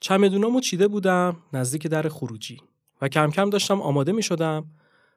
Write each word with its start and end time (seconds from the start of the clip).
چمدونامو 0.00 0.60
چیده 0.60 0.88
بودم 0.88 1.36
نزدیک 1.52 1.86
در 1.86 2.08
خروجی 2.08 2.60
و 3.02 3.08
کم 3.08 3.30
کم 3.30 3.50
داشتم 3.50 3.82
آماده 3.82 4.12
می 4.12 4.22
شدم 4.22 4.64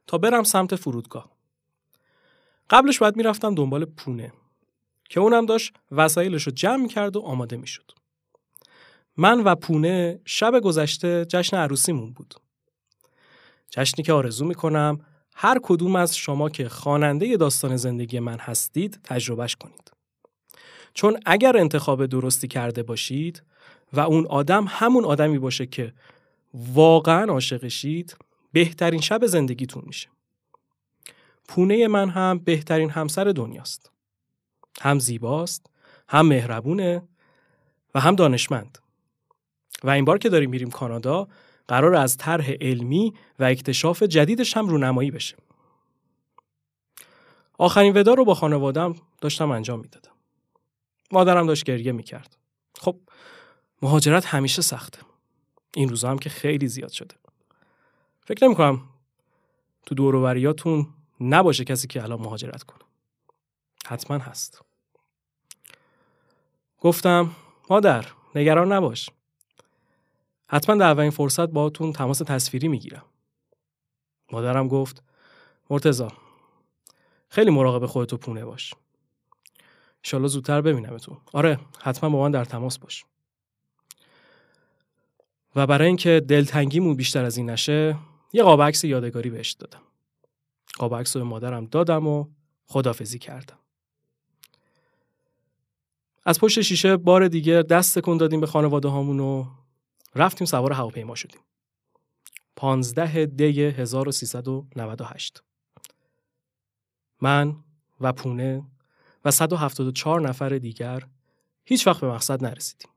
تا 0.07 0.17
برم 0.17 0.43
سمت 0.43 0.75
فرودگاه. 0.75 1.31
قبلش 2.69 2.99
باید 2.99 3.15
می‌رفتم 3.15 3.55
دنبال 3.55 3.85
پونه 3.85 4.33
که 5.09 5.19
اونم 5.19 5.45
داشت 5.45 5.73
وسایلش 5.91 6.43
رو 6.43 6.51
جمع 6.51 6.87
کرد 6.87 7.15
و 7.15 7.19
آماده 7.19 7.57
می 7.57 7.67
شد. 7.67 7.91
من 9.17 9.39
و 9.39 9.55
پونه 9.55 10.21
شب 10.25 10.59
گذشته 10.59 11.25
جشن 11.25 11.57
عروسیمون 11.57 12.13
بود. 12.13 12.33
جشنی 13.71 14.05
که 14.05 14.13
آرزو 14.13 14.45
می 14.45 14.55
کنم 14.55 14.99
هر 15.35 15.59
کدوم 15.63 15.95
از 15.95 16.17
شما 16.17 16.49
که 16.49 16.69
خواننده 16.69 17.37
داستان 17.37 17.77
زندگی 17.77 18.19
من 18.19 18.37
هستید 18.39 18.99
تجربهش 19.03 19.55
کنید. 19.55 19.91
چون 20.93 21.19
اگر 21.25 21.57
انتخاب 21.57 22.05
درستی 22.05 22.47
کرده 22.47 22.83
باشید 22.83 23.43
و 23.93 23.99
اون 23.99 24.27
آدم 24.27 24.65
همون 24.67 25.05
آدمی 25.05 25.39
باشه 25.39 25.65
که 25.65 25.93
واقعا 26.53 27.31
عاشقشید 27.31 28.17
بهترین 28.51 29.01
شب 29.01 29.25
زندگیتون 29.25 29.83
میشه. 29.85 30.09
پونه 31.47 31.87
من 31.87 32.09
هم 32.09 32.39
بهترین 32.39 32.89
همسر 32.89 33.23
دنیاست. 33.23 33.91
هم 34.81 34.99
زیباست، 34.99 35.69
هم 36.09 36.27
مهربونه 36.27 37.07
و 37.95 37.99
هم 37.99 38.15
دانشمند. 38.15 38.77
و 39.83 39.89
این 39.89 40.05
بار 40.05 40.17
که 40.17 40.29
داریم 40.29 40.49
میریم 40.49 40.69
کانادا 40.69 41.27
قرار 41.67 41.95
از 41.95 42.17
طرح 42.17 42.51
علمی 42.61 43.13
و 43.39 43.43
اکتشاف 43.43 44.03
جدیدش 44.03 44.57
هم 44.57 44.67
رونمایی 44.67 45.11
بشه. 45.11 45.37
آخرین 47.57 47.97
ودا 47.97 48.13
رو 48.13 48.25
با 48.25 48.33
خانوادم 48.33 48.95
داشتم 49.21 49.51
انجام 49.51 49.79
می‌دادم. 49.79 50.11
مادرم 51.11 51.47
داشت 51.47 51.63
گریه 51.63 51.91
می‌کرد. 51.91 52.37
خب 52.77 52.99
مهاجرت 53.81 54.25
همیشه 54.25 54.61
سخته. 54.61 54.99
این 55.75 55.89
روزا 55.89 56.09
هم 56.09 56.19
که 56.19 56.29
خیلی 56.29 56.67
زیاد 56.67 56.91
شده. 56.91 57.15
فکر 58.25 58.45
نمی 58.45 58.55
کنم 58.55 58.81
تو 59.85 59.95
دوروبریاتون 59.95 60.93
نباشه 61.19 61.63
کسی 61.63 61.87
که 61.87 62.03
الان 62.03 62.21
مهاجرت 62.21 62.63
کنه. 62.63 62.79
حتما 63.85 64.17
هست. 64.17 64.61
گفتم 66.79 67.31
مادر 67.69 68.05
نگران 68.35 68.71
نباش. 68.71 69.09
حتما 70.47 70.75
در 70.75 70.85
اولین 70.85 71.11
فرصت 71.11 71.49
باهاتون 71.49 71.93
تماس 71.93 72.17
تصویری 72.17 72.67
می‌گیرم. 72.67 73.05
مادرم 74.31 74.67
گفت 74.67 75.03
مرتزا 75.69 76.11
خیلی 77.29 77.51
مراقب 77.51 77.85
خودتو 77.85 78.17
پونه 78.17 78.45
باش. 78.45 78.73
انشالله 80.03 80.27
زودتر 80.27 80.61
ببینمتون. 80.61 81.17
آره 81.33 81.59
حتما 81.79 82.09
با 82.09 82.21
من 82.21 82.31
در 82.31 82.45
تماس 82.45 82.79
باش. 82.79 83.05
و 85.55 85.67
برای 85.67 85.87
اینکه 85.87 86.21
دلتنگیمون 86.27 86.95
بیشتر 86.95 87.25
از 87.25 87.37
این 87.37 87.49
نشه 87.49 87.97
یه 88.33 88.43
قاب 88.43 88.61
عکس 88.61 88.83
یادگاری 88.83 89.29
بهش 89.29 89.51
دادم. 89.51 89.81
قاب 90.77 90.95
عکس 90.95 91.15
رو 91.15 91.23
به 91.23 91.29
مادرم 91.29 91.65
دادم 91.65 92.07
و 92.07 92.27
خدافزی 92.65 93.19
کردم. 93.19 93.57
از 96.25 96.39
پشت 96.39 96.61
شیشه 96.61 96.97
بار 96.97 97.27
دیگه 97.27 97.61
دست 97.61 97.99
تکون 97.99 98.17
دادیم 98.17 98.39
به 98.39 98.47
خانواده 98.47 98.87
هامون 98.87 99.19
و 99.19 99.45
رفتیم 100.15 100.47
سوار 100.47 100.73
هواپیما 100.73 101.15
شدیم. 101.15 101.41
15 102.55 103.25
دی 103.25 103.61
1398 103.61 105.43
من 107.21 107.55
و 108.01 108.13
پونه 108.13 108.63
و 109.25 109.31
174 109.31 110.21
نفر 110.21 110.49
دیگر 110.49 111.07
هیچ 111.65 111.87
وقت 111.87 112.01
به 112.01 112.07
مقصد 112.07 112.43
نرسیدیم. 112.43 112.91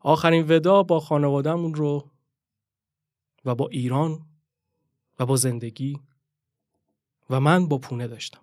آخرین 0.00 0.46
ودا 0.48 0.82
با 0.82 1.00
خانوادهمون 1.00 1.74
رو 1.74 2.10
و 3.44 3.54
با 3.54 3.68
ایران 3.68 4.26
و 5.18 5.26
با 5.26 5.36
زندگی 5.36 6.00
و 7.30 7.40
من 7.40 7.68
با 7.68 7.78
پونه 7.78 8.06
داشتم. 8.06 8.40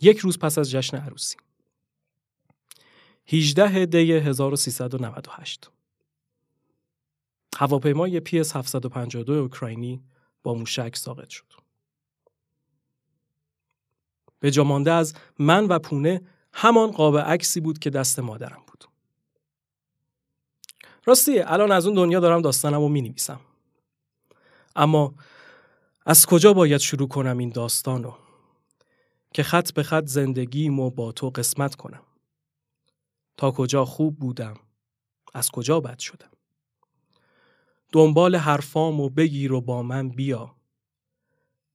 یک 0.00 0.18
روز 0.18 0.38
پس 0.38 0.58
از 0.58 0.70
جشن 0.70 0.96
عروسی. 0.96 1.36
18 3.26 3.86
دی 3.86 4.12
1398 4.12 5.70
هواپیمای 7.56 8.20
PS 8.20 8.56
752 8.56 9.32
اوکراینی 9.32 10.02
با 10.42 10.54
موشک 10.54 10.96
ساقط 10.96 11.28
شد. 11.28 11.52
به 14.40 14.50
جامانده 14.50 14.92
از 14.92 15.14
من 15.38 15.64
و 15.64 15.78
پونه 15.78 16.22
همان 16.52 16.90
قاب 16.90 17.18
عکسی 17.18 17.60
بود 17.60 17.78
که 17.78 17.90
دست 17.90 18.18
مادرم 18.18 18.62
راستی 21.08 21.38
الان 21.38 21.72
از 21.72 21.86
اون 21.86 21.94
دنیا 21.94 22.20
دارم 22.20 22.42
داستانم 22.42 22.80
رو 22.80 22.88
می 22.88 23.02
نویسم. 23.02 23.40
اما 24.76 25.14
از 26.06 26.26
کجا 26.26 26.52
باید 26.52 26.80
شروع 26.80 27.08
کنم 27.08 27.38
این 27.38 27.48
داستان 27.48 28.02
رو 28.02 28.14
که 29.34 29.42
خط 29.42 29.72
به 29.72 29.82
خط 29.82 30.06
زندگیمو 30.06 30.90
با 30.90 31.12
تو 31.12 31.30
قسمت 31.30 31.74
کنم؟ 31.74 32.02
تا 33.36 33.50
کجا 33.50 33.84
خوب 33.84 34.18
بودم؟ 34.18 34.54
از 35.34 35.50
کجا 35.50 35.80
بد 35.80 35.98
شدم؟ 35.98 36.30
دنبال 37.92 38.36
حرفامو 38.36 39.08
بگیر 39.08 39.52
و 39.52 39.60
با 39.60 39.82
من 39.82 40.08
بیا. 40.08 40.54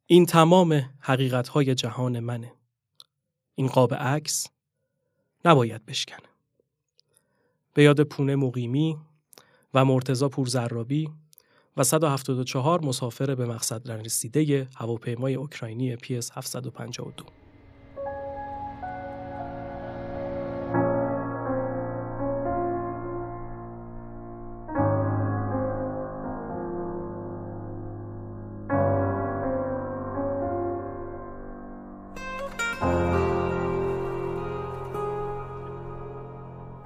این 0.05 0.25
تمام 0.25 0.89
حقیقتهای 1.00 1.75
جهان 1.75 2.19
منه. 2.19 2.53
این 3.55 3.67
قاب 3.67 3.94
عکس 3.94 4.47
نباید 5.45 5.85
بشکنه. 5.85 6.29
به 7.73 7.83
یاد 7.83 8.01
پونه 8.01 8.35
مقیمی 8.35 8.97
و 9.73 9.85
مرتزا 9.85 10.29
پورزرابی 10.29 11.09
و 11.78 11.84
174 11.84 12.85
مسافر 12.85 13.35
به 13.35 13.45
مقصد 13.45 13.91
رسیده 13.91 14.67
هواپیمای 14.75 15.35
اوکراینی 15.35 15.97
PS 15.97 16.31
752 16.34 17.42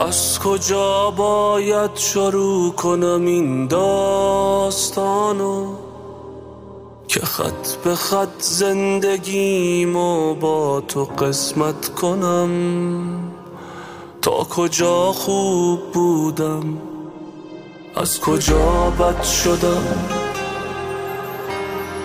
از 0.08 0.40
کجا 0.40 1.12
باید 1.12 1.96
شروع 1.96 2.74
کنم 2.74 3.26
این 3.26 3.68
داستانو 3.68 5.66
که 7.08 7.20
خط 7.20 7.76
به 7.84 7.96
خط 7.96 8.40
زندگیمو 8.40 10.36
با 10.36 10.82
تو 10.88 11.04
قسمت 11.06 11.94
کنم؟ 11.94 12.52
تا 14.22 14.32
کجا 14.32 15.12
خوب 15.12 15.92
بودم؟ 15.92 16.78
از 17.96 18.20
کجا 18.20 18.94
بد 19.00 19.24
شدم؟ 19.24 19.84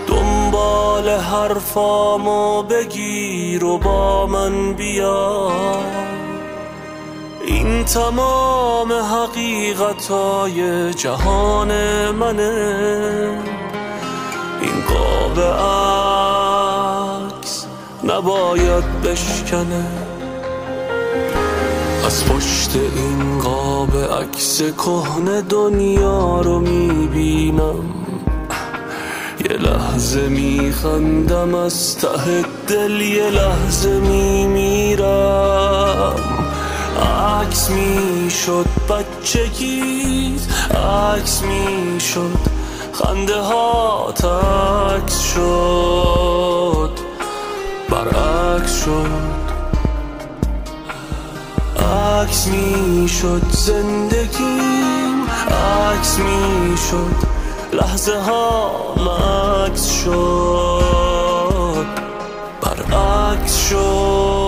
دنبال 0.07 1.09
حرفامو 1.09 2.63
بگیر 2.63 3.65
و 3.65 3.79
با 3.79 4.27
من 4.27 4.73
بیا 4.73 5.49
این 7.65 7.85
تمام 7.85 8.93
حقیقتای 8.93 10.59
جهان 10.95 11.71
منه. 12.11 13.39
این 14.63 14.83
قاب 14.89 15.41
عکس 17.31 17.67
نباید 18.05 19.03
بشکنه. 19.03 19.87
از 22.07 22.25
پشت 22.25 22.71
این 22.97 23.39
قاب 23.39 23.97
عکس 23.97 24.63
کهن 24.63 25.41
دنیا 25.41 26.41
رو 26.41 26.61
می‌بینم. 26.61 27.85
یه 29.51 29.57
لحظه 29.57 30.29
میخندم 30.29 31.55
از 31.55 31.99
ته 31.99 32.45
دل 32.69 33.01
یه 33.01 33.31
لحظه 33.31 34.01
میمیرم. 34.01 35.03
عکس 36.97 37.71
می‌شد 37.71 38.67
بچگیت 38.89 40.41
عکس 40.77 41.43
می‌شد 41.43 42.39
خنده 42.93 43.41
ها 43.41 44.13
تکس 44.13 45.19
شد 45.21 46.91
برعکس 47.91 48.85
شد. 48.85 49.43
عکس 51.83 52.47
می‌شد 52.47 53.43
زندگیم 53.51 55.27
عکس 55.93 56.19
می‌شد 56.19 57.27
لحظه 57.73 58.19
ها 58.19 58.71
مکس 58.97 59.91
شد 60.05 61.87
برعکس 62.63 63.57
شد. 63.69 64.42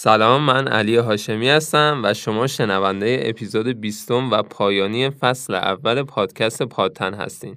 سلام 0.00 0.42
من 0.42 0.68
علی 0.68 0.96
هاشمی 0.96 1.48
هستم 1.48 2.00
و 2.04 2.14
شما 2.14 2.46
شنونده 2.46 3.22
اپیزود 3.24 3.66
20 3.80 4.10
و 4.10 4.42
پایانی 4.42 5.10
فصل 5.10 5.54
اول 5.54 6.02
پادکست 6.02 6.62
پادتن 6.62 7.14
هستین. 7.14 7.56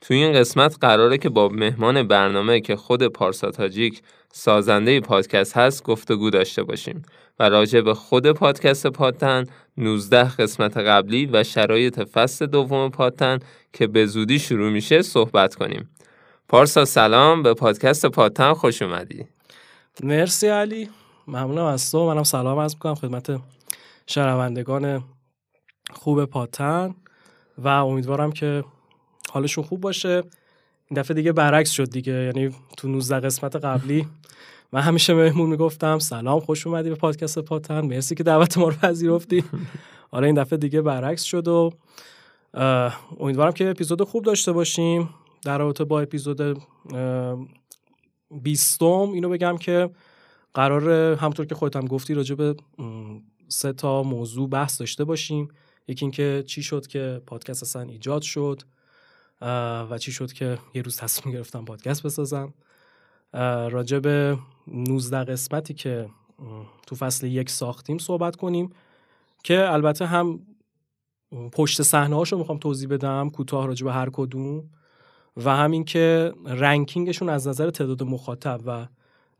توی 0.00 0.16
این 0.16 0.32
قسمت 0.32 0.76
قراره 0.80 1.18
که 1.18 1.28
با 1.28 1.48
مهمان 1.48 2.02
برنامه 2.02 2.60
که 2.60 2.76
خود 2.76 3.06
پارسا 3.06 3.50
تاجیک 3.50 4.02
سازنده 4.32 5.00
پادکست 5.00 5.56
هست 5.56 5.84
گفتگو 5.84 6.30
داشته 6.30 6.62
باشیم 6.62 7.02
و 7.38 7.48
راجع 7.48 7.80
به 7.80 7.94
خود 7.94 8.32
پادکست 8.32 8.86
پادتن 8.86 9.44
19 9.76 10.24
قسمت 10.24 10.76
قبلی 10.76 11.26
و 11.32 11.44
شرایط 11.44 12.00
فصل 12.00 12.46
دوم 12.46 12.90
پادتن 12.90 13.38
که 13.72 13.86
به 13.86 14.06
زودی 14.06 14.38
شروع 14.38 14.70
میشه 14.70 15.02
صحبت 15.02 15.54
کنیم. 15.54 15.88
پارسا 16.48 16.84
سلام 16.84 17.42
به 17.42 17.54
پادکست 17.54 18.06
پادتن 18.06 18.52
خوش 18.52 18.82
اومدی. 18.82 19.24
مرسی 20.02 20.48
علی 20.48 20.88
ممنونم 21.28 21.64
از 21.64 21.90
تو. 21.90 22.06
منم 22.06 22.22
سلام 22.22 22.58
عرض 22.58 22.74
می‌کنم 22.74 22.94
خدمت 22.94 23.40
شنوندگان 24.06 25.04
خوب 25.92 26.24
پاتن 26.24 26.94
و 27.58 27.68
امیدوارم 27.68 28.32
که 28.32 28.64
حالشون 29.30 29.64
خوب 29.64 29.80
باشه. 29.80 30.22
این 30.90 31.00
دفعه 31.00 31.14
دیگه 31.14 31.32
برعکس 31.32 31.70
شد 31.70 31.90
دیگه. 31.90 32.12
یعنی 32.12 32.54
تو 32.76 32.88
19 32.88 33.20
قسمت 33.20 33.56
قبلی 33.56 34.06
من 34.72 34.80
همیشه 34.80 35.14
مهمون 35.14 35.50
می‌گفتم 35.50 35.98
سلام 35.98 36.40
خوش 36.40 36.66
اومدی 36.66 36.88
به 36.88 36.94
پادکست 36.94 37.38
پاتن. 37.38 37.80
مرسی 37.80 38.14
که 38.14 38.22
دعوت 38.22 38.58
ما 38.58 38.68
رو 38.68 38.74
پذیرفتی. 38.74 39.44
آره 40.10 40.26
این 40.26 40.34
دفعه 40.34 40.58
دیگه 40.58 40.82
برعکس 40.82 41.22
شد 41.22 41.48
و 41.48 41.70
امیدوارم 43.20 43.52
که 43.52 43.70
اپیزود 43.70 44.02
خوب 44.02 44.24
داشته 44.24 44.52
باشیم. 44.52 45.08
در 45.44 45.58
رابطه 45.58 45.84
با 45.84 46.00
اپیزود 46.00 46.62
بیستم 48.30 48.86
اینو 48.86 49.28
بگم 49.28 49.56
که 49.56 49.90
قرار 50.54 51.14
همطور 51.16 51.46
که 51.46 51.54
خودت 51.54 51.76
هم 51.76 51.86
گفتی 51.86 52.14
راجع 52.14 52.34
به 52.34 52.54
سه 53.48 53.72
تا 53.72 54.02
موضوع 54.02 54.48
بحث 54.48 54.80
داشته 54.80 55.04
باشیم. 55.04 55.48
یکی 55.88 56.04
اینکه 56.04 56.44
چی 56.46 56.62
شد 56.62 56.86
که 56.86 57.22
پادکست 57.26 57.62
اصلا 57.62 57.82
ایجاد 57.82 58.22
شد 58.22 58.62
و 59.90 59.98
چی 59.98 60.12
شد 60.12 60.32
که 60.32 60.58
یه 60.74 60.82
روز 60.82 60.96
تصمیم 60.96 61.34
گرفتم 61.34 61.64
پادکست 61.64 62.02
بسازم. 62.02 62.54
راجع 63.70 63.98
به 63.98 64.38
19 64.66 65.24
قسمتی 65.24 65.74
که 65.74 66.08
تو 66.86 66.96
فصل 66.96 67.26
یک 67.26 67.50
ساختیم 67.50 67.98
صحبت 67.98 68.36
کنیم 68.36 68.70
که 69.44 69.72
البته 69.72 70.06
هم 70.06 70.40
پشت 71.52 71.82
صحنه 71.82 72.16
هاشو 72.16 72.38
می‌خوام 72.38 72.58
توضیح 72.58 72.88
بدم 72.88 73.30
کوتاه 73.30 73.66
راجع 73.66 73.84
به 73.84 73.92
هر 73.92 74.10
کدوم. 74.12 74.70
و 75.36 75.56
همین 75.56 75.84
که 75.84 76.32
رنکینگشون 76.46 77.28
از 77.28 77.48
نظر 77.48 77.70
تعداد 77.70 78.02
مخاطب 78.02 78.60
و 78.66 78.86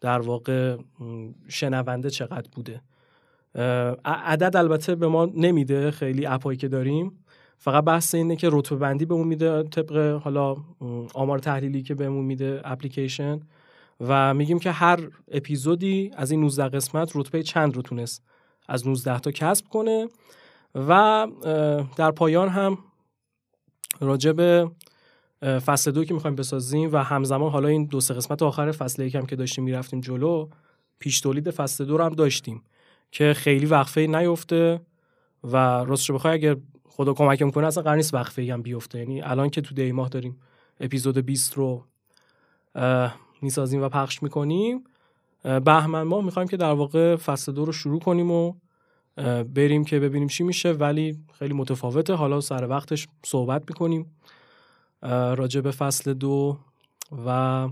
در 0.00 0.20
واقع 0.20 0.76
شنونده 1.48 2.10
چقدر 2.10 2.48
بوده. 2.52 2.80
عدد 4.04 4.56
البته 4.56 4.94
به 4.94 5.08
ما 5.08 5.26
نمیده 5.34 5.90
خیلی 5.90 6.26
اپایی 6.26 6.58
که 6.58 6.68
داریم. 6.68 7.24
فقط 7.58 7.84
بحث 7.84 8.14
اینه 8.14 8.36
که 8.36 8.48
رتبه 8.52 8.76
بندی 8.76 9.04
بهمون 9.04 9.26
میده 9.26 9.62
طبق 9.62 10.20
حالا 10.22 10.56
آمار 11.14 11.38
تحلیلی 11.38 11.82
که 11.82 11.94
بهمون 11.94 12.24
میده 12.24 12.60
اپلیکیشن. 12.64 13.40
و 14.00 14.34
میگیم 14.34 14.58
که 14.58 14.70
هر 14.70 15.08
اپیزودی 15.30 16.10
از 16.16 16.30
این 16.30 16.40
19 16.40 16.68
قسمت 16.68 17.12
رتبه 17.14 17.42
چند 17.42 17.76
رو 17.76 17.82
تونست 17.82 18.24
از 18.68 18.88
19 18.88 19.18
تا 19.18 19.30
کسب 19.30 19.68
کنه. 19.68 20.08
و 20.74 21.26
در 21.96 22.10
پایان 22.10 22.48
هم 22.48 22.78
راجع 24.00 24.32
فصل 25.42 25.90
دو 25.90 26.04
که 26.04 26.14
می‌خوایم 26.14 26.36
بسازیم 26.36 26.92
و 26.92 26.96
همزمان 26.96 27.50
حالا 27.50 27.68
این 27.68 27.84
دو 27.84 28.00
سه 28.00 28.14
قسمت 28.14 28.42
آخر 28.42 28.72
فصل 28.72 29.02
یکم 29.02 29.26
که 29.26 29.36
داشتیم 29.36 29.64
می‌رفتیم 29.64 30.00
جلو 30.00 30.48
پیش 30.98 31.20
تولید 31.20 31.50
فصل 31.50 31.84
دو 31.84 31.96
رو 31.96 32.04
هم 32.04 32.12
داشتیم 32.12 32.62
که 33.10 33.32
خیلی 33.34 33.66
وقفه 33.66 34.00
نیفته 34.00 34.80
و 35.44 35.56
راستش 35.56 36.10
بخوای 36.10 36.34
اگر 36.34 36.56
خدا 36.88 37.12
کمکم 37.12 37.50
کنه 37.50 37.66
اصلا 37.66 37.82
قرار 37.82 37.96
نیست 37.96 38.14
وقفه 38.14 38.52
هم 38.52 38.62
بیفته. 38.62 38.98
یعنی 38.98 39.22
الان 39.22 39.50
که 39.50 39.60
تو 39.60 39.74
دی 39.74 39.92
ماه 39.92 40.08
داریم 40.08 40.40
اپیزود 40.80 41.18
20 41.18 41.54
رو 41.54 41.84
می‌سازیم 43.42 43.82
و 43.82 43.88
پخش 43.88 44.22
می‌کنیم 44.22 44.84
بهمن 45.42 46.02
ماه 46.02 46.24
می‌خوایم 46.24 46.48
که 46.48 46.56
در 46.56 46.72
واقع 46.72 47.16
فصل 47.16 47.52
دو 47.52 47.64
رو 47.64 47.72
شروع 47.72 48.00
کنیم 48.00 48.30
و 48.30 48.54
بریم 49.54 49.84
که 49.84 50.00
ببینیم 50.00 50.28
چی 50.28 50.44
میشه 50.44 50.72
ولی 50.72 51.18
خیلی 51.38 51.54
متفاوته. 51.54 52.14
حالا 52.14 52.40
سر 52.40 52.66
وقتش 52.68 53.08
صحبت 53.24 53.62
می‌کنیم. 53.68 54.06
راجع 55.02 55.60
به 55.60 55.70
فصل 55.70 56.14
دو 56.14 56.58
و 57.26 57.68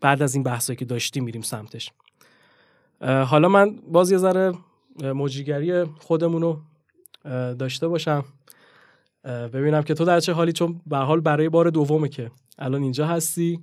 بعد 0.00 0.22
از 0.22 0.34
این 0.34 0.42
بحثایی 0.42 0.76
که 0.76 0.84
داشتیم 0.84 1.24
میریم 1.24 1.42
سمتش. 1.42 1.92
حالا 3.00 3.48
من 3.48 3.76
باز 3.76 4.10
یه 4.10 4.18
ذره 4.18 4.52
مجریگری 5.02 5.84
خودمون 5.84 6.42
رو 6.42 6.60
داشته 7.54 7.88
باشم. 7.88 8.24
ببینم 9.24 9.82
که 9.82 9.94
تو 9.94 10.04
در 10.04 10.20
چه 10.20 10.32
حالی 10.32 10.52
چون 10.52 10.80
به 10.86 10.96
حال 10.96 11.20
برای 11.20 11.48
بار 11.48 11.70
دومه 11.70 12.08
که 12.08 12.30
الان 12.58 12.82
اینجا 12.82 13.06
هستی. 13.06 13.60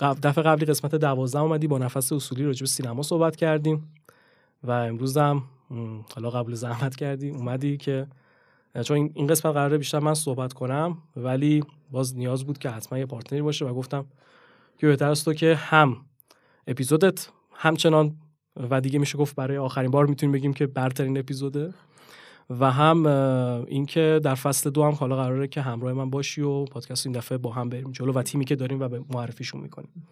دفعه 0.00 0.44
قبلی 0.44 0.66
قسمت 0.66 0.94
دوازده 0.94 1.40
اومدی 1.40 1.66
با 1.66 1.78
نفس 1.78 2.12
اصولی 2.12 2.44
راجع 2.44 2.60
به 2.60 2.66
سینما 2.66 3.02
صحبت 3.02 3.36
کردیم. 3.36 3.92
و 4.64 4.70
امروز 4.70 5.16
هم 5.16 5.42
حالا 6.14 6.30
قبل 6.30 6.54
زحمت 6.54 6.96
کردی 6.96 7.30
اومدی 7.30 7.76
که 7.76 8.06
چون 8.80 9.10
این 9.14 9.26
قسمت 9.26 9.52
قراره 9.54 9.78
بیشتر 9.78 9.98
من 9.98 10.14
صحبت 10.14 10.52
کنم 10.52 10.98
ولی 11.16 11.64
باز 11.90 12.16
نیاز 12.16 12.44
بود 12.44 12.58
که 12.58 12.70
حتما 12.70 12.98
یه 12.98 13.06
پارتنری 13.06 13.42
باشه 13.42 13.64
و 13.64 13.74
گفتم 13.74 14.04
که 14.78 14.86
بهتر 14.86 15.10
است 15.10 15.24
تو 15.24 15.34
که 15.34 15.54
هم 15.54 15.96
اپیزودت 16.66 17.28
همچنان 17.52 18.16
و 18.70 18.80
دیگه 18.80 18.98
میشه 18.98 19.18
گفت 19.18 19.36
برای 19.36 19.58
آخرین 19.58 19.90
بار 19.90 20.06
می‌تونیم 20.06 20.32
بگیم 20.32 20.54
که 20.54 20.66
برترین 20.66 21.18
اپیزوده 21.18 21.74
و 22.50 22.70
هم 22.70 23.06
اینکه 23.66 24.20
در 24.24 24.34
فصل 24.34 24.70
دو 24.70 24.84
هم 24.84 24.92
حالا 24.92 25.16
قراره 25.16 25.48
که 25.48 25.60
همراه 25.60 25.92
من 25.92 26.10
باشی 26.10 26.40
و 26.40 26.64
پادکست 26.64 27.06
این 27.06 27.16
دفعه 27.16 27.38
با 27.38 27.52
هم 27.52 27.68
بریم 27.68 27.92
جلو 27.92 28.12
و 28.12 28.22
تیمی 28.22 28.44
که 28.44 28.56
داریم 28.56 28.80
و 28.80 28.88
به 28.88 29.00
معرفیشون 29.10 29.60
می‌کنیم. 29.60 30.06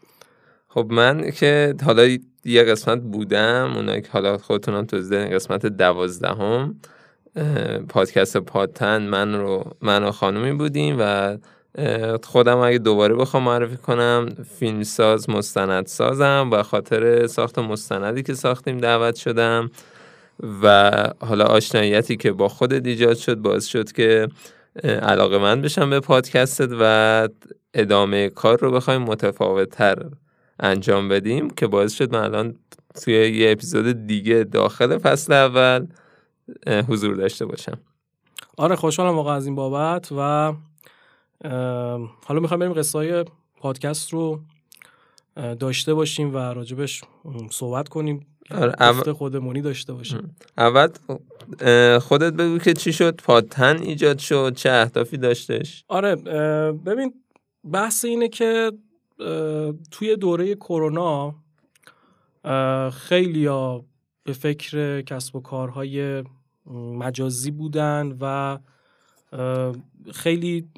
خب 0.68 0.86
من 0.90 1.30
که 1.30 1.74
حالا 1.84 2.18
یه 2.44 2.62
قسمت 2.62 3.00
بودم 3.00 3.72
اونایی 3.76 4.02
که 4.02 4.08
حالا 4.08 4.38
خودتونم 4.38 4.84
تو 4.84 4.96
قسمت 4.96 5.66
دوازدهم 5.66 6.74
پادکست 7.88 8.36
پادتن 8.36 9.02
من 9.02 9.34
رو 9.34 9.64
من 9.80 10.04
و 10.04 10.10
خانومی 10.10 10.52
بودیم 10.52 10.96
و 10.98 11.36
خودم 12.22 12.58
اگه 12.58 12.78
دوباره 12.78 13.14
بخوام 13.14 13.42
معرفی 13.42 13.76
کنم 13.76 14.28
فیلمساز 14.58 15.30
مستند 15.30 15.86
سازم 15.86 16.48
و 16.52 16.62
خاطر 16.62 17.26
ساخت 17.26 17.58
مستندی 17.58 18.22
که 18.22 18.34
ساختیم 18.34 18.78
دعوت 18.78 19.16
شدم 19.16 19.70
و 20.62 20.92
حالا 21.20 21.44
آشناییتی 21.44 22.16
که 22.16 22.32
با 22.32 22.48
خود 22.48 22.86
ایجاد 22.86 23.16
شد 23.16 23.34
باعث 23.34 23.66
شد 23.66 23.92
که 23.92 24.28
علاقه 24.84 25.38
من 25.38 25.62
بشم 25.62 25.90
به 25.90 26.00
پادکستت 26.00 26.70
و 26.80 27.28
ادامه 27.74 28.28
کار 28.28 28.58
رو 28.58 28.70
بخوایم 28.72 29.02
متفاوت 29.02 29.70
تر 29.70 30.06
انجام 30.60 31.08
بدیم 31.08 31.50
که 31.50 31.66
باعث 31.66 31.92
شد 31.92 32.12
من 32.12 32.24
الان 32.24 32.54
توی 33.04 33.14
یه 33.14 33.50
اپیزود 33.50 34.06
دیگه 34.06 34.44
داخل 34.44 34.98
فصل 34.98 35.32
اول 35.32 35.86
حضور 36.66 37.16
داشته 37.16 37.46
باشم. 37.46 37.78
آره 38.56 38.76
خوشحالم 38.76 39.16
واقعا 39.16 39.34
از 39.34 39.46
این 39.46 39.54
بابت 39.54 40.12
و 40.12 40.52
حالا 42.26 42.40
می‌خوایم 42.40 42.60
بریم 42.60 42.72
قصه 42.72 42.98
های 42.98 43.24
پادکست 43.56 44.12
رو 44.12 44.40
داشته 45.36 45.94
باشیم 45.94 46.34
و 46.34 46.38
راجبش 46.38 47.04
صحبت 47.50 47.88
کنیم. 47.88 48.26
آره 48.50 49.12
خودمونی 49.12 49.60
داشته 49.60 49.92
باشیم. 49.92 50.36
اول 50.58 50.88
خودت 51.98 52.32
بگو 52.32 52.58
که 52.58 52.72
چی 52.72 52.92
شد 52.92 53.16
پادتن 53.16 53.78
ایجاد 53.78 54.18
شد 54.18 54.54
چه 54.54 54.70
اهدافی 54.70 55.16
داشتش؟ 55.16 55.84
آره 55.88 56.16
ببین 56.72 57.14
بحث 57.72 58.04
اینه 58.04 58.28
که 58.28 58.72
توی 59.90 60.16
دوره 60.16 60.54
کرونا 60.54 61.34
خیلی 62.92 63.48
به 64.24 64.32
فکر 64.32 65.00
کسب 65.02 65.36
و 65.36 65.40
کارهای 65.40 66.24
مجازی 66.66 67.50
بودن 67.50 68.16
و 68.20 68.58
خیلی 70.12 70.68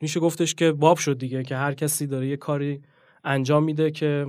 میشه 0.00 0.20
گفتش 0.20 0.54
که 0.54 0.72
باب 0.72 0.96
شد 0.96 1.18
دیگه 1.18 1.42
که 1.42 1.56
هر 1.56 1.74
کسی 1.74 2.06
داره 2.06 2.28
یه 2.28 2.36
کاری 2.36 2.82
انجام 3.24 3.64
میده 3.64 3.90
که 3.90 4.26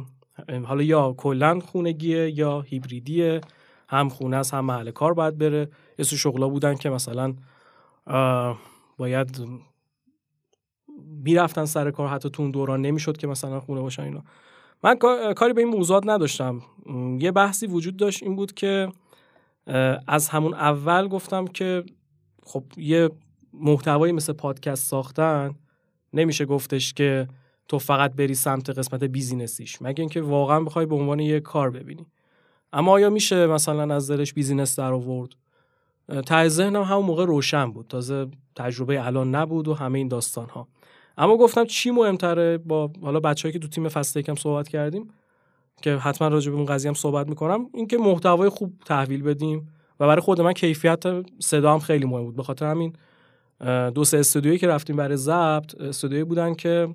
حالا 0.66 0.84
یا 0.84 1.14
کلا 1.18 1.60
خونگیه 1.60 2.38
یا 2.40 2.62
هیبریدیه 2.62 3.42
هم 3.90 4.10
خونه 4.10 4.38
است 4.38 4.54
هم 4.54 4.66
محل 4.66 4.92
کار 4.92 5.14
باید 5.14 5.38
بره. 5.38 5.70
یه 6.00 6.06
سو 6.06 6.18
شغلا 6.18 6.50
بودن 6.50 6.76
که 6.76 6.90
مثلا 6.90 7.36
باید 8.98 9.42
می‌رفتن 11.24 11.66
سر 11.66 11.92
کار 11.92 12.08
حتی 12.08 12.30
تو 12.30 12.42
اون 12.42 12.52
دوران 12.52 12.82
نمی‌شد 12.82 13.18
که 13.18 13.28
مثلا 13.28 13.60
خونه 13.60 13.82
باشن 13.82 14.04
اینا. 14.04 14.24
من 14.84 14.96
کاری 15.36 15.54
به 15.54 15.62
این 15.62 15.70
موضوعات 15.70 16.04
نداشتم. 16.08 16.62
یه 17.20 17.32
بحثی 17.32 17.68
وجود 17.68 17.98
داشت 17.98 18.24
این 18.24 18.36
بود 18.36 18.54
که 18.54 18.90
از 20.08 20.30
همون 20.30 20.54
اول 20.54 21.08
گفتم 21.08 21.48
که 21.48 21.84
خب 22.44 22.64
یه 22.78 23.10
محتوایی 23.54 24.14
مثل 24.14 24.34
پادکست 24.34 24.88
ساختن 24.88 25.56
نمیشه 26.14 26.46
گفتش 26.46 26.94
که 26.94 27.28
تو 27.68 27.80
فقط 27.80 28.14
بری 28.14 28.36
سمت 28.36 28.70
قسمت 28.70 29.04
business 29.04 29.60
یش 29.60 29.82
مگه 29.82 30.02
اینکه 30.02 30.22
واقعا 30.22 30.60
بخوای 30.60 30.86
به 30.86 30.96
عنوان 30.96 31.20
یه 31.20 31.40
کار 31.40 31.70
ببینی. 31.70 32.06
اما 32.74 32.92
آیا 32.92 33.10
میشه 33.10 33.48
مثلا 33.48 33.96
از 33.96 34.12
دلش 34.12 34.34
business 34.34 34.80
در 34.80 34.92
آورد؟ 34.92 35.30
ته 36.26 36.48
ذهنم 36.48 36.82
همون 36.84 37.06
موقع 37.06 37.26
روشن 37.26 37.72
بود. 37.72 37.88
تازه 37.88 38.28
تجربه 38.56 39.06
الان 39.06 39.36
نبود 39.36 39.68
و 39.68 39.74
همه 39.74 39.98
این 39.98 40.08
داستان 40.08 40.50
ها 40.50 40.68
اما 41.18 41.38
گفتم 41.38 41.66
چی 41.66 41.92
مهمتره 41.92 42.58
با 42.58 42.92
حالا 43.02 43.20
بچه‌ای 43.20 43.54
که 43.54 43.60
تو 43.60 43.68
تیم 43.68 43.90
فصل 43.90 44.20
یکم 44.20 44.36
صحبت 44.36 44.68
کردیم 44.68 45.10
که 45.82 45.96
حتما 45.96 46.28
راجع 46.28 46.52
به 46.52 46.58
اون 46.58 46.66
قضیه 46.66 46.92
هم 46.92 46.96
صحبت 46.96 47.28
می‌کنم 47.30 47.70
اینکه 47.74 47.98
محتوای 47.98 48.50
خوب 48.50 48.74
تحویل 48.86 49.24
بدیم 49.24 49.74
و 50.00 50.08
برای 50.08 50.22
خود 50.22 50.42
من 50.42 50.54
کیفیت 50.54 51.04
صدا 51.40 51.74
هم 51.74 51.80
خیلی 51.80 52.06
مهم 52.06 52.24
بود. 52.24 52.36
به 52.36 52.44
خاطر 52.44 52.66
همین 52.66 52.94
دو 53.90 54.04
سه 54.04 54.18
استودیویی 54.18 54.58
که 54.58 54.68
رفتیم 54.68 54.96
برای 54.96 55.18
ضبط 55.18 55.76
استودیویی 55.76 56.24
بودن 56.24 56.54
که 56.54 56.88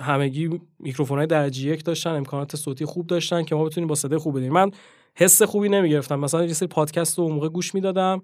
همگی 0.00 0.60
میکروفون 0.78 1.18
های 1.18 1.26
درجه 1.26 1.68
یک 1.68 1.84
داشتن 1.84 2.10
امکانات 2.10 2.56
صوتی 2.56 2.84
خوب 2.84 3.06
داشتن 3.06 3.44
که 3.44 3.54
ما 3.54 3.64
بتونیم 3.64 3.88
با 3.88 3.94
صدای 3.94 4.18
خوب 4.18 4.36
بدیم. 4.36 4.52
من 4.52 4.70
حس 5.14 5.42
خوبی 5.42 5.68
نمی‌گرفتم. 5.68 6.20
مثلا 6.20 6.44
یه 6.44 6.52
سری 6.52 6.68
پادکست 6.68 7.18
رو 7.18 7.28
موقع 7.28 7.48
گوش 7.48 7.74
می‌دادم 7.74 8.22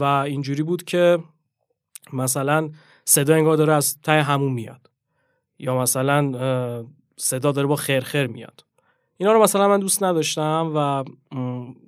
و 0.00 0.04
اینجوری 0.04 0.62
بود 0.62 0.84
که 0.84 1.18
مثلا 2.12 2.70
صدا 3.04 3.34
انگار 3.34 3.56
داره 3.56 3.72
از 3.72 4.00
ته 4.02 4.22
همون 4.22 4.52
میاد. 4.52 4.90
یا 5.58 5.78
مثلا 5.78 6.32
صدا 7.16 7.52
داره 7.52 7.66
با 7.66 7.76
خرخر 7.76 8.26
میاد. 8.26 8.64
اینا 9.16 9.32
رو 9.32 9.42
مثلا 9.42 9.68
من 9.68 9.80
دوست 9.80 10.02
نداشتم 10.02 10.72
و 10.74 11.04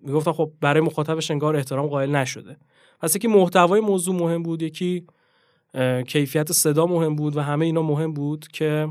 می‌گفتم 0.02 0.33
خب 0.33 0.50
برای 0.61 0.80
مخاطبش 0.80 1.30
انگار 1.30 1.56
احترام 1.56 1.87
قائل 1.87 2.11
نشده. 2.11 2.56
پس 3.00 3.16
یکی 3.16 3.28
محتوای 3.28 3.80
موضوع 3.80 4.14
مهم 4.14 4.42
بود 4.42 4.62
یکی 4.62 5.06
کیفیت 6.06 6.52
صدا 6.52 6.87
مهم 6.87 7.16
بود 7.16 7.37
و 7.37 7.40
همه 7.40 7.64
اینا 7.64 7.83
مهم 7.83 8.12
بود 8.12 8.49
که 8.49 8.88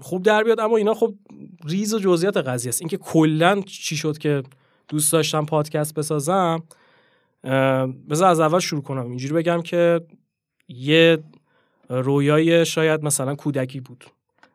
خوب 0.00 0.22
در 0.22 0.44
بیاد. 0.44 0.60
اما 0.60 0.76
اینا 0.76 0.94
خب 0.94 1.14
ریز 1.64 1.94
و 1.94 1.98
جزئیات 1.98 2.36
قضیه 2.36 2.68
است. 2.68 2.82
اینکه 2.82 2.96
کلا 2.96 3.60
چی 3.60 3.96
شد 3.96 4.18
که 4.18 4.42
دوست 4.88 5.12
داشتم 5.12 5.44
پادکست 5.44 5.94
بسازم 5.94 6.62
بذار 8.10 8.28
از 8.28 8.40
اول 8.40 8.58
شروع 8.58 8.82
کنم. 8.82 9.08
اینجوری 9.08 9.34
بگم 9.34 9.62
که 9.62 10.00
یه 10.68 11.18
رویای 11.88 12.66
شاید 12.66 13.04
مثلا 13.04 13.34
کودکی 13.34 13.80
بود. 13.80 14.04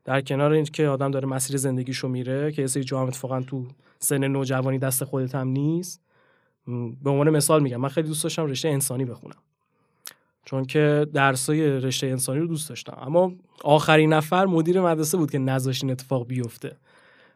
در 0.05 0.21
کنار 0.21 0.51
اینکه 0.51 0.87
آدم 0.87 1.11
داره 1.11 1.27
مسیر 1.27 1.57
زندگیشو 1.57 2.07
میره 2.07 2.51
که 2.51 2.61
یه 2.61 2.67
سری 2.67 2.83
جا 2.83 3.01
اتفاقا 3.01 3.41
تو 3.41 3.67
سن 3.99 4.27
نوجوانی 4.27 4.79
دست 4.79 5.03
خودت 5.03 5.35
هم 5.35 5.47
نیست 5.47 6.01
به 7.03 7.09
عنوان 7.09 7.29
مثال 7.29 7.63
میگم 7.63 7.77
من 7.77 7.89
خیلی 7.89 8.07
دوست 8.07 8.23
داشتم 8.23 8.45
رشته 8.45 8.69
انسانی 8.69 9.05
بخونم. 9.05 9.37
چون 10.45 10.65
که 10.65 11.07
درسای 11.13 11.69
رشته 11.69 12.07
انسانی 12.07 12.39
رو 12.39 12.47
دوست 12.47 12.69
داشتم. 12.69 12.97
اما 13.01 13.31
آخرین 13.63 14.13
نفر 14.13 14.45
مدیر 14.45 14.81
مدرسه 14.81 15.17
بود 15.17 15.31
که 15.31 15.37
نذاشت 15.37 15.83
این 15.83 15.91
اتفاق 15.91 16.27
بیفته. 16.27 16.77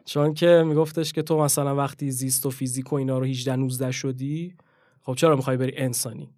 چون 0.05 0.33
که 0.33 0.63
میگفتش 0.67 1.13
که 1.13 1.21
تو 1.21 1.37
مثلا 1.39 1.75
وقتی 1.75 2.11
زیست 2.11 2.45
و 2.45 2.49
فیزیک 2.49 2.93
و 2.93 2.95
اینا 2.95 3.19
رو 3.19 3.25
18 3.25 3.55
19 3.55 3.91
شدی 3.91 4.55
خب 5.01 5.15
چرا 5.15 5.35
می‌خوای 5.35 5.57
بری 5.57 5.73
انسانی؟ 5.77 6.29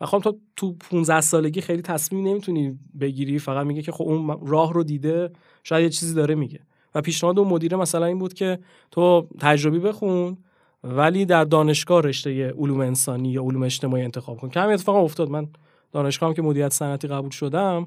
و 0.00 0.06
خب 0.06 0.18
تو 0.18 0.38
تو 0.56 0.72
15 0.90 1.20
سالگی 1.20 1.60
خیلی 1.60 1.82
تصمیم 1.82 2.26
نمی‌تونی 2.26 2.78
بگیری 3.00 3.38
فقط 3.38 3.66
میگه 3.66 3.82
که 3.82 3.92
خب 3.92 4.04
اون 4.04 4.38
راه 4.46 4.72
رو 4.72 4.84
دیده 4.84 5.30
شاید 5.64 5.82
یه 5.82 5.90
چیزی 5.90 6.14
داره 6.14 6.34
میگه. 6.34 6.60
و 6.94 7.00
پیشنهاد 7.00 7.38
اون 7.38 7.48
مدیره 7.48 7.76
مثلا 7.76 8.06
این 8.06 8.18
بود 8.18 8.34
که 8.34 8.58
تو 8.90 9.28
تجربی 9.40 9.78
بخون 9.78 10.36
ولی 10.84 11.24
در 11.24 11.44
دانشگاه 11.44 12.02
رشته 12.02 12.50
علوم 12.50 12.80
انسانی 12.80 13.28
یا 13.28 13.42
علوم 13.42 13.62
اجتماعی 13.62 14.04
انتخاب 14.04 14.38
کن. 14.38 14.48
که 14.48 14.60
همین 14.60 14.74
اتفاق 14.74 14.96
افتاد. 15.04 15.30
من 15.30 15.48
دانشگاه 15.92 16.28
هم 16.28 16.34
که 16.34 16.42
مدیریت 16.42 16.72
صنعتی 16.72 17.08
قبول 17.08 17.30
شدم 17.30 17.86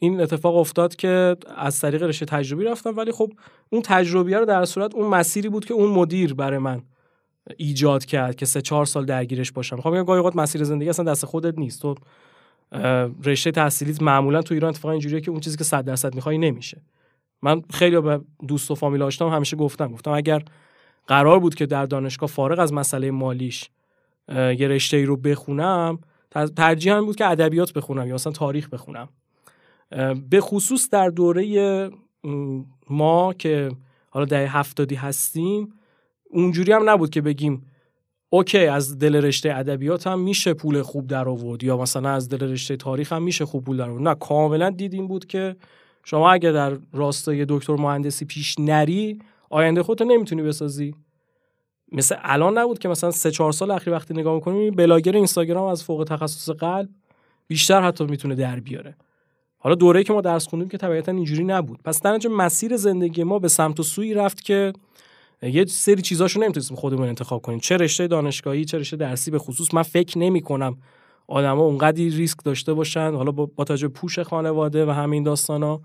این 0.00 0.20
اتفاق 0.20 0.56
افتاد 0.56 0.96
که 0.96 1.36
از 1.56 1.80
طریق 1.80 2.02
رشته 2.02 2.26
تجربی 2.26 2.64
رفتم. 2.64 2.96
ولی 2.96 3.12
خب 3.12 3.32
اون 3.70 3.82
تجربیه 3.82 4.38
رو 4.38 4.44
در 4.44 4.64
صورت 4.64 4.94
اون 4.94 5.08
مسیری 5.08 5.48
بود 5.48 5.64
که 5.64 5.74
اون 5.74 5.90
مدیر 5.90 6.34
برای 6.34 6.58
من 6.58 6.82
ایجاد 7.56 8.04
کرد 8.04 8.36
که 8.36 8.46
سه 8.46 8.62
چهار 8.62 8.86
سال 8.86 9.04
درگیرش 9.04 9.52
باشم 9.52 9.80
خب 9.80 9.90
میگم 9.90 10.04
گاهی 10.04 10.18
اوقات 10.18 10.36
مسیر 10.36 10.64
زندگی 10.64 10.88
اصلا 10.88 11.04
دست 11.04 11.26
خودت 11.26 11.58
نیست. 11.58 11.82
تو 11.82 11.94
رشته 13.24 13.50
تحصیلیت 13.50 14.02
معمولا 14.02 14.42
تو 14.42 14.54
ایران 14.54 14.68
اتفاقا 14.68 14.92
اینجوریه 14.92 15.20
که 15.20 15.30
اون 15.30 15.40
چیزی 15.40 15.56
که 15.56 15.64
100 15.64 15.84
درصد 15.84 16.14
می‌خوای 16.14 16.38
نمیشه. 16.38 16.82
من 17.42 17.62
خیلی 17.70 18.00
به 18.00 18.20
دوست 18.48 18.70
و 18.70 18.74
فامیل 18.74 19.02
آشنام 19.02 19.32
همیشه 19.32 19.56
گفتم 19.56 19.92
گفتم 19.92 20.10
اگر 20.10 20.42
قرار 21.06 21.40
بود 21.40 21.54
که 21.54 21.66
در 21.66 21.86
دانشگاه 21.86 22.28
فارغ 22.28 22.58
از 22.58 22.72
مسئله 22.72 23.10
مالیش 23.10 23.70
یه 24.28 24.68
رشته 24.68 24.96
ای 24.96 25.04
رو 25.04 25.16
بخونم 25.16 25.98
ترجیح 26.56 27.00
بود 27.00 27.16
که 27.16 27.26
ادبیات 27.26 27.72
بخونم 27.72 28.08
یا 28.08 28.14
اصلا 28.14 28.32
تاریخ 28.32 28.68
بخونم. 28.68 29.08
به 30.30 30.40
خصوص 30.40 30.90
در 30.90 31.08
دوره 31.08 31.90
ما 32.90 33.32
که 33.32 33.70
حالا 34.10 34.26
دهه 34.26 34.56
هفتادی 34.56 34.94
هستیم 34.94 35.74
اونجوری 36.34 36.72
هم 36.72 36.90
نبود 36.90 37.10
که 37.10 37.20
بگیم 37.20 37.66
اوکی 38.30 38.66
از 38.66 38.98
دل 38.98 39.16
رشته 39.16 39.54
ادبیات 39.54 40.06
هم 40.06 40.20
میشه 40.20 40.54
پول 40.54 40.82
خوب 40.82 41.06
در 41.06 41.28
آورد 41.28 41.64
یا 41.64 41.76
مثلا 41.76 42.10
از 42.10 42.28
دل 42.28 42.52
رشته 42.52 42.76
تاریخ 42.76 43.12
هم 43.12 43.22
میشه 43.22 43.44
خوب 43.44 43.64
پول 43.64 43.76
در 43.76 43.90
آورد. 43.90 44.02
نه 44.02 44.14
کاملا 44.14 44.70
دیدیم 44.70 45.06
بود 45.06 45.26
که 45.26 45.56
شما 46.04 46.32
اگه 46.32 46.52
در 46.52 46.76
راستای 46.92 47.46
دکتر 47.48 47.76
مهندسی 47.76 48.24
پیش 48.24 48.58
نری 48.58 49.18
آینده 49.50 49.82
خودت 49.82 50.02
نمی‌تونی 50.02 50.42
بسازی. 50.42 50.94
مثل 51.92 52.16
الان 52.22 52.58
نبود 52.58 52.78
که 52.78 52.88
مثلا 52.88 53.10
سه 53.10 53.30
چهار 53.30 53.52
سال 53.52 53.70
اخیر 53.70 53.92
وقتی 53.92 54.14
نگاه 54.14 54.34
می‌کنیم 54.34 54.74
بلاگر 54.74 55.12
اینستاگرام 55.12 55.68
از 55.68 55.84
فوق 55.84 56.04
تخصص 56.08 56.50
قلب 56.50 56.88
بیشتر 57.46 57.80
حتی 57.82 58.04
می‌تونه 58.04 58.34
در 58.34 58.60
بیاره. 58.60 58.96
حالا 59.58 59.74
دوره‌ای 59.74 60.04
که 60.04 60.12
ما 60.12 60.20
درس 60.20 60.48
خوندیم 60.48 60.68
که 60.68 60.78
طبیعتا 60.78 61.12
اینجوری 61.12 61.44
نبود. 61.44 61.82
پس 61.84 62.02
در 62.02 62.28
مسیر 62.28 62.76
زندگی 62.76 63.24
ما 63.24 63.38
به 63.38 63.48
سمت 63.48 63.80
و 63.80 63.82
سوی 63.82 64.14
رفت 64.14 64.44
که 64.44 64.72
یه 65.50 65.64
سری 65.64 66.02
چیزاشو 66.02 66.40
نمی‌تونیم 66.40 66.80
خودمون 66.80 67.08
انتخاب 67.08 67.42
کنیم. 67.42 67.58
چه 67.58 67.76
رشته 67.76 68.06
دانشگاهی 68.06 68.64
چه 68.64 68.78
رشته 68.78 68.96
درسی 68.96 69.30
به 69.30 69.38
خصوص. 69.38 69.74
من 69.74 69.82
فکر 69.82 70.18
نمی 70.18 70.42
کنم 70.42 70.76
آدما 71.26 71.62
اونقدی 71.62 72.10
ریسک 72.10 72.38
داشته 72.44 72.74
باشن. 72.74 73.14
حالا 73.14 73.30
با 73.32 73.64
توجه 73.64 73.88
پوش 73.88 74.18
خانواده 74.18 74.86
و 74.86 74.90
همین 74.90 75.22
داستانا 75.22 75.80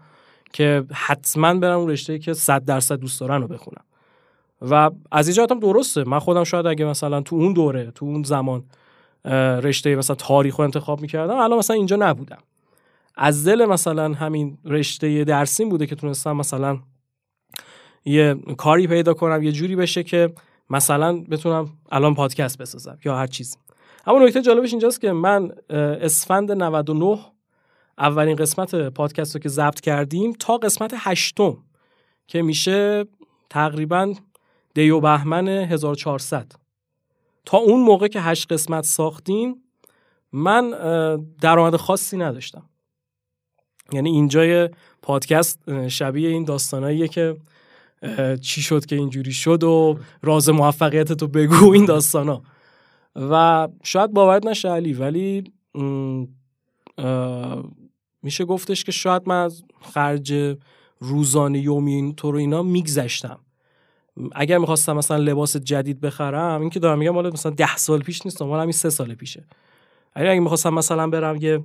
که 0.53 0.83
حتما 0.91 1.53
برن 1.53 1.71
اون 1.71 1.89
رشته 1.89 2.19
که 2.19 2.33
100 2.33 2.65
درصد 2.65 2.99
دوست 2.99 3.19
دارن 3.19 3.41
رو 3.41 3.47
بخونم 3.47 3.83
و 4.61 4.91
از 5.11 5.27
اینجا 5.27 5.47
هم 5.51 5.59
درسته. 5.59 6.03
من 6.03 6.19
خودم 6.19 6.43
شاید 6.43 6.65
اگه 6.67 6.85
مثلا 6.85 7.21
تو 7.21 7.35
اون 7.35 7.53
دوره 7.53 7.91
تو 7.95 8.05
اون 8.05 8.23
زمان 8.23 8.63
رشته 9.63 9.95
مثلا 9.95 10.15
تاریخ 10.15 10.55
رو 10.55 10.63
انتخاب 10.63 11.01
می‌کردم 11.01 11.37
الان 11.37 11.57
مثلا 11.59 11.75
اینجا 11.75 11.95
نبودم. 11.95 12.37
از 13.15 13.47
دل 13.47 13.65
مثلا 13.65 14.13
همین 14.13 14.57
رشته 14.65 15.23
درسیم 15.23 15.69
بوده 15.69 15.85
که 15.85 15.95
تونستم 15.95 16.35
مثلا 16.35 16.79
یه 18.05 18.35
کاری 18.57 18.87
پیدا 18.87 19.13
کنم 19.13 19.43
یه 19.43 19.51
جوری 19.51 19.75
بشه 19.75 20.03
که 20.03 20.33
مثلا 20.69 21.23
بتونم 21.31 21.69
الان 21.91 22.15
پادکست 22.15 22.57
بسازم 22.57 22.97
یا 23.05 23.17
هر 23.17 23.27
چیزی 23.27 23.57
اما 24.07 24.19
نکته 24.19 24.41
جالبش 24.41 24.71
اینجاست 24.71 25.01
که 25.01 25.11
من 25.11 25.51
اسفند 25.69 26.51
99 26.51 27.19
اولین 27.97 28.35
قسمت 28.35 28.75
پادکست 28.75 29.35
رو 29.35 29.41
که 29.41 29.49
ضبط 29.49 29.79
کردیم 29.79 30.33
تا 30.33 30.57
قسمت 30.57 30.93
هشتم 30.97 31.57
که 32.27 32.41
میشه 32.41 33.05
تقریبا 33.49 34.13
دیو 34.73 34.99
بهمن 34.99 35.47
1400 35.47 36.51
تا 37.45 37.57
اون 37.57 37.81
موقع 37.81 38.07
که 38.07 38.21
هشت 38.21 38.51
قسمت 38.51 38.83
ساختیم 38.83 39.63
من 40.31 40.69
درآمد 41.41 41.75
خاصی 41.75 42.17
نداشتم. 42.17 42.69
یعنی 43.91 44.09
اینجای 44.09 44.69
پادکست 45.01 45.87
شبیه 45.87 46.29
این 46.29 46.43
داستاناییه 46.43 47.07
که 47.07 47.37
چی 48.41 48.61
شد 48.61 48.85
که 48.85 48.95
اینجوری 48.95 49.33
شد 49.33 49.63
و 49.63 49.99
راز 50.21 50.49
موفقیت 50.49 51.13
تو 51.13 51.27
بگو 51.27 51.71
این 51.71 51.85
داستانا. 51.85 52.41
و 53.15 53.67
شاید 53.83 54.11
باورت 54.11 54.45
نشه 54.45 54.69
علی 54.69 54.93
ولی 54.93 55.43
میشه 58.23 58.45
گفتش 58.45 58.83
که 58.83 58.91
شاید 58.91 59.21
من 59.25 59.43
از 59.43 59.63
خرج 59.81 60.57
روزانه 60.99 61.59
یومی 61.59 61.93
این 61.93 62.15
طور 62.15 62.35
اینا 62.35 62.63
میگذشتم. 62.63 63.39
اگر 64.31 64.57
می‌خواستم 64.57 64.97
مثلا 64.97 65.17
لباس 65.17 65.57
جدید 65.57 66.01
بخرم 66.01 66.61
این 66.61 66.69
که 66.69 66.79
دارم 66.79 66.99
میگم 66.99 67.11
مال 67.11 67.33
مثلا 67.33 67.51
ده 67.51 67.77
سال 67.77 67.99
پیش 67.99 68.25
نیست 68.25 68.41
مال 68.41 68.59
همین 68.59 68.71
سه 68.71 68.89
سال 68.89 69.15
پیشه. 69.15 69.45
اگر 70.13 70.39
می‌خواستم 70.39 70.73
مثلا 70.73 71.07
برم 71.07 71.35
یه 71.35 71.63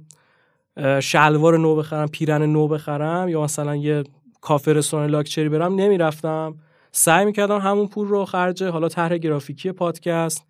شلوار 1.01 1.59
نو 1.59 1.77
بخرم 1.77 2.09
پیرن 2.09 2.43
نو 2.43 2.69
بخرم 2.69 3.29
یا 3.29 3.43
مثلا 3.43 3.77
یه 3.77 4.05
کافه 4.45 4.73
رستوران 4.73 5.11
لاکچری 5.11 5.49
برم 5.49 5.75
نمی‌رفتم. 5.75 6.55
سعی 6.93 7.25
می‌کردم 7.25 7.59
همون 7.59 7.87
پول 7.89 8.09
رو 8.09 8.25
خرج 8.25 8.63
حالا 8.63 8.89
طرح 8.89 9.17
گرافیکی 9.17 9.73
پادکست 9.73 10.47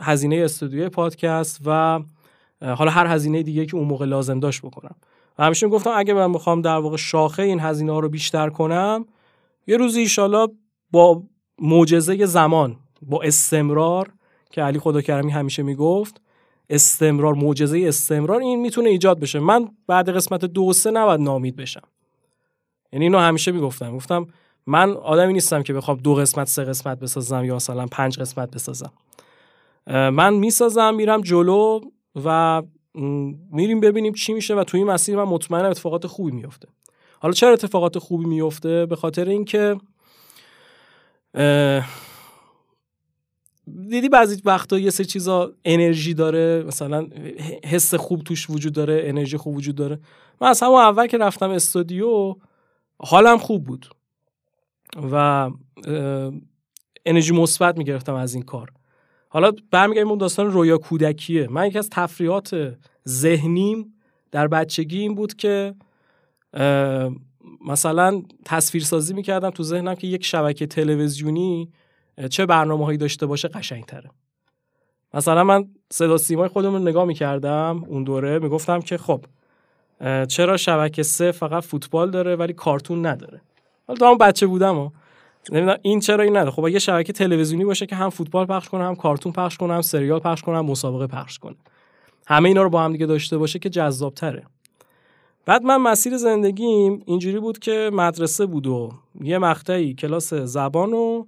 هزینه 0.00 0.36
استودیوی 0.36 0.88
پادکست 0.88 1.60
و 1.66 2.00
حالا 2.62 2.90
هر 2.90 3.06
هزینه 3.06 3.42
دیگه 3.42 3.66
که 3.66 3.76
اون 3.76 3.88
موقع 3.88 4.06
لازم 4.06 4.40
داشت 4.40 4.62
بکنم. 4.62 4.94
و 5.38 5.44
همیشه 5.44 5.68
گفتم 5.68 5.90
اگه 5.96 6.14
من 6.14 6.32
بخوام 6.32 6.62
در 6.62 6.76
واقع 6.76 6.96
شاخه 6.96 7.42
این 7.42 7.60
هزینه 7.60 7.92
ها 7.92 7.98
رو 7.98 8.08
بیشتر 8.08 8.50
کنم 8.50 9.06
یه 9.66 9.76
روزی 9.76 10.00
ایشالا 10.00 10.46
با 10.90 11.22
معجزه 11.58 12.26
زمان 12.26 12.76
با 13.02 13.22
استمرار 13.22 14.12
که 14.50 14.62
علی 14.62 14.78
خدا 14.78 15.00
کرمی 15.00 15.32
همیشه 15.32 15.62
می‌گفت 15.62 16.20
استمرار 16.70 17.34
معجزه 17.34 17.84
استمرار 17.88 18.40
این 18.40 18.60
می‌تونه 18.60 18.88
ایجاد 18.88 19.20
بشه. 19.20 19.40
من 19.40 19.68
بعد 19.86 20.10
قسمت 20.10 20.44
دو 20.44 20.72
سه 20.72 20.90
نباید 20.90 21.20
نامید 21.20 21.56
بشم. 21.56 21.82
یعنی 22.92 23.04
اینو 23.04 23.18
همیشه 23.18 23.52
می‌گفتم. 23.52 23.96
گفتم 23.96 24.26
من 24.66 24.90
آدمی 24.90 25.32
نیستم 25.32 25.62
که 25.62 25.72
بخوام 25.72 25.96
دو 25.96 26.14
قسمت 26.14 26.48
سه 26.48 26.64
قسمت 26.64 26.98
بسازم 26.98 27.44
یا 27.44 27.56
مثلا 27.56 27.86
پنج 27.86 28.18
قسمت 28.18 28.50
بسازم. 28.50 28.92
من 29.86 30.34
می‌سازم 30.34 30.94
میرم 30.94 31.20
جلو 31.20 31.80
و 32.24 32.62
میریم 33.52 33.80
ببینیم 33.80 34.12
چی 34.12 34.32
میشه 34.32 34.54
و 34.54 34.64
توی 34.64 34.80
این 34.80 34.90
مسیر 34.90 35.16
من 35.16 35.24
مطمئنم 35.24 35.70
اتفاقات 35.70 36.06
خوبی 36.06 36.32
میفته 36.32 36.68
حالا 37.20 37.34
چرا 37.34 37.52
اتفاقات 37.52 37.98
خوبی 37.98 38.24
میفته 38.24 38.86
به 38.86 38.96
خاطر 38.96 39.28
اینکه 39.28 39.76
دیدی 43.88 44.08
بعضی 44.08 44.42
وقتا 44.44 44.78
یه 44.78 44.90
سه 44.90 45.04
چیزا 45.04 45.52
انرژی 45.64 46.14
داره 46.14 46.64
مثلا 46.66 47.06
حس 47.64 47.94
خوب 47.94 48.22
توش 48.22 48.50
وجود 48.50 48.72
داره 48.72 49.02
انرژی 49.04 49.36
خوب 49.36 49.56
وجود 49.56 49.74
داره. 49.74 50.00
من 50.40 50.48
از 50.48 50.62
همون 50.62 50.80
اول 50.80 51.06
که 51.06 51.18
رفتم 51.18 51.50
استودیو 51.50 52.34
حالم 52.98 53.38
خوب 53.38 53.64
بود. 53.64 53.86
و 55.12 55.50
انرژی 57.06 57.32
مثبت 57.32 57.78
می‌گرفتم 57.78 58.14
از 58.14 58.34
این 58.34 58.42
کار. 58.42 58.72
حالا 59.28 59.52
برمیگردیم 59.70 60.08
اون 60.08 60.18
داستان 60.18 60.50
رویا 60.50 60.78
کودکیه. 60.78 61.48
من 61.50 61.66
یکی 61.66 61.78
از 61.78 61.90
تفریحات 61.90 62.76
ذهنیم 63.08 63.94
در 64.30 64.48
بچگی 64.48 64.98
این 65.00 65.14
بود 65.14 65.34
که 65.34 65.74
مثلا 67.66 68.22
تصویر 68.44 68.84
سازی 68.84 69.14
می‌کردم 69.14 69.50
تو 69.50 69.62
ذهنم 69.62 69.94
که 69.94 70.06
یک 70.06 70.24
شبکه 70.24 70.66
تلویزیونی 70.66 71.72
چه 72.30 72.46
برنامه 72.46 72.84
هایی 72.84 72.98
داشته 72.98 73.26
باشه 73.26 73.48
قشنگتره. 73.48 74.10
مثلا 75.14 75.44
من 75.44 75.68
صدا 75.90 76.16
سیمای 76.16 76.48
خودمون 76.48 76.82
نگاه 76.88 77.04
می‌کردم 77.04 77.84
اون 77.88 78.04
دوره 78.04 78.38
می‌گفتم 78.38 78.80
که 78.80 78.98
خب 78.98 79.24
چرا 80.28 80.56
شبکه 80.56 81.02
سه 81.02 81.32
فقط 81.32 81.64
فوتبال 81.64 82.10
داره 82.10 82.36
ولی 82.36 82.52
کارتون 82.52 83.06
نداره؟ 83.06 83.40
حالا 83.86 83.98
تا 83.98 84.14
بچه 84.14 84.46
بودم 84.46 84.78
و 84.78 84.90
نمی‌دونم 85.52 85.78
این 85.82 86.00
چرا 86.00 86.24
این 86.24 86.36
نداره. 86.36 86.50
خب 86.50 86.68
یه 86.68 86.78
شبکه 86.78 87.12
تلویزیونی 87.12 87.64
باشه 87.64 87.86
که 87.86 87.96
هم 87.96 88.10
فوتبال 88.10 88.46
پخش 88.46 88.68
کنه 88.68 88.84
هم 88.84 88.96
کارتون 88.96 89.32
پخش 89.32 89.56
کنه 89.56 89.74
هم 89.74 89.82
سریال 89.82 90.18
پخش 90.18 90.42
کنه 90.42 90.58
هم 90.58 90.64
مسابقه 90.64 91.06
پخش 91.06 91.38
کنه. 91.38 91.56
همه 92.26 92.48
اینا 92.48 92.62
رو 92.62 92.70
با 92.70 92.82
هم 92.82 92.92
دیگه 92.92 93.06
داشته 93.06 93.38
باشه 93.38 93.58
که 93.58 93.70
جذاب 93.70 94.14
تره 94.14 94.46
بعد 95.46 95.62
من 95.62 95.76
مسیر 95.76 96.16
زندگیم 96.16 97.02
اینجوری 97.06 97.40
بود 97.40 97.58
که 97.58 97.90
مدرسه 97.92 98.46
بود 98.46 98.66
و 98.66 98.92
یه 99.20 99.38
مقطعی 99.38 99.94
کلاس 99.94 100.34
زبان 100.34 100.92
و 100.92 101.24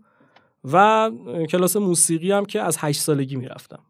و 0.72 1.10
کلاس 1.50 1.76
موسیقی 1.76 2.32
هم 2.32 2.44
که 2.44 2.62
از 2.62 2.76
هشت 2.80 3.00
سالگی 3.00 3.36
می‌رفتم. 3.36 3.80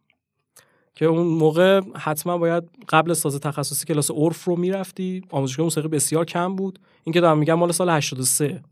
که 0.98 1.06
اون 1.06 1.26
موقع 1.26 1.80
حتما 1.96 2.38
باید 2.38 2.64
قبل 2.88 3.14
ساز 3.14 3.40
تخصصی 3.40 3.86
کلاس 3.86 4.10
عرف 4.10 4.44
رو 4.44 4.56
می‌رفتی. 4.56 5.22
آموزشگاه 5.30 5.64
موسیقی 5.64 5.88
بسیار 5.88 6.24
کم 6.24 6.56
بود. 6.56 6.78
این 7.04 7.12
که 7.12 7.20
دارم 7.20 7.38
میگم 7.38 7.54
مال 7.54 7.72
سال 7.72 7.90
83 7.90 8.62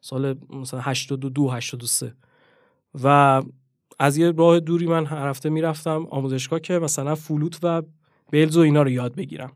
سال 0.00 0.36
مثلا 0.50 0.80
82 0.80 1.48
83 1.48 2.14
و 3.04 3.42
از 3.98 4.16
یه 4.16 4.30
راه 4.30 4.60
دوری 4.60 4.86
من 4.86 5.06
هر 5.06 5.28
هفته 5.28 5.48
می‌رفتم 5.50 6.06
آموزشگاه 6.10 6.60
که 6.60 6.78
مثلا 6.78 7.14
فلوت 7.14 7.58
و 7.62 7.82
بلز 8.32 8.56
و 8.56 8.60
اینا 8.60 8.82
رو 8.82 8.90
یاد 8.90 9.14
بگیرم. 9.14 9.52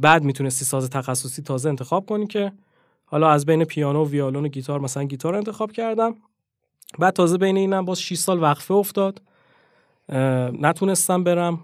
بعد 0.00 0.24
می‌تونستی 0.24 0.64
ساز 0.64 0.90
تخصصی 0.90 1.42
تازه 1.42 1.68
انتخاب 1.68 2.06
کنی 2.06 2.26
که 2.26 2.52
حالا 3.04 3.30
از 3.30 3.46
بین 3.46 3.64
پیانو 3.64 4.04
و 4.04 4.08
ویولون 4.08 4.44
و 4.44 4.48
گیتار 4.48 4.80
مثلا 4.80 5.04
گیتار 5.04 5.34
انتخاب 5.34 5.72
کردم. 5.72 6.14
بعد 6.98 7.14
تازه 7.14 7.38
بین 7.38 7.56
اینم 7.56 7.84
باز 7.84 8.00
6 8.00 8.16
سال 8.16 8.42
وقفه 8.42 8.74
افتاد. 8.74 9.22
نتونستم 10.60 11.24
برم 11.24 11.60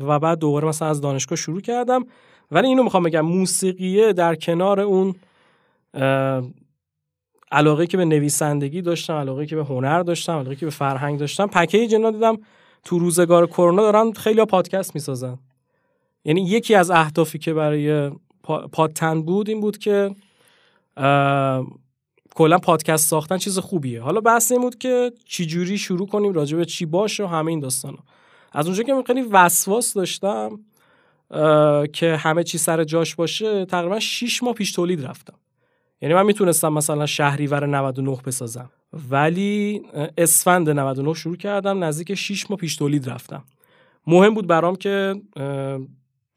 و 0.00 0.18
بعد 0.18 0.38
دوباره 0.38 0.68
مثلا 0.68 0.88
از 0.88 1.00
دانشگاه 1.00 1.36
شروع 1.36 1.60
کردم. 1.60 2.06
ولی 2.50 2.68
اینو 2.68 2.82
می‌خوام 2.82 3.02
بگم 3.02 3.20
موسیقیه 3.20 4.12
در 4.12 4.34
کنار 4.34 4.80
اون 4.80 5.14
علاقه 7.52 7.86
که 7.86 7.96
به 7.96 8.04
نویسندگی 8.04 8.82
داشتم 8.82 9.14
علاقه 9.14 9.46
که 9.46 9.56
به 9.56 9.64
هنر 9.64 10.02
داشتم 10.02 10.32
علاقه 10.32 10.56
که 10.56 10.66
به 10.66 10.70
فرهنگ 10.70 11.18
داشتم 11.18 11.46
پکیج 11.46 11.94
اینا 11.94 12.10
دیدم 12.10 12.36
تو 12.84 12.98
روزگار 12.98 13.46
کرونا 13.46 13.82
دارن 13.82 14.12
خیلی 14.12 14.44
پادکست 14.44 14.94
می‌سازن. 14.94 15.38
یعنی 16.24 16.40
یکی 16.40 16.74
از 16.74 16.90
اهدافی 16.90 17.38
که 17.38 17.54
برای 17.54 18.10
پادتن 18.72 19.22
بود 19.22 19.48
این 19.48 19.60
بود 19.60 19.78
که 19.78 20.14
کلا 22.38 22.58
پادکست 22.58 23.08
ساختن 23.08 23.38
چیز 23.38 23.58
خوبیه. 23.58 24.02
حالا 24.02 24.20
بحث 24.20 24.52
این 24.52 24.60
بود 24.60 24.78
که 24.78 25.12
چی 25.24 25.46
جوری 25.46 25.78
شروع 25.78 26.06
کنیم 26.06 26.32
راجع 26.32 26.56
به 26.56 26.64
چی 26.64 26.86
باشه 26.86 27.24
و 27.24 27.26
همه 27.26 27.50
این 27.50 27.60
داستانا. 27.60 27.98
از 28.52 28.66
اونجا 28.66 28.82
که 28.82 28.94
من 28.94 29.02
خیلی 29.02 29.22
وسواس 29.22 29.94
داشتم 29.94 30.60
که 31.92 32.16
همه 32.18 32.44
چی 32.44 32.58
سر 32.58 32.84
جاش 32.84 33.14
باشه 33.14 33.64
تقریبا 33.64 34.00
6 34.00 34.42
ماه 34.42 34.54
پیش 34.54 34.72
تولید 34.72 35.06
رفتم. 35.06 35.34
یعنی 36.02 36.14
من 36.14 36.26
می‌تونستم 36.26 36.72
مثلا 36.72 37.06
شهریور 37.06 37.66
99 37.66 38.16
بسازم. 38.26 38.70
ولی 39.10 39.82
اسفند 40.18 40.70
99 40.70 41.14
شروع 41.14 41.36
کردم 41.36 41.84
نزدیک 41.84 42.14
6 42.14 42.50
ماه 42.50 42.58
پیش 42.58 42.76
تولید 42.76 43.10
رفتم. 43.10 43.44
مهم 44.06 44.34
بود 44.34 44.46
برام 44.46 44.76
که 44.76 45.14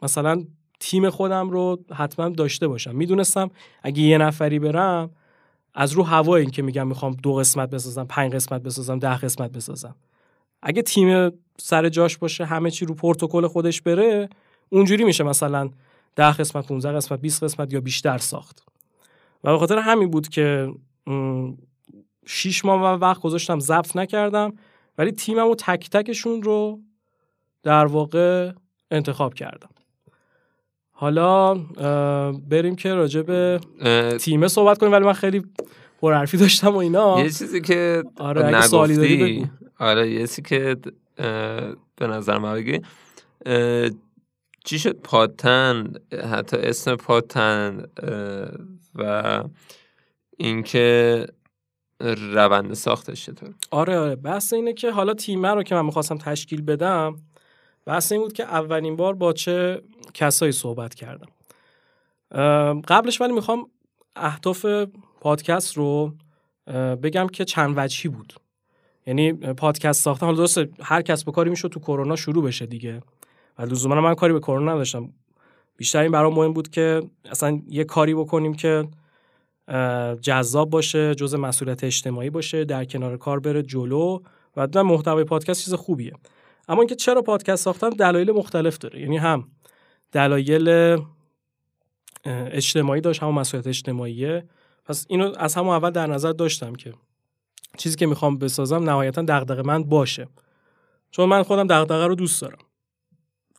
مثلا 0.04 0.44
تیم 0.80 1.10
خودم 1.10 1.50
رو 1.50 1.80
حتما 1.94 2.30
داشته 2.30 2.68
باشم. 2.68 2.96
می‌دونستم 2.96 3.52
اگه 3.84 4.02
یه 4.02 4.18
نفری 4.18 4.60
برم 4.60 5.10
از 5.74 5.92
رو 5.92 6.04
هوا 6.04 6.36
این 6.36 6.50
که 6.50 6.62
میگم 6.62 6.88
می‌خوام 6.88 7.14
دو 7.14 7.34
قسمت 7.34 7.70
بسازم 7.70 8.06
پنج 8.06 8.34
قسمت 8.34 8.62
بسازم 8.62 9.00
ده 9.00 9.18
قسمت 9.18 9.52
بسازم. 9.52 9.96
اگه 10.62 10.82
تیم 10.82 11.32
سر 11.58 11.90
جاش 11.90 12.18
باشه 12.18 12.46
همه 12.46 12.72
چی 12.72 12.86
رو 12.86 12.96
پروتکل 12.96 13.48
خودش 13.48 13.82
بره 13.82 14.30
اونجوری 14.70 15.04
میشه 15.04 15.24
مثلا 15.24 15.70
ده 16.16 16.32
قسمت 16.32 16.68
15 16.68 16.92
قسمت 16.92 17.22
20 17.22 17.44
قسمت 17.44 17.74
یا 17.74 17.82
بیشتر 17.82 18.18
ساخت. 18.18 18.64
و 19.44 19.52
به 19.52 19.58
خاطر 19.58 19.78
همین 19.78 20.10
بود 20.10 20.30
که 20.30 20.74
شیش 22.26 22.66
ماه 22.66 22.82
من 22.82 23.00
وقت 23.00 23.22
گذاشتم 23.22 23.60
ضبط 23.60 23.96
نکردم 23.96 24.54
ولی 24.98 25.12
تیمم 25.12 25.48
و 25.48 25.56
تک 25.56 25.90
تکشون 25.90 26.42
رو 26.42 26.80
در 27.64 27.86
واقع 27.86 28.52
انتخاب 28.92 29.34
کردم. 29.34 29.70
حالا 31.02 31.54
بریم 32.50 32.76
که 32.76 32.94
راجع 32.94 33.22
به 33.22 33.60
تیمه 34.20 34.48
صحبت 34.48 34.78
کنیم 34.78 34.92
ولی 34.92 35.06
من 35.06 35.14
خیلی 35.14 35.44
پرحرفی 36.02 36.38
داشتم 36.38 36.74
و 36.74 36.78
اینا. 36.78 37.20
یه 37.20 37.30
چیزی 37.30 37.62
که 37.62 38.04
آره 38.18 38.46
اگه 38.46 38.62
سوالی 38.62 38.96
داری 38.96 39.50
آره 39.80 40.12
یه 40.12 40.20
چیزی 40.20 40.42
که 40.42 40.78
به 41.96 42.08
نظر 42.08 42.38
من 42.38 42.54
بگی. 42.54 42.82
چی 44.66 44.80
شد؟ 44.80 44.96
پاتن 44.96 45.94
حتی 46.32 46.58
اسم 46.58 46.96
پاتن 46.96 47.86
و 48.96 49.44
اینکه 50.38 51.26
روند 52.34 52.74
ساختش 52.74 53.26
چطور؟ 53.26 53.54
آره 53.72 53.98
آره 53.98 54.16
بحث 54.16 54.54
اینه 54.54 54.74
که 54.74 54.92
حالا 54.92 55.14
تیمه 55.14 55.50
رو 55.50 55.64
که 55.64 55.76
من 55.76 55.86
می‌خواستم 55.86 56.18
تشکیل 56.18 56.62
بدم 56.62 57.16
بحث 57.86 58.12
این 58.12 58.22
بود 58.22 58.34
که 58.34 58.44
اولین 58.44 58.96
بار 58.96 59.14
با 59.14 59.34
چه 59.34 59.82
کسایی 60.14 60.52
صحبت 60.52 60.96
کردم. 60.96 61.28
قبلش 62.82 63.22
ولی 63.22 63.34
می‌خوام 63.34 63.70
اهداف 64.16 64.66
پادکست 65.22 65.78
رو 65.78 66.14
بگم 67.04 67.28
که 67.28 67.46
چند 67.46 67.74
وجهی 67.78 68.10
بود. 68.10 68.34
یعنی 69.08 69.34
پادکست 69.34 70.02
ساختن 70.04 70.26
حالا 70.26 70.38
درسته 70.38 70.70
هر 70.82 71.02
کس 71.02 71.24
به 71.24 71.32
کاری 71.32 71.50
می‌شد 71.50 71.68
تو 71.68 71.80
کرونا 71.80 72.16
شروع 72.16 72.44
بشه 72.44 72.66
دیگه. 72.66 73.02
و 73.58 73.62
لزوما 73.62 74.02
من 74.02 74.16
کاری 74.16 74.34
به 74.34 74.40
کرونا 74.40 74.74
نداشتم. 74.74 75.14
بیشتر 75.78 76.02
این 76.02 76.12
برام 76.12 76.34
مهم 76.34 76.54
بود 76.54 76.70
که 76.70 77.02
اصلا 77.26 77.62
یه 77.68 77.84
کاری 77.84 78.14
بکنیم 78.14 78.54
که 78.54 78.88
جذاب 80.22 80.70
باشه 80.70 81.16
جز 81.16 81.36
مسئولیت 81.36 81.84
اجتماعی 81.84 82.30
باشه 82.30 82.66
در 82.66 82.86
کنار 82.86 83.18
کار 83.18 83.40
بره 83.40 83.64
جلو 83.64 84.20
و 84.58 84.84
محتوای 84.84 85.24
پادکست 85.24 85.64
چیز 85.64 85.74
خوبیه. 85.74 86.14
اما 86.72 86.82
اینکه 86.82 86.96
چرا 86.96 87.22
پادکست 87.22 87.64
ساختم 87.64 87.90
دلایل 87.90 88.32
مختلف 88.32 88.78
داره. 88.78 89.02
یعنی 89.02 89.18
هم 89.18 89.48
دلایل 90.12 90.98
اجتماعی 92.26 93.02
داشت 93.02 93.24
همون 93.24 93.36
مسئولیت 93.36 93.68
اجتماعیه. 93.68 94.46
پس 94.86 95.06
اینو 95.10 95.34
از 95.38 95.56
همون 95.56 95.76
اول 95.76 95.90
در 95.90 96.08
نظر 96.08 96.32
داشتم 96.32 96.76
که 96.76 96.94
چیزی 97.78 97.96
که 97.96 98.06
می‌خوام 98.06 98.38
بسازم 98.38 98.84
نهایتا 98.84 99.22
دغدغه 99.22 99.62
من 99.62 99.84
باشه. 99.84 100.28
چون 101.12 101.30
من 101.30 101.44
خودم 101.44 101.68
دغدغه 101.68 102.08
رو 102.08 102.16
دوست 102.16 102.42
دارم. 102.42 102.58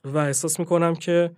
و 0.04 0.18
احساس 0.18 0.60
می‌کنم 0.60 0.94
که 0.94 1.30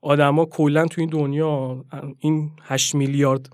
آدما 0.00 0.44
کلا 0.44 0.86
تو 0.86 1.00
این 1.00 1.10
دنیا 1.10 1.84
این 2.18 2.50
8 2.62 2.94
میلیارد 2.94 3.48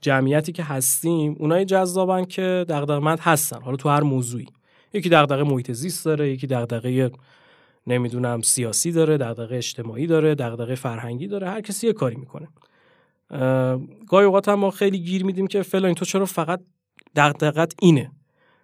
جمعیتی 0.00 0.52
که 0.52 0.62
هستیم 0.62 1.36
اونای 1.38 1.64
جذابن 1.64 2.24
که 2.24 2.66
دغدغه‌مند 2.68 3.20
هستن. 3.20 3.62
حالا 3.62 3.76
تو 3.76 3.88
هر 3.88 4.02
موضوعی. 4.02 4.46
یکی 4.94 5.08
دغدغه 5.08 5.42
محیط 5.42 5.72
زیست 5.72 6.04
داره 6.04 6.30
یکی 6.30 6.46
دغدغه 6.46 7.10
نمی‌دونم 7.86 8.40
سیاسی 8.40 8.92
داره 8.92 9.16
دغدغه 9.18 9.56
اجتماعی 9.56 10.06
داره 10.06 10.34
دغدغه 10.34 10.74
فرهنگی 10.74 11.26
داره 11.26 11.50
هر 11.50 11.60
کسی 11.60 11.86
یه 11.86 11.92
کاری 11.92 12.16
می‌کنه. 12.16 12.48
گاهی 14.08 14.26
اوقات 14.26 14.48
هم 14.48 14.54
ما 14.54 14.70
خیلی 14.70 14.98
گیر 14.98 15.24
میدیم 15.24 15.46
که 15.46 15.62
فلان 15.62 15.94
تو 15.94 16.04
چرا 16.04 16.26
فقط 16.26 16.60
دغدغت 17.16 17.74
اینه؟ 17.82 18.10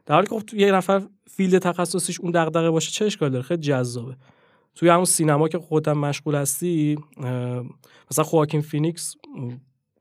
در 0.06 0.14
حالی 0.14 0.26
که 0.26 0.34
خب 0.34 0.54
یه 0.54 0.72
نفر 0.72 1.02
فیلد 1.30 1.58
تخصصیش 1.58 2.20
اون 2.20 2.30
دغدغه 2.30 2.70
باشه 2.70 2.90
چه 2.90 3.04
اشکال 3.04 3.30
داره؟ 3.30 3.42
خیلی 3.44 3.60
جذابه. 3.60 4.16
توی 4.74 4.88
همون 4.88 5.04
سینما 5.04 5.48
که 5.48 5.58
خودم 5.58 5.98
مشغول 5.98 6.34
هستی 6.34 6.98
مثلا 8.10 8.24
خواکین 8.24 8.60
فینیکس 8.60 9.14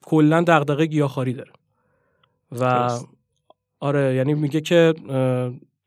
کلا 0.02 0.42
دغدغه 0.42 0.86
گیاهخواری 0.86 1.34
داره. 1.34 1.52
و 2.52 2.90
آره 3.80 4.16
یعنی 4.16 4.34
میگه 4.34 4.62
که 4.62 4.94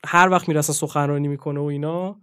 هر 0.06 0.28
وقت 0.28 0.48
می‌رسه 0.48 0.72
سخنرانی 0.72 1.28
می‌کنه 1.28 1.60
و 1.60 1.64
اینا 1.64 2.16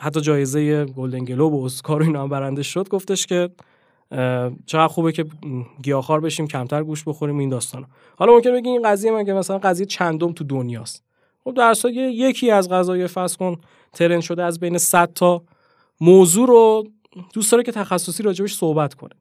حتی 0.00 0.20
جایزه 0.20 0.84
گلدن 0.84 1.24
گلوب 1.24 1.54
و 1.54 1.64
اسکار 1.64 2.02
اینا 2.02 2.22
هم 2.22 2.28
برنده 2.28 2.62
شد 2.62 2.88
گفتش 2.88 3.26
که 3.26 3.50
چقدر 4.66 4.88
خوبه 4.88 5.12
که 5.12 5.24
گیاهخوار 5.82 6.20
بشیم 6.20 6.46
کمتر 6.46 6.82
گوشت 6.84 7.04
بخوریم 7.04 7.38
این 7.38 7.48
داستانا. 7.48 7.86
حالا 8.16 8.32
ممکن 8.32 8.52
بگی 8.52 8.68
این 8.68 8.82
قضیه 8.82 9.10
من 9.10 9.24
که 9.24 9.32
مثلا 9.32 9.58
قضیه 9.58 9.86
چندم 9.86 10.32
تو 10.32 10.44
دنیاست؟ 10.44 11.04
خب 11.44 11.54
در 11.54 11.74
یکی 11.94 12.50
از 12.50 12.68
غذای 12.68 13.06
فرض 13.06 13.36
کن 13.36 13.56
ترند 13.92 14.20
شده 14.20 14.44
از 14.44 14.60
بین 14.60 14.78
100 14.78 15.12
تا 15.12 15.42
موضوع 16.00 16.48
رو 16.48 16.84
دوست 17.34 17.52
داره 17.52 17.64
که 17.64 17.72
تخصصی 17.72 18.22
راجبش 18.22 18.54
صحبت 18.54 18.94
کنه. 18.94 19.14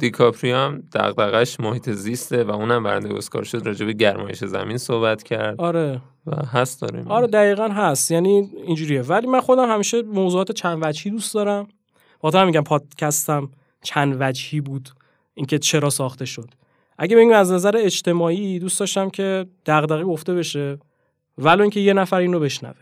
دیکاپریو 0.00 0.56
هم 0.56 0.82
دغدغش 0.92 1.60
محیط 1.60 1.90
زیسته 1.90 2.44
و 2.44 2.50
اونم 2.50 2.82
برنده 2.82 3.14
اسکار 3.14 3.44
شد 3.44 3.66
راجب 3.66 3.90
گرمایش 3.90 4.44
زمین 4.44 4.78
صحبت 4.78 5.22
کرد. 5.22 5.60
آره. 5.60 6.00
و 6.26 6.46
هست 6.46 6.82
داریم. 6.82 7.08
آره 7.08 7.26
دقیقا 7.26 7.68
هست. 7.68 8.10
یعنی 8.10 8.50
اینجوریه. 8.66 9.02
ولی 9.02 9.26
من 9.26 9.40
خودم 9.40 9.68
همیشه 9.68 10.02
موضوعات 10.02 10.52
چند 10.52 10.78
وجهی 10.82 11.10
دوست 11.10 11.34
دارم. 11.34 11.68
با 12.20 12.44
میگم 12.44 12.64
پادکستم 12.64 13.50
چند 13.82 14.16
وجهی 14.20 14.60
بود. 14.60 14.88
اینکه 15.34 15.58
چرا 15.58 15.90
ساخته 15.90 16.24
شد. 16.24 16.48
اگه 16.98 17.16
بگیم 17.16 17.32
از 17.32 17.52
نظر 17.52 17.76
اجتماعی 17.76 18.58
دوست 18.58 18.80
داشتم 18.80 19.10
که 19.10 19.46
دغدغه 19.66 20.04
گفته 20.04 20.34
بشه 20.34 20.78
ولو 21.38 21.62
اینکه 21.62 21.80
یه 21.80 21.92
نفر 21.92 22.16
اینو 22.16 22.40
بشنوه. 22.40 22.74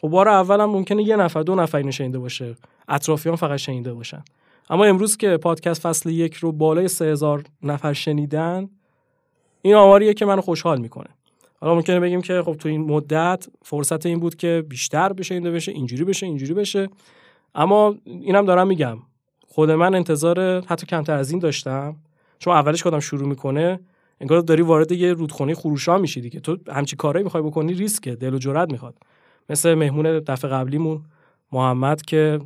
خب 0.00 0.08
بار 0.08 0.28
اولم 0.28 0.64
ممکنه 0.64 1.02
یه 1.02 1.16
نفر 1.16 1.42
دو 1.42 1.54
نفر 1.54 1.78
اینو 1.78 1.90
شنیده 1.90 2.18
باشه. 2.18 2.56
اطرافیان 2.88 3.36
فقط 3.36 3.58
شنیده 3.58 3.94
باشن. 3.94 4.24
اما 4.70 4.84
امروز 4.84 5.16
که 5.16 5.36
پادکست 5.36 5.80
فصل 5.80 6.10
یک 6.10 6.34
رو 6.34 6.52
بالای 6.52 6.88
سه 6.88 7.04
هزار 7.04 7.44
نفر 7.62 7.92
شنیدن 7.92 8.68
این 9.62 9.74
آماریه 9.74 10.14
که 10.14 10.26
منو 10.26 10.40
خوشحال 10.40 10.80
می‌کنه. 10.80 11.08
حالا 11.60 11.74
ممکنه 11.74 12.00
بگیم 12.00 12.20
که 12.20 12.42
خب 12.42 12.54
تو 12.54 12.68
این 12.68 12.80
مدت 12.80 13.48
فرصت 13.62 14.06
این 14.06 14.20
بود 14.20 14.36
که 14.36 14.64
بیشتر 14.68 15.12
بشه 15.12 15.34
این 15.34 15.44
بشه 15.44 15.72
اینجوری 15.72 16.04
بشه 16.04 16.26
اینجوری 16.26 16.54
بشه. 16.54 16.88
اما 17.54 17.94
اینم 18.04 18.44
دارم 18.44 18.66
میگم 18.66 18.98
خود 19.46 19.70
من 19.70 19.94
انتظار 19.94 20.64
حتی 20.66 20.86
کمتر 20.86 21.14
از 21.14 21.30
این 21.30 21.38
داشتم. 21.38 21.96
چون 22.38 22.54
اولش 22.54 22.82
کدام 22.82 23.00
شروع 23.00 23.28
می‌کنه 23.28 23.80
انگار 24.20 24.40
داری 24.40 24.62
وارد 24.62 24.92
یه 24.92 25.12
رودخونه 25.12 25.54
خروشا 25.54 25.98
میشی 25.98 26.20
دیگه. 26.20 26.40
تو 26.40 26.56
همچی 26.72 26.96
کارایی 26.96 27.24
می‌خوای 27.24 27.42
بکنی 27.42 27.74
ریسکه 27.74 28.14
دل 28.14 28.34
و 28.34 28.38
جرأت 28.38 28.72
می‌خواد. 28.72 28.94
مثل 29.48 29.74
مهمون 29.74 30.18
دفعه 30.18 30.50
قبلیمون 30.50 31.00
محمد 31.52 32.02
که 32.02 32.38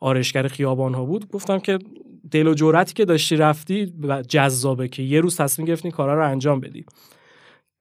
آرشگر 0.00 0.48
خیابان 0.48 0.94
ها 0.94 1.04
بود 1.04 1.28
گفتم 1.28 1.58
که 1.58 1.78
دل 2.30 2.46
و 2.46 2.54
جرأتی 2.54 2.94
که 2.94 3.04
داشتی 3.04 3.36
رفتی 3.36 3.92
جذابه 4.28 4.88
که 4.88 5.02
یه 5.02 5.20
روز 5.20 5.36
تصمیم 5.36 5.68
گرفتی 5.68 5.90
کارا 5.90 6.14
رو 6.14 6.30
انجام 6.30 6.60
بدی. 6.60 6.84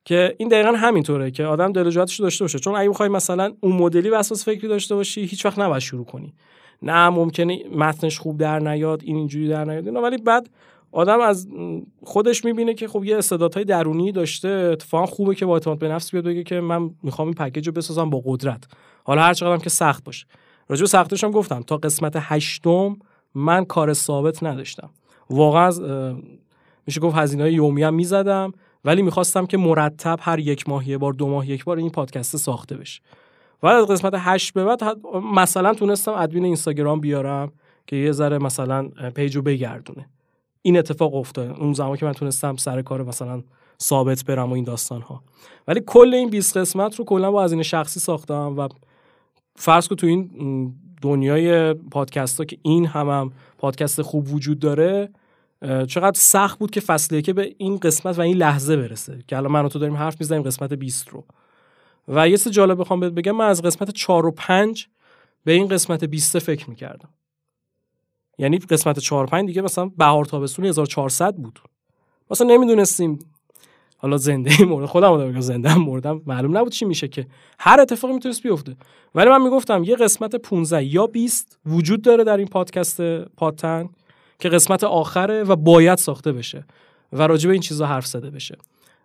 که 0.05 0.35
این 0.37 0.49
دقیقا 0.49 0.71
همینطوره 0.71 1.31
که 1.31 1.45
آدم 1.45 1.71
دل 1.71 1.87
و 1.87 1.89
جرأتش 1.89 2.19
داشته 2.19 2.43
باشه. 2.43 2.59
چون 2.59 2.75
اگه 2.75 2.89
بخوای 2.89 3.09
مثلا 3.09 3.53
اون 3.61 3.75
مدلی 3.75 4.09
وسواس 4.09 4.45
فکری 4.45 4.67
داشته 4.67 4.95
باشی 4.95 5.21
هیچ 5.25 5.45
وقت 5.45 5.59
نباید 5.59 5.81
شروع 5.81 6.05
کنی. 6.05 6.33
نه 6.81 7.09
ممکنه 7.09 7.59
متنش 7.75 8.19
خوب 8.19 8.37
در 8.37 8.59
نیاد 8.59 9.01
این 9.03 9.15
اینجوری 9.15 9.47
در 9.47 9.65
نیاد 9.65 9.89
نه 9.89 9.99
ولی 9.99 10.17
بعد 10.17 10.49
آدم 10.91 11.21
از 11.21 11.47
خودش 12.03 12.45
می‌بینه 12.45 12.73
که 12.73 12.87
خب 12.87 13.03
یه 13.03 13.17
استعدادهای 13.17 13.65
درونی 13.65 14.11
داشته. 14.11 14.47
اتفاقا 14.47 15.05
خوبه 15.05 15.35
که 15.35 15.45
با 15.45 15.53
اعتماد 15.53 15.79
به 15.79 15.87
نفس 15.87 16.11
بیاد 16.11 16.23
بگه 16.23 16.43
که 16.43 16.59
من 16.59 16.89
می‌خوام 17.03 17.27
این 17.27 17.35
پکیج 17.35 17.67
رو 17.67 17.73
بسازم 17.73 18.09
با 18.09 18.21
قدرت. 18.25 18.63
حالا 19.03 19.21
هر 19.21 19.33
چقدرم 19.33 19.59
که 19.59 19.69
سخت 19.69 20.03
باشه. 20.03 20.25
راجع 20.69 20.81
به 20.81 20.87
سختش 20.87 21.23
هم 21.23 21.31
گفتم. 21.31 21.61
تا 21.61 21.77
قسمت 21.77 22.13
هشتم 22.15 22.97
من 23.35 23.65
کار 23.65 23.93
ثابت 23.93 24.43
نداشتم. 24.43 24.89
واقعا 25.29 25.71
میشه 26.87 27.01
گفت 27.01 27.15
هزینه 27.15 27.43
های 27.43 27.53
یومی 27.53 27.83
هم 27.83 27.93
می‌زدم 27.93 28.51
ولی 28.85 29.01
می‌خواستم 29.01 29.45
که 29.45 29.57
مرتب 29.57 30.19
هر 30.21 30.39
یک 30.39 30.69
ماه 30.69 30.89
یه 30.89 30.97
بار 30.97 31.13
دو 31.13 31.27
ماه 31.27 31.49
یک 31.49 31.65
بار 31.65 31.77
این 31.77 31.89
پادکست 31.89 32.37
ساخته 32.37 32.77
بشه. 32.77 33.01
و 33.63 33.67
از 33.67 33.87
قسمت 33.87 34.13
هشت 34.15 34.53
به 34.53 34.65
بعد 34.65 34.81
مثلا 35.33 35.73
تونستم 35.73 36.11
ادمین 36.11 36.45
اینستاگرام 36.45 36.99
بیارم 36.99 37.51
که 37.87 37.95
یه 37.95 38.11
ذره 38.11 38.37
مثلا 38.37 38.89
پیجو 39.15 39.41
بگردونه. 39.41 40.09
این 40.61 40.77
اتفاق 40.77 41.15
افتاد. 41.15 41.49
اون 41.59 41.73
زمان 41.73 41.97
که 41.97 42.05
من 42.05 42.13
تونستم 42.13 42.55
سر 42.55 42.81
کار 42.81 43.03
مثلا 43.03 43.43
ثابت 43.83 44.25
برم 44.25 44.49
و 44.49 44.53
این 44.53 44.63
داستان 44.63 45.01
ها 45.01 45.23
ولی 45.67 45.81
کل 45.85 46.13
این 46.13 46.29
20 46.29 46.57
قسمت 46.57 46.95
رو 46.95 47.05
کلا 47.05 47.31
با 47.31 47.43
هزینه 47.43 47.63
شخصی 47.63 47.99
ساختم 47.99 48.57
و 48.57 48.67
فرض 49.57 49.87
کن 49.87 49.95
تو 49.95 50.07
این 50.07 50.73
دنیای 51.01 51.73
پادکست 51.73 52.37
ها 52.37 52.45
که 52.45 52.57
این 52.61 52.85
هم, 52.85 53.09
هم 53.09 53.31
پادکست 53.57 54.01
خوب 54.01 54.33
وجود 54.33 54.59
داره 54.59 55.09
چقدر 55.61 56.19
سخت 56.19 56.59
بود 56.59 56.71
که 56.71 56.79
فصله 56.81 57.21
که 57.21 57.33
به 57.33 57.55
این 57.57 57.77
قسمت 57.77 58.19
و 58.19 58.21
این 58.21 58.37
لحظه 58.37 58.77
برسه. 58.77 59.19
که 59.27 59.37
الان 59.37 59.51
من 59.51 59.65
و 59.65 59.69
تو 59.69 59.79
داریم 59.79 59.95
حرف 59.95 60.15
می‌زنیم 60.19 60.41
قسمت 60.41 60.73
20 60.73 61.09
رو. 61.09 61.25
و 62.07 62.29
یه 62.29 62.35
سه 62.35 62.49
جالب 62.49 62.79
بخوام 62.79 62.99
بهت 62.99 63.13
بگم 63.13 63.31
من 63.31 63.45
از 63.45 63.61
قسمت 63.61 63.91
4 63.91 64.25
و 64.25 64.31
5 64.31 64.87
به 65.43 65.51
این 65.51 65.67
قسمت 65.67 66.03
20 66.03 66.39
فکر 66.39 66.69
می‌کردم. 66.69 67.09
یعنی 68.37 68.57
قسمت 68.57 68.99
4 68.99 69.25
5 69.25 69.47
دیگه 69.47 69.61
مثلا 69.61 69.85
بهار 69.85 70.25
تابستون 70.25 70.65
1400 70.65 71.35
بود. 71.35 71.59
مثلا 72.31 72.47
نمی‌دونستیم 72.47 73.19
حالا 73.97 74.17
زنده 74.17 74.63
مورد 74.69 74.85
خودم 74.85 75.13
رو 75.13 75.41
زنده 75.41 75.75
مردم 75.77 76.21
معلوم 76.25 76.57
نبود 76.57 76.71
چی 76.71 76.85
میشه 76.85 77.07
که. 77.07 77.27
هر 77.59 77.81
اتفاقی 77.81 78.13
می‌تونست 78.13 78.43
بیفته. 78.43 78.75
ولی 79.15 79.29
من 79.29 79.41
می‌گفتم 79.41 79.83
یه 79.83 79.95
قسمت 79.95 80.35
15 80.35 80.83
یا 80.83 81.07
20 81.07 81.59
وجود 81.65 82.01
داره 82.01 82.23
در 82.23 82.37
این 82.37 82.47
پادکست 82.47 83.01
پادتن 83.21 83.89
که 84.39 84.49
قسمت 84.49 84.83
آخره 84.83 85.43
و 85.43 85.55
باید 85.55 85.97
ساخته 85.97 86.31
بشه 86.31 86.65
و 87.13 87.27
راجع 87.27 87.47
به 87.47 87.53
این 87.53 87.61
چیزا 87.61 87.85
حرف 87.85 88.05
زده 88.05 88.29
بشه 88.29 88.57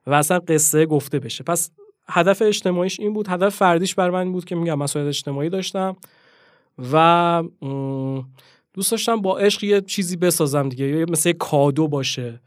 و 0.06 0.14
اصلا 0.14 0.38
قصه 0.38 0.86
گفته 0.86 1.18
بشه. 1.18 1.44
پس 1.44 1.70
هدف 2.08 2.42
اجتماعیش 2.42 3.00
این 3.00 3.12
بود 3.12 3.28
هدف 3.28 3.56
فردیش 3.56 3.94
بر 3.94 4.10
من 4.10 4.32
بود 4.32 4.44
که 4.44 4.54
میگم 4.54 4.78
مسائل 4.78 5.06
اجتماعی 5.06 5.48
داشتم 5.48 5.96
و 6.92 7.42
دوست 8.74 8.90
داشتم 8.90 9.20
با 9.20 9.38
عشق 9.38 9.64
یه 9.64 9.80
چیزی 9.80 10.16
بسازم 10.16 10.68
دیگه 10.68 11.06
مثل 11.08 11.32
کادو 11.32 11.88
باشه. 11.88 12.40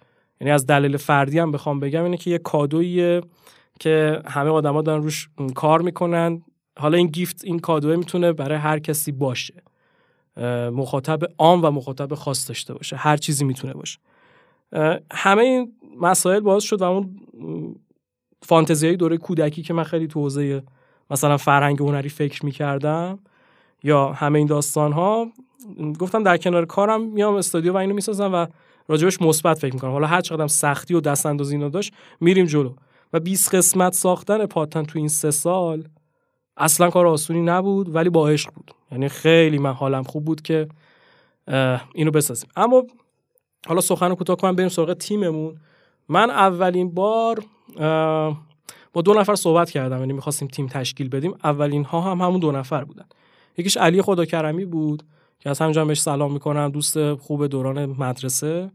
یعنی 0.46 0.54
از 0.54 0.66
دلیل 0.66 0.98
فردی 0.98 1.40
هم 1.40 1.52
بخوام 1.52 1.80
بگم 1.80 2.04
اینه 2.04 2.18
که 2.18 2.32
یه 2.32 2.38
کادویی 2.38 3.22
که 3.80 4.22
همه 4.26 4.50
آدما 4.50 4.82
دارن 4.82 5.04
روش 5.04 5.30
کار 5.56 5.82
می‌کنن. 5.82 6.42
حالا 6.80 6.98
این 6.98 7.08
گیفت 7.08 7.42
این 7.44 7.60
کادوه 7.60 7.96
می‌تونه 7.96 8.34
برای 8.34 8.58
هر 8.58 8.80
کسی 8.80 9.12
باشه. 9.12 9.64
مخاطب 10.72 11.20
عام 11.38 11.66
و 11.66 11.72
مخاطب 11.72 12.14
خاص 12.14 12.48
داشته 12.48 12.74
باشه. 12.74 12.96
هر 12.96 13.18
چیزی 13.18 13.46
می‌تونه 13.46 13.74
باشه. 13.74 14.00
همه 15.12 15.42
این 15.42 15.74
مسائل 16.02 16.40
باعث 16.40 16.64
شد 16.64 16.82
و 16.82 16.84
اون 16.84 17.20
فانتزی 18.42 18.88
های 18.88 18.96
دوره 18.96 19.18
کودکی 19.18 19.64
که 19.64 19.74
من 19.74 19.84
خیلی 19.84 20.08
تو 20.08 20.20
حوزه 20.20 20.64
مثلا 21.10 21.38
فرهنگ 21.38 21.80
هنری 21.80 22.10
فکر 22.10 22.46
می‌کردم 22.46 23.20
یا 23.84 24.12
همه 24.12 24.40
این 24.40 24.48
داستان 24.48 24.92
ها 24.92 25.28
گفتم 26.00 26.24
در 26.24 26.38
کنار 26.38 26.66
کارم 26.66 27.02
میام 27.02 27.36
استودیو 27.36 27.74
و 27.74 27.78
اینو 27.78 27.94
می‌سازم 27.94 28.34
و 28.34 28.46
راجبش 28.88 29.22
مثبت 29.22 29.60
فکر 29.60 29.74
می‌کنم. 29.74 29.92
حالا 29.92 30.08
هر 30.08 30.22
چقدر 30.22 30.48
سختی 30.48 30.94
و 30.94 31.02
دست 31.02 31.26
اندازی 31.26 31.56
اینا 31.56 31.70
داشت 31.70 31.94
میریم 32.22 32.46
جلو. 32.46 32.74
و 33.14 33.20
20 33.20 33.56
قسمت 33.56 33.94
ساختن 33.94 34.46
پاتن 34.46 34.84
تو 34.84 35.00
این 35.00 35.08
سه 35.08 35.32
سال 35.32 35.84
اصلا 36.58 36.90
کار 36.90 37.08
آسونی 37.08 37.42
نبود 37.42 37.96
ولی 37.96 38.10
با 38.10 38.30
عشق 38.30 38.54
بود. 38.54 38.72
یعنی 38.92 39.10
خیلی 39.10 39.58
من 39.58 39.74
حالم 39.74 40.04
خوب 40.04 40.26
بود 40.26 40.42
که 40.42 40.68
اینو 41.94 42.12
بسازیم. 42.12 42.50
اما 42.56 42.84
حالا 43.68 43.82
سخن 43.82 44.16
کوتاه 44.16 44.36
کنم 44.36 44.56
بریم 44.56 44.70
سراغ 44.70 44.94
تیممون. 44.94 45.56
من 46.10 46.30
اولین 46.30 46.94
بار 46.94 47.44
با 48.94 49.02
دو 49.02 49.14
نفر 49.14 49.36
صحبت 49.36 49.72
کردم 49.72 50.00
یعنی 50.00 50.14
می‌خواستیم 50.14 50.48
تیم 50.48 50.68
تشکیل 50.68 51.10
بدیم. 51.10 51.34
اولین 51.44 51.84
ها 51.84 52.02
هم 52.02 52.22
همون 52.22 52.40
دو 52.40 52.52
نفر 52.52 52.84
بودن. 52.84 53.06
یکیش 53.58 53.78
علی 53.78 54.02
خدا 54.02 54.26
کرمی 54.26 54.66
بود. 54.66 55.04
که 55.46 55.50
از 55.50 55.62
همینجا 55.62 55.86
بهش 55.86 56.02
سلام 56.02 56.34
می‌کنم 56.34 56.70
دوست 56.70 57.14
خوب 57.14 57.48
دوران 57.48 57.86
مدرسه. 57.86 58.72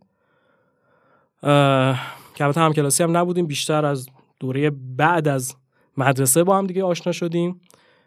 که 2.35 2.45
البته 2.45 2.61
هم 2.61 2.73
کلاسی 2.73 3.03
هم 3.03 3.17
نبودیم 3.17 3.47
بیشتر 3.47 3.85
از 3.85 4.09
دوره 4.41 4.71
بعد 4.71 5.29
از 5.29 5.55
مدرسه 5.97 6.45
با 6.45 6.59
هم 6.59 6.67
دیگه 6.67 6.85
آشنا 6.85 7.13
شدیم. 7.13 7.61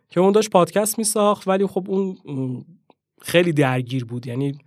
که 0.09 0.19
اون 0.19 0.31
داشت 0.31 0.49
پادکست 0.49 0.97
میساخت 0.97 1.47
ولی 1.47 1.67
خب 1.67 1.85
اون 1.89 2.65
خیلی 3.21 3.53
درگیر 3.53 4.05
بود. 4.05 4.27
یعنی 4.27 4.57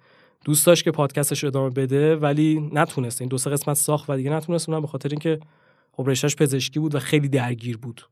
دوست 0.45 0.67
داشت 0.67 0.85
که 0.85 0.91
پادکستش 0.91 1.45
ادامه 1.45 1.71
بده 1.71 2.17
ولی 2.17 2.71
نتونست. 2.73 3.21
این 3.21 3.29
دو 3.29 3.39
سه 3.39 3.51
قسمت 3.51 3.77
ساخت 3.77 4.11
و 4.11 4.17
دیگه 4.17 4.31
نتونست 4.31 4.69
اونم 4.69 4.81
به 4.81 4.89
خاطر 4.89 5.09
اینکه 5.09 5.41
خب 5.93 6.09
رشتهش 6.09 6.37
پزشکی 6.37 6.79
بود 6.79 6.95
و 6.95 6.99
خیلی 6.99 7.29
درگیر 7.29 7.77
بود. 7.77 8.09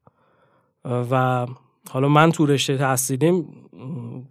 و 0.85 1.47
حالا 1.91 2.09
من 2.09 2.33
تو 2.33 2.47
رشته 2.47 2.79
تحصیلیم 2.79 3.69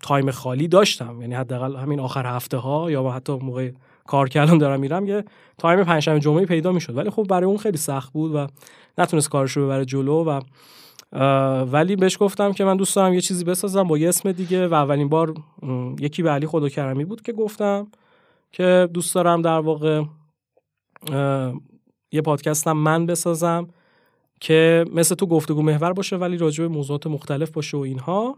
تایم 0.01 0.31
خالی 0.31 0.67
داشتم. 0.67 1.21
یعنی 1.21 1.35
حداقل 1.35 1.75
همین 1.75 1.99
آخر 1.99 2.25
هفته 2.25 2.57
ها 2.57 2.91
یا 2.91 3.09
حتی 3.09 3.33
موقع 3.33 3.71
کار 4.07 4.29
کردم 4.29 4.57
دارم 4.57 4.79
میرم 4.79 5.07
یه 5.07 5.23
تایم 5.57 5.83
پنجشنبه 5.83 6.19
جمعه 6.19 6.45
پیدا 6.45 6.71
می‌شد. 6.71 6.97
ولی 6.97 7.09
خب 7.09 7.23
برای 7.23 7.45
اون 7.45 7.57
خیلی 7.57 7.77
سخت 7.77 8.13
بود 8.13 8.35
و 8.35 8.47
نتونست 8.97 9.29
کارش 9.29 9.51
رو 9.51 9.65
ببره 9.65 9.85
جلو 9.85 10.23
و 10.23 10.41
ولی 11.63 11.95
بهش 11.95 12.17
گفتم 12.19 12.51
که 12.51 12.65
من 12.65 12.77
دوست 12.77 12.95
دارم 12.95 13.13
یه 13.13 13.21
چیزی 13.21 13.43
بسازم 13.43 13.83
با 13.83 13.97
یه 13.97 14.09
اسم 14.09 14.31
دیگه 14.31 14.67
و 14.67 14.73
اولین 14.73 15.09
بار 15.09 15.33
یکی 15.99 16.23
به 16.23 16.29
علی 16.29 16.47
خدا 16.47 16.69
کرمی 16.69 17.05
بود 17.05 17.21
که 17.21 17.33
گفتم 17.33 17.87
که 18.51 18.89
دوست 18.93 19.15
دارم 19.15 19.41
در 19.41 19.59
واقع 19.59 20.03
یه 22.11 22.21
پادکستم 22.21 22.71
من 22.71 23.05
بسازم 23.05 23.67
که 24.43 24.85
مثل 24.93 25.15
تو 25.15 25.25
گفتگو 25.25 25.61
محور 25.61 25.93
باشه 25.93 26.15
ولی 26.15 26.37
راجع 26.37 26.63
به 26.63 26.67
موضوعات 26.67 27.07
مختلف 27.07 27.51
باشه 27.51 27.77
و 27.77 27.79
اینها. 27.79 28.37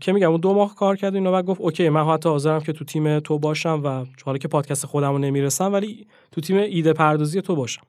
که 0.00 0.12
میگم 0.12 0.30
اون 0.30 0.40
دو 0.40 0.54
ماه 0.54 0.74
کار 0.74 0.96
کرد 0.96 1.14
اینو 1.14 1.32
و 1.32 1.42
گفت 1.42 1.60
اوکی 1.60 1.88
من 1.88 2.04
حتی 2.04 2.28
حاضرم 2.28 2.60
که 2.60 2.72
تو 2.72 2.84
تیم 2.84 3.20
تو 3.20 3.38
باشم 3.38 3.80
و 3.84 4.04
حالا 4.24 4.38
که 4.38 4.48
پادکست 4.48 4.86
خودمو 4.86 5.18
نمی‌رسم 5.18 5.72
ولی 5.72 6.06
تو 6.32 6.40
تیم 6.40 6.56
ایده 6.56 6.92
پردازی 6.92 7.42
تو 7.42 7.56
باشم. 7.56 7.82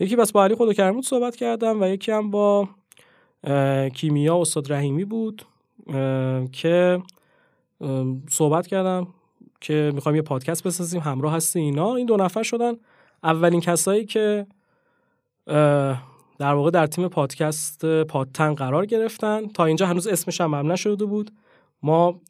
یکی 0.00 0.16
بس 0.16 0.32
با 0.32 0.44
علی 0.44 0.54
خدا 0.54 1.02
صحبت 1.02 1.36
کردم 1.36 1.82
و 1.82 1.86
یکی 1.86 2.12
هم 2.12 2.30
با 2.30 2.68
کیمیا 3.94 4.40
استاد 4.40 4.72
رحیمی 4.72 5.04
بود 5.04 5.46
که 6.52 7.02
صحبت 8.30 8.66
کردم 8.66 9.06
که 9.60 9.92
می‌خوایم 9.94 10.16
یه 10.16 10.22
پادکست 10.22 10.66
بسازیم 10.66 11.00
همراه 11.00 11.34
هستی 11.34 11.60
اینا. 11.60 11.94
این 11.94 12.06
دو 12.06 12.16
نفر 12.16 12.42
شدن 12.42 12.72
اولین 13.22 13.60
کسایی 13.60 14.04
که 14.04 14.46
در 16.38 16.54
واقع 16.54 16.70
در 16.70 16.86
تیم 16.86 17.08
پادکست 17.08 18.02
پادتن 18.02 18.54
قرار 18.54 18.86
گرفتن. 18.86 19.48
تا 19.48 19.64
اینجا 19.64 19.86
هنوز 19.86 20.06
اسمش 20.06 20.40
هم 20.40 20.72
نشده 20.72 21.04
بود. 21.04 21.30
ما 21.82 22.20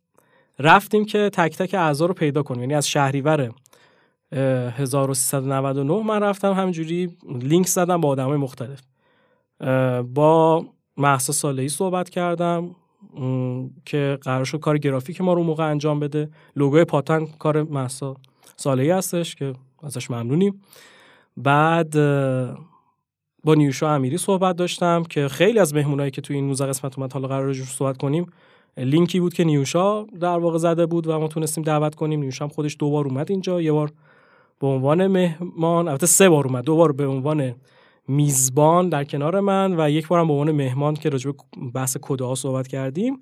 رفتیم 0.58 1.04
که 1.04 1.30
تک 1.32 1.56
تک 1.56 1.74
اعضا 1.74 2.06
رو 2.06 2.14
پیدا 2.14 2.42
کنیم. 2.42 2.60
یعنی 2.60 2.74
از 2.74 2.88
شهریور 2.88 3.50
1399 4.32 6.02
من 6.02 6.22
رفتم 6.22 6.52
همینجوری 6.52 7.16
لینک 7.40 7.66
زدم 7.66 8.00
با 8.00 8.08
آدمای 8.08 8.36
مختلف. 8.36 8.80
با 10.02 10.66
محسا 10.96 11.32
صالحی 11.32 11.68
صحبت 11.68 12.10
کردم 12.10 12.74
که 13.84 14.18
قرار 14.22 14.44
شد 14.44 14.60
کار 14.60 14.78
گرافیک 14.78 15.20
ما 15.20 15.32
رو 15.32 15.42
موقع 15.42 15.70
انجام 15.70 16.00
بده. 16.00 16.30
لوگوی 16.56 16.84
پاتن 16.84 17.26
کار 17.26 17.62
محسا 17.62 18.16
صالحی 18.56 18.90
هستش 18.90 19.34
که 19.34 19.52
ازش 19.82 20.10
ممنونیم. 20.10 20.62
بعد 21.36 21.96
با 23.48 23.54
نیوشا 23.54 23.94
امیری 23.94 24.18
صحبت 24.18 24.56
داشتم 24.56 25.02
که 25.02 25.28
خیلی 25.28 25.58
از 25.58 25.74
مهمونایی 25.74 26.10
که 26.10 26.20
توی 26.20 26.36
این 26.36 26.46
19 26.46 26.66
قسمت 26.66 26.98
اومد 26.98 27.12
حالا 27.12 27.28
قرار 27.28 27.54
صحبت 27.54 27.96
کنیم. 27.96 28.26
لینکی 28.76 29.20
بود 29.20 29.34
که 29.34 29.44
نیوشا 29.44 30.02
در 30.02 30.38
واقع 30.38 30.58
زده 30.58 30.86
بود 30.86 31.06
و 31.06 31.18
ما 31.18 31.28
تونستیم 31.28 31.64
دعوت 31.64 31.94
کنیم. 31.94 32.20
نیوشا 32.20 32.44
هم 32.44 32.48
خودش 32.48 32.76
دو 32.78 32.90
بار 32.90 33.04
اومد 33.04 33.30
اینجا 33.30 33.60
یه 33.60 33.72
بار 33.72 33.92
به 34.60 34.66
عنوان 34.66 35.06
مهمان 35.06 35.88
البته 35.88 36.06
سه 36.06 36.28
بار 36.28 36.46
اومد 36.46 36.64
دو 36.64 36.76
بار 36.76 36.92
به 36.92 37.06
عنوان 37.06 37.54
میزبان 38.08 38.88
در 38.88 39.04
کنار 39.04 39.40
من 39.40 39.80
و 39.80 39.90
یک 39.90 40.08
بارم 40.08 40.26
به 40.26 40.32
عنوان 40.32 40.50
مهمان 40.50 40.94
که 40.94 41.08
راجع 41.08 41.30
به 41.30 41.36
بحث 41.74 41.96
کد 42.02 42.34
صحبت 42.34 42.68
کردیم. 42.68 43.18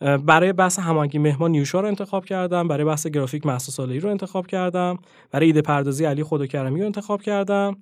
برای 0.00 0.52
بحث 0.52 0.78
هماهنگی 0.78 1.18
مهمان 1.18 1.50
نیوشا 1.50 1.80
رو 1.80 1.88
انتخاب 1.88 2.24
کردم 2.24 2.68
برای 2.68 2.84
بحث 2.84 3.06
گرافیک 3.06 3.46
محسا 3.46 3.84
رو 3.84 4.08
انتخاب 4.08 4.46
کردم 4.46 4.98
برای 5.30 5.46
ایده 5.46 5.62
پردازی 5.62 6.04
علی 6.04 6.24
خداکرمی 6.24 6.80
رو 6.80 6.86
انتخاب 6.86 7.22
کردم. 7.22 7.76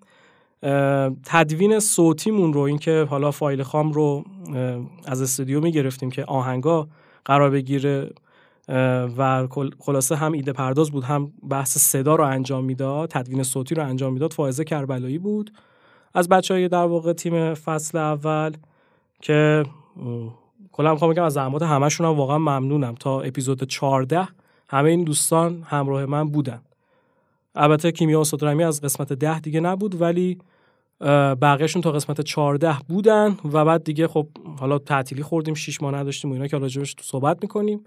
تدوین 1.24 1.80
صوتیمون 1.80 2.52
رو 2.52 2.60
اینکه 2.60 3.06
حالا 3.10 3.30
فایل 3.30 3.62
خام 3.62 3.92
رو 3.92 4.24
از 5.06 5.22
استودیو 5.22 5.60
می‌گرفتیم 5.60 6.10
که 6.10 6.24
آهنگا 6.24 6.88
قرار 7.24 7.50
بگیره 7.50 8.10
و 9.18 9.48
خلاصه 9.78 10.16
هم 10.16 10.32
ایده 10.32 10.52
پرداز 10.52 10.90
بود 10.90 11.04
هم 11.04 11.32
بحث 11.50 11.78
صدا 11.78 12.14
رو 12.14 12.24
انجام 12.24 12.64
می‌داد 12.64 13.08
تدوین 13.10 13.42
صوتی 13.42 13.74
رو 13.74 13.84
انجام 13.84 14.12
می‌داد. 14.12 14.32
فائزه 14.32 14.64
کربلایی 14.64 15.18
بود. 15.18 15.52
از 16.14 16.28
بچه 16.28 16.54
های 16.54 16.68
در 16.68 16.84
واقع 16.84 17.12
تیم 17.12 17.54
فصل 17.54 17.98
اول 17.98 18.52
که 19.22 19.64
کلا 20.72 20.92
می‌خوام 20.92 21.10
بگم 21.10 21.22
از 21.22 21.32
زحمات 21.32 21.62
همشون 21.62 22.06
هم 22.06 22.12
واقعا 22.12 22.38
ممنونم. 22.38 22.94
تا 22.94 23.20
اپیزود 23.20 23.64
14 23.64 24.28
همه 24.68 24.90
این 24.90 25.04
دوستان 25.04 25.62
همراه 25.66 26.06
من 26.06 26.28
بودن. 26.28 26.60
البته 27.54 27.92
کیمیا 27.92 28.22
و 28.42 28.62
از 28.62 28.80
قسمت 28.80 29.12
10 29.12 29.40
دیگه 29.40 29.60
نبود 29.60 30.00
ولی 30.00 30.38
بقیهشون 31.42 31.82
تا 31.82 31.92
قسمت 31.92 32.20
14 32.20 32.76
بودن 32.88 33.36
و 33.52 33.64
بعد 33.64 33.84
دیگه 33.84 34.08
خب 34.08 34.26
حالا 34.58 34.78
تعطیلی 34.78 35.22
خوردیم 35.22 35.54
6 35.54 35.82
ماه 35.82 35.94
نداشتیم 35.94 36.30
و 36.30 36.34
اینا 36.34 36.46
که 36.46 36.58
راجبش 36.58 36.94
تو 36.94 37.02
صحبت 37.02 37.38
می‌کنیم. 37.42 37.84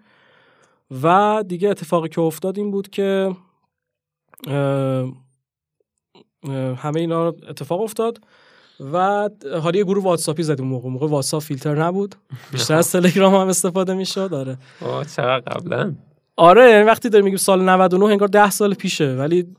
و 1.03 1.43
دیگه 1.47 1.69
اتفاقی 1.69 2.09
که 2.09 2.21
افتاد 2.21 2.57
این 2.57 2.71
بود 2.71 2.89
که 2.89 3.35
همه 6.77 6.99
اینا 6.99 7.27
اتفاق 7.27 7.81
افتاد 7.81 8.19
و 8.93 9.29
حالا 9.61 9.77
یه 9.77 9.83
گروه 9.83 10.03
واتساپی 10.03 10.43
زدیم 10.43 10.65
موقع. 10.65 10.89
موقع 10.89 11.07
واتساپ 11.07 11.41
فیلتر 11.41 11.83
نبود. 11.83 12.15
بیشتر 12.51 12.75
از 12.75 12.91
تلگرام 12.91 13.35
هم 13.35 13.47
استفاده 13.47 13.93
می‌شد 13.93 14.33
آره. 14.33 14.57
چقدر 15.15 15.39
قبلا. 15.39 15.95
آره 16.37 16.69
یعنی 16.69 16.83
وقتی 16.83 17.09
داریم 17.09 17.25
میگیم 17.25 17.37
سال 17.37 17.61
99 17.69 18.05
انگار 18.05 18.27
10 18.27 18.49
سال 18.49 18.73
پیشه 18.73 19.15
ولی 19.15 19.55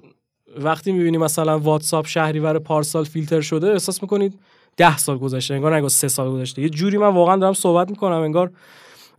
وقتی 0.56 0.92
می‌بینیم 0.92 1.20
مثلا 1.20 1.58
واتساپ 1.58 2.06
شهریور 2.06 2.58
پارسال 2.58 3.04
فیلتر 3.04 3.40
شده 3.40 3.72
احساس 3.72 4.02
می‌کنید 4.02 4.38
10 4.76 4.98
سال 4.98 5.18
گذشته 5.18 5.54
انگار 5.54 5.76
نگاه 5.76 5.88
3 5.88 6.08
سال 6.08 6.30
گذشته. 6.30 6.62
یه 6.62 6.68
جوری 6.68 6.98
من 6.98 7.14
واقعا 7.14 7.36
دارم 7.36 7.52
صحبت 7.52 7.90
می‌کنم 7.90 8.20
انگار 8.20 8.50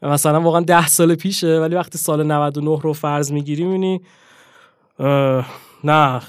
مثلا 0.01 0.41
واقعا 0.41 0.61
10 0.61 0.87
سال 0.87 1.15
پیشه 1.15 1.59
ولی 1.59 1.75
وقتی 1.75 1.97
سال 1.97 2.23
99 2.23 2.79
رو 2.81 2.93
فرض 2.93 3.31
می‌گیری 3.31 3.63
می‌بینی 3.63 4.01
نه 5.83 6.21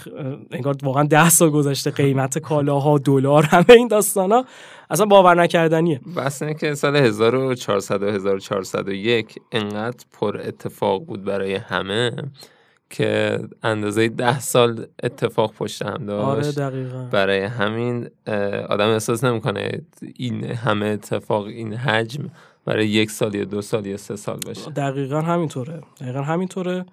انگار 0.50 0.76
واقعا 0.82 1.02
ده 1.04 1.30
سال 1.30 1.50
گذشته 1.50 1.90
قیمت 1.90 2.38
کالاها 2.38 2.98
دلار 2.98 3.44
همه 3.44 3.70
این 3.70 3.88
داستان 3.88 4.32
ها 4.32 4.44
اصلا 4.90 5.06
باور 5.06 5.42
نکردنیه. 5.42 6.00
بس 6.16 6.42
اینه 6.42 6.54
که 6.54 6.74
سال 6.74 6.96
1400 6.96 8.02
و 8.02 8.06
1401 8.06 9.34
انقدر 9.52 10.04
پر 10.20 10.40
اتفاق 10.44 11.04
بود 11.04 11.24
برای 11.24 11.54
همه 11.54 12.12
که 12.92 13.40
اندازه 13.62 14.08
ده 14.08 14.40
سال 14.40 14.86
اتفاق 15.02 15.52
پشت 15.52 15.82
هم 15.82 16.06
داشت. 16.06 16.58
آره 16.58 17.08
برای 17.10 17.40
همین 17.40 18.08
آدم 18.68 18.88
احساس 18.88 19.24
نمی‌کنه 19.24 19.82
این 20.16 20.44
همه 20.44 20.86
اتفاق 20.86 21.44
این 21.44 21.74
حجم 21.74 22.24
برای 22.64 22.88
یک 22.88 23.10
سال 23.10 23.34
یا 23.34 23.44
دو 23.44 23.62
سال 23.62 23.86
یا 23.86 23.96
سه 23.96 24.16
سال 24.16 24.38
باشه. 24.46 24.70
دقیقا 24.70 25.20
همینطوره. 25.20 25.80
دقیقا 26.00 26.22
همینطوره. 26.22 26.84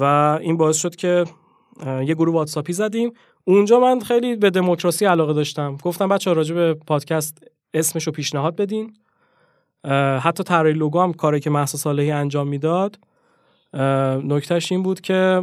و 0.00 0.04
این 0.40 0.56
باعث 0.56 0.76
شد 0.76 0.96
که 0.96 1.24
یه 1.86 2.14
گروه 2.14 2.34
واتساپی 2.34 2.72
زدیم. 2.72 3.12
اونجا 3.44 3.80
من 3.80 4.00
خیلی 4.00 4.36
به 4.36 4.50
دموکراسی 4.50 5.04
علاقه 5.04 5.32
داشتم. 5.32 5.76
گفتم 5.82 6.08
بچه 6.08 6.32
راجع 6.32 6.54
به 6.54 6.74
پادکست 6.74 7.44
اسمش 7.74 8.06
رو 8.06 8.12
پیشنهاد 8.12 8.56
بدین. 8.56 8.92
حتی 10.20 10.42
طراحی 10.42 10.72
لوگو 10.72 11.00
هم 11.00 11.12
کاری 11.12 11.40
که 11.40 11.50
محسا 11.50 11.78
صالحی 11.78 12.10
انجام 12.10 12.48
می‌داد 12.48 12.98
نکتهش 14.24 14.72
این 14.72 14.82
بود 14.82 15.00
که 15.00 15.42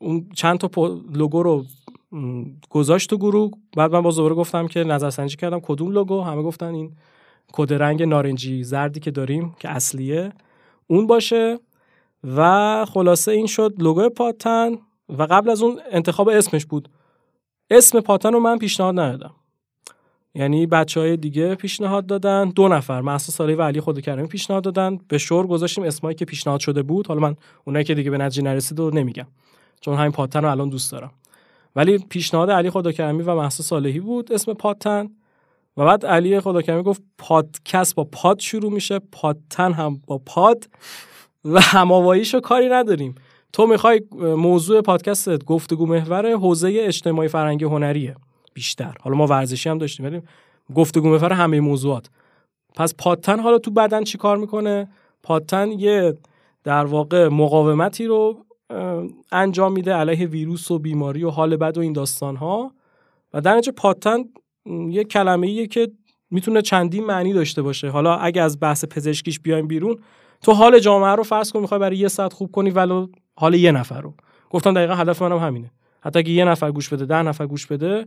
اون 0.00 0.26
چند 0.34 0.58
تا 0.58 1.00
لوگو 1.12 1.42
رو 1.42 1.64
گذاشت 2.70 3.10
تو 3.10 3.16
گروه. 3.16 3.50
بعد 3.76 3.92
من 3.92 4.02
باز 4.02 4.16
دوباره 4.16 4.34
گفتم 4.34 4.66
که 4.66 4.84
نظرسنجی 4.84 5.36
کردم 5.36 5.60
کدوم 5.60 5.92
لوگو. 5.92 6.20
همه 6.20 6.42
گفتن 6.42 6.74
این 6.74 6.92
کد 7.52 7.72
رنگ 7.72 8.02
نارنجی 8.02 8.64
زردی 8.64 9.00
که 9.00 9.10
داریم 9.10 9.56
که 9.58 9.68
اصلیه 9.68 10.32
اون 10.86 11.06
باشه. 11.06 11.58
و 12.36 12.84
خلاصه 12.84 13.32
این 13.32 13.46
شد 13.46 13.74
لوگو 13.78 14.08
پاتن. 14.08 14.78
و 15.08 15.22
قبل 15.22 15.50
از 15.50 15.62
اون 15.62 15.80
انتخاب 15.90 16.28
اسمش 16.28 16.66
بود. 16.66 16.88
اسم 17.70 18.00
پاتن 18.00 18.32
رو 18.32 18.40
من 18.40 18.58
پیشنهاد 18.58 18.98
ندادم. 18.98 19.34
یعنی 20.36 20.66
بچه 20.66 21.00
های 21.00 21.16
دیگه 21.16 21.54
پیشنهاد 21.54 22.06
دادن. 22.06 22.48
دو 22.48 22.68
نفر 22.68 23.00
محسا 23.00 23.32
سالی 23.32 23.54
و 23.54 23.62
علی 23.62 23.80
خود 23.80 24.00
کرمی 24.00 24.26
پیشنهاد 24.26 24.64
دادن. 24.64 24.98
به 25.08 25.18
شور 25.18 25.46
گذاشتیم 25.46 25.84
اسمایی 25.84 26.14
که 26.16 26.24
پیشنهاد 26.24 26.60
شده 26.60 26.82
بود. 26.82 27.06
حالا 27.06 27.20
من 27.20 27.36
اونایی 27.64 27.84
که 27.84 27.94
دیگه 27.94 28.10
به 28.10 28.18
نتیجه 28.18 28.42
نرسید 28.42 28.78
رو 28.78 28.94
نمیگم 28.94 29.26
چون 29.80 29.96
همین 29.96 30.12
پاتن 30.12 30.42
رو 30.42 30.50
الان 30.50 30.68
دوست 30.68 30.92
دارم. 30.92 31.10
ولی 31.76 31.98
پیشنهاد 31.98 32.50
علی 32.50 32.70
خداکرمی 32.70 33.22
و 33.22 33.34
محسا 33.34 33.62
صالحی 33.62 34.00
بود 34.00 34.32
اسم 34.32 34.54
پاتن. 34.54 35.08
و 35.76 35.84
بعد 35.84 36.06
علی 36.06 36.40
خداکرمی 36.40 36.82
گفت 36.82 37.02
پادکست 37.18 37.94
با 37.94 38.04
پاد 38.04 38.38
شروع 38.38 38.72
میشه. 38.72 38.98
پاتن 39.12 39.72
هم 39.72 40.00
با 40.06 40.18
پاد. 40.18 40.68
و 41.44 41.60
هماواییشو 41.60 42.40
کاری 42.40 42.68
نداریم. 42.68 43.14
تو 43.52 43.66
می‌خوای 43.66 44.00
موضوع 44.20 44.80
پادکست 44.80 45.44
گفتگو 45.44 45.86
محور 45.86 46.32
حوزه 46.32 46.74
اجتماعی 46.76 47.28
فرهنگی 47.28 47.64
هنریه. 47.64 48.14
بیشتر. 48.56 48.94
حالا 49.00 49.16
ما 49.16 49.26
ورزشی 49.26 49.68
هم 49.68 49.78
داشتیم 49.78 50.06
ولی 50.06 50.22
گفتگو 50.74 51.08
محور 51.08 51.32
همه 51.32 51.60
موضوعات. 51.60 52.10
پس 52.74 52.94
پادتن 52.98 53.40
حالا 53.40 53.58
تو 53.58 53.70
بدن 53.70 54.04
چی 54.04 54.18
کار 54.18 54.36
می‌کنه؟ 54.36 54.88
پادتن 55.22 55.70
یه 55.70 56.14
در 56.64 56.84
واقع 56.84 57.28
مقاومتی 57.28 58.06
رو 58.06 58.44
انجام 59.32 59.72
میده 59.72 59.92
علیه 59.94 60.26
ویروس 60.26 60.70
و 60.70 60.78
بیماری 60.78 61.24
و 61.24 61.30
حال 61.30 61.56
بد 61.56 61.78
و 61.78 61.80
این 61.80 61.92
داستان 61.92 62.36
ها 62.36 62.72
و 63.34 63.40
در 63.40 63.54
نتیجه 63.56 63.72
پادتن 63.72 64.18
یه 64.90 65.04
کلمه 65.04 65.46
ایه 65.46 65.66
که 65.66 65.88
می‌تونه 66.30 66.62
چندین 66.62 67.04
معنی 67.04 67.32
داشته 67.32 67.62
باشه. 67.62 67.88
حالا 67.88 68.16
اگه 68.16 68.42
از 68.42 68.60
بحث 68.60 68.84
پزشکیش 68.84 69.40
بیایم 69.40 69.66
بیرون 69.66 69.98
تو 70.42 70.52
حال 70.52 70.78
جامعه 70.78 71.14
رو 71.14 71.22
فرض 71.22 71.52
کن 71.52 71.60
می‌خوای 71.60 71.80
برای 71.80 71.96
یه 71.96 72.08
ساعت 72.08 72.32
خوب 72.32 72.52
کنی 72.52 72.70
ولو 72.70 73.06
حال 73.36 73.54
یه 73.54 73.72
نفر 73.72 74.00
رو. 74.00 74.14
گفتم 74.50 74.74
دقیقا 74.74 74.94
هدف 74.94 75.22
منم 75.22 75.38
همینه. 75.38 75.70
حتی 76.00 76.18
اگه 76.18 76.30
یه 76.30 76.44
نفر 76.44 76.70
گوش 76.70 76.88
بده 76.88 77.06
ده 77.06 77.22
نفر 77.22 77.46
گوش 77.46 77.66
بده 77.66 78.06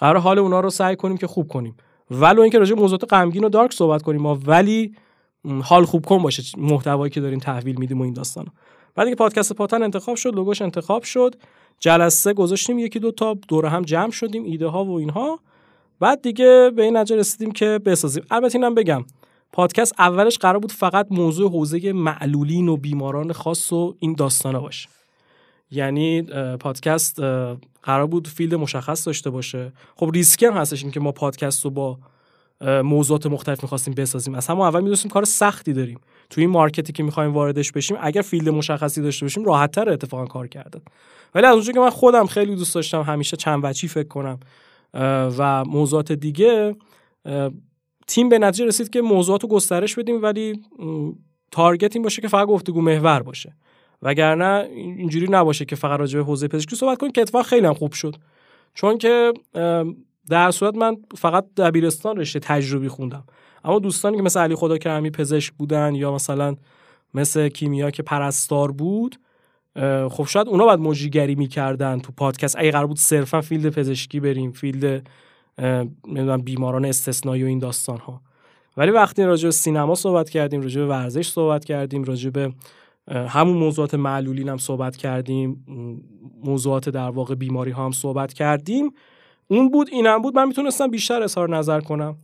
قرار 0.00 0.18
حال 0.18 0.38
اونا 0.38 0.60
رو 0.60 0.70
سعی 0.70 0.96
کنیم 0.96 1.16
که 1.16 1.26
خوب 1.26 1.48
کنیم. 1.48 1.76
ولو 2.10 2.42
اینکه 2.42 2.58
راجع 2.58 2.74
موضوعات 2.74 3.12
غمگین 3.12 3.44
و 3.44 3.48
دارک 3.48 3.72
صحبت 3.72 4.02
کنیم 4.02 4.20
ما 4.20 4.38
ولی 4.46 4.94
حال 5.62 5.84
خوب 5.84 6.06
کن 6.06 6.22
باشه 6.22 6.42
محتوایی 6.58 7.10
که 7.10 7.20
داریم 7.20 7.38
تحویل 7.38 7.78
میدیم 7.78 8.00
و 8.00 8.04
این 8.04 8.14
داستانا 8.14 8.52
بعد 8.94 9.08
که 9.08 9.14
پادکست 9.14 9.52
پاتن 9.52 9.82
انتخاب 9.82 10.16
شد 10.16 10.34
لوگوش 10.34 10.62
انتخاب 10.62 11.02
شد 11.02 11.34
جلسه 11.80 12.32
گذاشتیم 12.32 12.78
یکی 12.78 12.98
دو 12.98 13.10
تا 13.10 13.34
دور 13.48 13.66
هم 13.66 13.82
جمع 13.82 14.10
شدیم 14.10 14.44
ایده 14.44 14.66
ها 14.66 14.84
و 14.84 14.98
اینها. 14.98 15.40
بعد 16.00 16.22
دیگه 16.22 16.70
به 16.76 16.82
این 16.82 16.96
نتیجه 16.96 17.16
رسیدیم 17.16 17.52
که 17.52 17.80
بسازیم. 17.84 18.24
البته 18.30 18.58
اینم 18.58 18.74
بگم 18.74 19.04
پادکست 19.52 19.94
اولش 19.98 20.38
قرار 20.38 20.58
بود 20.58 20.72
فقط 20.72 21.06
موضوع 21.10 21.50
حوزه 21.50 21.92
معلولین 21.92 22.68
و 22.68 22.76
بیماران 22.76 23.32
خاص 23.32 23.72
و 23.72 23.94
این 23.98 24.14
داستانا 24.14 24.60
باشه. 24.60 24.88
یعنی 25.70 26.22
پادکست 26.60 27.20
قرار 27.82 28.06
بود 28.06 28.28
field 28.28 28.54
مشخص 28.54 29.06
داشته 29.06 29.30
باشه. 29.30 29.72
خب 29.96 30.10
ریسکی 30.14 30.46
هم 30.46 30.52
هستش 30.52 30.82
این 30.82 30.92
که 30.92 31.00
ما 31.00 31.12
پادکست 31.12 31.64
رو 31.64 31.70
با 31.70 31.98
موضوعات 32.82 33.26
مختلف 33.26 33.62
می‌خواستیم 33.62 33.94
بسازیم. 33.94 34.34
از 34.34 34.46
همون 34.46 34.66
اول 34.66 34.80
می‌دونستیم 34.80 35.10
کار 35.10 35.24
سختی 35.24 35.72
داریم. 35.72 36.00
توی 36.30 36.44
این 36.44 36.50
market 36.50 36.86
ی 36.86 36.92
که 36.92 37.02
می‌خوایم 37.02 37.32
واردش 37.32 37.72
بشیم 37.72 37.96
اگر 38.00 38.22
field 38.22 38.48
مشخصی 38.48 39.02
داشته 39.02 39.24
باشیم 39.24 39.44
راحت 39.44 39.70
تر 39.70 39.88
اتفاقا 39.88 40.26
کار 40.26 40.48
کرده. 40.48 40.80
ولی 41.34 41.46
از 41.46 41.54
اونجا 41.54 41.72
که 41.72 41.80
من 41.80 41.90
خودم 41.90 42.26
خیلی 42.26 42.56
دوست 42.56 42.74
داشتم 42.74 43.02
همیشه 43.02 43.36
چند 43.36 43.60
وجهی 43.62 43.88
فکر 43.88 44.08
کنم 44.08 44.40
و 45.38 45.64
موضوعات 45.64 46.12
دیگه 46.12 46.76
تیم 48.06 48.28
به 48.28 48.38
نتیجه 48.38 48.64
رسید 48.66 48.90
که 48.90 49.00
موضوعات 49.00 49.42
رو 49.42 49.48
گسترش 49.48 49.94
بدیم 49.94 50.22
ولی 50.22 50.62
target 51.50 51.96
این 51.96 52.02
باشه 52.02 52.22
که 52.22 52.28
فقط 52.28 52.48
گفتگو 52.48 52.80
محور 52.80 53.22
باشه. 53.22 53.56
وگرنه 54.02 54.68
اینجوری 54.74 55.26
نباشه 55.30 55.64
که 55.64 55.76
فقط 55.76 56.00
راجع 56.00 56.18
به 56.18 56.24
حوزه 56.24 56.48
پزشکی 56.48 56.76
صحبت 56.76 56.98
کنیم 56.98 57.12
که 57.12 57.20
اتفاقا 57.20 57.46
خیلی 57.46 57.66
هم 57.66 57.74
خوب 57.74 57.92
شد. 57.92 58.16
چون 58.74 58.98
که 58.98 59.32
در 60.28 60.50
صورت 60.50 60.74
من 60.74 60.96
فقط 61.16 61.44
دبیرستان 61.56 62.16
رشته 62.16 62.38
تجربی 62.38 62.88
خوندم. 62.88 63.24
اما 63.64 63.78
دوستانی 63.78 64.16
که 64.16 64.22
مثل 64.22 64.40
علی 64.40 64.54
خداکرمی 64.54 65.10
پزشک 65.10 65.52
بودن 65.52 65.94
یا 65.94 66.14
مثلا 66.14 66.56
مثل 67.14 67.48
کیمیا 67.48 67.90
که 67.90 68.02
پرستار 68.02 68.72
بود 68.72 69.16
خب 70.08 70.26
شاید 70.28 70.48
اونا 70.48 70.64
باید 70.64 70.80
مجریگری 70.80 71.34
می‌کردن 71.34 71.98
تو 71.98 72.12
پادکست. 72.12 72.56
اگه 72.58 72.70
قرار 72.70 72.86
بود 72.86 72.98
صرفا 72.98 73.40
field 73.40 73.74
پزشکی 73.74 74.20
بریم 74.20 74.52
field 74.52 75.06
نمی‌دونم 76.06 76.42
بیماران 76.42 76.84
استثنایی 76.84 77.42
و 77.42 77.46
این 77.46 77.58
داستان 77.58 77.98
ها 77.98 78.20
ولی 78.76 78.90
وقتی 78.90 79.24
راجع 79.24 79.46
به 79.46 79.50
سینما 79.50 79.94
صحبت 79.94 80.30
کردیم 80.30 80.60
راجع 80.60 80.80
به 80.80 80.86
ورزش 80.86 81.28
صحبت 81.28 81.64
کردیم 81.64 82.04
راجع 82.04 82.30
به 82.30 82.52
همون 83.10 83.56
موضوعات 83.56 83.94
معلولین 83.94 84.48
هم 84.48 84.58
صحبت 84.58 84.96
کردیم 84.96 85.64
موضوعات 86.44 86.88
در 86.88 87.10
واقع 87.10 87.34
بیماری 87.34 87.70
ها 87.70 87.84
هم 87.84 87.92
صحبت 87.92 88.32
کردیم. 88.32 88.90
اون 89.48 89.70
بود 89.70 89.88
اینم 89.92 90.22
بود. 90.22 90.36
من 90.36 90.48
می‌تونستم 90.48 90.90
بیشتر 90.90 91.22
اظهار 91.22 91.56
نظر 91.56 91.80
کنم. 91.80 92.16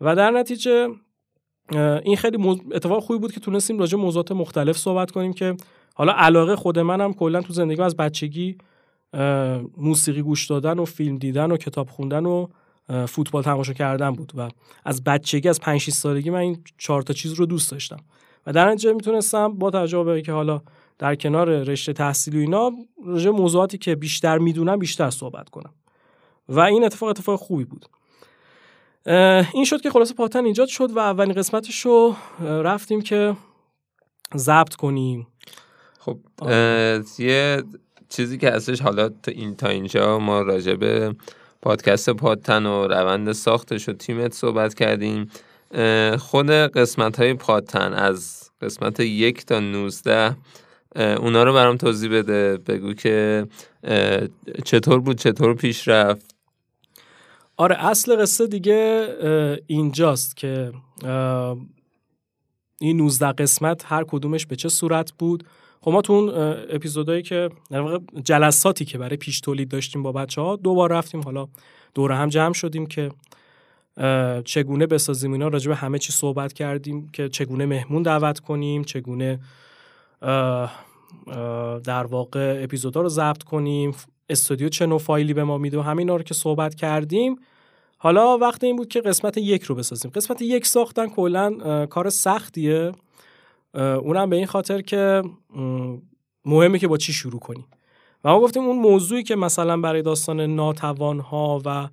و 0.00 0.16
در 0.16 0.30
نتیجه 0.30 0.88
این 2.02 2.16
خیلی 2.16 2.48
اتفاق 2.72 3.02
خوبی 3.02 3.18
بود 3.18 3.32
که 3.32 3.40
تونستیم 3.40 3.78
راجع 3.78 3.98
موضوعات 3.98 4.32
مختلف 4.32 4.78
صحبت 4.78 5.10
کنیم 5.10 5.32
که 5.32 5.56
حالا 5.94 6.12
علاقه 6.12 6.56
خود 6.56 6.78
منم 6.78 7.12
کلا 7.12 7.42
تو 7.42 7.52
زندگی 7.52 7.82
از 7.82 7.96
بچگی 7.96 8.58
موسیقی 9.76 10.22
گوش 10.22 10.46
دادن 10.46 10.78
و 10.78 10.84
فیلم 10.84 11.16
دیدن 11.16 11.50
و 11.50 11.56
کتاب 11.56 11.88
خوندن 11.90 12.26
و 12.26 12.46
فوتبال 13.06 13.42
تماشا 13.42 13.72
کردن 13.72 14.10
بود. 14.10 14.32
و 14.36 14.48
از 14.84 15.04
بچگی 15.04 15.48
از 15.48 15.60
5 15.60 15.80
6 15.80 15.90
سالگی 15.92 16.30
من 16.30 16.38
این 16.38 16.64
چهار 16.78 17.02
تا 17.02 17.14
چیز 17.14 17.32
رو 17.32 17.46
دوست 17.46 17.70
داشتم. 17.70 18.00
و 18.48 18.52
در 18.52 18.70
نتیجه 18.70 18.92
می‌تونستم 18.92 19.52
با 19.52 19.70
توجه 19.70 20.04
به 20.04 20.22
که 20.22 20.32
حالا 20.32 20.60
در 20.98 21.14
کنار 21.14 21.48
رشته 21.48 21.92
تحصیل 21.92 22.36
و 22.36 22.38
اینا 22.38 22.72
راجع 23.06 23.30
موضوعاتی 23.30 23.78
که 23.78 23.94
بیشتر 23.94 24.38
می‌دونم 24.38 24.78
بیشتر 24.78 25.10
صحبت 25.10 25.48
کنم. 25.48 25.74
و 26.48 26.60
این 26.60 26.84
اتفاق 26.84 27.08
اتفاق 27.08 27.38
خوبی 27.40 27.64
بود. 27.64 27.86
این 29.52 29.64
شد 29.64 29.80
که 29.80 29.90
خلاصه 29.90 30.14
پاتن 30.14 30.44
ایجاد 30.44 30.68
شد 30.68 30.90
و 30.90 30.98
اولین 30.98 31.32
قسمتش 31.34 31.80
رو 31.80 32.16
رفتیم 32.40 33.00
که 33.00 33.36
ضبط 34.36 34.74
کنیم. 34.74 35.26
خب 35.98 36.18
یه 37.18 37.62
چیزی 38.08 38.38
که 38.38 38.50
هستش 38.50 38.80
حالا 38.80 39.08
تا 39.08 39.32
این 39.32 39.56
تا 39.56 39.68
اینجا 39.68 40.18
ما 40.18 40.42
راجع 40.42 40.74
به 40.74 41.14
پادکست 41.62 42.10
پادتن 42.10 42.66
و 42.66 42.86
روند 42.86 43.32
ساختش 43.32 43.88
و 43.88 43.92
تیمت 43.92 44.32
صحبت 44.32 44.74
کردیم. 44.74 45.30
خود 46.18 46.50
قسمت 46.50 47.18
های 47.18 47.34
پادتن 47.34 47.92
از 47.92 48.50
قسمت 48.60 49.00
یک 49.00 49.46
تا 49.46 49.60
نوزده 49.60 50.36
اونا 50.96 51.42
رو 51.42 51.54
برام 51.54 51.76
توضیح 51.76 52.10
بده 52.10 52.56
بگو 52.56 52.92
که 52.94 53.46
چطور 54.64 55.00
بود 55.00 55.18
چطور 55.18 55.54
پیش 55.54 55.88
رفت. 55.88 56.34
آره 57.56 57.86
اصل 57.86 58.16
قصه 58.16 58.46
دیگه 58.46 59.08
اینجاست 59.66 60.36
که 60.36 60.72
این 62.80 62.96
19 62.96 63.32
قسمت 63.32 63.82
هر 63.86 64.04
کدومش 64.04 64.46
به 64.46 64.56
چه 64.56 64.68
صورت 64.68 65.12
بود. 65.12 65.44
خب 65.80 65.90
ما 65.90 66.02
تو 66.02 66.12
اون 66.12 66.32
اپیزودایی 66.70 67.22
که 67.22 67.50
در 67.70 68.00
جلساتی 68.24 68.84
که 68.84 68.98
برای 68.98 69.16
پیش 69.16 69.40
تولید 69.40 69.68
داشتیم 69.68 70.02
با 70.02 70.12
بچه 70.12 70.40
ها 70.40 70.56
دو 70.56 70.74
بار 70.74 70.92
رفتیم. 70.92 71.20
حالا 71.20 71.48
دور 71.94 72.12
هم 72.12 72.28
جمع 72.28 72.54
شدیم 72.54 72.86
که 72.86 73.10
چگونه 74.44 74.86
بسازیم 74.86 75.32
اینا 75.32 75.48
راجع 75.48 75.68
به 75.68 75.76
همه 75.76 75.98
چی 75.98 76.12
صحبت 76.12 76.52
کردیم 76.52 77.08
که 77.12 77.28
چگونه 77.28 77.66
مهمون 77.66 78.02
دعوت 78.02 78.40
کنیم 78.40 78.84
چگونه 78.84 79.40
در 81.84 82.06
واقع 82.10 82.60
اپیزودا 82.62 83.00
رو 83.00 83.08
ضبط 83.08 83.42
کنیم 83.42 83.94
استودیو 84.28 84.68
چه 84.68 84.86
نوع 84.86 84.98
فایلی 84.98 85.34
به 85.34 85.44
ما 85.44 85.58
میده 85.58 85.78
و 85.78 85.80
همین 85.80 86.08
رو 86.08 86.22
که 86.22 86.34
صحبت 86.34 86.74
کردیم. 86.74 87.36
حالا 87.98 88.38
وقت 88.38 88.64
این 88.64 88.76
بود 88.76 88.88
که 88.88 89.00
قسمت 89.00 89.38
یک 89.38 89.62
رو 89.62 89.74
بسازیم. 89.74 90.10
قسمت 90.14 90.42
یک 90.42 90.66
ساختن 90.66 91.08
کلا 91.08 91.86
کار 91.86 92.10
سختیه. 92.10 92.92
اونم 93.74 94.30
به 94.30 94.36
این 94.36 94.46
خاطر 94.46 94.80
که 94.80 95.22
مهمه 96.44 96.78
که 96.78 96.88
با 96.88 96.96
چی 96.96 97.12
شروع 97.12 97.40
کنیم. 97.40 97.66
و 98.24 98.28
ما 98.32 98.40
گفتیم 98.40 98.62
اون 98.62 98.78
موضوعی 98.78 99.22
که 99.22 99.36
مثلا 99.36 99.80
برای 99.80 100.02
داستان 100.02 100.40
ناتوان 100.40 101.20
ها 101.20 101.62
و 101.64 101.88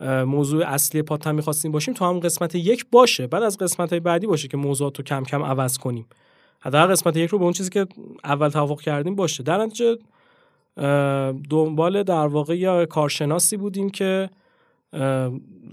موضوع 0.00 0.64
اصلی 0.66 1.02
پاتن 1.02 1.34
می‌خواستیم 1.34 1.72
باشیم 1.72 1.94
تو 1.94 2.04
هم 2.04 2.20
قسمت 2.20 2.54
یک 2.54 2.86
باشه. 2.92 3.26
بعد 3.26 3.42
از 3.42 3.58
قسمت 3.58 3.90
های 3.90 4.00
بعدی 4.00 4.26
باشه 4.26 4.48
که 4.48 4.56
موضوعات 4.56 4.98
رو 4.98 5.04
کم 5.04 5.24
کم 5.24 5.42
عوض 5.42 5.78
کنیم. 5.78 6.06
حداقل 6.60 6.92
قسمت 6.92 7.16
یک 7.16 7.30
رو 7.30 7.38
به 7.38 7.44
اون 7.44 7.52
چیزی 7.52 7.70
که 7.70 7.86
اول 8.24 8.48
توافق 8.48 8.80
کردیم 8.80 9.14
باشه. 9.14 9.42
در 9.42 9.58
نتیجه 9.58 9.98
دنبال 11.50 12.02
در 12.02 12.26
واقع 12.26 12.56
یا 12.56 12.86
کارشناسی 12.86 13.56
بودیم 13.56 13.90
که 13.90 14.30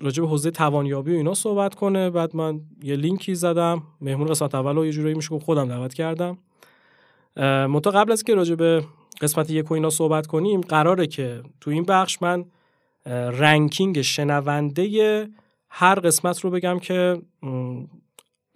راجع 0.02 0.24
به 0.24 0.30
حوزه 0.30 0.52
توانیابی 0.52 1.14
و 1.14 1.16
اینا 1.16 1.34
صحبت 1.34 1.76
کنه. 1.76 2.10
بعد 2.10 2.36
من 2.36 2.62
یه 2.84 2.96
لینکی 2.96 3.36
زدم. 3.36 3.84
مهمون 4.02 4.28
قسمت 4.28 4.56
اول 4.56 4.76
رو 4.76 4.86
یه 4.86 4.92
جورایی 4.92 5.16
میشه 5.16 5.40
خودم 5.40 5.68
دعوت 5.68 5.94
کردم. 5.94 6.38
منتها 7.38 7.92
قبل 7.92 8.12
از 8.12 8.24
که 8.24 8.36
راجع 8.36 8.56
به 8.56 8.84
قسمت 9.22 9.50
یک 9.50 9.72
و 9.72 9.74
اینا 9.74 9.90
صحبت 9.90 10.28
کنیم 10.28 10.62
قراره 10.62 11.08
که 11.08 11.44
تو 11.62 11.72
این 11.72 11.84
بخش 11.84 12.22
من 12.22 12.46
ranking 13.06 14.02
شنونده 14.02 15.28
هر 15.70 15.96
قسمت 15.96 16.40
رو 16.40 16.50
بگم 16.50 16.80
که 16.80 17.22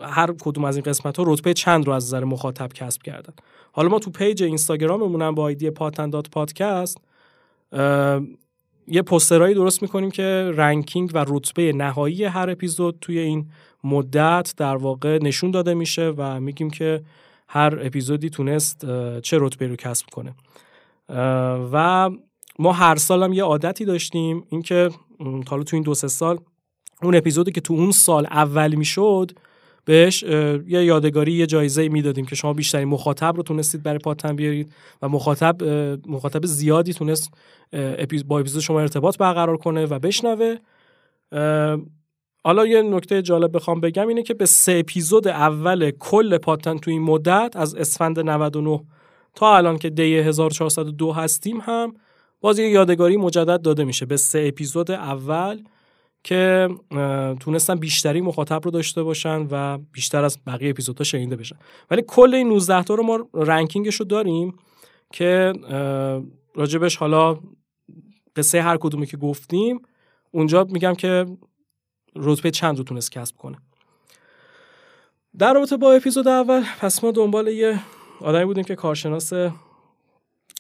هر 0.02 0.34
کدوم 0.42 0.66
از 0.66 0.76
این 0.76 0.84
قسمت 0.84 1.18
ها 1.18 1.24
رتبه 1.28 1.54
چند 1.54 1.88
رو 1.88 1.94
از 1.94 2.06
نظر 2.06 2.24
مخاطب 2.24 2.74
کسب 2.74 3.02
کردن. 3.02 3.34
حالا 3.72 3.90
ما 3.90 4.00
تو 4.00 4.12
page 4.12 4.44
اینستاگراممون 4.44 5.32
با 5.32 5.44
ID 5.44 5.70
پادتن 5.70 6.10
dot 6.10 6.30
podcast 6.30 6.98
یه 8.88 9.02
پوسترهایی 9.02 9.56
درست 9.56 9.82
می‌کنیم 9.82 10.12
که 10.12 10.52
ranking 10.56 11.12
و 11.14 11.26
رتبه 11.28 11.74
نهایی 11.74 12.24
هر 12.24 12.50
اپیزود 12.50 12.98
توی 13.02 13.20
این 13.20 13.52
مدت 13.84 14.54
در 14.58 14.76
واقع 14.76 15.20
نشون 15.22 15.52
داده 15.52 15.74
میشه 15.74 16.14
و 16.18 16.40
میگیم 16.40 16.70
که 16.70 17.04
هر 17.48 17.80
اپیزودی 17.82 18.30
تونست 18.30 18.86
چه 19.20 19.38
رتبه 19.40 19.68
رو 19.68 19.76
کسب 19.76 20.06
کنه. 20.12 20.36
و 21.72 22.10
ما 22.60 22.74
هر 22.74 22.96
سال 22.96 23.24
هم 23.24 23.34
یه 23.34 23.44
عادتی 23.44 23.86
داشتیم 23.86 24.44
اینکه 24.50 24.90
حالا 25.50 25.64
تو 25.64 25.76
این 25.76 25.84
دو 25.84 25.94
سه 25.94 26.08
سال 26.08 26.40
اون 27.04 27.16
اپیزودی 27.16 27.52
که 27.52 27.62
تو 27.62 27.74
اون 27.74 27.92
سال 27.92 28.26
اول 28.26 28.76
می‌شد 28.76 29.32
بهش 29.86 30.24
یه 30.24 30.86
یادگاری 30.86 31.32
یه 31.32 31.46
جایزه 31.46 31.90
می‌دادیم 31.90 32.26
که 32.26 32.36
شما 32.36 32.54
بیشترین 32.54 32.88
مخاطب 32.88 33.34
رو 33.38 33.44
تونستید 33.44 33.84
برای 33.84 34.00
پاتن 34.00 34.36
بیارید 34.36 34.74
و 35.02 35.10
مخاطب 35.10 35.64
مخاطب 36.08 36.46
زیادی 36.46 36.94
تونست 36.94 37.34
با 38.28 38.40
اپیزود 38.40 38.62
شما 38.62 38.82
ارتباط 38.82 39.18
برقرار 39.18 39.58
کنه 39.58 39.86
و 39.86 40.00
بشنوه. 40.00 40.56
حالا 42.44 42.66
یه 42.66 42.82
نکته 42.82 43.22
جالب 43.22 43.56
بخوام 43.56 43.80
بگم 43.80 44.08
اینه 44.08 44.24
که 44.24 44.34
به 44.34 44.46
سه 44.46 44.72
اپیزود 44.72 45.28
اول 45.28 45.92
کل 45.92 46.38
پاتن 46.38 46.78
تو 46.78 46.92
این 46.92 47.02
مدت 47.02 47.54
از 47.56 47.76
اسفند 47.76 48.20
99 48.20 48.80
تا 49.36 49.58
الان 49.58 49.78
که 49.78 49.90
دی 49.90 50.18
1402 50.18 51.12
هستیم 51.12 51.60
هم 51.62 51.94
باز 52.42 52.60
یه 52.60 52.70
یادگاری 52.70 53.18
مجدد 53.18 53.62
داده 53.62 53.84
میشه 53.84 54.06
به 54.06 54.18
سه 54.18 54.46
اپیزود 54.48 54.92
اول 54.92 55.64
که 56.24 56.70
تونستن 57.40 57.76
بیشتری 57.76 58.22
مخاطب 58.22 58.62
رو 58.66 58.72
داشته 58.72 59.04
باشن 59.04 59.48
و 59.52 59.78
بیشتر 59.78 60.24
از 60.24 60.38
بقیه 60.48 60.70
اپیزودها 60.70 61.04
شنیده 61.04 61.36
بشن. 61.36 61.56
ولی 61.92 62.04
کل 62.08 62.36
این 62.36 62.50
19 62.50 62.84
تا 62.84 62.96
رو 62.96 63.04
ما 63.04 63.30
رنکینگش 63.34 63.96
رو 63.96 64.06
داریم 64.06 64.58
که 65.14 65.54
راجبش 66.56 66.96
حالا 66.96 67.40
قصه 68.36 68.62
هر 68.62 68.78
کدومی 68.78 69.06
که 69.06 69.18
گفتیم 69.18 69.82
اونجا 70.32 70.64
میگم 70.64 70.94
که 70.94 71.26
رتبه 72.16 72.52
چند 72.52 72.78
رو 72.78 72.84
تونست 72.84 73.12
کسب 73.12 73.38
کنه. 73.38 73.58
در 75.38 75.54
رابطه 75.54 75.78
با 75.78 75.94
اپیزود 75.94 76.28
اول 76.28 76.64
پس 76.80 77.04
ما 77.04 77.12
دنبال 77.12 77.48
یه 77.48 77.80
آدمی 78.22 78.46
بودیم 78.46 78.64
که 78.64 78.76
کارشناس 78.76 79.34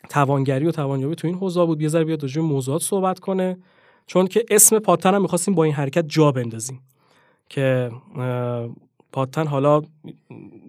توانگری 0.10 0.66
و 0.66 0.72
توانیابی 0.72 1.16
تو 1.16 1.28
این 1.28 1.38
حوزه 1.38 1.66
بود. 1.66 1.82
یه 1.82 1.88
ذره 1.88 2.04
بیاد 2.04 2.22
راجع 2.22 2.41
موضوعات 2.41 2.82
صحبت 2.82 3.20
کنه. 3.20 3.58
چون 4.06 4.28
که 4.28 4.45
اسم 4.50 4.80
پاتن 4.80 5.14
هم 5.14 5.22
می‌خواستیم 5.22 5.56
با 5.56 5.64
این 5.64 5.74
حرکت 5.74 6.06
جا 6.08 6.32
بندازیم 6.32 6.82
که 7.50 7.91
پاتن 9.12 9.47
حالا 9.47 9.82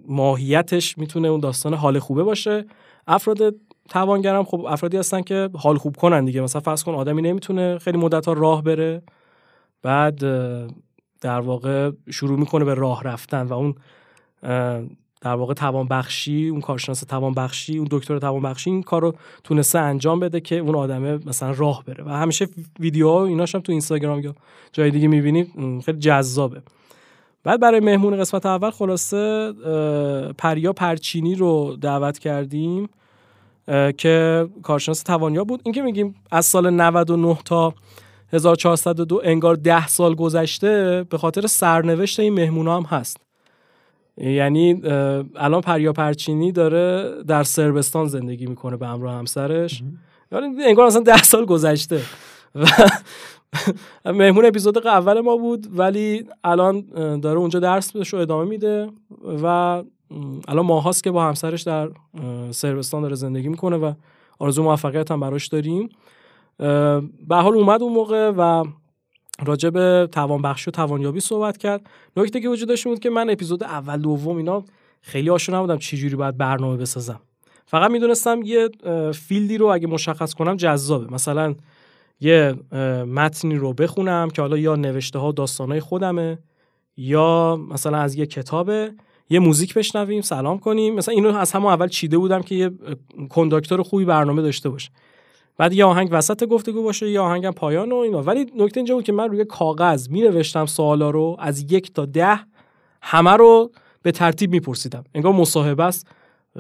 ماهیتش 0.09 0.99
می‌تونه 0.99 1.29
اون 1.29 1.41
داستان 1.41 1.75
حال 1.75 1.99
خوبه 1.99 2.23
باشه. 2.23 2.65
افراد 3.07 3.55
توانگرم 3.89 4.45
خب 4.45 4.65
افرادی 4.69 4.97
هستن 4.97 5.23
که 5.23 5.51
حال 5.55 5.77
خوب 5.77 5.97
کنن 5.97 6.25
دیگه. 6.25 6.41
مثلا 6.41 6.61
فرض 6.61 6.85
کن 6.85 6.95
آدمی 6.95 7.23
نمی‌تونه 7.23 7.79
خیلی 7.79 7.99
مدت 7.99 8.27
ها 8.27 8.33
راه 8.33 8.63
بره 8.63 9.03
بعد 9.83 10.19
در 11.21 11.41
واقع 11.41 11.91
شروع 12.11 12.39
می‌کنه 12.39 12.65
به 12.65 12.75
راه 12.75 13.03
رفتن 13.05 13.47
و 13.47 13.53
اون 13.53 13.75
در 15.21 15.35
واقع 15.35 15.55
توان 15.55 15.89
بخشی 15.89 16.49
اون 16.49 16.61
کارشناس 16.61 17.01
توان 17.01 17.35
بخشی 17.35 17.79
اون 17.79 17.89
دکتر 17.91 18.19
توان 18.19 18.43
بخشی 18.43 18.71
این 18.71 18.83
کارو 18.83 19.15
تونسته 19.45 19.79
انجام 19.79 20.21
بده 20.21 20.41
که 20.41 20.59
اون 20.59 20.75
آدمه 20.75 21.19
مثلا 21.27 21.51
راه 21.51 21.85
بره. 21.85 22.05
و 22.05 22.09
همیشه 22.09 22.49
ویدیوها 22.81 23.19
و 23.19 23.27
ایناش 23.27 23.55
هم 23.55 23.61
تو 23.61 23.73
اینستاگرام 23.73 24.21
یا 24.21 24.35
جای 24.73 24.91
دیگه 24.91 25.09
می‌بینید 25.09 25.53
خیلی 25.85 25.99
جذابه. 25.99 26.63
بعد 27.45 27.61
برای 27.61 27.81
مهمون 27.81 28.21
قسمت 28.21 28.47
اول 28.47 28.71
خلاصه 28.71 29.53
پریا 30.39 30.73
پرچینی 30.73 31.35
رو 31.35 31.77
دعوت 31.81 32.19
کردیم 32.19 32.89
که 33.99 34.49
کارشناس 34.63 35.03
توانیا 35.03 35.45
بود. 35.45 35.61
این 35.65 35.75
که 35.75 35.83
میگیم 35.83 36.15
از 36.31 36.47
سال 36.47 36.71
99 36.71 37.39
تا 37.45 37.75
1402 38.33 39.21
انگار 39.25 39.55
10 39.57 39.87
سال 39.87 40.15
گذشته 40.15 41.05
به 41.11 41.19
خاطر 41.19 41.47
سرنوشت 41.47 42.21
این 42.21 42.35
مهمون 42.35 42.69
هم 42.69 42.83
هست. 42.83 43.30
یعنی 44.21 44.83
الان 45.37 45.61
پریا 45.61 45.93
پرچینی 45.93 46.53
داره 46.53 47.15
در 47.27 47.43
سربستان 47.43 48.07
زندگی 48.07 48.47
می‌کنه 48.47 48.77
به 48.77 48.87
همراه 48.87 49.15
همسرش. 49.15 49.83
یعنی 50.33 50.65
انگار 50.65 50.87
اصلا 50.87 51.03
ده 51.03 51.23
سال 51.23 51.45
گذشته. 51.45 52.01
و 52.55 52.67
مهمون 54.13 54.45
اپیزود 54.45 54.87
اول 54.87 55.21
ما 55.21 55.37
بود 55.37 55.67
ولی 55.79 56.25
الان 56.45 56.81
داره 57.21 57.39
اونجا 57.39 57.61
درس 57.61 58.15
رو 58.15 58.21
ادامه 58.21 58.45
میده 58.45 58.89
و 59.43 59.47
الان 60.49 60.67
ماهاست 60.67 61.05
که 61.05 61.11
با 61.11 61.25
همسرش 61.25 61.63
در 61.63 61.91
سربستان 62.51 63.03
داره 63.03 63.15
زندگی 63.15 63.49
می‌کنه 63.49 63.77
و 63.77 63.93
آرزو 64.39 64.63
موفقیت 64.63 65.11
هم 65.11 65.21
براش 65.21 65.47
داریم. 65.47 65.89
به 67.29 67.37
حال 67.37 67.55
اومد 67.55 67.83
اون 67.83 67.93
موقع 67.93 68.33
و 68.37 68.65
راجع 69.45 69.71
به 69.71 70.09
توانبخشی 70.13 70.71
و 70.71 70.73
توانیابی 70.73 71.21
صحبت 71.21 71.57
کرد. 71.57 71.87
نکته 72.17 72.41
که 72.41 72.49
وجود 72.49 72.69
داشت 72.69 72.85
بود 72.85 72.99
که 72.99 73.11
من 73.11 73.31
اپیزود 73.31 73.65
اول 73.65 73.97
دوم 73.97 74.37
اینا 74.37 74.65
خیلی 75.01 75.31
آشنا 75.31 75.59
نبودم 75.59 75.79
چه 75.79 75.97
جوری 75.97 76.17
باید 76.17 76.37
برنامه 76.37 76.77
بسازم. 76.77 77.21
فقط 77.67 77.91
می‌دونستم 77.91 78.41
یه 78.45 78.69
فیلدی 79.13 79.59
رو 79.59 79.67
اگه 79.67 79.87
مشخص 79.87 80.35
کنم 80.35 80.57
جذابه. 80.57 81.15
مثلا 81.15 81.55
یه 82.21 82.55
متنی 83.07 83.55
رو 83.55 83.73
بخونم 83.73 84.31
که 84.31 84.43
حالا 84.43 84.59
یا 84.59 84.77
نوشته 84.77 85.19
ها 85.19 85.33
داستانهای 85.33 85.81
خودمه 85.81 86.39
یا 86.97 87.61
مثلا 87.71 87.99
از 87.99 88.15
یه 88.15 88.27
کتابه 88.27 88.93
یه 89.31 89.39
موزیک 89.39 89.75
بشنویم 89.75 90.21
سلام 90.21 90.59
کنیم. 90.59 90.95
مثلا 90.95 91.15
اینو 91.15 91.37
از 91.37 91.53
همون 91.53 91.73
اول 91.73 91.89
چیده 91.89 92.19
بودم 92.19 92.43
که 92.43 92.55
یه 92.55 92.71
کنداکتور 93.31 93.83
خوبی 93.83 94.05
برنامه 94.05 94.43
داشته 94.43 94.69
باشه 94.69 94.91
بعد 95.61 95.73
یه 95.73 95.85
آهنگ 95.85 96.09
وسط 96.13 96.45
گفتگو 96.45 96.83
باشه 96.83 97.11
یا 97.11 97.25
آهنگم 97.25 97.51
پایان 97.51 97.93
و 97.93 97.97
اینا. 97.97 98.23
ولی 98.23 98.47
نکته 98.57 98.79
اینجا 98.79 98.95
بود 98.95 99.05
که 99.05 99.13
من 99.13 99.29
روی 99.29 99.45
کاغذ 99.45 100.09
می 100.09 100.21
نوشتم 100.21 100.67
سوالا 100.67 101.11
رو 101.11 101.37
از 101.39 101.73
یک 101.73 101.93
تا 101.93 102.07
ده 102.07 102.41
همه 103.03 103.31
رو 103.31 103.71
به 104.03 104.13
ترتیب 104.13 104.51
میپرسیدم. 104.51 105.05
انگار 105.15 105.33
مصاحبه 105.33 105.85
است. 105.85 106.07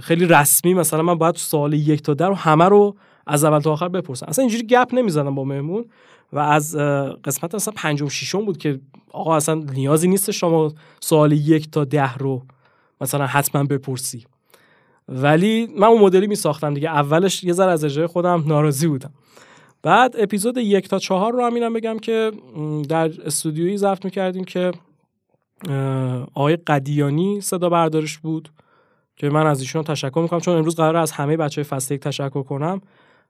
خیلی 0.01 0.27
رسمی 0.27 0.75
مثلا 0.75 1.03
من 1.03 1.15
باید 1.15 1.35
سوال 1.35 1.73
یک 1.73 2.03
تا 2.03 2.15
ده 2.15 2.27
رو 2.27 2.35
همه 2.35 2.65
رو 2.65 2.97
از 3.27 3.45
اول 3.45 3.59
تا 3.59 3.73
آخر 3.73 3.89
بپرسم. 3.89 4.27
اصلا 4.29 4.43
اینجوری 4.43 4.67
گپ 4.67 4.89
نمی‌زدم 4.93 5.35
با 5.35 5.45
مهمون. 5.45 5.85
و 6.33 6.39
از 6.39 6.77
قسمت 7.25 7.55
اصلا 7.55 7.75
پنجم 7.77 8.09
ششم 8.09 8.45
بود 8.45 8.59
که 8.59 8.81
آقا 9.13 9.37
اصلا 9.37 9.55
نیازی 9.55 10.09
نیست 10.09 10.31
شما 10.31 10.73
سوال 11.01 11.33
یک 11.33 11.71
تا 11.71 11.85
ده 11.85 12.15
رو 12.15 12.43
مثلا 13.01 13.27
حتما 13.27 13.65
بپرسی. 13.65 14.27
ولی 15.11 15.69
من 15.79 15.87
اون 15.87 16.01
مدلی 16.01 16.27
می 16.27 16.35
ساختم 16.35 16.75
دیگه. 16.75 16.89
اولش 16.89 17.45
یه 17.45 17.53
ذره 17.53 17.73
از 17.73 17.85
اجرای 17.85 18.07
خودم 18.07 18.45
ناراضی 18.47 18.87
بودم. 18.87 19.11
بعد 19.83 20.15
اپیزود 20.19 20.57
یک 20.57 20.89
تا 20.89 20.99
چهار 20.99 21.33
رو 21.33 21.45
همینم 21.45 21.73
بگم 21.73 21.99
که 21.99 22.33
در 22.89 23.11
استودیویی 23.25 23.77
ضبط 23.77 24.05
می‌کردیم 24.05 24.45
که 24.45 24.73
آقای 26.35 26.57
قدیانی 26.57 27.41
صدا 27.41 27.69
بردارش 27.69 28.19
بود 28.19 28.49
که 29.17 29.29
من 29.31 29.47
از 29.47 29.61
ایشون 29.61 29.83
تشکر 29.83 30.21
می‌کنم. 30.21 30.41
چون 30.41 30.57
امروز 30.57 30.77
قرار 30.77 30.97
از 30.97 31.13
همه 31.13 31.37
بچه 31.37 31.63
فصل 31.63 31.95
یک 31.95 32.01
تشکر 32.01 32.43
کنم. 32.43 32.81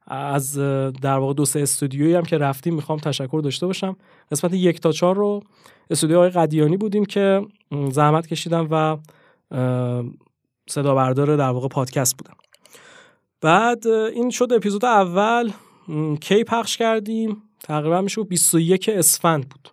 از 0.07 0.59
در 1.03 1.19
واقع 1.19 1.35
دو 1.35 1.45
سه 1.45 1.61
استودیویی 1.61 2.15
هم 2.15 2.23
که 2.23 2.39
رفتیم 2.39 2.75
می‌خوام 2.75 2.99
تشکر 2.99 3.41
داشته 3.45 3.67
باشم. 3.67 3.97
قسمت 4.33 4.55
یک 4.55 4.81
تا 4.81 4.93
چهار 4.93 5.17
رو 5.17 5.43
استودیو 5.91 6.17
آقای 6.17 6.31
قدیانی 6.31 6.77
بودیم 6.77 7.05
که 7.05 7.43
زحمت 7.91 8.27
کشیدم 8.27 8.69
و 8.71 8.97
صدا 10.71 10.95
بردار 10.95 11.37
در 11.37 11.51
واقع 11.51 11.69
پادکست 11.69 12.17
بودم. 12.17 12.35
بعد 13.41 13.87
این 13.87 14.31
شد 14.31 14.53
اپیزود 14.53 14.85
اول. 14.85 15.53
کی 16.21 16.45
پخش 16.45 16.77
کردیم؟ 16.77 17.43
تقریبا 17.63 18.01
میشه 18.01 18.23
21 18.23 18.89
اسفند 18.89 19.49
بود. 19.49 19.69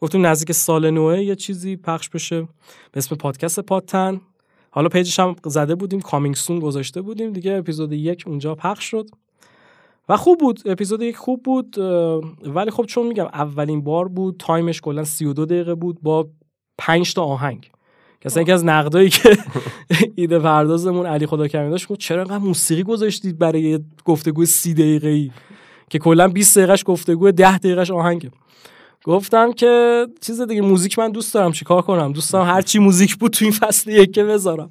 گفتیم 0.00 0.26
نزدیک 0.26 0.52
سال 0.52 0.90
نوه 0.90 1.22
یه 1.22 1.34
چیزی 1.36 1.76
پخش 1.76 2.08
بشه. 2.08 2.40
به 2.92 2.98
اسم 2.98 3.16
پادکست 3.16 3.60
پادتن. 3.60 4.20
حالا 4.70 4.88
page 4.88 5.09
ش 5.09 5.20
هم 5.20 5.36
زده 5.44 5.74
بودیم 5.74 6.00
coming 6.00 6.34
soon 6.34 6.58
گذاشته 6.58 7.02
بودیم. 7.02 7.32
دیگه 7.32 7.52
اپیزود 7.52 7.92
یک 7.92 8.24
اونجا 8.26 8.54
پخش 8.54 8.84
شد. 8.84 9.06
و 10.08 10.16
خوب 10.16 10.38
بود. 10.40 10.60
اپیزود 10.66 11.02
یک 11.02 11.16
خوب 11.16 11.42
بود 11.42 11.78
ولی 12.44 12.70
خب 12.70 12.84
چون 12.84 13.06
میگم 13.06 13.24
اولین 13.24 13.84
بار 13.84 14.08
بود 14.08 14.36
تایمش 14.38 14.80
کلا 14.80 15.04
32 15.04 15.46
دقیقه 15.46 15.74
بود 15.74 16.02
با 16.02 16.28
5 16.78 17.14
تا 17.14 17.24
آهنگ. 17.24 17.70
که 18.22 18.40
یکی 18.40 18.52
از 18.52 18.64
نقدایی 18.64 19.10
که 19.10 19.38
ایده 20.16 20.38
پردازمون 20.38 21.06
علی 21.06 21.26
خداکرمی 21.26 21.70
داشت 21.70 21.88
گفت 21.88 22.00
چرا 22.00 22.20
انقدر 22.20 22.38
موسیقی 22.38 22.82
گذاشتید 22.82 23.38
برای 23.38 23.80
گفتگو 24.04 24.44
سی 24.44 24.74
دقیقه 24.74 25.08
ای 25.08 25.30
که 25.90 25.98
کلا 25.98 26.28
20 26.28 26.58
دقیقش 26.58 26.82
گفتگو 26.86 27.30
10 27.30 27.58
دقیقش 27.58 27.90
آهنگه. 27.90 28.30
گفتم 29.04 29.52
که 29.52 30.06
چیز 30.20 30.40
دیگه 30.40 30.60
موزیک 30.60 30.98
من 30.98 31.10
دوست 31.10 31.34
دارم 31.34 31.52
چیکار 31.52 31.82
کنم؟ 31.82 32.12
دوست 32.12 32.32
دارم 32.32 32.46
هر 32.46 32.62
چی 32.62 32.78
موزیک 32.78 33.16
بود 33.16 33.32
تو 33.32 33.44
این 33.44 33.52
فصل 33.52 33.90
یکه 33.90 34.24
بذارم. 34.24 34.70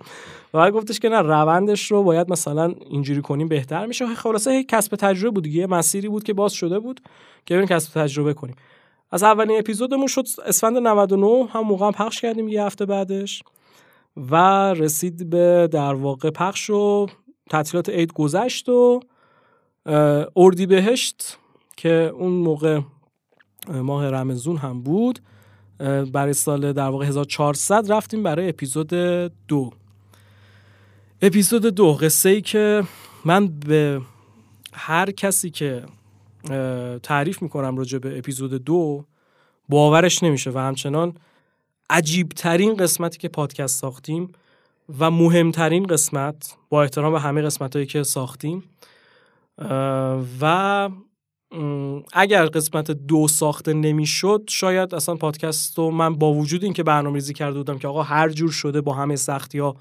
و 0.53 0.71
گفتش 0.71 0.99
که 0.99 1.09
نه 1.09 1.21
روندش 1.21 1.91
رو 1.91 2.03
باید 2.03 2.31
مثلا 2.31 2.73
اینجوری 2.89 3.21
کنیم 3.21 3.47
بهتر 3.47 3.85
میشه. 3.85 4.15
خلاصه 4.15 4.63
کسب 4.63 4.95
تجربه 4.95 5.33
بود 5.33 5.43
دیگه 5.43 5.67
مسیری 5.67 6.09
بود 6.09 6.23
که 6.23 6.33
باز 6.33 6.53
شده 6.53 6.79
بود 6.79 7.01
که 7.45 7.55
بریم 7.55 7.67
کسب 7.67 8.01
تجربه 8.01 8.33
کنیم. 8.33 8.55
از 9.11 9.23
اولین 9.23 9.59
اپیزودمون 9.59 10.07
شد 10.07 10.25
اسفند 10.45 10.77
99 10.77 11.45
هم 11.53 11.61
موقع 11.61 11.85
هم 11.85 11.91
پخش 11.91 12.21
کردیم 12.21 12.47
یه 12.47 12.63
هفته 12.63 12.85
بعدش 12.85 13.43
و 14.17 14.35
رسید 14.73 15.29
به 15.29 15.69
در 15.71 15.93
واقع 15.93 16.29
پخش 16.29 16.69
و 16.69 17.07
تعطیلات 17.49 17.89
عید 17.89 18.13
گذشت 18.13 18.69
و 18.69 18.99
اردی 20.35 20.65
بهشت 20.65 21.37
که 21.77 22.11
اون 22.15 22.31
موقع 22.31 22.79
ماه 23.67 24.09
رمزون 24.09 24.57
هم 24.57 24.81
بود 24.81 25.19
برای 26.13 26.33
سال 26.33 26.73
در 26.73 26.89
واقع 26.89 27.05
1400 27.05 27.91
رفتیم 27.91 28.23
برای 28.23 28.49
اپیزود 28.49 28.93
دو. 29.47 29.71
اپیزود 31.21 31.65
دو 31.65 31.93
قصه 31.93 32.29
ای 32.29 32.41
که 32.41 32.83
من 33.25 33.47
به 33.47 34.01
هر 34.73 35.11
کسی 35.11 35.49
که 35.49 35.83
تعریف 37.03 37.41
می‌کنم 37.41 37.77
راجع 37.77 37.97
به 37.97 38.17
اپیزود 38.17 38.53
دو. 38.53 39.05
باورش 39.69 40.23
نمیشه 40.23 40.51
و 40.51 40.57
همچنان 40.57 41.13
عجیب 41.89 42.29
ترین 42.29 42.75
قسمتی 42.75 43.17
که 43.17 43.29
پادکست 43.29 43.79
ساختیم 43.79 44.31
و 44.99 45.11
مهمترین 45.11 45.83
قسمت 45.83 46.55
با 46.69 46.83
احترام 46.83 47.13
به 47.13 47.19
همه 47.19 47.41
قسمت 47.41 47.75
هایی 47.75 47.85
که 47.85 48.03
ساختیم. 48.03 48.63
و 50.41 50.89
اگر 52.13 52.45
قسمت 52.45 52.91
دو 52.91 53.27
ساخته 53.27 53.73
نمی‌شد 53.73 54.43
شاید 54.49 54.95
اصلا 54.95 55.15
پادکست 55.15 55.77
رو 55.77 55.91
من 55.91 56.15
با 56.15 56.33
وجود 56.33 56.63
اینکه 56.63 56.83
برنامه 56.83 57.15
ریزی 57.15 57.33
کرده 57.33 57.57
بودم 57.57 57.77
که 57.77 57.87
آقا 57.87 58.03
هر 58.03 58.29
جور 58.29 58.51
شده 58.51 58.81
با 58.81 58.93
همه 58.93 59.15
سختی 59.15 59.59
ها 59.59 59.75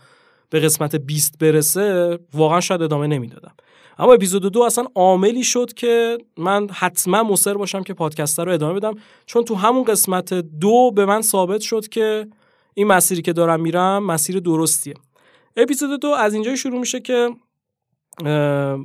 به 0.50 0.60
قسمت 0.60 0.96
20 0.96 1.38
برسه 1.38 2.18
واقعا 2.34 2.60
شاید 2.60 2.82
ادامه 2.82 3.06
نمی‌دادم. 3.06 3.52
اما 4.00 4.12
اپیزود 4.12 4.52
دو 4.52 4.62
اصلا 4.62 4.84
عاملی 4.94 5.44
شد 5.44 5.72
که 5.72 6.18
من 6.36 6.68
حتما 6.70 7.22
مصر 7.22 7.54
باشم 7.54 7.82
که 7.82 7.94
پادکست 7.94 8.40
رو 8.40 8.52
ادامه 8.52 8.74
بدم. 8.74 8.94
چون 9.26 9.44
تو 9.44 9.54
همون 9.54 9.84
قسمت 9.84 10.34
دو 10.34 10.90
به 10.94 11.04
من 11.04 11.22
ثابت 11.22 11.60
شد 11.60 11.88
که 11.88 12.26
این 12.74 12.86
مسیری 12.86 13.22
که 13.22 13.32
دارم 13.32 13.60
میرم 13.60 14.04
مسیر 14.04 14.40
درستیه. 14.40 14.94
اپیزود 15.56 16.00
دو 16.00 16.08
از 16.08 16.34
اینجای 16.34 16.56
شروع 16.56 16.80
میشه 16.80 17.00
که 17.00 17.30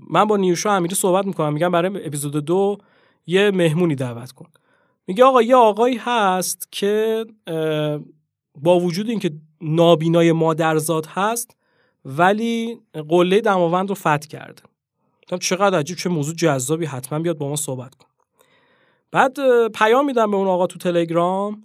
من 0.09 0.25
با 0.27 0.37
نیوشا 0.37 0.71
امیری 0.71 0.95
صحبت 0.95 1.25
می‌کنم. 1.25 1.53
میگم 1.53 1.71
برای 1.71 2.05
اپیزود 2.05 2.45
دو 2.45 2.77
یه 3.27 3.51
مهمونی 3.51 3.95
دعوت 3.95 4.31
کن. 4.31 4.45
میگه 5.07 5.23
آقا 5.23 5.41
یه 5.41 5.55
آقایی 5.55 5.97
هست 5.97 6.67
که 6.71 7.25
با 8.61 8.79
وجود 8.79 9.09
اینکه 9.09 9.31
نابینای 9.61 10.31
مادرزاد 10.31 11.05
هست 11.05 11.57
ولی 12.05 12.79
قله 13.09 13.41
دماوند 13.41 13.89
رو 13.89 13.95
فتح 13.95 14.27
کرده. 14.29 14.61
چقدر 15.41 15.79
عجیب 15.79 15.97
چه 15.97 16.09
موضوع 16.09 16.35
جذابی 16.35 16.85
حتما 16.85 17.19
بیاد 17.19 17.37
با 17.37 17.49
ما 17.49 17.55
صحبت 17.55 17.95
کن 17.95 18.07
بعد 19.11 19.37
پیام 19.67 20.05
میدم 20.05 20.31
به 20.31 20.37
اون 20.37 20.47
آقا 20.47 20.67
تو 20.67 20.79
تلگرام 20.79 21.61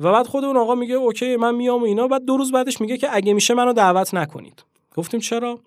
و 0.00 0.12
بعد 0.12 0.26
خود 0.26 0.44
اون 0.44 0.56
آقا 0.56 0.74
میگه 0.74 0.94
اوکی 0.94 1.36
من 1.36 1.54
میام 1.54 1.82
و 1.82 1.84
اینا. 1.84 2.08
بعد 2.08 2.24
دو 2.24 2.36
روز 2.36 2.52
بعدش 2.52 2.80
میگه 2.80 2.96
که 2.96 3.08
اگه 3.10 3.32
میشه 3.32 3.54
منو 3.54 3.72
دعوت 3.72 4.14
نکنید. 4.14 4.64
گفتیم 4.96 5.20
چرا؟ 5.20 5.58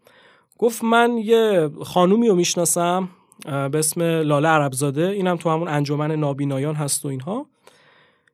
گفت 0.58 0.84
من 0.84 1.18
یه 1.18 1.70
خانومی 1.84 2.28
رو 2.28 2.36
می‌شناسم 2.36 3.10
به 3.46 3.80
اسم 3.80 4.02
لاله 4.02 4.48
عربزاده. 4.48 5.08
اینم 5.08 5.36
تو 5.38 5.50
همون 5.50 5.68
انجمن 5.68 6.12
نابینایان 6.12 6.76
هست 6.76 7.06
و 7.06 7.08
اینها. 7.08 7.46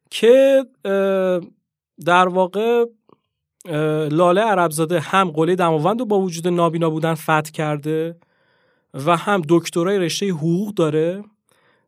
که 0.09 0.65
در 2.05 2.27
واقع 2.27 2.85
لاله 4.11 4.41
عربزاده 4.41 4.99
هم 4.99 5.31
قله 5.31 5.55
دماوند 5.55 5.99
رو 5.99 6.05
با 6.05 6.19
وجود 6.19 6.47
نابینا 6.47 6.89
بودن 6.89 7.13
فتح 7.13 7.51
کرده. 7.53 8.15
و 8.93 9.17
هم 9.17 9.41
دکترای 9.49 9.99
رشته 9.99 10.29
حقوق 10.29 10.73
داره 10.73 11.23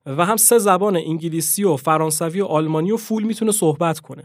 و 0.05 0.25
هم 0.25 0.37
سه 0.37 0.57
زبان 0.57 0.95
انگلیسی 0.95 1.63
و 1.63 1.75
فرانسوی 1.75 2.41
و 2.41 2.45
آلمانی 2.45 2.91
و 2.91 2.97
فول 2.97 3.23
می‌تونه 3.23 3.51
صحبت 3.51 3.99
کنه. 3.99 4.23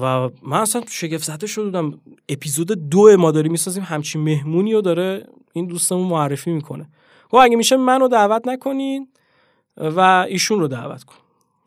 و 0.00 0.30
من 0.42 0.60
اصلا 0.60 0.82
شگفت 0.88 1.24
زده 1.24 1.46
شدم. 1.46 2.00
اپیزود 2.28 2.72
دو 2.90 3.16
ما 3.16 3.30
داریم 3.30 3.52
می‌سازیم. 3.52 3.82
همچین 3.82 4.22
مهمونی 4.22 4.72
رو 4.72 4.80
داره 4.80 5.26
این 5.52 5.66
دوستمون 5.66 6.08
معرفی 6.08 6.50
می‌کنه. 6.50 6.88
گفت 7.30 7.44
اگه 7.44 7.56
میشه 7.56 7.76
منو 7.76 8.08
دعوت 8.08 8.48
نکنین 8.48 9.08
و 9.76 10.00
ایشون 10.28 10.60
رو 10.60 10.68
دعوت 10.68 11.04
کن. 11.04 11.14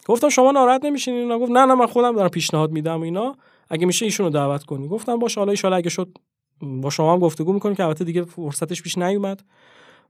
گفتم 0.06 0.30
شما 0.30 0.52
ناراحت 0.52 0.86
نمیشین 0.86 1.14
اینا؟ 1.14 1.40
گفت 1.40 1.52
نه 1.52 1.66
نه 1.66 1.76
من 1.76 1.86
خودم 1.86 2.16
دارم 2.16 2.30
پیشنهاد 2.30 2.72
میدم 2.72 3.02
اینا. 3.02 3.36
اگه 3.70 3.86
میشه 3.86 4.06
ایشون 4.06 4.26
رو 4.26 4.32
دعوت 4.32 4.64
کنی 4.64 4.88
گفتم 4.88 5.20
باشه 5.20 5.40
حالا 5.40 5.54
ان 5.64 5.74
اگه 5.74 5.90
شد 5.90 6.18
با 6.62 6.90
شما 6.90 7.14
هم 7.14 7.20
گفتگو 7.20 7.54
می‌کنیم 7.54 7.76
که 7.76 7.84
البته 7.84 8.04
دیگه 8.04 8.24
فرصتش 8.24 8.82
پیش 8.82 8.98
نیومد. 8.98 9.44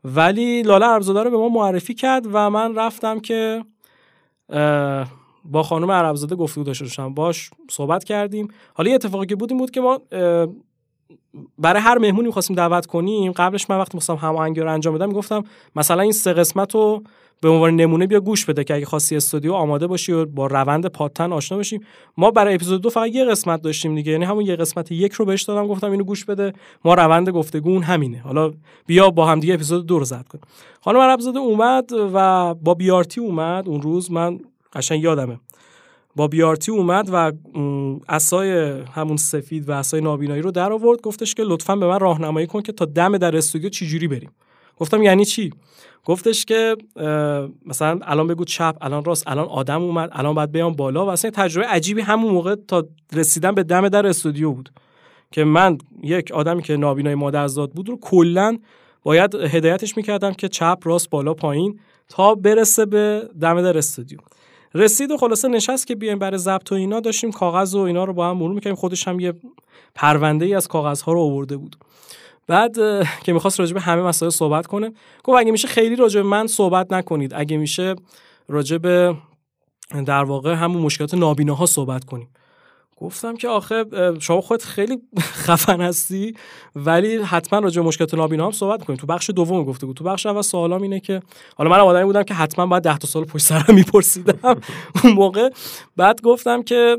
ولی 0.03 0.61
لاله 0.61 0.85
عربزاده 0.85 1.23
رو 1.23 1.29
به 1.29 1.37
ما 1.37 1.49
معرفی 1.49 1.93
کرد 1.93 2.25
و 2.33 2.49
من 2.49 2.75
رفتم 2.75 3.19
که 3.19 3.65
با 5.45 5.63
خانم 5.63 5.91
عربزاده 5.91 6.35
گفتگو 6.35 6.63
داشته 6.63 6.85
باشم. 6.85 7.13
باش 7.13 7.49
صحبت 7.71 8.03
کردیم. 8.03 8.47
حالا 8.73 8.89
یه 8.89 8.95
اتفاقی 8.95 9.25
که 9.25 9.35
بود 9.35 9.51
این 9.51 9.59
بود 9.59 9.71
که 9.71 9.81
ما 9.81 10.01
برای 11.57 11.81
هر 11.81 11.97
مهمونی 11.97 12.27
می‌خواستیم 12.27 12.55
دعوت 12.55 12.85
کنیم 12.85 13.31
قبلش 13.31 13.69
من 13.69 13.77
وقتی 13.77 13.97
می‌خواستم 13.97 14.27
هماهنگی 14.27 14.61
رو 14.61 14.73
انجام 14.73 14.95
بدم 14.95 15.07
می‌گفتم 15.07 15.43
مثلا 15.75 16.01
این 16.01 16.11
سه 16.11 16.33
قسمت 16.33 16.75
رو 16.75 17.03
به 17.41 17.49
عنوان 17.49 17.75
نمونه 17.75 18.07
بیا 18.07 18.19
گوش 18.19 18.45
بده 18.45 18.63
که 18.63 18.75
اگه 18.75 18.85
خواستی 18.85 19.15
استودیو 19.15 19.53
آماده 19.53 19.87
باشی 19.87 20.11
و 20.11 20.25
با 20.25 20.47
روند 20.47 20.85
پادتن 20.85 21.33
آشنا 21.33 21.57
باشیم 21.57 21.81
ما 22.17 22.31
برای 22.31 22.55
اپیزود 22.55 22.81
دو 22.81 22.89
فقط 22.89 23.15
یه 23.15 23.25
قسمت 23.25 23.61
داشتیم 23.61 23.95
دیگه. 23.95 24.11
یعنی 24.11 24.25
همون 24.25 24.45
یه 24.45 24.55
قسمت 24.55 24.91
یک 24.91 25.13
رو 25.13 25.25
بهش 25.25 25.43
دادم 25.43 25.67
گفتم 25.67 25.91
اینو 25.91 26.03
گوش 26.03 26.25
بده. 26.25 26.53
ما 26.85 26.93
روند 26.93 27.29
گفتگو 27.29 27.79
همینه. 27.79 28.19
حالا 28.19 28.51
بیا 28.85 29.09
با 29.09 29.25
هم 29.25 29.39
دیگه 29.39 29.53
اپیزود 29.53 29.85
دو 29.85 29.99
رو 29.99 30.05
زد 30.05 30.25
کن 30.27 30.39
خانم 30.81 30.99
عربزاده 30.99 31.39
اومد 31.39 31.89
و 32.13 32.53
با 32.53 32.73
بیارتی 32.73 33.21
اومد. 33.21 33.67
اون 33.67 33.81
روز 33.81 34.11
من 34.11 34.39
قشنگ 34.73 35.03
یادمه. 35.03 35.39
با 36.15 36.27
بیارتی 36.27 36.71
اومد 36.71 37.09
و 37.13 37.31
اسای 38.09 38.81
همون 38.81 39.17
سفید 39.17 39.69
و 39.69 39.71
اسای 39.71 40.01
نابینایی 40.01 40.41
رو 40.41 40.51
در 40.51 40.73
آورد. 40.73 41.01
گفتش 41.01 41.35
که 41.35 41.43
لطفا 41.43 41.75
به 41.75 41.87
من 41.87 41.99
راهنمایی 41.99 42.47
کن 42.47 42.61
که 42.61 42.71
تا 42.71 42.85
دم 42.85 43.17
در 43.17 43.37
استودیو 43.37 43.69
چجوری 43.69 44.07
بریم. 44.07 44.29
گفتم 44.80 45.03
یعنی 45.03 45.25
چی؟ 45.25 45.53
گفتش 46.05 46.45
که 46.45 46.75
مثلا 47.65 47.99
الان 48.03 48.27
بگو 48.27 48.45
چپ 48.45 48.75
الان 48.82 49.05
راست 49.05 49.27
الان 49.27 49.45
آدم 49.45 49.82
اومد 49.82 50.09
الان 50.11 50.36
باید 50.36 50.51
بیام 50.51 50.73
بالا. 50.73 51.05
و 51.05 51.09
اصلا 51.09 51.32
تجربه 51.32 51.67
عجیبی 51.67 52.01
همون 52.01 52.34
موقع 52.34 52.55
تا 52.67 52.88
رسیدن 53.13 53.55
به 53.55 53.63
دم 53.63 53.89
در 53.89 54.07
استودیو 54.07 54.51
بود. 54.51 54.69
که 55.32 55.43
من 55.43 55.77
یک 56.03 56.32
آدمی 56.32 56.63
که 56.63 56.77
نابینای 56.77 57.15
مادرزاد 57.15 57.71
بود 57.71 57.89
رو 57.89 57.97
کلا 58.01 58.57
باید 59.03 59.36
هدایتش 59.36 59.97
می‌کردم 59.97 60.34
که 60.34 60.47
چپ 60.47 60.77
راست 60.84 61.09
بالا 61.09 61.34
پایین 61.34 61.80
تا 62.07 62.36
برسه 62.36 62.86
به 62.86 63.30
دم 63.41 63.61
در 63.61 63.77
استودیو. 63.77 64.19
رسید 64.73 65.11
و 65.11 65.17
خلاصه 65.17 65.47
نشست 65.47 65.88
که 65.88 65.95
بیایم 65.95 66.19
برای 66.19 66.38
ضبط 66.38 66.71
و 66.71 66.75
اینا. 66.75 66.99
داشتیم 66.99 67.32
کاغذ 67.32 67.75
و 67.75 67.80
اینا 67.80 68.03
رو 68.03 68.13
با 68.13 68.30
هم 68.30 68.38
مرور 68.38 68.53
می‌کنیم 68.53 68.75
خودش 68.75 69.07
هم 69.07 69.19
یه 69.19 69.34
پرونده 69.95 70.45
ای 70.45 70.53
از 70.53 70.67
کاغذها 70.67 71.13
رو 71.13 71.19
آورده 71.19 71.57
بود. 71.57 71.75
بعد 72.49 72.75
که 73.23 73.33
می‌خواست 73.33 73.59
راجع 73.59 73.73
به 73.73 73.81
همه 73.81 74.01
مسائل 74.01 74.29
صحبت 74.29 74.67
کنه 74.67 74.91
گفت 75.23 75.39
اگه 75.39 75.51
میشه 75.51 75.67
خیلی 75.67 75.95
راجع 75.95 76.21
به 76.21 76.27
من 76.27 76.47
صحبت 76.47 76.93
نکنید. 76.93 77.33
اگه 77.35 77.57
میشه 77.57 77.95
راجع 78.47 78.77
به 78.77 79.15
در 80.05 80.23
واقع 80.23 80.53
همون 80.53 80.81
مشکلات 80.81 81.13
نابیناها 81.13 81.65
صحبت 81.65 82.03
کنیم. 82.03 82.29
گفتم 83.01 83.35
که 83.35 83.47
آخه 83.47 83.85
شما 84.19 84.41
خود 84.41 84.61
خیلی 84.61 84.97
خفن 85.45 85.81
هستی 85.81 86.35
ولی 86.75 87.17
حتما 87.17 87.59
راجع 87.59 87.81
به 87.81 87.87
مشکلات 87.87 88.13
نابینا 88.13 88.45
هم 88.45 88.51
صحبت 88.51 88.83
کنیم 88.83 88.97
تو 88.99 89.07
بخش 89.07 89.29
دوم 89.29 89.63
گفته 89.63 89.85
بود. 89.85 89.95
تو 89.95 90.03
بخش 90.03 90.25
اول 90.25 90.41
سوالام 90.41 90.81
اینه 90.81 90.99
که 90.99 91.21
حالا 91.57 91.69
من 91.69 91.79
آدمی 91.79 92.05
بودم 92.05 92.23
که 92.23 92.33
حتما 92.33 92.65
بعد 92.65 92.83
10 92.83 92.97
تا 92.97 93.07
سال 93.07 93.23
پشت 93.23 93.43
سرم 93.45 93.75
میپرسیدم. 93.75 94.61
اون 95.03 95.13
موقع 95.13 95.49
بعد 95.97 96.21
گفتم 96.21 96.63
که 96.63 96.97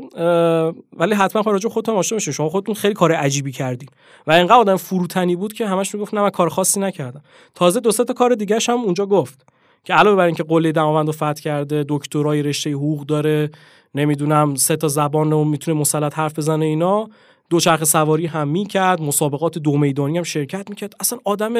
ولی 0.97 1.15
حتما 1.15 1.51
راجع 1.51 1.69
خودتون 1.69 1.95
آشنا 1.95 2.15
بشین 2.15 2.33
شما 2.33 2.49
خودتون 2.49 2.75
خیلی 2.75 2.93
کار 2.93 3.11
عجیبی 3.11 3.51
کردین. 3.51 3.89
و 4.27 4.31
اینقدر 4.31 4.55
آدم 4.55 4.75
فروتنی 4.75 5.35
بود 5.35 5.53
که 5.53 5.67
همش 5.67 5.95
می‌گفت 5.95 6.13
نه 6.13 6.21
من 6.21 6.29
کار 6.29 6.49
خاصی 6.49 6.79
نکردم. 6.79 7.21
تازه 7.55 7.79
دو 7.79 7.91
تا 7.91 8.13
کار 8.13 8.35
دیگه 8.35 8.59
هم 8.67 8.81
اونجا 8.81 9.05
گفت. 9.05 9.45
که 9.83 9.93
علاوه 9.93 10.17
بر 10.17 10.25
اینکه 10.25 10.43
قله 10.43 10.71
دماوند 10.71 11.07
رو 11.07 11.13
فتح 11.13 11.33
کرده 11.33 11.85
دکترای 11.89 12.43
رشته 12.43 12.71
حقوق 12.71 13.05
داره 13.05 13.49
نمی‌دونم 13.95 14.55
سه 14.55 14.75
تا 14.75 14.87
زبان 14.87 15.31
رو 15.31 15.43
می‌تونه 15.43 15.79
مسلط 15.79 16.13
حرف 16.19 16.37
بزنه 16.37 16.65
اینا. 16.65 17.09
دوچرخه 17.49 17.85
سواری 17.85 18.25
هم 18.25 18.47
می‌کرد 18.47 19.01
مسابقات 19.01 19.57
دو 19.57 19.77
میدانی 19.77 20.17
هم 20.17 20.23
شرکت 20.23 20.69
می‌کرد. 20.69 20.93
اصلا 20.99 21.19
آدم 21.25 21.53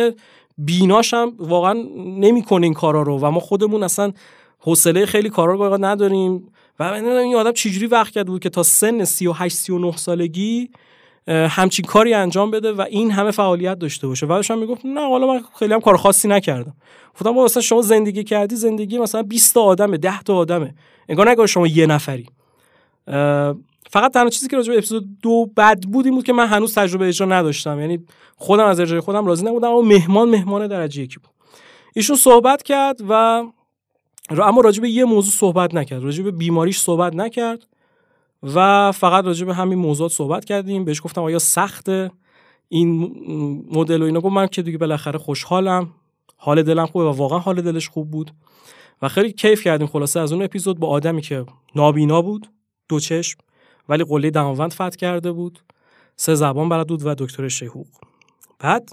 بیناش 0.57 1.13
هم 1.13 1.33
واقعا 1.39 1.73
نمی‌کنه 1.97 2.63
این 2.63 2.73
کارا 2.73 3.01
رو 3.01 3.19
و 3.19 3.31
ما 3.31 3.39
خودمون 3.39 3.83
اصلا 3.83 4.11
حوصله 4.59 5.05
خیلی 5.05 5.29
کارا 5.29 5.53
رو 5.53 5.85
نداریم. 5.85 6.47
و 6.79 6.83
این 6.83 7.35
آدم 7.35 7.51
چجوری 7.51 7.85
وقت 7.85 8.13
کرد 8.13 8.27
بود 8.27 8.41
که 8.41 8.49
تا 8.49 8.63
سن 8.63 9.03
38 9.03 9.55
39 9.55 9.97
سالگی 9.97 10.69
همچین 11.27 11.85
کاری 11.85 12.13
انجام 12.13 12.51
بده 12.51 12.71
و 12.71 12.81
این 12.81 13.11
همه 13.11 13.31
فعالیت 13.31 13.79
داشته 13.79 14.07
باشه. 14.07 14.25
و 14.25 14.43
هم 14.49 14.59
می‌گفت 14.59 14.85
نه 14.85 15.09
حالا 15.09 15.27
من 15.27 15.41
خیلی 15.59 15.73
هم 15.73 15.79
کار 15.79 15.97
خاصی 15.97 16.27
نکردم. 16.27 16.73
گفتم 17.13 17.31
با 17.31 17.43
مثلا 17.43 17.61
شما 17.61 17.81
زندگی 17.81 18.23
کردی 18.23 18.55
زندگی 18.55 18.97
مثلا 18.97 19.23
20 19.23 19.53
تا 19.53 19.61
آدمه 19.61 19.97
10 19.97 20.21
تا 20.21 20.35
آدمه. 20.35 20.75
انگار 21.09 21.29
نگاه 21.29 21.47
شما 21.47 21.67
یه 21.67 21.85
نفری. 21.85 22.25
فقط 23.89 24.13
تنها 24.13 24.29
چیزی 24.29 24.47
که 24.47 24.57
راجع 24.57 24.71
به 24.71 24.77
اپیزود 24.77 25.19
دو 25.21 25.45
بد 25.57 25.83
بود 25.83 26.05
این 26.05 26.15
بود 26.15 26.25
که 26.25 26.33
من 26.33 26.47
هنوز 26.47 26.75
تجربه 26.75 27.07
اجرا 27.07 27.27
نداشتم. 27.27 27.79
یعنی 27.79 27.99
خودم 28.35 28.65
از 28.65 28.79
اجرای 28.79 29.01
خودم 29.01 29.25
راضی 29.25 29.45
نبودم 29.45 29.67
اما 29.67 29.81
مهمان 29.81 30.29
مهمان 30.29 30.67
درجه 30.67 31.01
یکی 31.01 31.19
بود. 31.19 31.31
ایشون 31.95 32.15
صحبت 32.15 32.63
کرد 32.63 32.99
و 33.09 33.13
اما 34.29 34.61
راجع 34.61 34.81
به 34.81 34.89
یه 34.89 35.05
موضوع 35.05 35.31
صحبت 35.31 35.75
نکرد. 35.75 36.03
راجع 36.03 36.23
به 36.23 36.31
بیماریش 36.31 36.79
صحبت 36.79 37.15
نکرد. 37.15 37.67
و 38.43 38.91
فقط 38.91 39.25
راجع 39.25 39.45
به 39.45 39.53
همین 39.53 39.77
موضوعات 39.77 40.11
صحبت 40.11 40.45
کردیم. 40.45 40.85
بهش 40.85 41.01
گفتم 41.01 41.21
آیا 41.21 41.39
سخته 41.39 42.11
این 42.69 42.99
مدل 43.71 44.01
و 44.01 44.05
اینا؟ 44.05 44.21
گفت 44.21 44.33
من 44.33 44.47
که 44.47 44.61
دیگه 44.61 44.77
بالاخره 44.77 45.19
خوشحالم. 45.19 45.89
حال 46.37 46.63
دلم 46.63 46.85
خوبه 46.85 47.05
و 47.05 47.11
واقعا 47.11 47.39
حال 47.39 47.61
دلش 47.61 47.89
خوب 47.89 48.11
بود. 48.11 48.31
و 49.01 49.07
خیلی 49.07 49.31
کیف 49.31 49.63
کردیم 49.63 49.87
خلاصه 49.87 50.19
از 50.19 50.33
اون 50.33 50.43
اپیزود 50.43 50.79
با 50.79 50.87
آدمی 50.87 51.21
که 51.21 51.45
نابینا 51.75 52.21
بود 52.21 52.47
دو 52.89 52.99
چشم 52.99 53.39
ولی 53.89 54.03
قله 54.03 54.29
دماوند 54.29 54.73
فتح 54.73 54.89
کرده 54.89 55.31
بود. 55.31 55.59
سه 56.15 56.35
زبان 56.35 56.69
بلد 56.69 56.87
بود 56.87 57.05
و 57.05 57.15
دکتر 57.15 57.47
شهوق 57.47 57.87
بعد 58.59 58.89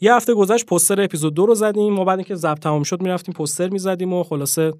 یه 0.00 0.14
هفته 0.14 0.34
گذشت 0.34 0.66
پستر 0.66 1.00
اپیزود 1.00 1.34
دو 1.34 1.46
رو 1.46 1.54
زدیم 1.54 1.92
ما 1.92 2.04
بعد 2.04 2.18
اینکه 2.18 2.34
ضبط 2.34 2.58
تمام 2.58 2.82
شد 2.82 3.02
می‌رفتیم 3.02 3.34
پستر 3.34 3.68
می‌زدیم 3.68 4.12
و 4.12 4.22
خلاصه 4.22 4.72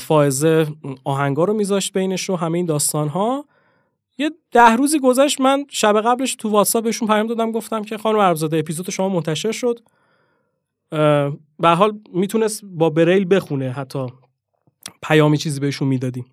فائزه 0.00 0.66
آهنگا 1.04 1.44
رو 1.44 1.54
میذاشت 1.54 1.92
بینش 1.92 2.28
رو 2.28 2.36
همه 2.36 2.58
این 2.58 2.66
داستان 2.66 3.08
ها 3.08 3.44
یه 4.18 4.30
ده 4.52 4.76
روزی 4.76 4.98
گذشت 4.98 5.40
من 5.40 5.66
شب 5.70 6.00
قبلش 6.00 6.34
تو 6.34 6.48
واتساپ 6.48 6.84
بهشون 6.84 7.08
پیام 7.08 7.26
دادم 7.26 7.52
گفتم 7.52 7.82
که 7.82 7.98
خانم 7.98 8.18
عربزاده 8.18 8.58
اپیزود 8.58 8.90
شما 8.90 9.08
منتشر 9.08 9.52
شد. 9.52 9.78
به 11.58 11.68
حال 11.68 11.98
می‌تونست 12.12 12.64
با 12.64 12.90
بریل 12.90 13.34
بخونه 13.36 13.70
حتی 13.70 14.06
پیامی 15.02 15.38
چیزی 15.38 15.60
بهشون 15.60 15.88
می‌دادیم. 15.88 16.26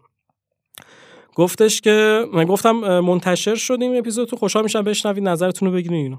گفتش 1.36 1.82
که 1.82 2.26
من 2.34 2.46
گفتم 2.46 3.00
منتشر 3.00 3.56
شدیم 3.56 3.98
اپیزود 3.98 4.28
تو 4.28 4.36
خوشحال 4.36 4.64
میشم 4.64 4.82
بشنوید 4.82 5.24
نظرتون 5.24 5.68
رو 5.68 5.74
بگیرین 5.76 6.18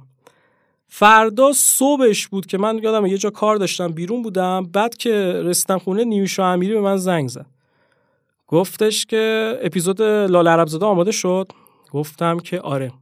فردا 0.92 1.52
صبحش 1.52 2.28
بود 2.28 2.46
که 2.46 2.58
من 2.58 2.80
یادم 2.82 3.06
یه 3.06 3.18
جا 3.18 3.30
کار 3.30 3.56
داشتم 3.56 3.88
بیرون 3.88 4.22
بودم. 4.22 4.64
بعد 4.64 4.96
که 4.96 5.42
رسیدم 5.44 5.78
خونه 5.78 6.04
نیوشا 6.04 6.52
امیری 6.52 6.74
به 6.74 6.80
من 6.80 6.96
زنگ 6.96 7.28
زد. 7.28 7.46
گفتش 8.46 9.06
که 9.06 9.54
اپیزود 9.62 10.02
لال 10.02 10.48
عربزاده 10.48 10.86
آماده 10.86 11.12
شد. 11.12 11.52
گفتم 11.92 12.38
که 12.38 12.60
آره. 12.60 12.92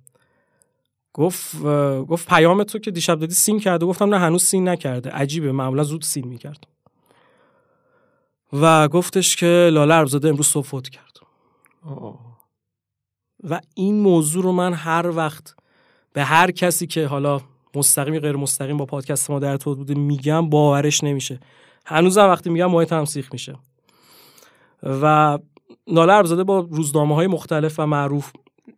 گفت 1.13 1.63
گفت 2.09 2.29
پیام 2.29 2.65
تو 2.65 2.79
که 2.79 2.91
دیشب 2.91 3.19
دادی 3.19 3.35
سین 3.35 3.61
کرده 3.61 3.87
گفتم 3.87 4.15
نه 4.15 4.19
هنوز 4.19 4.43
سین 4.43 4.69
نکرده. 4.69 5.11
عجیبه 5.11 5.53
معمولا 5.53 5.83
زود 5.83 6.03
سین 6.03 6.29
می‌کرد. 6.29 6.67
و 8.53 8.89
گفتش 8.89 9.37
که 9.37 9.71
لاله 9.73 9.95
ارزاده 9.95 10.29
امروز 10.29 10.47
صبح 10.47 10.67
فوت 10.67 10.89
کرد. 10.89 11.17
و 13.45 13.61
این 13.75 14.01
موضوع 14.01 14.43
رو 14.43 14.53
من 14.53 14.73
هر 14.73 15.07
وقت 15.17 15.55
به 16.13 16.25
هر 16.25 16.51
کسی 16.51 16.87
که 16.87 17.07
حالا 17.07 17.41
مستقیم 17.75 18.19
غیر 18.19 18.37
مستقیم 18.37 18.77
با 18.77 18.87
پادکست 18.87 19.31
ما 19.31 19.39
در 19.39 19.51
ارتباط 19.51 19.77
بوده. 19.77 19.95
میگم 19.95 20.51
باورش 20.51 21.05
نمیشه. 21.05 21.41
هنوزم 21.87 22.29
وقتی 22.29 22.51
میگم 22.51 22.67
ماه 22.67 22.85
تمسیخ 22.85 23.33
میشه. 23.33 23.55
و 24.83 25.39
ناله 25.87 26.13
ارزاده 26.13 26.45
با 26.45 26.59
روزنامه 26.71 27.15
های 27.15 27.27
مختلف 27.27 27.79
و 27.79 27.87
معروف 27.87 28.33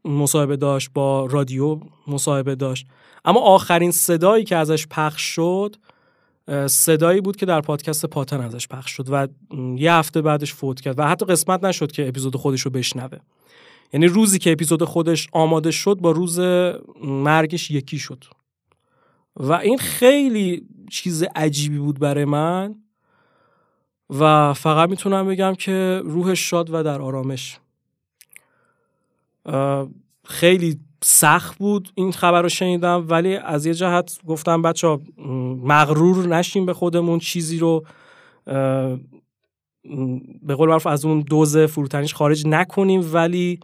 مصاحبه 0.04 0.56
داشت 0.56 0.90
با 0.94 1.26
رادیو 1.26 1.80
مصاحبه 2.06 2.54
داشت. 2.54 2.86
اما 3.24 3.40
آخرین 3.40 3.90
صدایی 3.90 4.44
که 4.44 4.56
ازش 4.56 4.86
پخش 4.86 5.22
شد 5.22 5.76
صدایی 6.66 7.20
بود 7.20 7.36
که 7.36 7.46
در 7.46 7.60
پادکست 7.60 8.06
پاتن 8.06 8.40
ازش 8.40 8.68
پخش 8.68 8.90
شد 8.90 9.06
و 9.10 9.28
یه 9.76 9.92
هفته 9.92 10.22
بعدش 10.22 10.54
فوت 10.54 10.80
کرد 10.80 10.98
و 10.98 11.02
حتی 11.02 11.26
قسمت 11.26 11.64
نشد 11.64 11.92
که 11.92 12.08
اپیزود 12.08 12.36
خودش 12.36 12.60
رو 12.60 12.70
بشنوه. 12.70 13.18
یعنی 13.92 14.06
روزی 14.06 14.38
که 14.38 14.52
اپیزود 14.52 14.84
خودش 14.84 15.28
آماده 15.32 15.70
شد 15.70 15.94
با 15.94 16.10
روز 16.10 16.40
مرگش 17.04 17.70
یکی 17.70 17.98
شد. 17.98 18.24
و 19.36 19.52
این 19.52 19.78
خیلی 19.78 20.66
چیز 20.90 21.22
عجیبی 21.34 21.78
بود 21.78 21.98
برای 21.98 22.24
من 22.24 22.74
و 24.10 24.54
فقط 24.54 24.88
می‌تونم 24.90 25.26
بگم 25.28 25.54
که 25.54 26.02
روحش 26.04 26.50
شاد 26.50 26.70
و 26.70 26.82
در 26.82 27.02
آرامش. 27.02 27.58
خیلی 30.24 30.80
سخت 31.02 31.58
بود 31.58 31.92
این 31.94 32.12
خبر 32.12 32.42
رو 32.42 32.48
شنیدم 32.48 33.06
ولی 33.08 33.36
از 33.36 33.66
یه 33.66 33.74
جهت 33.74 34.20
گفتم 34.26 34.62
بچه 34.62 34.98
مغرور 35.64 36.26
نشیم 36.26 36.66
به 36.66 36.74
خودمون 36.74 37.18
چیزی 37.18 37.58
رو 37.58 37.84
به 40.42 40.54
قول 40.54 40.68
معروف 40.68 40.86
از 40.86 41.04
اون 41.04 41.20
دوز 41.20 41.56
فروتنیش 41.56 42.14
خارج 42.14 42.46
نکنیم 42.46 43.10
ولی 43.12 43.60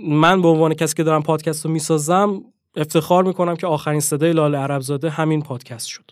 من 0.00 0.42
به 0.42 0.48
عنوان 0.48 0.74
کسی 0.74 0.94
که 0.94 1.02
دارم 1.02 1.22
پادکست 1.22 1.66
رو 1.66 1.72
می‌سازم 1.72 2.42
افتخار 2.76 3.24
می‌کنم 3.24 3.56
که 3.56 3.66
آخرین 3.66 4.00
صدای 4.00 4.32
لاله 4.32 4.58
عربزاده 4.58 5.10
همین 5.10 5.42
پادکست 5.42 5.86
شد. 5.86 6.10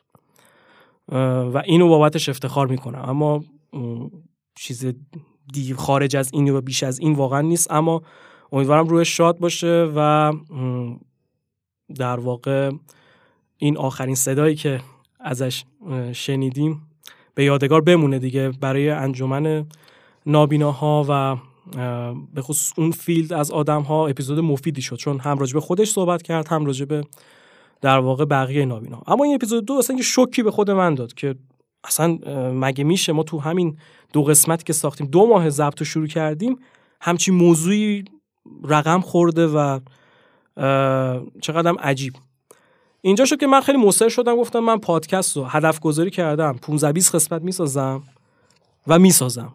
و 1.53 1.63
اینو 1.65 1.89
بابتش 1.89 2.29
افتخار 2.29 2.67
می‌کنم. 2.67 3.05
اما 3.09 3.45
چیز 4.55 4.87
دیگه 5.53 5.75
خارج 5.75 6.17
از 6.17 6.31
این 6.33 6.49
و 6.49 6.61
بیش 6.61 6.83
از 6.83 6.99
این 6.99 7.13
واقعا 7.13 7.41
نیست. 7.41 7.73
اما 7.73 8.03
امیدوارم 8.53 8.87
روی 8.87 9.05
شاد 9.05 9.39
باشه 9.39 9.93
و 9.97 10.33
در 11.97 12.21
واقع 12.21 12.71
این 13.57 13.77
آخرین 13.77 14.15
صدایی 14.15 14.55
که 14.55 14.81
ازش 15.21 15.65
شنیدیم 16.13 16.87
به 17.35 17.45
یادگار 17.45 17.81
بمونه 17.81 18.19
دیگه 18.19 18.51
برای 18.61 18.91
انجمن 18.91 19.67
نابیناها 20.27 21.07
و 21.09 21.37
به 22.35 22.43
خصوص 22.43 22.73
اون 22.77 22.91
فیلد 22.91 23.33
از 23.33 23.51
آدم 23.51 23.83
ها 23.83 24.07
اپیزود 24.07 24.39
مفیدی 24.39 24.83
شد 24.83 24.97
چون 24.97 25.21
هم 25.21 25.39
راجب 25.39 25.59
خودش 25.59 25.91
صحبت 25.91 26.23
کرد 26.23 26.49
هم 26.49 26.67
راجب 26.67 27.05
در 27.81 27.99
واقع 27.99 28.25
بقیه 28.25 28.65
نابینا 28.65 29.03
اما 29.07 29.25
این 29.25 29.35
اپیزود 29.35 29.65
دو 29.65 29.75
اصلا 29.75 29.97
یه 29.97 30.03
شوکی 30.03 30.43
به 30.43 30.51
خود 30.51 30.71
من 30.71 30.95
داد 30.95 31.15
که 31.15 31.35
اصلا 31.85 32.19
مگه 32.53 32.85
میشه 32.85 33.13
ما 33.13 33.23
تو 33.23 33.39
همین 33.39 33.79
دو 34.13 34.23
قسمتی 34.23 34.65
که 34.65 34.73
ساختیم 34.73 35.07
دو 35.07 35.27
ماه 35.27 35.51
ضبط 35.51 35.83
شروع 35.83 36.07
کردیم 36.07 36.59
همچین 37.01 37.35
موضوعی 37.35 38.05
رقم 38.65 39.01
خورده 39.01 39.47
و 39.47 39.81
چقدرم 41.41 41.77
عجیب. 41.79 42.13
اینجا 43.01 43.25
شد 43.25 43.41
که 43.41 43.47
من 43.47 43.61
خیلی 43.61 43.79
مصر 43.79 44.09
شدم 44.09 44.37
گفتم 44.37 44.59
من 44.59 44.79
پادکست 44.79 45.37
رو 45.37 45.45
هدف 45.45 45.81
گذاری 45.81 46.11
کردم 46.11 46.53
15 46.63 46.93
20 46.93 47.15
قسمت 47.15 47.43
می‌سازم 47.43 48.03
و 48.87 48.99
می‌سازم. 48.99 49.55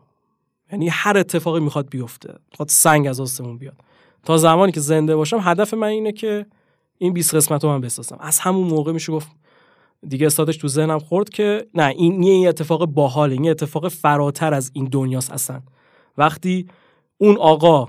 یعنی 0.72 0.88
هر 0.88 1.18
اتفاقی 1.18 1.59
می‌خواد 1.59 1.89
بیفته 1.89 2.34
می‌خواد 2.51 2.70
سنگ 2.70 3.07
از 3.07 3.20
آسمون 3.20 3.57
بیاد. 3.57 3.76
تا 4.24 4.38
زمانی 4.38 4.72
که 4.72 4.80
زنده 4.80 5.16
باشم 5.16 5.39
هدف 5.41 5.74
من 5.74 5.88
اینه 5.88 6.11
که 6.11 6.45
این 6.97 7.13
20 7.13 7.36
قسمت 7.36 7.63
رو 7.63 7.70
من 7.70 7.82
بسازم. 7.82 8.18
از 8.20 8.39
همون 8.39 8.68
موقع 8.68 8.91
میشه 8.91 9.11
گفت 9.11 9.28
دیگه 10.07 10.26
استادش 10.26 10.57
تو 10.57 10.68
ذهنم 10.68 10.99
خورد 10.99 11.30
که 11.30 11.68
نه 11.74 11.88
این 11.88 12.24
یه 12.24 12.49
اتفاق 12.49 12.86
باحال 12.86 13.32
این 13.32 13.49
اتفاق 13.49 13.88
فراتر 13.88 14.53
از 14.53 14.72
این 14.74 14.86
دنیاست 14.86 15.32
اصلا. 15.32 15.61
وقتی 16.18 16.68
اون 17.18 17.38
آقا 17.38 17.88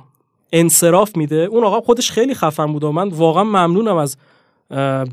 انصراف 0.53 1.17
میده 1.17 1.37
اون 1.37 1.65
آقا 1.65 1.81
خودش 1.81 2.11
خیلی 2.11 2.35
خفن 2.35 2.73
بود 2.73 2.85
و 2.85 2.93
من 2.93 3.09
واقعا 3.09 3.45
ممنونم 3.45 3.97
از 3.97 4.17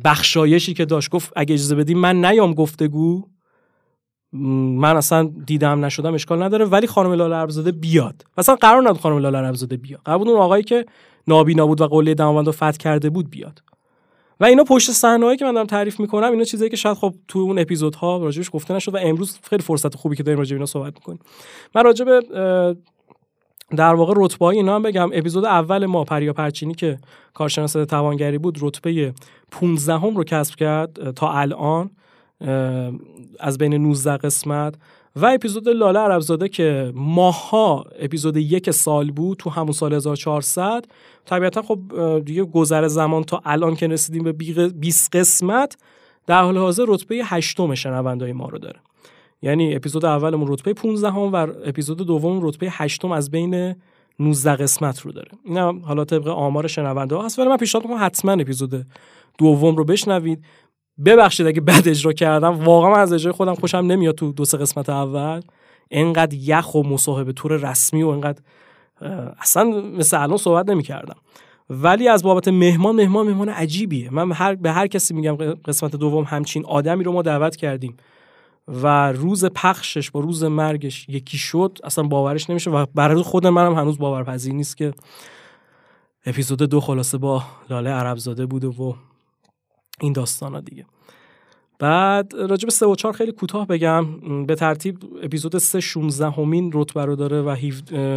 بخشایشی 0.03 0.73
که 0.73 0.85
داشت. 0.85 1.09
گفت 1.09 1.33
اگه 1.35 1.53
اجازه 1.53 1.75
بدیم 1.75 1.97
من 1.97 2.25
نیام 2.25 2.53
گفتگو. 2.53 3.23
من 4.33 4.97
اصلا 4.97 5.31
دیدم 5.45 5.85
نشدم 5.85 6.13
اشکال 6.13 6.43
نداره 6.43 6.65
ولی 6.65 6.87
خانم 6.87 7.11
لاله 7.11 7.35
اربزاده 7.35 7.71
بیاد. 7.71 8.25
مثلا 8.37 8.55
قرار 8.55 8.81
نبود 8.81 9.01
خانم 9.01 9.17
لاله 9.17 9.37
اربزاده 9.37 9.77
بیاد. 9.77 10.01
قرار 10.05 10.17
بود 10.17 10.27
اون 10.27 10.39
آقایی 10.39 10.63
که 10.63 10.85
نابینا 11.27 11.67
بود 11.67 11.81
و 11.81 11.87
قله 11.87 12.13
دماوند 12.13 12.45
رو 12.45 12.51
فتح 12.51 12.71
کرده 12.71 13.09
بود 13.09 13.29
بیاد. 13.29 13.63
و 14.39 14.45
اینا 14.45 14.63
پشت 14.63 14.91
صحنه‌ای 14.91 15.37
که 15.37 15.45
من 15.45 15.53
دارم 15.53 15.67
تعریف 15.67 15.99
می‌کنم 15.99 16.31
اینا 16.31 16.43
چیزایی 16.43 16.69
که 16.69 16.77
شاید 16.77 16.97
خب 16.97 17.13
تو 17.27 17.39
اون 17.39 17.59
اپیزودها 17.59 18.17
راجبش 18.17 18.49
گفته 18.53 18.73
نشد 18.73 18.93
و 18.93 18.97
امروز 19.01 19.39
خیلی 19.43 19.63
فرصت 19.63 19.95
خوبی 19.95 20.15
که 20.15 20.23
داریم 20.23 20.39
راجب 20.39 20.53
اینا 20.53 20.65
صحبت 20.65 20.93
می‌کنیم. 20.93 21.19
من 21.75 21.83
راجب 21.83 22.19
در 23.75 23.93
واقع 23.93 24.13
رتبه 24.17 24.45
های 24.45 24.57
اینا 24.57 24.75
هم 24.75 24.81
بگم. 24.81 25.09
اپیزود 25.13 25.45
اول 25.45 25.85
ما 25.85 26.03
پریا 26.03 26.33
پرچینی 26.33 26.73
که 26.73 26.97
کارشناس 27.33 27.73
توانگری 27.73 28.37
بود 28.37 28.57
رتبه 28.61 29.13
15 29.51 29.93
هم 29.93 30.17
رو 30.17 30.23
کسب 30.23 30.55
کرد 30.55 31.11
تا 31.11 31.31
الان. 31.31 31.89
از 33.39 33.57
بین 33.57 33.73
19 33.73 34.17
قسمت 34.17 34.75
و 35.15 35.25
اپیزود 35.25 35.69
لاله 35.69 35.99
عربزاده 35.99 36.49
که 36.49 36.91
ماها 36.95 37.85
اپیزود 37.99 38.37
یک 38.37 38.71
سال 38.71 39.11
بود 39.11 39.37
تو 39.37 39.49
همون 39.49 39.71
سال 39.71 39.93
1400 39.93 40.85
طبیعتا 41.25 41.61
خب 41.61 41.79
دیگه 42.25 42.43
گذر 42.43 42.87
زمان 42.87 43.23
تا 43.23 43.41
الان 43.45 43.75
که 43.75 43.87
رسیدیم 43.87 44.23
به 44.23 44.31
20 44.31 45.15
قسمت 45.15 45.77
در 46.27 46.41
حال 46.41 46.57
حاضر 46.57 46.85
رتبه 46.87 47.15
هشتم 47.23 47.75
شنوندای 47.75 48.33
ما 48.33 48.49
رو 48.49 48.57
داره. 48.57 48.79
یعنی 49.41 49.75
اپیزود 49.75 50.05
اولمون 50.05 50.47
رتبه 50.51 50.73
15 50.73 51.09
هم 51.11 51.33
و 51.33 51.47
اپیزود 51.65 51.97
دوم 51.97 52.47
رتبه 52.47 52.67
هشتم 52.69 53.11
از 53.11 53.31
بین 53.31 53.75
19 54.19 54.55
قسمت 54.55 55.01
رو 55.01 55.11
داره. 55.11 55.31
این 55.45 55.57
هم 55.57 55.79
حالا 55.79 56.05
طبق 56.05 56.27
آمار 56.27 56.67
شنونده 56.67 57.15
ها 57.15 57.25
هست 57.25 57.39
ولی 57.39 57.49
من 57.49 57.57
پیشنهاد 57.57 57.87
می‌کنم 57.87 58.05
حتما 58.05 58.31
اپیزود 58.31 58.85
دوم 59.37 59.75
رو 59.75 59.85
بشنوید. 59.85 60.43
ببخشید 61.05 61.47
اگه 61.47 61.61
بد 61.61 61.87
اجرا 61.87 62.13
کردم 62.13 62.63
واقعا 62.63 62.95
از 62.95 63.13
اجرای 63.13 63.31
خودم 63.31 63.55
خوشم 63.55 63.77
نمیاد 63.77 64.15
تو 64.15 64.31
دو 64.31 64.45
سه 64.45 64.57
قسمت 64.57 64.89
اول. 64.89 65.41
انقدر 65.91 66.33
یخ 66.33 66.75
و 66.75 66.83
مصاحبه 66.83 67.33
تور 67.33 67.71
رسمی 67.71 68.03
و 68.03 68.07
انقدر 68.07 68.41
اصلا 69.39 69.63
مثل 69.97 70.21
الان 70.21 70.37
صحبت 70.37 70.69
نمی‌کردم. 70.69 71.15
ولی 71.69 72.07
از 72.07 72.23
بابت 72.23 72.47
مهمان 72.47 72.95
مهمان 72.95 73.27
مهمان 73.27 73.49
عجیبیه. 73.49 74.13
من 74.13 74.31
هر 74.31 74.55
به 74.55 74.71
هر 74.71 74.87
کسی 74.87 75.13
میگم 75.13 75.35
قسمت 75.35 75.95
دوم 75.95 76.23
همچین 76.23 76.65
آدمی 76.65 77.03
رو 77.03 77.11
ما 77.11 77.21
دعوت 77.21 77.55
کردیم 77.55 77.97
و 78.67 79.11
روز 79.11 79.45
پخشش 79.45 80.11
با 80.11 80.19
روز 80.19 80.43
مرگش 80.43 81.09
یکی 81.09 81.37
شد 81.37 81.79
اصلا 81.83 82.03
باورش 82.03 82.49
نمیشه 82.49 82.71
و 82.71 82.85
برای 82.95 83.21
خود 83.21 83.47
منم 83.47 83.73
هنوز 83.73 83.97
باورپذیر 83.97 84.53
نیست 84.53 84.77
که 84.77 84.93
اپیزود 86.25 86.63
دو 86.63 86.79
خلاصه 86.79 87.17
با 87.17 87.43
لاله 87.69 87.89
عربزاده 87.89 88.45
بوده 88.45 88.67
و 88.67 88.93
این 90.01 90.13
داستان 90.13 90.53
ها 90.53 90.59
دیگه. 90.59 90.85
بعد 91.79 92.33
راجب 92.35 92.69
سه 92.69 92.85
و 92.85 92.95
چهار 92.95 93.13
خیلی 93.13 93.31
کوتاه 93.31 93.67
بگم. 93.67 94.05
به 94.45 94.55
ترتیب 94.55 94.97
اپیزود 95.23 95.57
سه 95.57 95.79
16 95.79 96.29
همین 96.29 96.71
رتبه 96.73 97.05
رو 97.05 97.15
داره 97.15 97.41
و 97.41 97.55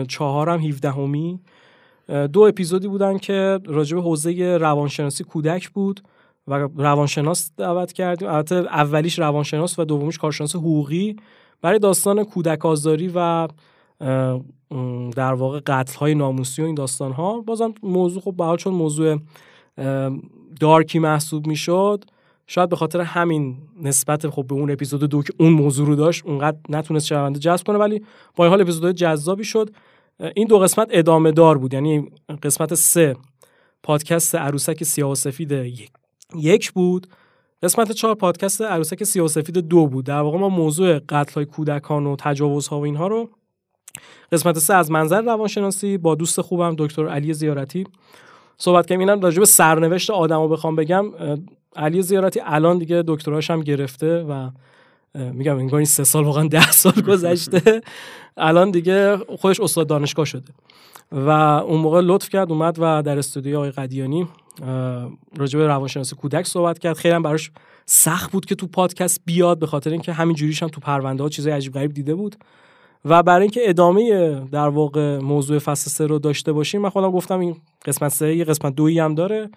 چهار 0.04 0.48
هم 0.48 0.60
17 0.60 0.90
همی 0.90 1.40
دو 2.32 2.40
اپیزودی 2.40 2.88
بودن 2.88 3.18
که 3.18 3.60
راجب 3.66 3.98
حوزه 3.98 4.56
روانشناسی 4.56 5.24
کودک 5.24 5.70
بود 5.70 6.00
و 6.46 6.54
روانشناس 6.76 7.50
دعوت 7.56 7.92
کردیم. 7.92 8.28
البته 8.28 8.54
اولیش 8.54 9.18
روانشناس 9.18 9.78
و 9.78 9.84
دومیش 9.84 10.18
کارشناس 10.18 10.56
حقوقی. 10.56 11.16
برای 11.62 11.78
داستان 11.78 12.24
کودک 12.24 12.66
آزاری 12.66 13.12
و 13.14 13.48
در 15.16 15.34
واقع 15.34 15.60
قتل 15.66 15.98
های 15.98 16.14
ناموسی 16.14 16.62
و 16.62 16.64
این 16.64 16.74
داستان 16.74 17.12
ها 17.12 17.40
بازم 17.40 17.74
موضوع 17.82 18.22
خب 18.22 18.34
به 18.36 18.56
چون 18.56 18.74
موضوع 18.74 19.18
دارکی 20.61 20.98
محسوب 20.98 21.46
می‌شد 21.46 22.04
شاید 22.46 22.68
به 22.68 22.76
خاطر 22.76 23.00
همین 23.00 23.57
نسبت 23.82 24.28
خب 24.28 24.46
به 24.46 24.54
اون 24.54 24.70
اپیزود 24.70 25.04
دو 25.04 25.22
که 25.22 25.32
اون 25.38 25.52
موضوع 25.52 25.86
رو 25.86 25.96
داشت 25.96 26.26
اونقدر 26.26 26.59
نتونست 26.68 27.07
شنونده 27.07 27.38
جذب 27.38 27.66
کنه 27.66 27.78
ولی 27.78 28.04
با 28.36 28.44
این 28.44 28.50
حال 28.50 28.61
اپیزود 28.61 28.90
جذابی 28.90 29.44
شد. 29.44 29.70
این 30.34 30.46
دو 30.46 30.59
قسمت 30.59 30.88
ادامه 30.90 31.32
دار 31.32 31.59
بود 31.59 31.74
یعنی 31.74 32.11
قسمت 32.42 32.74
سه 32.74 33.16
پادکست 33.82 34.34
عروسک 34.34 34.84
سیاه 34.84 35.11
و 35.11 35.14
سفید 35.14 35.52
یک 36.36 36.72
بود. 36.72 37.07
قسمت 37.62 37.92
چهار 37.92 38.14
پادکست 38.14 38.62
عروسک 38.62 39.04
سیاه 39.04 39.24
و 39.24 39.28
سفید 39.28 39.59
دو 39.59 39.86
بود. 39.86 40.04
در 40.04 40.20
واقع 40.20 40.38
ما 40.38 40.48
موضوع 40.48 40.98
قتل 40.98 41.34
های 41.34 41.44
کودکان 41.44 42.07
و 42.07 42.16
تجاوزها 42.18 42.80
و 42.80 42.84
اینها 42.84 43.07
رو 43.07 43.30
قسمت 44.32 44.59
سه 44.59 44.74
از 44.74 44.90
منظر 44.90 45.22
روانشناسی 45.22 45.98
با 45.98 46.14
دوست 46.14 46.40
خوبم 46.40 46.74
دکتر 46.78 47.09
علی 47.09 47.32
زیارتی 47.32 47.84
صحبت 48.59 48.86
کردیم. 48.86 49.00
اینم 49.00 49.20
راجع 49.20 49.38
به 49.38 49.44
سرنوشت 49.44 50.11
آدمو 50.11 50.48
بخوام 50.48 50.76
بگم. 50.76 51.04
علی 51.76 52.02
زیارتی 52.02 52.40
الان 52.44 52.78
دیگه 52.78 53.04
دکتراش 53.07 53.50
هم 53.50 53.61
گرفته 53.61 54.22
و 54.22 54.50
میگم 55.14 55.59
انگار 55.59 55.76
این 55.76 55.86
سه 55.86 56.04
سال 56.04 56.24
واقعا 56.24 56.46
ده 56.48 56.70
سال 56.70 57.00
گذشته. 57.09 57.80
الان 58.36 58.70
دیگه 58.70 59.16
خودش 59.16 59.61
استاد 59.61 59.86
دانشگاه 59.86 60.24
شده. 60.24 60.52
و 61.12 61.30
اون 61.30 61.80
موقع 61.80 62.00
لطف 62.00 62.28
کرد 62.28 62.52
اومد 62.52 62.76
و 62.80 63.02
در 63.02 63.18
استودیو 63.18 63.57
آقای 63.57 63.70
قدیانی 63.70 64.28
راجع 65.36 65.59
به 65.59 65.66
روانشناسی 65.66 66.16
کودک 66.16 66.46
صحبت 66.46 66.78
کرد. 66.78 66.96
خیلی 66.96 67.14
هم 67.14 67.22
براش 67.22 67.50
سخت 67.86 68.32
بود 68.32 68.46
که 68.46 68.54
تو 68.54 68.66
پادکست 68.66 69.20
بیاد 69.24 69.59
به 69.59 69.66
خاطر 69.66 69.90
اینکه 69.90 70.12
همین 70.12 70.36
جوریش 70.36 70.62
هم 70.62 70.68
تو 70.68 70.80
پرونده 70.80 71.22
ها 71.22 71.28
چیزای 71.28 71.52
عجیب 71.52 71.72
غریب 71.72 71.92
دیده 71.92 72.14
بود. 72.14 72.36
و 73.09 73.22
برای 73.22 73.42
اینکه 73.42 73.68
ادامه 73.68 74.34
در 74.52 74.68
واقع 74.68 75.18
موضوع 75.18 75.59
فصل 75.59 75.90
سه 75.90 76.07
رو 76.07 76.18
داشته 76.18 76.52
باشیم 76.52 76.80
من 76.80 76.88
خودم 76.88 77.11
گفتم 77.11 77.40
این 77.40 77.57
قسمت 77.84 78.09
سه 78.09 78.36
یه 78.36 78.44
قسمت 78.44 78.74
دویی 78.74 78.98
هم 78.98 79.14
داره. 79.14 79.50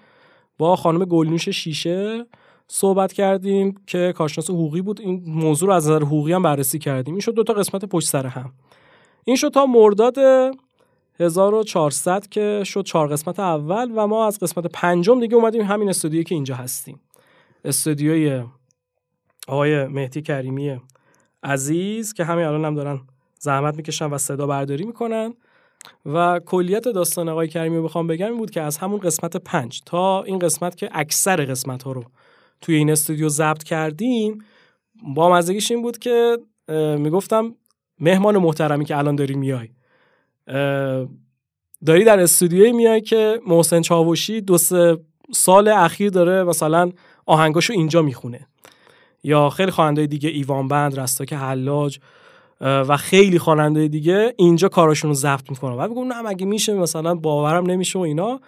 با 0.57 0.75
خانم 0.75 1.05
گلنوش 1.05 1.49
شیشه 1.49 2.25
صحبت 2.67 3.13
کردیم 3.13 3.75
که 3.87 4.13
کارشناس 4.17 4.49
حقوقی 4.49 4.81
بود. 4.81 5.01
این 5.01 5.23
موضوع 5.27 5.69
رو 5.69 5.75
از 5.75 5.85
نظر 5.85 6.03
حقوقی 6.03 6.33
هم 6.33 6.43
بررسی 6.43 6.79
کردیم. 6.79 7.13
این 7.13 7.21
شد 7.21 7.33
دو 7.33 7.43
تا 7.43 7.53
قسمت 7.53 7.85
پشت 7.85 8.07
سر 8.07 8.25
هم. 8.25 8.53
این 9.25 9.35
شد 9.35 9.49
تا 9.49 9.65
مرداد 9.65 10.17
1400 11.19 12.27
که 12.27 12.63
شد 12.65 12.83
چهار 12.83 13.07
قسمت 13.07 13.39
اول 13.39 13.91
و 13.95 14.07
ما 14.07 14.27
از 14.27 14.39
قسمت 14.39 14.65
پنجم 14.65 15.19
دیگه 15.19 15.35
اومدیم 15.35 15.61
همین 15.61 15.89
استودیویی 15.89 16.23
که 16.23 16.35
اینجا 16.35 16.55
هستیم. 16.55 16.99
استودیوی 17.65 18.43
آقای 19.47 19.87
مهدی 19.87 20.21
کریمی 20.21 20.79
عزیز 21.43 22.13
که 22.13 22.23
همین 22.23 22.45
الان 22.45 22.65
هم 22.65 22.75
دارن 22.75 23.01
زحمت 23.39 23.75
می‌کشن 23.75 24.05
و 24.05 24.17
صدا 24.17 24.47
برداری 24.47 24.85
می‌کنن. 24.85 25.33
و 26.05 26.39
کلیت 26.39 26.83
داستان 26.83 27.29
آقای 27.29 27.47
کریمی 27.47 27.77
رو 27.77 27.83
بخوام 27.83 28.07
بگم 28.07 28.27
این 28.27 28.37
بود 28.37 28.51
که 28.51 28.61
از 28.61 28.77
همون 28.77 28.99
قسمت 28.99 29.37
پنج 29.37 29.81
تا 29.85 30.23
این 30.23 30.39
قسمت 30.39 30.75
که 30.75 30.89
اکثر 30.93 31.45
قسمت 31.45 31.83
ها 31.83 31.91
رو 31.91 32.03
توی 32.61 32.75
این 32.75 32.91
استودیو 32.91 33.29
ضبط 33.29 33.63
کردیم 33.63 34.43
با 35.15 35.31
مزگیش 35.33 35.71
این 35.71 35.81
بود 35.81 35.97
که 35.97 36.37
می‌گفتم 36.97 37.55
مهمان 37.99 38.37
محترمی 38.37 38.85
که 38.85 38.97
الان 38.97 39.15
داری 39.15 39.35
میای. 39.35 39.69
داری 41.85 42.03
در 42.05 42.19
استودیوی 42.19 42.71
میای 42.71 43.01
که 43.01 43.39
محسن 43.47 43.81
چاوشی 43.81 44.41
دو 44.41 44.57
سه 44.57 44.97
سال 45.31 45.67
اخیر 45.67 46.09
داره 46.09 46.43
مثلا 46.43 46.91
آهنگاشو 47.25 47.73
اینجا 47.73 48.01
می‌خونه. 48.01 48.47
یا 49.23 49.49
خیلی 49.49 49.71
خواننده 49.71 50.07
دیگه 50.07 50.29
ایوان 50.29 50.67
بند 50.67 50.99
رستاک 50.99 51.33
حلاج. 51.33 51.99
و 52.61 52.97
خیلی 52.97 53.39
خواننده 53.39 53.87
دیگه 53.87 54.33
اینجا 54.37 54.69
کاراشون 54.69 55.09
رو 55.09 55.15
ضبط 55.15 55.49
می‌کنن 55.49 55.75
و 55.75 55.87
میگم 55.87 56.13
نه 56.13 56.21
مگه 56.21 56.45
میشه؟ 56.45 56.73
مثلا 56.73 57.15
باورم 57.15 57.65
نمیشه 57.65 57.99
و 57.99 58.01
اینا. 58.01 58.39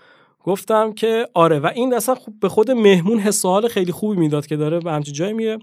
گفتم 0.43 0.93
که 0.93 1.27
آره. 1.33 1.59
و 1.59 1.69
این 1.75 1.93
اصلا 1.93 2.15
به 2.41 2.49
خود 2.49 2.71
مهمون 2.71 3.19
حس 3.19 3.45
خیلی 3.45 3.91
خوبی 3.91 4.19
می‌داد 4.19 4.47
که 4.47 4.55
داره 4.55 4.79
به 4.79 4.91
همچین 4.91 5.13
جای 5.13 5.33
میره. 5.33 5.59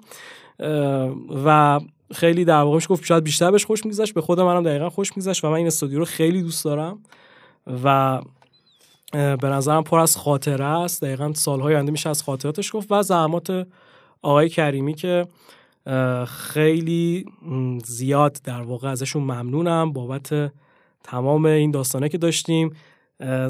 و 1.44 1.80
خیلی 2.14 2.44
در 2.44 2.60
واقع 2.60 2.78
گفت 2.78 3.04
شاید 3.04 3.24
بیشتر 3.24 3.50
بهش 3.50 3.64
خوش 3.64 3.84
میگذشت. 3.84 4.14
به 4.14 4.20
خودم 4.20 4.44
منم 4.44 4.62
دقیقا 4.62 4.90
خوش 4.90 5.16
میگذشت 5.16 5.44
و 5.44 5.48
من 5.48 5.54
این 5.54 5.66
استودیو 5.66 5.98
رو 5.98 6.04
خیلی 6.04 6.42
دوست 6.42 6.64
دارم. 6.64 6.98
و 7.84 8.20
به 9.12 9.48
نظرم 9.48 9.84
پر 9.84 10.00
از 10.00 10.16
خاطره 10.16 10.64
است. 10.64 11.04
دقیقا 11.04 11.32
سالهای 11.32 11.74
آینده 11.74 11.92
میشه 11.92 12.10
از 12.10 12.22
خاطراتش 12.22 12.74
گفت. 12.74 12.92
و 12.92 13.02
زحمات 13.02 13.66
آقای 14.22 14.48
کریمی 14.48 14.94
که 14.94 15.26
خیلی 16.26 17.24
زیاد 17.84 18.38
در 18.44 18.62
واقع 18.62 18.88
ازشون 18.88 19.22
ممنونم 19.22 19.92
بابت 19.92 20.52
تمام 21.04 21.44
این 21.44 21.70
داستانه 21.70 22.08
که 22.08 22.18
داشتیم. 22.18 22.70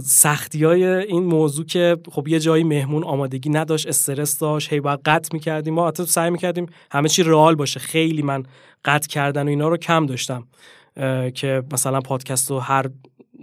سختی 0.02 0.64
های 0.64 0.84
این 0.84 1.24
موضوع 1.24 1.66
که 1.66 1.96
خب 2.12 2.28
یه 2.28 2.40
جایی 2.40 2.64
مهمون 2.64 3.04
آمادگی 3.04 3.50
نداشت 3.50 3.86
استرس 3.86 4.38
داشت 4.38 4.72
هی 4.72 4.80
باید 4.80 5.00
قطع 5.04 5.28
می‌کردیم. 5.32 5.74
ما 5.74 5.88
حتی 5.88 6.06
سعی 6.06 6.30
می‌کردیم 6.30 6.66
همه 6.92 7.08
چی 7.08 7.22
رئال 7.22 7.54
باشه. 7.54 7.80
خیلی 7.80 8.22
من 8.22 8.42
قطع 8.84 9.08
کردن 9.08 9.46
و 9.46 9.48
اینا 9.48 9.68
رو 9.68 9.76
کم 9.76 10.06
داشتم 10.06 10.46
که 11.34 11.62
مثلا 11.72 12.00
پادکست 12.00 12.50
رو 12.50 12.58
هر 12.58 12.86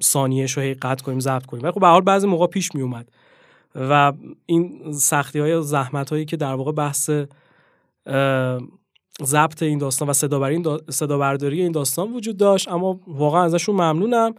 ثانیه 0.03 0.45
رو 0.45 0.61
هی 0.61 0.73
قطع 0.73 1.03
کنیم 1.03 1.19
ضبط 1.19 1.45
کنیم. 1.45 1.63
ولی 1.63 1.71
خب 1.71 1.79
به 1.79 1.87
حال 1.87 2.01
بعضی 2.01 2.27
موقع 2.27 2.47
پیش 2.47 2.75
میومد 2.75 3.09
و 3.75 4.13
این 4.45 4.91
سختی 4.93 5.39
های 5.39 5.61
زحمت 5.61 6.09
هایی 6.09 6.25
که 6.25 6.37
در 6.37 6.53
واقع 6.53 6.71
بحث 6.71 7.09
ضبط 9.23 9.63
این 9.63 9.77
داستان 9.77 10.09
و 10.09 10.13
صدا 10.13 10.45
این 10.45 10.79
صدا 10.89 11.17
برداری 11.17 11.61
این 11.61 11.71
داستان 11.71 12.13
وجود 12.13 12.37
داشت 12.37 12.67
اما 12.67 12.99
واقعا 13.07 13.43
ازشون 13.43 13.75
ممنونم. 13.75 14.35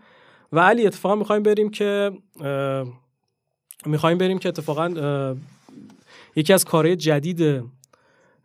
و 0.52 0.60
علی 0.60 0.86
اتفاقا 0.86 1.14
می‌خوایم 1.14 1.42
بریم 1.42 1.70
که 1.70 2.12
می‌خوایم 3.86 4.18
بریم 4.18 4.38
که 4.38 4.48
اتفاقا 4.48 5.34
یکی 6.36 6.52
از 6.52 6.64
کارهای 6.64 6.96
جدید 6.96 7.38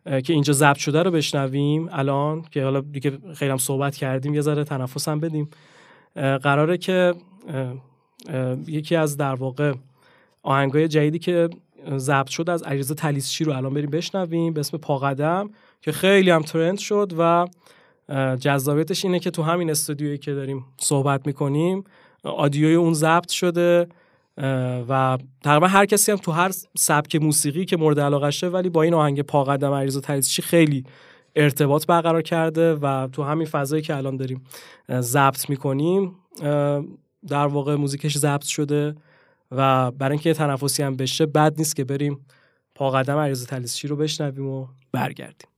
که 0.04 0.32
اینجا 0.32 0.52
ضبط 0.52 0.76
شده 0.76 1.02
رو 1.02 1.10
بشنویم. 1.10 1.88
الان 1.92 2.42
که 2.50 2.64
حالا 2.64 2.80
دیگه 2.80 3.18
خیلی 3.34 3.50
هم 3.50 3.58
صحبت 3.58 3.96
کردیم 3.96 4.34
یه 4.34 4.40
ذره 4.40 4.64
تنفس 4.64 5.08
هم 5.08 5.20
بدیم. 5.20 5.50
قراره 6.14 6.78
که 6.78 7.14
یکی 8.66 8.96
از 8.96 9.16
در 9.16 9.34
واقع 9.34 9.74
آهنگای 10.42 10.88
جدیدی 10.88 11.18
که 11.18 11.48
ضبط 11.96 12.28
شد 12.28 12.50
از 12.50 12.62
علیرضا 12.62 12.94
تلیسچی 12.94 13.44
رو 13.44 13.52
الان 13.52 13.74
بریم 13.74 13.90
بشنویم 13.90 14.52
به 14.52 14.60
اسم 14.60 14.78
پاقدم 14.78 15.50
که 15.82 15.92
خیلی 15.92 16.30
هم 16.30 16.42
ترند 16.42 16.78
شد 16.78 17.12
و 17.18 17.46
جذابیتش 18.36 19.04
اینه 19.04 19.18
که 19.18 19.30
تو 19.30 19.42
همین 19.42 19.70
استودیویی 19.70 20.18
که 20.18 20.34
داریم 20.34 20.64
صحبت 20.76 21.26
می‌کنیم 21.26 21.84
آدیوی 22.24 22.74
اون 22.74 22.94
ضبط 22.94 23.30
شده 23.30 23.86
و 24.88 25.18
تقریبا 25.44 25.66
هر 25.66 25.86
کسی 25.86 26.12
هم 26.12 26.18
تو 26.18 26.32
هر 26.32 26.50
سبک 26.76 27.16
موسیقی 27.16 27.64
که 27.64 27.76
مورد 27.76 28.00
علاقه 28.00 28.48
ولی 28.48 28.68
با 28.68 28.82
این 28.82 28.94
آهنگ 28.94 29.22
پاقدم 29.22 29.72
عریض 29.72 29.96
و 29.96 30.00
تریزشی 30.00 30.42
خیلی 30.42 30.84
ارتباط 31.36 31.86
برقرار 31.86 32.22
کرده 32.22 32.74
و 32.74 33.08
تو 33.12 33.22
همین 33.22 33.46
فضایی 33.46 33.82
که 33.82 33.96
الان 33.96 34.16
داریم 34.16 34.44
ضبط 35.00 35.50
می‌کنیم 35.50 36.16
در 37.28 37.46
واقع 37.46 37.74
موزیکش 37.74 38.18
ضبط 38.18 38.44
شده 38.44 38.94
و 39.50 39.90
برای 39.90 40.12
اینکه 40.12 40.34
تنفسی 40.34 40.82
هم 40.82 40.96
بشه 40.96 41.26
بد 41.26 41.54
نیست 41.58 41.76
که 41.76 41.84
بریم 41.84 42.26
پاقدم 42.74 43.16
عریض 43.16 43.46
تلیسچی 43.46 43.88
رو 43.88 43.96
بشنویم 43.96 44.46
و 44.46 44.66
برگردیم. 44.92 45.51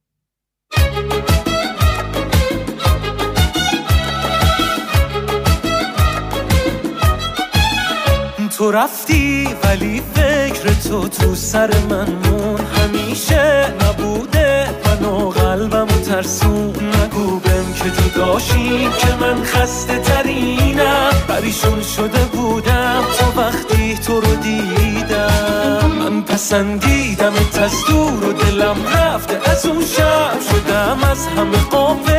تو 8.58 8.70
رفتی 8.70 9.48
ولی 9.62 10.02
فکر 10.14 10.72
تو 10.88 11.08
تو 11.08 11.34
سر 11.34 11.70
من 11.90 12.08
مون. 12.10 12.60
همیشه 12.60 13.74
نبوده 13.82 14.68
من 14.86 15.04
و 15.08 15.30
قلبم 15.30 15.86
ترسون. 15.86 16.74
نگو 17.02 17.40
بم 17.40 17.72
که 17.74 17.90
تو 17.90 18.20
داشیم 18.20 18.90
که 18.90 19.14
من 19.20 19.44
خسته 19.44 19.98
ترینم. 19.98 21.10
پریشون 21.28 21.82
شده 21.82 22.24
بودم 22.32 23.04
تا 23.18 23.42
وقتی 23.42 23.73
تو 24.06 24.20
رو 24.20 24.36
دیدم. 24.36 25.90
من 25.98 26.22
پسندیدم 26.22 27.32
از 27.62 27.72
دور 27.88 28.24
و 28.24 28.32
دلم 28.32 28.76
رفته. 28.86 29.50
از 29.50 29.66
اون 29.66 29.84
شب 29.84 30.38
شدم 30.50 30.98
از 31.10 31.26
همه 31.26 31.58
قابل 31.70 32.13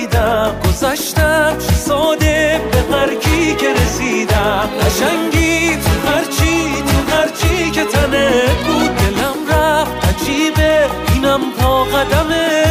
ندیدم 0.00 0.54
گذشتم 0.64 1.56
ساده 1.58 2.60
به 2.72 2.96
مرگی 2.96 3.54
که 3.54 3.72
رسیدم. 3.72 4.68
قشنگی 4.80 5.76
تو 5.76 6.08
هرچی 6.08 6.82
تو 6.82 7.16
هرچی 7.16 7.70
که 7.70 7.84
تنه 7.84 8.30
بود. 8.66 8.96
دلم 8.96 9.38
رفت 9.48 9.92
عجیبه 10.08 10.86
اینم 11.14 11.40
پا 11.58 11.84
قدمه 11.84 12.64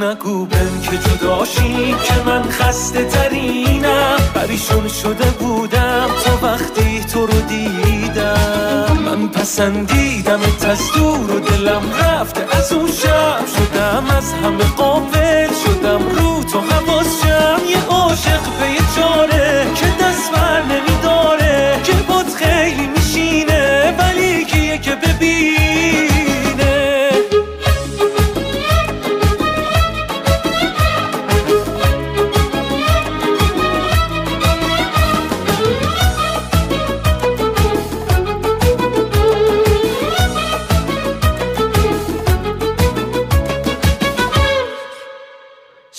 نگو 0.00 0.46
بم 0.46 0.80
که 0.82 0.98
جداشیم 0.98 1.96
که 2.04 2.14
من 2.26 2.42
خسته 2.42 3.04
ترینم. 3.04 4.16
پریشون 4.34 4.88
شده 4.88 5.30
بودم 5.30 6.08
تا 6.24 6.46
وقتی 6.46 7.04
تو 7.12 7.26
رو 7.26 7.40
دیدم. 7.40 7.89
پسندیدم 9.34 10.40
از 10.64 10.92
دور 10.92 11.36
و 11.36 11.40
دلم 11.40 11.82
رفته 11.92 12.56
از 12.56 12.72
اون 12.72 12.90
شب 12.92 13.44
شدم 13.46 14.04
از 14.16 14.32
همه 14.32 14.64
قابل 14.76 15.48
شدم 15.64 16.08
رو 16.08 16.44
تو 16.44 16.60
شم 16.60 16.89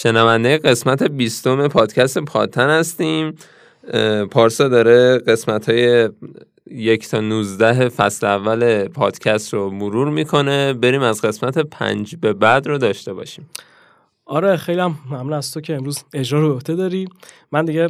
شنونده 0.04 0.58
قسمت 0.58 1.04
بیستم 1.04 1.68
پادکست 1.68 2.20
پادتن 2.20 2.70
هستیم. 2.70 3.36
پارسا 4.32 4.68
داره 4.68 5.18
قسمت 5.18 5.70
های 5.70 6.10
یک 6.72 7.10
تا 7.10 7.20
نوزده 7.20 7.90
فصل 7.90 8.28
اول 8.28 8.88
پادکست 8.88 9.54
رو 9.54 9.70
مرور 9.70 10.10
می‌کنه. 10.10 10.74
بریم 10.74 11.02
از 11.02 11.22
قسمت 11.22 11.58
پنج 11.58 12.16
به 12.16 12.34
بعد 12.34 12.68
رو 12.68 12.78
داشته 12.78 13.14
باشیم. 13.14 13.50
آره 14.26 14.58
خیلی 14.58 14.80
هم 14.80 14.96
ممنون 15.10 15.34
از 15.34 15.54
تو 15.54 15.62
که 15.62 15.76
امروز 15.76 16.04
اجرا 16.14 16.42
رو 16.42 16.54
عهده 16.54 16.76
داری. 16.76 17.08
من 17.52 17.66
دیگه 17.66 17.90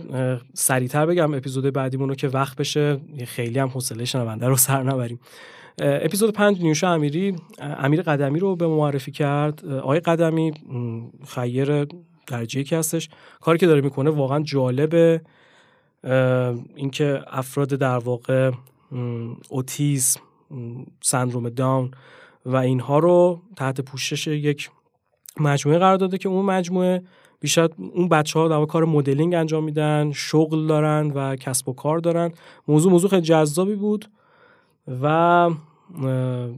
سریعتر 0.53 1.05
بگم 1.05 1.33
اپیزود 1.33 1.73
بعدیمون 1.73 2.09
رو 2.09 2.15
که 2.15 2.27
وقت 2.27 2.57
بشه 2.57 2.99
خیلی 3.27 3.59
هم 3.59 3.67
حوصله 3.67 4.05
شنونده 4.05 4.47
رو 4.47 4.55
سر 4.55 4.83
نبریم. 4.83 5.19
اپیزود 5.79 6.33
پنج 6.33 6.61
نیوشا 6.61 6.93
امیری 6.93 7.35
امیر 7.59 8.01
قدمی 8.01 8.39
رو 8.39 8.55
به 8.55 8.67
معرفی 8.67 9.11
کرد. 9.11 9.65
آقای 9.65 9.99
قدمی 9.99 10.53
خیر 11.27 11.87
درجه 12.27 12.63
که 12.63 12.77
هستش. 12.77 13.09
کاری 13.41 13.57
که 13.57 13.67
داره 13.67 13.81
می‌کنه 13.81 14.09
واقعا 14.09 14.39
جالبه. 14.39 15.21
اینکه 16.75 17.21
افراد 17.27 17.67
در 17.67 17.97
واقع 17.97 18.51
اوتیسم 19.49 20.19
سندروم 21.01 21.49
داون 21.49 21.91
و 22.45 22.55
اینها 22.55 22.99
رو 22.99 23.41
تحت 23.55 23.81
پوشش 23.81 24.27
یک 24.27 24.69
مجموعه 25.39 25.79
قرار 25.79 25.97
داده 25.97 26.17
که 26.17 26.29
اون 26.29 26.45
مجموعه 26.45 27.03
بیشتر 27.39 27.69
اون 27.93 28.09
بچه 28.09 28.39
ها 28.39 28.47
در 28.47 28.65
کار 28.65 28.85
مدلینگ 28.85 29.33
انجام 29.33 29.63
میدن 29.63 30.11
شغل 30.11 30.67
دارن 30.67 31.11
و 31.15 31.35
کسب 31.35 31.69
و 31.69 31.73
کار 31.73 31.99
دارن. 31.99 32.31
موضوع 32.67 32.91
موضوع 32.91 33.09
خیلی 33.09 33.21
جذابی 33.21 33.75
بود. 33.75 34.05
و 34.87 35.49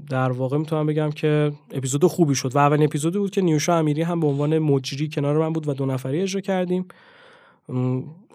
در 0.10 0.32
واقع 0.32 0.58
می‌تونم 0.58 0.86
بگم 0.86 1.12
که 1.12 1.52
اپیزود 1.72 2.06
خوبی 2.06 2.36
شد 2.36 2.56
و 2.56 2.60
اولین 2.60 2.86
اپیزودی 2.86 3.18
بود 3.18 3.32
که 3.32 3.42
نیوشا 3.42 3.78
امیری 3.78 4.02
هم 4.02 4.20
به 4.20 4.28
عنوان 4.28 4.60
مجری 4.60 5.10
کنار 5.10 5.38
من 5.38 5.54
بود 5.54 5.68
و 5.68 5.74
دو 5.74 5.86
نفری 5.86 6.22
اجرا 6.22 6.42
کردیم. 6.42 6.86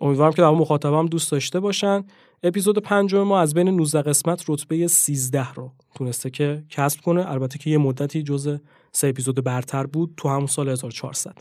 امیدوارم 0.01 0.33
که 0.33 0.43
در 0.43 0.51
مخاطبم 0.51 1.07
دوست 1.07 1.33
داشته 1.33 1.61
باشن. 1.61 2.05
اپیزود 2.43 2.79
پنجم 2.79 3.23
ما 3.23 3.41
از 3.41 3.55
بین 3.55 3.69
19 3.69 4.03
قسمت 4.03 4.45
رتبه 4.49 4.87
13 4.87 5.53
رو 5.53 5.73
تونسته 5.95 6.31
که 6.31 6.63
کسب 6.71 7.01
کنه. 7.01 7.31
البته 7.31 7.59
که 7.59 7.71
یه 7.71 7.79
مدتی 7.79 8.23
جز 8.23 8.59
سه 8.93 9.09
اپیزود 9.09 9.45
برتر 9.45 9.87
بود 9.87 10.15
تو 10.17 10.29
همون 10.29 10.47
سال 10.47 10.69
1400 10.69 11.35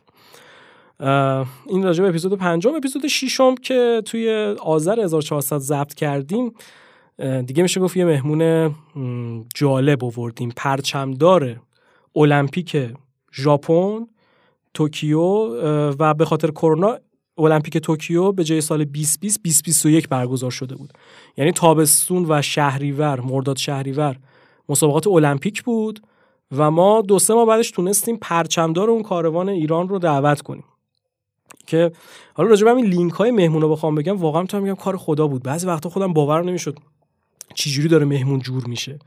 این 1.67 1.83
راجع 1.83 2.03
به 2.03 2.09
اپیزود 2.09 2.33
پنجم. 2.33 2.75
اپیزود 2.75 3.07
ششم 3.07 3.55
که 3.55 4.01
توی 4.05 4.55
آذر 4.59 4.99
1400 4.99 5.57
ضبط 5.57 5.93
کردیم 5.93 6.51
دیگه 7.45 7.63
میشه 7.63 7.79
گفت 7.79 7.97
یه 7.97 8.05
مهمون 8.05 8.75
جالب 9.55 10.03
آوردیم. 10.03 10.53
پرچمدار 10.55 11.61
المپیک 12.15 12.77
ژاپن 13.33 14.07
توکیو 14.73 15.21
و 15.99 16.13
به 16.13 16.25
خاطر 16.25 16.51
کرونا 16.51 16.97
المپیک 17.37 17.77
توکیو 17.77 18.31
به 18.31 18.43
جای 18.43 18.61
سال 18.61 18.83
2020 18.83 19.19
2021 19.43 20.09
برگزار 20.09 20.51
شده 20.51 20.75
بود. 20.75 20.93
یعنی 21.37 21.51
تابستون 21.51 22.25
و 22.29 22.41
شهریور 22.41 23.19
مرداد 23.19 23.57
شهریور 23.57 24.15
مسابقات 24.69 25.07
المپیک 25.07 25.63
بود 25.63 25.99
و 26.57 26.71
ما 26.71 27.01
دو 27.01 27.19
سه 27.19 27.33
ماه 27.33 27.45
بعدش 27.45 27.71
تونستیم 27.71 28.17
پرچمدار 28.21 28.89
اون 28.89 29.03
کاروان 29.03 29.49
ایران 29.49 29.89
رو 29.89 29.99
دعوت 29.99 30.41
کنیم. 30.41 30.63
که 31.67 31.91
حالا 32.33 32.49
راجع 32.49 32.65
به 32.65 32.71
همین 32.71 32.85
لینک 32.85 33.13
های 33.13 33.31
مهمون 33.31 33.61
رو 33.61 33.69
بخوام 33.69 33.95
بگم 33.95 34.17
واقعا 34.17 34.41
می‌تونم 34.41 34.63
بگم 34.63 34.75
کار 34.75 34.97
خدا 34.97 35.27
بود. 35.27 35.43
بعضی 35.43 35.67
وقتا 35.67 35.89
خودم 35.89 36.13
باور 36.13 36.43
نمی‌شد 36.43 36.79
چجوری 37.53 37.87
داره 37.87 38.05
مهمون 38.05 38.39
جور 38.39 38.65
میشه. 38.67 38.99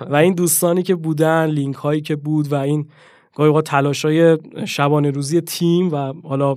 و 0.00 0.14
این 0.14 0.34
دوستانی 0.34 0.82
که 0.82 0.94
بودن 0.94 1.46
لینک 1.46 1.76
هایی 1.76 2.00
که 2.00 2.16
بود 2.16 2.52
و 2.52 2.54
این 2.54 2.88
گاهی 3.34 3.62
تلاش 3.62 4.04
های 4.04 4.38
شبانه 4.64 5.10
روزی 5.10 5.40
تیم 5.40 5.92
و 5.92 6.12
حالا 6.28 6.56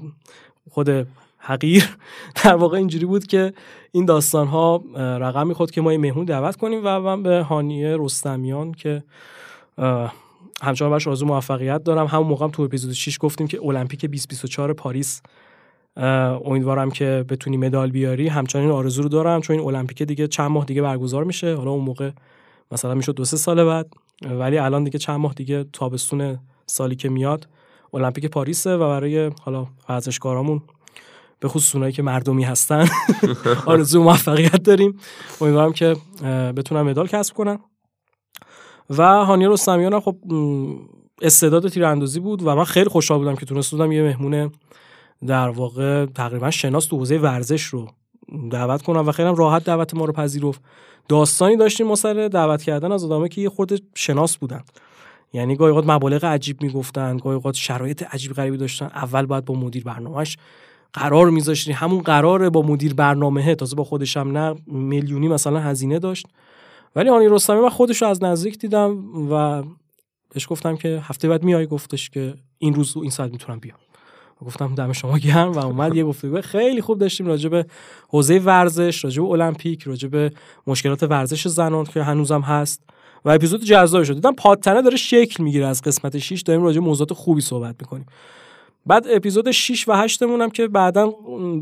خود 0.69 1.07
حقیر 1.37 1.97
در 2.43 2.55
واقع 2.55 2.77
اینجوری 2.77 3.05
بود 3.05 3.27
که 3.27 3.53
این 3.91 4.05
داستان 4.05 4.47
ها 4.47 4.83
رقم 4.95 5.47
می‌خورد 5.47 5.71
که 5.71 5.81
ما 5.81 5.89
این 5.89 6.01
مهمون 6.01 6.25
دعوت 6.25 6.55
کنیم 6.55 6.81
و 6.83 6.99
من 6.99 7.23
به 7.23 7.43
هانیه 7.43 7.97
رستمیان 7.99 8.71
که 8.71 9.03
همچنان 10.61 10.91
برش 10.91 11.07
آرزو 11.07 11.25
موفقیت 11.25 11.83
دارم. 11.83 12.07
همون 12.07 12.27
موقع 12.27 12.47
تو 12.47 12.63
اپیزود 12.63 12.93
6 12.93 13.17
گفتیم 13.19 13.47
که 13.47 13.59
المپیک 13.63 14.05
2024 14.05 14.73
پاریس 14.73 15.21
امیدوارم 15.99 16.91
که 16.91 17.25
بتونی 17.29 17.57
مدال 17.57 17.91
بیاری. 17.91 18.27
همچنان 18.27 18.65
این 18.65 18.73
آرزو 18.73 19.01
رو 19.01 19.09
دارم 19.09 19.41
چون 19.41 19.59
این 19.59 19.67
المپیک 19.67 20.03
دیگه 20.03 20.27
چند 20.27 20.51
ماه 20.51 20.65
دیگه 20.65 20.81
برگزار 20.81 21.23
میشه. 21.23 21.55
حالا 21.55 21.71
اون 21.71 21.83
موقع 21.85 22.11
مثلا 22.71 22.93
می‌شد 22.93 23.15
دو 23.15 23.25
سه 23.25 23.37
سال 23.37 23.63
بعد. 23.63 23.93
ولی 24.29 24.57
الان 24.57 24.83
دیگه 24.83 24.99
چند 24.99 25.19
ماه 25.19 25.33
دیگه 25.33 25.65
تابستون 25.73 26.37
سالی 26.65 26.95
که 26.95 27.09
میاد. 27.09 27.47
المپیک 27.93 28.25
پاریسه 28.25 28.75
و 28.75 28.79
برای 28.79 29.31
حالا 29.41 29.67
ورزشکارامون 29.89 30.61
به 31.39 31.47
خصوص 31.47 31.75
اونایی 31.75 31.93
که 31.93 32.01
مردمی 32.03 32.43
هستن. 32.43 32.87
آرزو 33.65 34.03
موفقیت 34.03 34.63
داریم. 34.63 34.99
امیدوارم 35.41 35.73
که 35.73 35.95
بتونم 36.57 36.85
مدال 36.85 37.07
کسب 37.07 37.33
کنم 37.33 37.59
و 38.89 39.03
هانیه 39.25 39.49
رستمیان 39.49 39.99
خب 39.99 40.15
استعداد 41.21 41.67
تیراندازی 41.67 42.19
بود 42.19 42.43
و 42.43 42.55
من 42.55 42.63
خیلی 42.63 42.89
خوشحال 42.89 43.19
بودم 43.19 43.35
که 43.35 43.45
تونست 43.45 43.71
بودم 43.71 43.91
یه 43.91 44.03
مهمون 44.03 44.51
در 45.27 45.49
واقع 45.49 46.05
تقریبا 46.05 46.51
شناس 46.51 46.85
تو 46.85 46.97
حوزه 46.97 47.17
ورزش 47.17 47.63
رو 47.63 47.87
دعوت 48.51 48.81
کنم 48.81 49.07
و 49.07 49.11
خیلی 49.11 49.33
راحت 49.37 49.63
دعوت 49.63 49.93
ما 49.93 50.05
رو 50.05 50.13
پذیرفت. 50.13 50.61
داستانی 51.07 51.57
داشتیم 51.57 51.87
ما 51.87 51.95
سر 51.95 52.27
دعوت 52.27 52.63
کردن 52.63 52.91
از 52.91 53.03
آدمایی 53.03 53.29
که 53.29 53.41
یه 53.41 53.49
خورده 53.49 53.79
شناس 53.95 54.37
بودن. 54.37 54.63
یعنی 55.33 55.55
گاهی 55.55 55.69
اوقات 55.69 55.87
مبالغ 55.87 56.25
عجیب 56.25 56.63
می‌گفتن 56.63 57.17
گاهی 57.17 57.35
اوقات 57.35 57.55
شرایط 57.55 58.03
عجیب 58.03 58.33
غریبی 58.33 58.57
داشتن. 58.57 58.85
اول 58.85 59.25
باید 59.25 59.45
با 59.45 59.55
مدیر 59.55 59.83
برنامهش 59.83 60.37
قرار 60.93 61.29
میذاشتی 61.29 61.71
همون 61.71 62.01
قراره 62.01 62.49
با 62.49 62.61
مدیر 62.61 62.93
برنامه 62.93 63.55
تازه 63.55 63.75
با 63.75 63.83
خودش 63.83 64.17
هم 64.17 64.37
نه 64.37 64.55
میلیونی 64.67 65.27
مثلا 65.27 65.59
هزینه 65.59 65.99
داشت. 65.99 66.27
ولی 66.95 67.09
آنی 67.09 67.27
رستمی 67.29 67.59
من 67.59 67.69
خودش 67.69 68.01
رو 68.01 68.07
از 68.07 68.23
نزدیک 68.23 68.59
دیدم 68.59 68.97
و 69.31 69.63
بهش 70.33 70.47
گفتم 70.49 70.75
که 70.75 71.01
هفته 71.03 71.27
بعد 71.29 71.43
میای 71.43 71.67
گفتش 71.67 72.09
که 72.09 72.33
این 72.57 72.73
روز 72.73 72.97
این 72.97 73.09
ساعت 73.09 73.31
می‌تونم 73.31 73.59
بیام. 73.59 73.77
گفتم 74.45 74.75
دم 74.75 74.91
شما 74.91 75.17
گرم 75.17 75.51
و 75.51 75.65
اومد 75.65 75.95
یه 75.95 76.03
گفتگو. 76.03 76.41
خیلی 76.41 76.81
خوب 76.81 76.99
داشتیم 76.99 77.27
راجع 77.27 77.49
به 77.49 77.65
حوزه 78.09 78.39
ورزش 78.39 79.03
راجع 79.03 79.23
به 79.23 79.29
المپیک 79.29 79.83
راجع 79.83 80.07
به 80.07 80.31
مشکلات 80.67 81.03
ورزش 81.03 81.47
زنان 81.47 81.85
که 81.85 82.03
هنوزم 82.03 82.41
هست. 82.41 82.83
و 83.25 83.29
اپیزود 83.29 83.63
جذاب 83.63 84.03
شد. 84.03 84.13
دیدم 84.13 84.35
پادتنه 84.35 84.81
داره 84.81 84.97
شکل 84.97 85.43
می‌گیره. 85.43 85.65
از 85.65 85.81
قسمت 85.81 86.17
6 86.17 86.41
داریم 86.41 86.63
راجع 86.63 86.79
موضوعات 86.79 87.13
خوبی 87.13 87.41
صحبت 87.41 87.75
می‌کنیم. 87.79 88.05
بعد 88.85 89.05
اپیزود 89.09 89.51
6 89.51 89.87
و 89.87 89.93
8 89.93 90.23
مونم 90.23 90.49
که 90.49 90.67
بعدا 90.67 91.13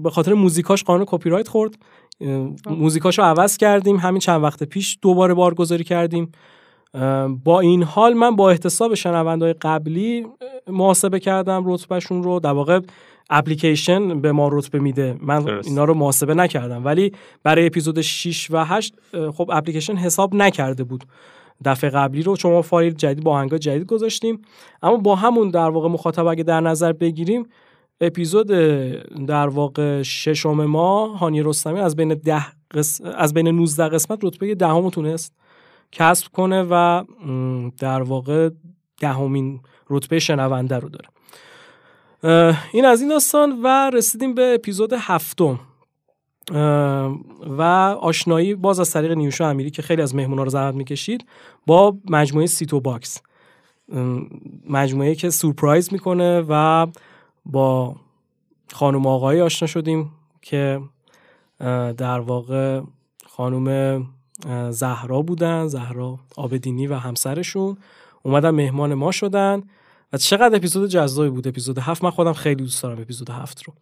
به 0.03 0.09
خاطر 0.09 0.33
موزیکاش 0.33 0.83
قانون 0.83 1.05
کپی 1.07 1.29
رایت 1.29 1.47
خورد 1.47 1.75
موزیکاشو 2.69 3.21
عوض 3.21 3.57
کردیم. 3.57 3.97
همین 3.97 4.19
چند 4.19 4.43
وقت 4.43 4.63
پیش 4.63 4.97
دوباره 5.01 5.33
بارگذاری 5.33 5.83
کردیم. 5.83 6.31
با 7.43 7.59
این 7.59 7.83
حال 7.83 8.13
من 8.13 8.35
با 8.35 8.49
احتساب 8.49 8.93
شنوندهای 8.93 9.53
قبلی 9.53 10.25
محاسبه 10.67 11.19
کردم 11.19 11.63
رتبهشون 11.65 12.23
رو. 12.23 12.39
در 12.39 12.51
واقع 12.51 12.79
اپلیکیشن 13.29 14.21
به 14.21 14.31
ما 14.31 14.49
رتبه 14.51 14.79
میده. 14.79 15.17
من 15.21 15.47
اینا 15.63 15.83
رو 15.83 15.93
محاسبه 15.93 16.33
نکردم. 16.33 16.85
ولی 16.85 17.11
برای 17.43 17.65
اپیزود 17.65 18.01
6 18.01 18.51
و 18.51 18.65
8 18.65 18.95
خب 19.33 19.49
اپلیکیشن 19.53 19.95
حساب 19.95 20.35
نکرده 20.35 20.83
بود 20.83 21.03
دفعه 21.65 21.89
قبلی 21.89 22.23
رو. 22.23 22.35
چون 22.35 22.51
ما 22.51 22.61
فایل 22.61 22.93
جدید 22.93 23.23
با 23.23 23.31
آهنگا 23.31 23.57
جدید 23.57 23.85
گذاشتیم. 23.85 24.41
اما 24.83 24.97
با 24.97 25.15
همون 25.15 25.49
در 25.49 25.69
واقع 25.69 25.89
مخاطب 25.89 26.27
اگه 26.27 26.43
در 26.43 26.61
نظر 26.61 26.93
بگیریم 26.93 27.47
اپیزود 28.01 28.47
در 29.27 29.47
واقع 29.47 30.01
ششم 30.01 30.65
ما 30.65 31.07
هانی 31.07 31.43
رستمی 31.43 31.79
از 31.79 31.95
بین 31.95 32.13
ده 32.13 32.45
از 33.15 33.33
بین 33.33 33.47
19 33.47 33.87
قسمت 33.87 34.19
رتبه 34.23 34.55
دهم 34.55 34.89
تونست. 34.89 35.33
کسب 35.91 36.31
کنه 36.31 36.63
و 36.69 37.03
در 37.79 38.01
واقع 38.01 38.49
دهمین 38.99 39.59
رتبه 39.89 40.19
شنونده 40.19 40.79
رو 40.79 40.89
داره. 40.89 41.09
این 42.71 42.85
از 42.85 43.01
این 43.01 43.09
داستان 43.09 43.61
و 43.63 43.89
رسیدیم 43.93 44.33
به 44.35 44.53
اپیزود 44.55 44.93
هفتم. 44.93 45.59
و 47.47 47.61
آشنایی 48.01 48.55
باز 48.55 48.79
از 48.79 48.91
طریق 48.91 49.11
نیوشا 49.11 49.49
امیری 49.49 49.71
که 49.71 49.81
خیلی 49.81 50.01
از 50.01 50.15
مهمونا 50.15 50.43
رو 50.43 50.49
زحمت 50.49 50.75
می‌کشید 50.75 51.25
با 51.65 51.97
مجموعه 52.09 52.45
سیتو 52.45 52.79
باکس. 52.79 53.21
مجموعه 54.69 55.15
که 55.15 55.29
سورپرایز 55.29 55.93
می‌کنه 55.93 56.45
و 56.49 56.87
با 57.45 57.95
خانم 58.73 59.07
آقایی 59.07 59.41
آشنا 59.41 59.67
شدیم 59.67 60.11
که 60.41 60.81
در 61.97 62.19
واقع 62.19 62.81
خانم 63.25 64.07
زهرا 64.69 65.21
بودن 65.21 65.67
زهرا 65.67 66.19
آبدینی 66.35 66.87
و 66.87 66.95
همسرشون. 66.95 67.77
اومدن 68.23 68.49
مهمان 68.49 68.93
ما 68.93 69.11
شدن. 69.11 69.63
و 70.13 70.17
چقدر 70.17 70.55
اپیزود 70.55 70.89
جذابی 70.89 71.29
بود. 71.29 71.47
اپیزود 71.47 71.79
هفت 71.79 72.03
من 72.03 72.09
خودم 72.09 72.33
خیلی 72.33 72.55
دوست 72.55 72.83
دارم 72.83 73.01
اپیزود 73.01 73.29
هفت 73.29 73.63
رو. 73.63 73.73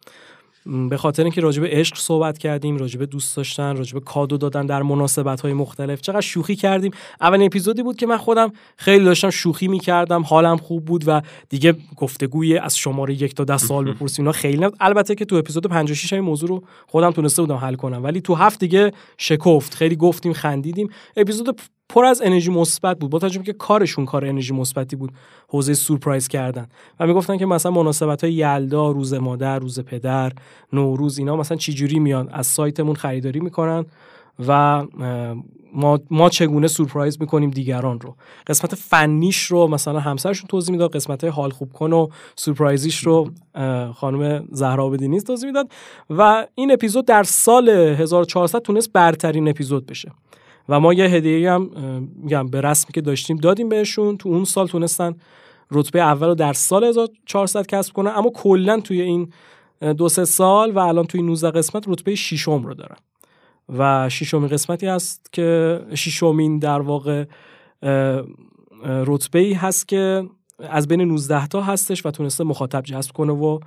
به 0.90 0.96
خاطر 0.96 1.22
اینکه 1.22 1.40
راجب 1.40 1.64
عشق 1.64 1.96
صحبت 1.96 2.38
کردیم 2.38 2.76
راجب 2.76 3.04
دوست 3.04 3.36
داشتن 3.36 3.76
راجب 3.76 3.98
کادو 3.98 4.36
دادن 4.36 4.66
در 4.66 4.82
مناسبت 4.82 5.40
های 5.40 5.52
مختلف. 5.52 6.00
چقدر 6.00 6.20
شوخی 6.20 6.56
کردیم. 6.56 6.92
اولین 7.20 7.46
اپیزودی 7.46 7.82
بود 7.82 7.96
که 7.96 8.06
من 8.06 8.16
خودم 8.16 8.52
خیلی 8.76 9.04
داشتم 9.04 9.30
شوخی 9.30 9.68
می‌کردم 9.68 10.22
حالم 10.22 10.56
خوب 10.56 10.84
بود 10.84 11.04
و 11.06 11.22
دیگه 11.48 11.74
گفتگوی 11.96 12.58
از 12.58 12.78
شماره 12.78 13.14
یک 13.14 13.34
تا 13.34 13.44
ده 13.44 13.56
سال 13.56 13.92
بپرسیم 13.92 14.24
اینا 14.24 14.32
خیلی 14.32 14.58
نبود. 14.58 14.76
البته 14.80 15.14
که 15.14 15.24
تو 15.24 15.36
اپیزود 15.36 15.66
56 15.66 16.12
این 16.12 16.22
موضوع 16.22 16.48
رو 16.48 16.62
خودم 16.86 17.10
تونسته 17.10 17.42
بودم 17.42 17.56
حل 17.56 17.74
کنم. 17.74 18.04
ولی 18.04 18.20
تو 18.20 18.34
هفت 18.34 18.60
دیگه 18.60 18.92
شکفت. 19.18 19.74
خیلی 19.74 19.96
گفتیم 19.96 20.32
خندیدیم. 20.32 20.88
اپیزود 21.16 21.60
پر 21.88 22.04
از 22.04 22.22
انرژی 22.24 22.50
مثبت 22.50 22.98
بود. 22.98 23.10
با 23.10 23.18
توجه 23.18 23.42
که 23.42 23.52
کارشون 23.52 24.04
کار 24.04 24.24
انرژی 24.24 24.54
مثبتی 24.54 24.96
بود 24.96 25.10
حوزه 25.48 25.74
سورپرایز 25.74 26.28
کردن. 26.28 26.66
و 27.00 27.06
می‌گفتن 27.06 27.36
که 27.36 27.46
مثلا 27.46 27.72
مناسبت 27.72 28.24
های 28.24 28.32
یلدا 28.32 28.90
روز 28.90 29.14
مادر 29.14 29.58
روز 29.58 29.80
پدر 29.80 30.32
نوروز 30.72 31.18
اینا 31.18 31.36
مثلا 31.36 31.56
چی 31.56 31.72
جوری 31.72 31.98
میان؟ 31.98 32.28
از 32.28 32.46
سایتمون 32.46 32.94
خریداری 32.94 33.40
می‌کنن 33.40 33.84
و 34.46 34.84
ما, 35.74 35.98
ما 36.10 36.28
چگونه 36.28 36.68
سورپرایز 36.68 37.20
می‌کنیم 37.20 37.50
دیگران 37.50 38.00
رو. 38.00 38.16
قسمت 38.46 38.74
فنیش 38.74 39.42
رو 39.42 39.66
مثلا 39.66 40.00
همسرشون 40.00 40.46
توضیح 40.48 40.72
می‌داد 40.72 40.94
قسمت 40.94 41.24
های 41.24 41.30
حال 41.30 41.50
خوب 41.50 41.72
کن 41.72 41.92
و 41.92 42.08
سورپرایزیش 42.36 42.98
رو 42.98 43.30
خانم 43.94 44.48
زهرا 44.52 44.88
بدینیز 44.88 45.24
توضیح 45.24 45.46
می‌داد. 45.46 45.68
و 46.10 46.46
این 46.54 46.72
اپیزود 46.72 47.06
در 47.06 47.22
سال 47.22 47.68
1400 47.68 48.58
تونست 48.58 48.92
برترین 48.92 49.48
اپیزود 49.48 49.86
بشه. 49.86 50.12
و 50.68 50.80
ما 50.80 50.92
یه 50.92 51.04
هدیه 51.04 51.52
هم 51.52 51.70
میگم 52.16 52.46
به 52.46 52.60
رسمی 52.60 52.92
که 52.92 53.00
داشتیم 53.00 53.36
دادیم 53.36 53.68
بهشون. 53.68 54.16
تو 54.16 54.28
اون 54.28 54.44
سال 54.44 54.66
تونستن 54.66 55.14
رتبه 55.70 56.00
اول 56.00 56.26
رو 56.26 56.34
در 56.34 56.52
سال 56.52 56.84
1400 56.84 57.66
کسب 57.66 57.92
کنن. 57.92 58.12
اما 58.16 58.30
کلا 58.34 58.80
توی 58.80 59.00
این 59.00 59.32
دو 59.96 60.08
سه 60.08 60.24
سال 60.24 60.70
و 60.70 60.78
الان 60.78 61.04
توی 61.04 61.22
19 61.22 61.50
قسمت 61.50 61.88
رتبه 61.88 62.14
ششم 62.14 62.62
رو 62.62 62.74
دارن. 62.74 62.96
و 63.68 64.08
ششمین 64.08 64.48
قسمتی 64.48 64.86
هست 64.86 65.32
که 65.32 65.80
ششمین 65.94 66.58
در 66.58 66.80
واقع 66.80 67.24
رتبه 68.84 69.38
ای 69.38 69.52
هست 69.52 69.88
که 69.88 70.28
از 70.58 70.88
بین 70.88 71.00
19 71.00 71.46
تا 71.46 71.62
هستش 71.62 72.06
و 72.06 72.10
تونسته 72.10 72.44
مخاطب 72.44 72.82
جذب 72.82 73.12
کنه 73.12 73.32
و 73.32 73.58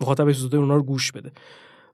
مخاطب 0.00 0.22
اپیزود 0.22 0.54
اونا 0.54 0.76
رو 0.76 0.82
گوش 0.82 1.12
بده. 1.12 1.32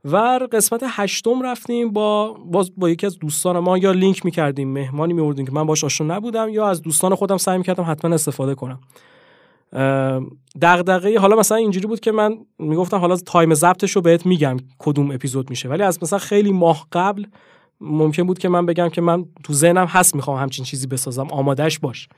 و 0.05 0.17
قسمت 0.53 0.85
هشتم 0.87 1.43
رفتیم 1.43 1.93
با 1.93 2.33
باز 2.33 2.73
با 2.77 2.91
یکی 2.91 3.07
از 3.07 3.19
دوستان 3.19 3.59
ما 3.59 3.79
یا 3.79 3.93
لینک 3.93 4.25
می‌کردیم؟ 4.25 4.69
مهمانی 4.69 5.13
میوردیم 5.13 5.47
که 5.47 5.53
من 5.53 5.67
باش 5.67 5.85
آشنا 5.85 6.17
نبودم 6.17 6.49
یا 6.49 6.69
از 6.69 6.83
دوستان 6.83 7.15
خودم 7.15 7.37
سعی 7.37 7.59
می‌کردم 7.59 7.85
حتما 7.89 8.15
استفاده 8.15 8.55
کنم. 8.55 8.81
دغدغه 10.63 11.19
حالا 11.19 11.37
مثلا 11.37 11.59
اینجوری 11.59 11.87
بود 11.87 12.01
که 12.01 12.13
من 12.13 12.39
می‌گفتم 12.59 12.97
حالا 12.97 13.17
تایم 13.17 13.55
ضبطش 13.55 13.91
رو 13.91 14.03
بهت 14.03 14.27
میگم 14.27 14.57
کدوم 14.79 15.11
اپیزود 15.11 15.51
میشه. 15.51 15.69
ولی 15.69 15.83
از 15.83 16.03
مثلا 16.03 16.19
خیلی 16.19 16.53
ماه 16.53 16.87
قبل 16.93 17.27
ممکن 17.81 18.23
بود 18.23 18.39
که 18.39 18.49
من 18.49 18.67
بگم 18.67 18.89
که 18.89 19.01
من 19.01 19.25
تو 19.45 19.53
ذهنم 19.53 19.87
هست 19.87 20.15
می‌خوام 20.17 20.39
همچین 20.39 20.65
چیزی 20.65 20.87
بسازم. 20.87 21.27
آمادهش 21.31 21.79
باش. 21.79 22.09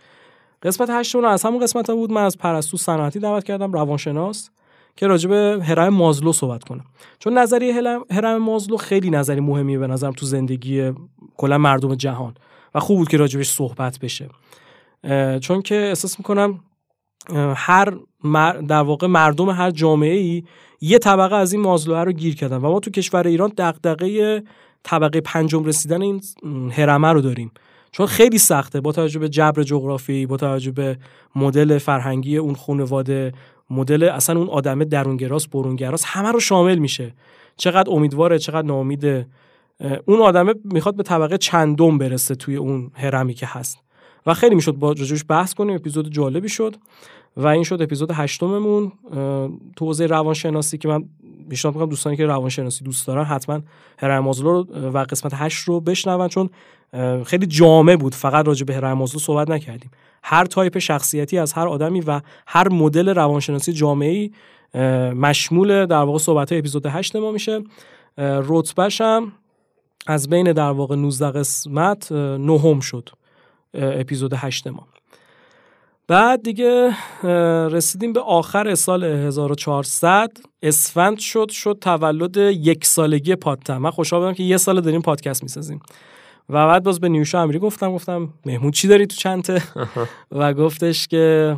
قسمت 0.63 0.91
هشتم 0.91 1.25
از 1.25 1.43
همون 1.43 1.63
قسمت 1.63 1.91
بود. 1.91 2.13
من 2.13 2.25
از 2.25 2.39
پرستو 2.39 2.77
صنعتی 2.77 3.19
دعوت 3.19 3.45
کردم 3.45 3.73
روانشناس. 3.73 4.51
که 4.97 5.07
راجع 5.07 5.29
به 5.29 5.65
هرم 5.65 5.89
مازلو 5.89 6.33
صحبت 6.33 6.65
کنم. 6.65 6.85
چون 7.19 7.39
نظریه 7.39 7.75
هرم 8.11 8.43
مازلو 8.43 8.77
خیلی 8.77 9.11
نظری 9.11 9.41
مهمیه 9.41 9.79
به 9.79 9.87
نظرم 9.87 10.13
تو 10.13 10.27
زندگی 10.27 10.93
کلا 11.37 11.59
مردم 11.59 11.95
جهان 11.95 12.35
و 12.75 12.81
خوب 12.81 12.99
بود 12.99 13.09
که 13.09 13.17
راجبش 13.17 13.49
صحبت 13.49 13.99
بشه. 13.99 14.29
چون 15.41 15.63
که 15.63 15.75
احساس 15.75 16.19
می‌کنم 16.19 16.61
هر 17.55 17.95
در 18.69 18.83
واقع 18.83 19.07
مردم 19.07 19.51
هر 19.51 19.71
جامعه 19.71 20.17
ای 20.17 20.43
یه 20.81 20.99
طبقه 20.99 21.37
از 21.37 21.53
این 21.53 21.63
مازلوه 21.63 22.05
رو 22.05 22.13
گیر 22.13 22.35
کردن. 22.35 22.57
و 22.57 22.71
ما 22.71 22.81
تو 22.81 22.91
کشور 22.91 23.27
ایران 23.27 23.53
دغدغه 23.59 24.43
طبقه 24.83 25.21
پنجم 25.21 25.65
رسیدن 25.65 26.03
این 26.03 26.23
هرمه 26.71 27.09
رو 27.09 27.21
داریم. 27.21 27.51
چون 27.93 28.07
خیلی 28.07 28.39
سخته. 28.39 28.81
با 28.81 28.93
توجه 28.93 29.19
به 29.19 29.29
جبر 29.29 29.63
جغرافی 29.63 30.27
با 30.27 30.37
توجه 30.37 30.71
به 30.71 30.99
مدل 31.37 31.79
فرهنگی 31.79 32.37
اون 32.37 32.55
خانواده 32.55 33.33
مدل 33.71 34.03
اصلا 34.03 34.39
اون 34.39 34.49
آدم 34.49 34.85
درونگراست 34.85 35.51
برونگراست 35.51 36.05
همه 36.07 36.33
رو 36.33 36.41
شامل 36.41 36.79
میشه. 36.79 37.15
چقدر 37.57 37.91
امیدواره 37.91 38.39
چقدر 38.39 38.67
ناامیده. 38.67 39.27
اون 40.05 40.21
آدمه 40.21 40.55
می‌خواد 40.65 40.97
به 40.97 41.03
طبقه 41.03 41.39
چندم 41.39 41.99
برسه 41.99 42.35
توی 42.35 42.57
اون 42.57 42.91
هرمی 42.95 43.35
که 43.35 43.47
هست. 43.47 43.79
و 44.27 44.35
خیلی 44.35 44.55
می‌شد 44.55 44.73
با 44.73 44.93
رجوش 44.93 45.25
بحث 45.29 45.55
کنیم. 45.55 45.75
اپیزود 45.75 46.11
جالبی 46.11 46.49
شد. 46.49 46.77
و 47.37 47.47
این 47.47 47.63
شد 47.63 47.83
اپیزود 47.83 48.11
هشتممون. 48.15 48.93
تو 49.77 49.85
حوزه 49.85 50.07
روانشناسی 50.07 50.79
که 50.79 50.89
من 50.89 51.05
پیشنهاد 51.51 51.75
می‌کنم 51.75 51.91
دوستانی 51.91 52.17
که 52.17 52.27
روانشناسی 52.27 52.85
دوست 52.85 53.07
دارن 53.07 53.25
حتما 53.25 53.61
هرم 53.99 54.25
مازلو 54.25 54.53
رو 54.53 54.91
و 54.91 55.05
قسمت 55.05 55.33
هشت 55.35 55.69
رو 55.69 55.81
بشنون. 55.81 56.29
چون 56.29 56.51
خیلی 57.27 57.47
جامع 57.47 57.97
بود. 57.97 58.15
فقط 58.15 58.47
راجع 58.47 58.65
به 58.65 58.95
مازلو 58.95 59.21
صحبت 59.21 59.51
نکردیم. 59.51 59.91
هر 60.23 60.45
تایپ 60.45 60.79
شخصیتی 60.79 61.39
از 61.39 61.53
هر 61.53 61.69
آدمی 61.69 62.01
و 62.01 62.21
هر 62.47 62.69
مدل 62.69 63.09
روانشناسی 63.09 63.73
جامعی 63.73 64.33
مشمول 65.15 65.87
در 65.87 65.97
واقع 65.97 66.19
صحبت 66.19 66.53
های 66.53 66.59
اپیزود 66.59 66.87
8 66.87 67.17
ما 67.17 67.31
میشه. 67.33 67.65
رتبهش 68.19 69.01
هم 69.01 69.33
از 70.07 70.29
بین 70.29 70.53
در 70.53 70.71
واقع 70.71 70.97
19 70.97 71.31
قسمت 71.31 72.13
نهم 72.13 72.81
شد 72.81 73.09
اپیزود 73.75 74.35
8 74.35 74.67
ما. 74.67 74.87
بعد 76.09 76.43
دیگه 76.43 76.97
رسیدیم 77.69 78.13
به 78.13 78.21
آخر 78.21 78.75
سال 78.75 79.05
1400 79.05 80.33
اسفند 80.63 81.19
شد 81.19 81.51
شد 81.51 81.79
تولد 81.81 82.37
یک 82.37 82.85
سالگی 82.85 83.37
پادتن 83.37 83.79
من 83.79 83.91
خوشحال 83.91 84.21
بودم 84.21 84.35
که 84.35 84.43
یه 84.43 84.57
سال 84.57 84.81
داریم 84.81 85.03
پادکست 85.03 85.43
می‌سازیم. 85.43 85.81
و 86.49 86.67
بعد 86.67 86.83
باز 86.83 87.01
به 87.01 87.09
نیوشا 87.09 87.43
امری 87.43 87.59
گفتم 87.59 87.93
گفتم 87.93 88.29
مهمون 88.47 88.71
چی 88.71 88.89
داری 88.89 89.07
تو 89.07 89.17
چنته؟ 89.17 89.63
و 90.39 90.55
گفتش 90.55 91.09
که 91.09 91.57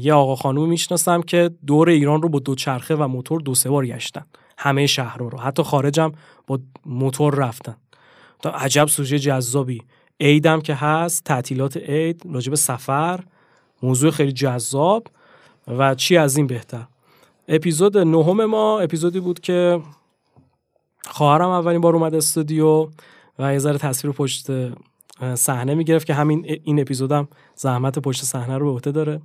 یه 0.00 0.14
آقا 0.14 0.36
خانوم 0.36 0.68
می‌شناسم 0.68 1.22
که 1.22 1.50
دور 1.66 1.88
ایران 1.88 2.22
رو 2.22 2.28
با 2.28 2.38
دوچرخه 2.38 2.94
و 2.94 3.08
موتور 3.08 3.40
دو 3.40 3.54
سه 3.54 3.70
بار 3.70 3.86
گشتن. 3.86 4.26
همه 4.58 4.86
شهر 4.86 5.18
رو. 5.18 5.38
حتی 5.38 5.62
خارجم 5.62 6.12
با 6.46 6.58
موتور 6.86 7.34
رفتن. 7.34 7.76
تا 8.42 8.50
عجب 8.50 8.86
سوژه 8.86 9.18
جذابی. 9.18 9.82
عیدم 10.20 10.60
که 10.60 10.74
هست 10.74 11.24
تعطیلات 11.24 11.76
عید 11.76 12.22
راجب 12.32 12.54
سفر. 12.54 13.20
موضوع 13.82 14.10
خیلی 14.10 14.32
جذاب 14.32 15.06
و 15.68 15.94
چی 15.94 16.16
از 16.16 16.36
این 16.36 16.46
بهتر؟ 16.46 16.86
اپیزود 17.48 17.98
نهم 17.98 18.44
ما 18.44 18.80
اپیزودی 18.80 19.20
بود 19.20 19.40
که 19.40 19.80
خواهرم 21.06 21.48
اولین 21.48 21.80
بار 21.80 21.96
اومد 21.96 22.14
استودیو. 22.14 22.88
و 23.38 23.52
یه 23.52 23.58
ذره 23.58 23.78
تصویر 23.78 24.14
پشت 24.14 24.46
صحنه 25.34 25.74
می‌گرفت 25.74 26.06
که 26.06 26.14
همین 26.14 26.46
این 26.64 26.80
اپیزودم 26.80 27.28
زحمت 27.56 27.98
پشت 27.98 28.24
صحنه 28.24 28.58
رو 28.58 28.66
به 28.66 28.72
عهده 28.72 28.92
داره. 28.92 29.20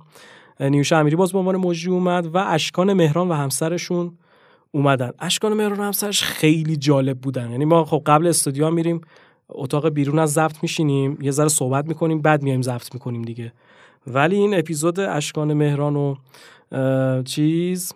نیوشا 0.60 0.98
امیری 0.98 1.16
باز 1.16 1.32
به 1.32 1.38
عنوان 1.38 1.56
مجری 1.56 1.90
اومد 1.90 2.26
و 2.34 2.38
اشکان 2.38 2.92
مهران 2.92 3.28
و 3.28 3.32
همسرشون 3.32 4.18
اومدن. 4.70 5.10
اشکان 5.18 5.54
مهران 5.54 5.80
و 5.80 5.82
همسرش 5.82 6.22
خیلی 6.22 6.76
جالب 6.76 7.20
بودن. 7.20 7.50
یعنی 7.50 7.64
ما 7.64 7.84
خب 7.84 8.02
قبل 8.06 8.26
استودیو 8.26 8.70
میریم 8.70 9.00
اتاق 9.48 9.88
بیرون 9.88 10.18
از 10.18 10.32
ضبط 10.32 10.56
میشینیم 10.62 11.18
یه 11.22 11.30
ذره 11.30 11.48
صحبت 11.48 11.88
می‌کنیم 11.88 12.22
بعد 12.22 12.42
میایم 12.42 12.62
ضبط 12.62 12.94
می‌کنیم 12.94 13.22
دیگه. 13.22 13.52
ولی 14.06 14.36
این 14.36 14.58
اپیزود 14.58 15.00
اشکان 15.00 15.52
مهران 15.52 15.96
و 15.96 16.14
چیز 17.22 17.92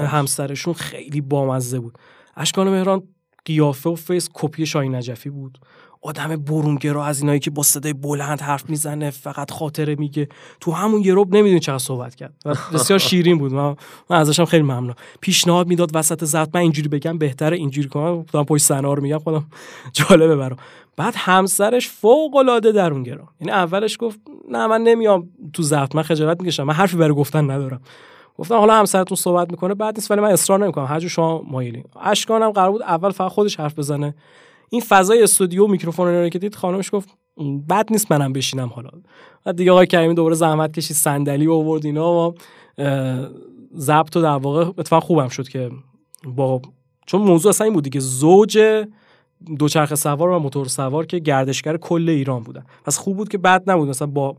همسرشون 0.00 0.74
خیلی 0.74 1.20
بامزه 1.20 1.80
بود. 1.80 1.98
اشکان 2.36 2.68
مهران 2.68 3.02
قیافه 3.44 3.90
و 3.90 3.94
face 3.94 4.28
کپی 4.34 4.66
شاهین 4.66 4.94
نجفی 4.94 5.30
بود. 5.30 5.58
آدم 6.02 6.36
برونگرا 6.36 7.04
از 7.04 7.20
اینایی 7.20 7.40
که 7.40 7.50
با 7.50 7.62
صدای 7.62 7.92
بلند 7.92 8.40
حرف 8.40 8.70
می‌زنه 8.70 9.10
فقط 9.10 9.50
خاطره 9.50 9.94
میگه. 9.94 10.28
تو 10.60 10.72
همون 10.72 11.00
یه 11.00 11.14
ربع 11.14 11.36
نمی‌دونی 11.36 11.60
چقدر 11.60 11.78
صحبت 11.78 12.14
کرد. 12.14 12.34
و 12.44 12.54
بسیار 12.74 12.98
شیرین 12.98 13.38
بود. 13.38 13.52
من, 13.52 13.76
من 14.10 14.16
ازشم 14.16 14.44
خیلی 14.44 14.62
ممنون. 14.62 14.94
پیشنهاد 15.20 15.66
می‌داد 15.66 15.90
وسط 15.94 16.24
زد 16.24 16.48
من 16.54 16.60
اینجوری 16.60 16.88
بگم 16.88 17.18
بهتره 17.18 17.56
اینجوری 17.56 17.88
کنم. 17.88 18.24
خودم 18.30 18.44
پشت 18.44 18.64
صحنه 18.64 18.94
رو 18.94 19.02
میگم 19.02 19.18
خودم 19.18 19.44
جالبه 19.92 20.36
برام. 20.36 20.58
بعد 20.96 21.14
همسرش 21.16 21.88
فوق 21.88 22.36
العاده 22.36 22.72
درونگرا. 22.72 23.28
یعنی 23.40 23.52
اولش 23.52 23.96
گفت 24.00 24.18
نه 24.50 24.66
من 24.66 24.80
نمیام 24.80 25.28
تو 25.52 25.62
زفت 25.62 25.94
من 25.94 26.02
خجالت 26.02 26.40
می‌کشم 26.40 26.62
من 26.62 26.74
حرفی 26.74 26.96
برای 26.96 27.14
گفتن 27.14 27.50
ندارم. 27.50 27.80
گفتم 28.38 28.54
حالا 28.54 28.74
همسرتون 28.74 29.16
صحبت 29.16 29.50
می‌کنه 29.50 29.74
بعد 29.74 29.94
نیست 29.96 30.10
ولی 30.10 30.20
من 30.20 30.30
اصرار 30.30 30.58
نمی‌کنم. 30.58 30.84
هر 30.84 31.00
جو 31.00 31.08
شما 31.08 31.42
مایلین. 31.42 31.84
اشکانم 32.02 32.50
قرار 32.50 32.70
بود 32.70 32.82
اول 32.82 33.10
فقط 33.10 33.32
خودش 33.32 33.60
حرف 33.60 33.78
بزنه. 33.78 34.14
این 34.70 34.80
فضای 34.80 35.22
استودیو 35.22 35.66
میکروفون 35.66 36.08
رو 36.08 36.28
که 36.28 36.38
دید 36.38 36.54
خانمش 36.54 36.90
گفت 36.94 37.08
بد 37.68 37.86
نیست 37.90 38.12
منم 38.12 38.32
بشینم 38.32 38.68
حالا. 38.68 38.90
بعد 39.44 39.56
دیگه 39.56 39.72
آقای 39.72 39.86
کریمی 39.86 40.14
دوباره 40.14 40.34
زحمت 40.34 40.72
کشید 40.72 40.96
صندلی 40.96 41.48
آورد 41.48 41.86
اینا 41.86 42.12
و 42.12 42.34
ضبط 43.76 44.16
و 44.16 44.22
در 44.22 44.28
واقع 44.28 44.70
اتفاق 44.78 45.02
خوبم 45.02 45.28
شد 45.28 45.48
که 45.48 45.70
با 46.26 46.62
چون 47.06 47.22
موضوع 47.22 47.48
اصلا 47.48 47.64
این 47.64 47.74
بود 47.74 47.88
که 47.88 48.00
زوج 48.00 48.58
دوچرخه 49.58 49.94
سوار 49.94 50.30
و 50.30 50.38
موتور 50.38 50.66
سوار 50.66 51.06
که 51.06 51.18
گردشگر 51.18 51.76
کل 51.76 52.08
ایران 52.08 52.42
بودن. 52.42 52.64
پس 52.84 52.98
خوب 52.98 53.16
بود 53.16 53.28
که 53.28 53.38
بد 53.38 53.70
نبود. 53.70 53.88
مثلا 53.88 54.08
با 54.08 54.36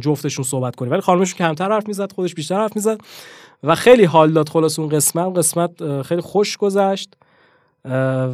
جفتشون 0.00 0.44
صحبت 0.44 0.76
کنیم 0.76 0.92
ولی 0.92 1.00
خانمشون 1.00 1.38
کمتر 1.38 1.72
حرف 1.72 1.88
می‌زد 1.88 2.12
خودش 2.12 2.34
بیشتر 2.34 2.56
حرف 2.56 2.76
می‌زد 2.76 3.00
و 3.62 3.74
خیلی 3.74 4.04
حال 4.04 4.32
داد 4.32 4.48
خلاص 4.48 4.78
اون 4.78 4.88
قسمت. 4.88 5.38
قسمت 5.38 6.02
خیلی 6.02 6.20
خوش 6.20 6.56
گذشت 6.56 7.16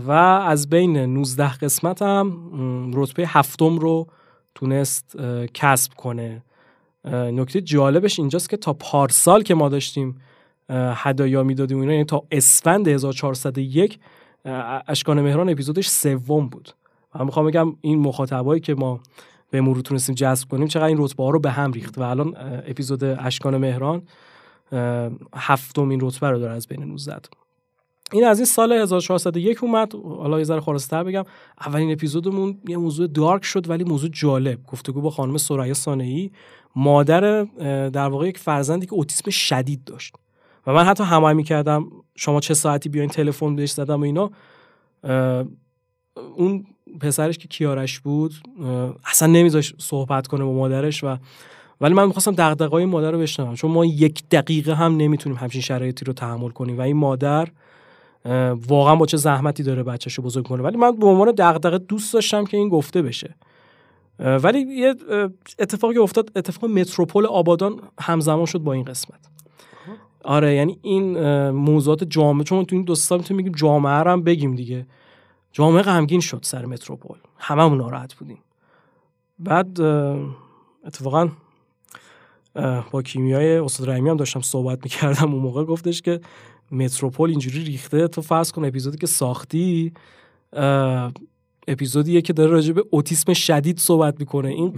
و 0.07 0.11
از 0.47 0.71
بین 0.71 0.97
19 0.97 1.55
قسمت 1.55 2.03
هم 2.03 2.91
رتبه 2.95 3.27
هفتم 3.27 3.79
رو 3.79 4.07
تونست 4.55 5.17
کسب 5.55 5.95
کنه. 5.95 6.43
نکته 7.05 7.61
جالبش 7.61 8.19
اینجاست 8.19 8.51
که 8.51 8.57
تا 8.57 8.73
پارسال 8.73 9.43
که 9.43 9.55
ما 9.55 9.69
داشتیم 9.69 10.21
هدایا 10.71 11.43
می‌دادیم 11.43 11.81
اینا 11.81 11.93
یعنی 11.93 12.05
تا 12.05 12.23
اسفند 12.31 12.89
1401 12.89 13.99
اشکان 14.89 15.21
مهران 15.21 15.49
اپیزودش 15.49 15.89
سوم 15.89 16.49
بود. 16.49 16.71
من 17.15 17.25
می‌خوام 17.25 17.47
بگم 17.47 17.77
این 17.81 17.99
مخاطبایی 17.99 18.61
که 18.61 18.75
ما 18.75 19.01
به 19.51 19.61
مرور 19.61 19.81
تونستیم 19.81 20.15
جذب 20.15 20.49
کنیم 20.49 20.69
چقدر 20.69 20.87
این 20.87 20.99
رتبه 20.99 21.25
ها 21.25 21.31
رو 21.31 21.39
به 21.41 21.51
هم 21.51 21.73
ریخت. 21.73 21.99
و 21.99 22.03
الان 22.03 22.35
اپیزود 22.67 23.05
اشکان 23.05 23.57
مهران 23.57 24.03
هفتم 25.35 25.89
این 25.89 26.01
رتبه 26.03 26.31
رو 26.31 26.39
داره 26.39 26.53
از 26.53 26.67
بین 26.67 26.83
19 26.85 27.17
این 28.13 28.25
از 28.25 28.39
این 28.39 28.47
سال 28.47 28.73
1401 28.73 29.65
اومد. 29.65 29.95
حالا 29.95 30.39
یه 30.39 30.45
ذره 30.45 30.61
خلاص‌تر 30.61 31.05
بگم. 31.05 31.25
اولین 31.61 31.93
اپیزودمون 31.93 32.59
یه 32.69 32.77
موضوع 32.77 33.07
دارک 33.07 33.45
شد 33.45 33.71
ولی 33.71 33.85
موضوع 33.85 34.11
جالب. 34.13 34.63
گفتگو 34.63 35.01
با 35.01 35.11
خانم 35.11 35.37
سریا 35.37 35.75
سانه‌ای. 35.75 36.31
مادر 36.77 37.45
در 37.89 38.09
واقع 38.09 38.29
یک 38.29 38.39
فرزندی 38.39 38.87
که 38.87 38.95
اوتیسم 38.95 39.31
شدید 39.31 39.85
داشت. 39.85 40.15
و 40.67 40.73
من 40.73 40.85
حتی 40.85 41.05
همه 41.05 41.33
می‌کردم. 41.33 41.91
شما 42.17 42.41
چه 42.41 42.55
ساعتی 42.55 42.89
بیاین 42.89 43.09
تلفن 43.09 43.57
بهش 43.57 43.71
زدم 43.73 44.01
و 44.01 44.05
اینا. 44.05 44.31
اون 46.37 46.67
پسرش 47.01 47.39
که 47.39 47.49
کیارش 47.49 48.01
بود 48.01 48.35
اصلا 49.07 49.29
نمیذاش 49.29 49.75
صحبت 49.79 50.27
کنه 50.27 50.45
با 50.45 50.53
مادرش 50.53 51.05
و 51.05 51.17
ولی 51.81 51.95
من 51.95 52.07
می‌خواستم 52.07 52.33
دغدغه‌های 52.33 52.85
مادر 52.85 53.11
رو 53.11 53.19
بشنوم. 53.19 53.55
چون 53.55 53.71
ما 53.71 53.85
یک 53.85 54.29
دقیقه 54.31 54.75
هم 54.75 54.97
نمی‌تونیم 54.97 55.39
همچین 55.39 55.61
شرایطی 55.61 56.05
رو 56.05 56.13
تحمل 56.13 56.49
کنیم 56.49 56.79
و 56.79 56.81
این 56.81 56.97
مادر 56.97 57.49
واقعا 58.69 58.97
با 58.97 59.07
چه 59.07 59.17
زحمتی 59.17 59.63
داره 59.63 59.83
بچهش 59.83 60.15
رو 60.15 60.25
بزرگ 60.25 60.47
کنه 60.47 60.63
ولی 60.63 60.77
من 60.77 60.97
به 60.97 61.07
عنوان 61.07 61.33
دغدغه 61.39 61.79
دوست 61.79 62.15
داشتم 62.15 62.45
که 62.45 62.57
این 62.57 62.69
گفته 62.69 63.03
بشه. 63.03 63.35
ولی 64.19 64.61
یه 64.61 64.95
اتفاقی 65.59 65.99
افتاد 65.99 66.31
اتفاق 66.37 66.71
متروپول 66.71 67.27
آبادان 67.27 67.81
همزمان 68.01 68.47
شد 68.47 68.59
با 68.59 68.73
این 68.73 68.85
قسمت. 68.85 69.21
آره 70.25 70.55
یعنی 70.55 70.79
این 70.83 71.19
موضوعات 71.51 72.05
جامعه 72.05 72.45
چون 72.45 72.65
تو 72.65 72.77
این 72.77 72.85
دو 72.85 72.95
سال 72.95 73.19
می‌تونیم 73.19 73.43
بگیم 73.43 73.53
جامعه 73.57 73.93
هم 73.93 74.23
بگیم 74.23 74.55
دیگه. 74.55 74.87
جامعه 75.53 75.83
غمگین 75.83 76.21
شد 76.21 76.41
سر 76.43 76.65
متروپول. 76.65 77.19
هممون 77.39 77.79
ناراحت 77.79 78.15
بودیم. 78.15 78.39
بعد 79.39 79.81
اتفاقا 80.85 81.29
با 82.91 83.03
کیمیای 83.03 83.57
استاد 83.57 83.91
رحیمی 83.91 84.11
هم 84.11 84.17
داشتم 84.17 84.41
صحبت 84.41 84.79
می‌کردم. 84.83 85.33
اون 85.33 85.43
موقع 85.43 85.65
گفتش 85.65 86.03
که 86.03 86.21
متروپول 86.71 87.31
اینجوری 87.31 87.65
ریخته 87.65 88.09
تو 88.09 88.23
فرض 88.23 88.53
کن 88.53 88.65
اپیزودی 88.65 88.99
که 88.99 89.07
ساختی 89.07 89.93
اپیزودیه 91.69 92.23
که 92.23 92.33
داره 92.33 92.51
راجع 92.51 92.73
به 92.73 92.85
اوتیسم 92.91 93.33
شدید 93.33 93.79
صحبت 93.79 94.21
می‌کنه. 94.21 94.49
این 94.49 94.75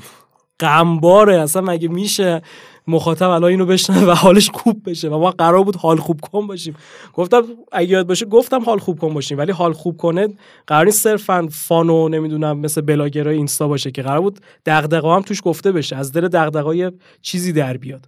غمباره. 0.61 1.41
اصلا 1.41 1.63
مگه 1.63 1.89
میشه 1.89 2.43
مخاطب 2.87 3.31
الان 3.31 3.51
اینو 3.51 3.67
بشنه 3.67 4.07
و 4.07 4.11
حالش 4.11 4.51
خوب 4.51 4.91
بشه 4.91 5.09
و 5.09 5.19
ما 5.19 5.31
قرار 5.31 5.65
بود 5.65 5.77
حال 5.77 5.97
خوب 5.97 6.21
کن 6.21 6.47
باشیم؟ 6.47 6.77
گفتم 7.15 7.43
اگه 7.73 7.89
یاد 7.89 8.07
باشه 8.07 8.27
گفتم 8.27 8.63
حال 8.65 8.79
خوب 8.79 8.99
کن 8.99 9.15
باشیم 9.15 9.39
ولی 9.39 9.53
حال 9.53 9.73
خوب 9.73 9.97
کنه 9.97 10.29
قرار 10.67 10.85
نیست 10.85 11.03
صرفا 11.03 11.49
فانو 11.51 12.09
نمی‌دونم 12.09 12.59
مثل 12.59 12.81
بلاگرای 12.81 13.37
اینستا 13.37 13.69
باشه 13.69 13.91
که 13.91 14.03
قرار 14.03 14.21
بود 14.21 14.41
دغدغه 14.67 15.15
هم 15.15 15.23
توش 15.23 15.41
گفته 15.45 15.73
بشه 15.73 15.97
از 15.97 16.13
دل 16.13 16.29
دغدغه 16.29 16.93
چیزی 17.23 17.53
در 17.53 17.77
بیاد. 17.77 18.07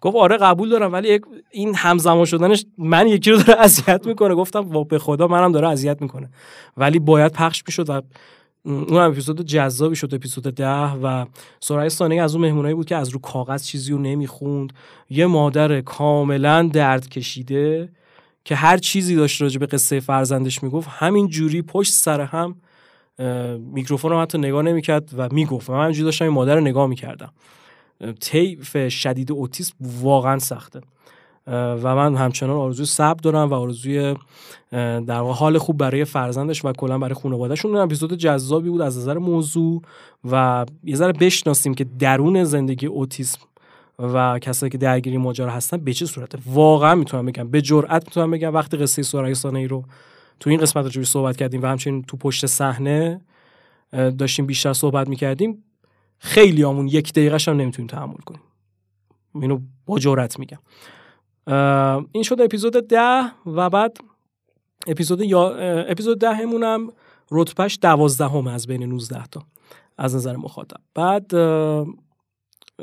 گفت 0.00 0.16
آره 0.16 0.36
قبول 0.36 0.68
دارم 0.68 0.92
ولی 0.92 1.20
این 1.50 1.74
همزمان 1.74 2.24
شدنش 2.24 2.64
من 2.78 3.08
یکی 3.08 3.30
رو 3.30 3.42
داره 3.42 3.60
اذیت 3.60 4.06
می‌کنه. 4.06 4.34
گفتم 4.34 4.84
به 4.84 4.98
خدا 4.98 5.26
منم 5.26 5.52
داره 5.52 5.68
اذیت 5.68 6.02
می‌کنه. 6.02 6.30
ولی 6.76 6.98
باید 6.98 7.32
پخش 7.32 7.62
می‌شد 7.66 7.90
و 7.90 8.02
اون 8.62 8.88
هم 8.88 9.10
اپیزود 9.10 9.42
جذابی 9.42 9.96
شد 9.96 10.14
اپیزود 10.14 10.44
ده 10.44 10.92
و 10.92 11.26
سرای 11.60 11.90
سانه 11.90 12.14
از 12.14 12.34
اون 12.34 12.44
مهمونایی 12.44 12.74
بود 12.74 12.86
که 12.86 12.96
از 12.96 13.08
رو 13.08 13.18
کاغذ 13.18 13.64
چیزی 13.64 13.92
رو 13.92 13.98
نمی‌خوند. 13.98 14.72
یه 15.10 15.26
مادر 15.26 15.80
کاملا 15.80 16.70
درد 16.72 17.08
کشیده 17.08 17.92
که 18.44 18.54
هر 18.54 18.78
چیزی 18.78 19.16
داشت 19.16 19.42
راجع 19.42 19.58
به 19.58 19.66
قصه 19.66 20.00
فرزندش 20.00 20.62
می‌گفت 20.62 20.88
همین 20.90 21.28
جوری 21.28 21.62
پشت 21.62 21.92
سر 21.92 22.20
هم 22.20 22.56
میکروفون 23.58 24.10
رو 24.10 24.20
حتی 24.20 24.38
نگاه 24.38 24.62
نمی‌کرد 24.62 25.10
و 25.16 25.28
می‌گفت. 25.32 25.70
من 25.70 25.82
همینجوری 25.82 26.04
داشتم 26.04 26.24
این 26.24 26.34
مادر 26.34 26.54
رو 26.54 26.60
نگاه 26.60 26.86
می‌کردم. 26.86 27.32
طیف 28.20 28.88
شدید 28.88 29.32
اوتیسم 29.32 29.74
واقعا 29.80 30.38
سخته. 30.38 30.80
و 31.46 31.94
من 31.96 32.16
همچنان 32.16 32.56
آرزوی 32.56 32.86
صبر 32.86 33.20
دارم 33.22 33.50
و 33.50 33.54
آرزوی 33.54 34.14
در 35.06 35.20
حال 35.20 35.58
خوب 35.58 35.76
برای 35.76 36.04
فرزندش 36.04 36.64
و 36.64 36.72
کلا 36.72 36.98
برای 36.98 37.14
خانوادهشون. 37.14 37.70
اون 37.70 37.80
اپیزود 37.80 38.14
جذابی 38.14 38.70
بود 38.70 38.80
از 38.80 38.98
نظر 38.98 39.18
موضوع 39.18 39.82
و 40.30 40.66
یه 40.84 40.96
ذره 40.96 41.12
بشناسیم 41.12 41.74
که 41.74 41.86
درون 41.98 42.44
زندگی 42.44 42.86
اوتیسم 42.86 43.40
و 43.98 44.38
کسایی 44.38 44.70
که 44.70 44.78
درگیری 44.78 45.16
ماجرا 45.16 45.50
هستن 45.50 45.76
به 45.76 45.92
چه 45.92 46.06
صورته. 46.06 46.38
واقعا 46.46 46.94
می‌تونم 46.94 47.26
بگم 47.26 47.50
به 47.50 47.62
جرئت 47.62 48.04
می‌تونم 48.06 48.30
بگم 48.30 48.54
وقتی 48.54 48.76
قصه 48.76 49.02
سورای 49.02 49.34
ای 49.54 49.66
رو 49.66 49.84
تو 50.40 50.50
این 50.50 50.60
قسمت 50.60 50.96
رو 50.96 51.04
صحبت 51.04 51.36
کردیم 51.36 51.62
و 51.62 51.66
همچنین 51.66 52.02
تو 52.02 52.16
پشت 52.16 52.46
صحنه 52.46 53.20
داشتیم 53.92 54.46
بیشتر 54.46 54.72
صحبت 54.72 55.08
می‌کردیم 55.08 55.64
خیلی 56.18 56.62
همون 56.62 56.88
یک 56.88 57.12
دقیقه 57.12 57.38
هم 57.46 57.56
نمی‌تونیم 57.56 57.86
تحمل 57.86 58.16
کنیم. 58.24 58.40
اینو 59.34 59.58
با 59.86 59.98
جرئت 59.98 60.38
میگم. 60.38 60.58
این 62.12 62.22
شد 62.22 62.40
اپیزود 62.40 62.88
ده 62.88 63.32
و 63.46 63.70
بعد 63.70 63.96
اپیزود 64.86 65.20
یا 65.20 65.54
اپیزود 65.88 66.18
ده 66.18 66.34
هم 66.34 66.92
رتبهش 67.30 67.78
دوازدهم 67.82 68.46
از 68.46 68.66
بین 68.66 68.82
19 68.82 69.26
تا 69.26 69.42
از 69.98 70.14
نظر 70.14 70.36
مخاطب. 70.36 70.80
بعد 70.94 71.34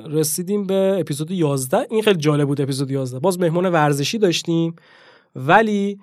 رسیدیم 0.05 0.67
به 0.67 0.97
اپیزود 0.99 1.31
11 1.31 1.87
این 1.89 2.01
خیلی 2.01 2.17
جالب 2.17 2.47
بود 2.47 2.61
اپیزود 2.61 2.91
11 2.91 3.19
باز 3.19 3.39
مهمون 3.39 3.65
ورزشی 3.65 4.17
داشتیم 4.17 4.75
ولی 5.35 5.99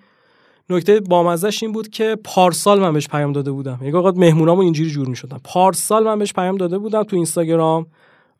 نکته 0.70 1.00
بامزش 1.00 1.62
این 1.62 1.72
بود 1.72 1.88
که 1.88 2.16
پارسال 2.24 2.80
من 2.80 2.92
بهش 2.92 3.08
پیام 3.08 3.32
داده 3.32 3.50
بودم. 3.50 3.78
یک 3.82 3.94
اوقات 3.94 4.16
مهمونامو 4.16 4.60
اینجوری 4.60 4.90
جور 4.90 5.08
می‌شدن. 5.08 5.38
پارسال 5.44 6.04
من 6.04 6.18
بهش 6.18 6.32
پیام 6.32 6.56
داده 6.56 6.78
بودم 6.78 7.02
تو 7.02 7.16
اینستاگرام. 7.16 7.86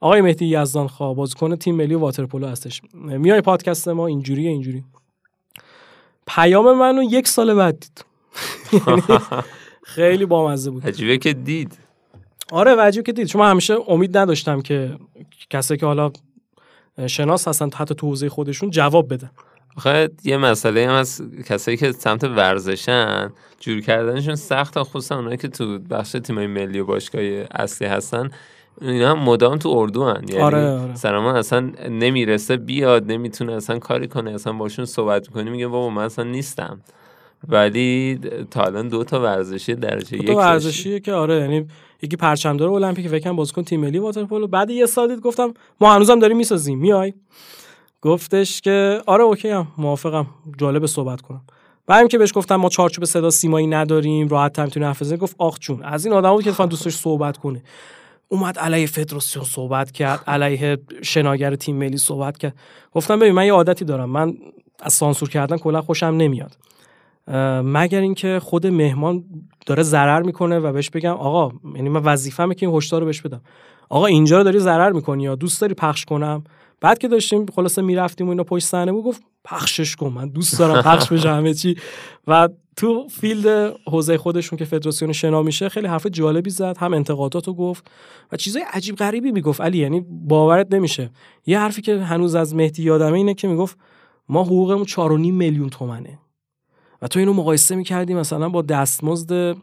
آقای 0.01 0.21
مهدی 0.21 0.47
یزدان 0.47 0.89
خواه 0.89 1.15
بازیکن 1.15 1.57
تیم 1.57 1.75
ملی 1.75 1.95
واترپولو 1.95 2.47
هستش. 2.47 2.83
میای 2.95 3.41
پادکست 3.41 3.89
ما 3.89 4.07
اینجوریه 4.07 4.51
اینجوری. 4.51 4.85
پیام 6.27 6.79
منو 6.79 7.03
یک 7.03 7.29
سال 7.29 7.55
بعد 7.55 7.79
دید. 7.81 8.05
خیلی 9.95 10.27
بامزه 10.27 10.71
بود. 10.71 10.87
عجیبه 10.87 11.19
که 11.19 11.33
دید. 11.33 11.79
آره 12.53 12.77
عجیبه 12.77 13.03
که 13.03 13.13
دید. 13.13 13.27
چون 13.27 13.43
من 13.43 13.51
همیشه 13.51 13.77
امید 13.89 14.19
نداشتم 14.19 14.61
که 14.61 14.99
کسایی 15.51 15.81
که 15.81 15.87
حالا 15.87 16.13
شناس 17.07 17.49
هستن 17.49 17.71
حتی 17.75 17.95
تو 17.95 18.07
حوزه 18.07 18.29
خودشون 18.29 18.71
جواب 18.71 19.15
بدن. 19.15 19.31
آخه 19.77 20.11
یه 20.25 20.37
مسئله 20.37 20.87
هم 20.89 20.95
از 20.95 21.23
کسایی 21.47 21.77
که 21.77 21.93
سمت 21.93 22.25
ورزشن 22.25 23.33
جور 23.61 23.81
کردنشون 23.81 24.35
سخت 24.35 24.83
خصوصا 24.83 25.17
اونایی 25.17 25.37
که 25.37 25.49
تو 25.49 25.79
بخش 25.79 26.13
تیمای 26.13 26.47
ملی 26.47 26.79
و 26.79 26.85
باشگاه 26.85 27.23
اصلی 27.51 27.89
هستن. 27.89 28.31
اینا 28.81 29.11
هم 29.11 29.19
مدام 29.19 29.59
تو 29.59 29.69
اردو 29.69 30.05
هن. 30.05 30.25
یعنی 30.29 30.43
آره 30.43 30.71
آره. 30.71 30.95
سرمان 30.95 31.37
اصلا 31.37 31.73
نمی‌رسه 31.91 32.57
بیاد 32.57 33.13
نمی‌تونه 33.13 33.53
اصلا 33.53 33.79
کاری 33.79 34.09
کنه 34.09 34.31
اصلا 34.31 34.53
باشون 34.53 34.85
صحبت 34.85 35.29
می‌کنی 35.29 35.51
میگه 35.51 35.67
بابا 35.67 35.91
من 35.91 36.05
اصلا 36.05 36.25
نیستم. 36.25 36.81
ولی 37.49 38.21
تا 38.51 38.63
الان 38.63 38.89
دو 38.89 39.05
تا 39.05 39.21
ورزشی 39.21 39.75
درجه 39.75 40.17
یک 40.17 40.37
ورزشیه 40.37 41.01
که 41.01 41.13
آره 41.13 41.35
یعنی 41.35 41.67
یکی 42.03 42.17
پرچمدار 42.17 42.71
المپیک 42.71 43.09
فکر 43.09 43.25
کنم 43.25 43.37
بازیکن 43.37 43.63
تیم 43.63 43.81
ملی 43.81 43.99
واترپولو. 43.99 44.47
بعد 44.47 44.71
یه 44.71 44.87
سال 44.87 45.09
دید 45.09 45.21
گفتم 45.21 45.55
ما 45.81 45.95
هنوزم 45.95 46.19
داریم 46.19 46.37
می‌سازیم 46.37 46.79
میای؟ 46.79 47.15
گفتش 48.03 48.61
که 48.61 49.01
آره 49.07 49.25
اوکی 49.25 49.49
هم 49.49 49.67
موافقم 49.79 50.27
جالب 50.59 50.87
صحبت 50.87 51.21
کنم. 51.21 51.43
بعد 51.87 52.09
که 52.09 52.19
بهش 52.19 52.33
گفتم 52.35 52.57
ما 52.57 52.69
چارچوب 52.69 53.05
صدا 53.05 53.31
سیمایی 53.31 53.67
نداریم 53.67 54.29
راحت 54.29 54.53
تر 54.53 54.65
می‌تونی 54.65 54.87
حرف 54.87 55.13
گفت 55.13 55.37
آخ 55.39 55.59
چون 55.59 55.83
از 55.83 56.07
این 56.07 56.15
آدم 56.15 56.33
بود 56.33 56.45
که 56.45 56.53
فقط 56.53 56.69
دوستش 56.69 56.95
صحبت 56.95 57.37
کنه. 57.37 57.63
اومد 58.35 58.59
علیه 58.59 58.87
فدراسیون 58.87 59.45
صحبت 59.45 59.91
کرد 59.91 60.21
علیه 60.27 60.79
شناگر 61.03 61.55
تیم 61.55 61.77
ملی 61.77 61.97
صحبت 61.97 62.39
کرد. 62.39 62.55
گفتم 62.93 63.19
ببین 63.19 63.33
من 63.33 63.47
یه 63.47 63.53
عادتی 63.53 63.85
دارم. 63.85 64.11
من 64.11 64.35
از 64.81 64.93
سانسور 64.93 65.29
کردن 65.29 65.57
کلا 65.57 65.83
خوشم 65.83 66.07
نمیاد. 66.07 66.57
مگر 67.65 68.01
اینکه 68.01 68.41
خود 68.43 68.67
مهمان 68.67 69.25
داره 69.67 69.83
ضرر 69.83 70.23
می‌کنه 70.23 70.59
و 70.59 70.73
بهش 70.73 70.91
بگم 70.91 71.13
آقا 71.13 71.53
یعنی 71.75 71.89
من 71.89 72.03
وظیفه‌مه 72.03 72.55
که 72.55 72.67
این 72.67 72.77
هشدار 72.77 73.01
رو 73.01 73.07
بهش 73.07 73.21
بدم. 73.21 73.41
آقا 73.89 74.07
اینجا 74.07 74.39
رو 74.39 74.45
داری 74.45 74.59
ضرر 74.59 74.93
می‌کنی 74.93 75.23
یا 75.23 75.35
دوست 75.35 75.61
داری 75.61 75.75
پخش 75.75 76.05
کنم؟ 76.05 76.45
بعد 76.81 76.99
که 76.99 77.09
داشتیم 77.09 77.47
خلاصه 77.47 77.83
می‌رفتیم 77.83 78.27
و 78.27 78.31
اینا 78.31 78.45
پشت 78.45 78.67
صحنه 78.67 78.93
بود 78.93 79.05
گفت 79.05 79.23
پخشش 79.45 79.97
کن 79.97 80.09
من 80.09 80.29
دوست 80.29 80.59
دارم 80.59 80.83
پخش 80.83 81.13
بشه 81.13 81.31
همه 81.31 81.55
چی. 81.55 81.77
و 82.27 82.49
تو 82.77 83.09
فیلد 83.09 83.77
حوزه 83.87 84.19
خودشون 84.19 84.59
که 84.59 84.65
فدراسیون 84.65 85.13
شنا 85.13 85.43
میشه 85.43 85.69
خیلی 85.69 85.87
حرف 85.87 86.07
جالبی 86.07 86.51
زد 86.51 86.77
هم 86.79 86.95
انتقاداتو 86.95 87.55
گفت 87.55 87.91
و 88.33 88.37
چیزای 88.37 88.65
عجیب 88.73 88.97
غریبی 88.97 89.33
می‌گفت. 89.33 89.61
علی 89.61 89.79
یعنی 89.79 90.05
باورت 90.09 90.75
نمیشه. 90.75 91.11
یه 91.47 91.59
حرفی 91.59 91.83
که 91.83 92.01
هنوز 92.01 92.35
از 92.35 92.55
مهدی 92.55 92.83
یادمه 92.83 93.13
اینه 93.13 93.35
که 93.35 93.49
می‌گفت 93.49 93.79
ما 94.29 94.43
حقوقمون 94.43 94.85
4.5 94.85 95.33
میلیون 95.33 95.69
تومنه. 95.69 96.19
و 97.03 97.09
تو 97.09 97.19
اینو 97.19 97.33
مقایسه 97.33 97.77
می‌کردی 97.77 98.15
مثلا 98.15 98.49
با 98.49 98.63
دستمزد 98.63 99.57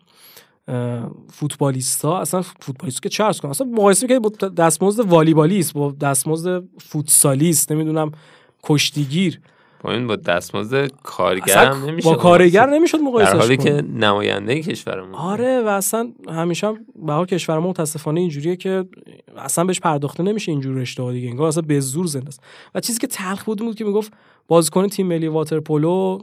فوتبالیستا. 1.29 2.19
اصلا 2.19 2.41
فوتبالیست 2.41 3.03
که 3.03 3.09
چرس 3.09 3.41
کن 3.41 3.49
اصلا 3.49 3.67
مقایسه 3.67 4.07
که 4.07 4.19
با 4.19 4.29
دستمزد 4.29 4.99
والیبالیست 4.99 5.73
با 5.73 5.91
دستمزد 5.91 6.63
فوتسالیست 6.79 7.71
نمی‌دونم 7.71 8.11
کشتیگیر. 8.63 9.41
با 9.83 9.91
این 9.91 10.07
با 10.07 10.15
دستمزد 10.15 10.91
کارگر 11.03 11.65
هم 11.65 11.85
نمیشه 11.85 12.09
با 12.09 12.15
کارگر 12.15 12.65
نمی‌شد 12.65 12.97
مقایسه 12.97 13.31
در 13.31 13.39
حالی 13.39 13.57
که 13.57 13.71
نماینده 13.71 14.61
کشورمون. 14.61 15.15
آره 15.15 15.61
و 15.61 15.67
اصلا 15.67 16.11
همیشه 16.29 16.67
هم 16.67 16.85
به 17.05 17.13
حال 17.13 17.25
کشور 17.25 17.59
ما 17.59 17.69
متاسفانه 17.69 18.19
اینجوریه 18.19 18.55
که 18.55 18.85
اصلا 19.37 19.63
بهش 19.63 19.79
پرداخته 19.79 20.23
نمیشه 20.23 20.51
اینجور 20.51 20.75
رشته 20.75 21.11
دیگه 21.11 21.29
انگار 21.29 21.47
اصلا 21.47 21.61
به 21.61 21.79
زور 21.79 22.05
زنده 22.05 22.27
است. 22.27 22.43
و 22.75 22.79
چیزی 22.79 22.99
که 22.99 23.07
تلخ 23.07 23.43
بود 23.43 23.59
بود 23.59 23.75
که 23.75 23.85
می‌گفت 23.85 24.13
بازیکن 24.47 24.87
تیم 24.87 25.07
ملی 25.07 25.27
واترپولو 25.27 26.19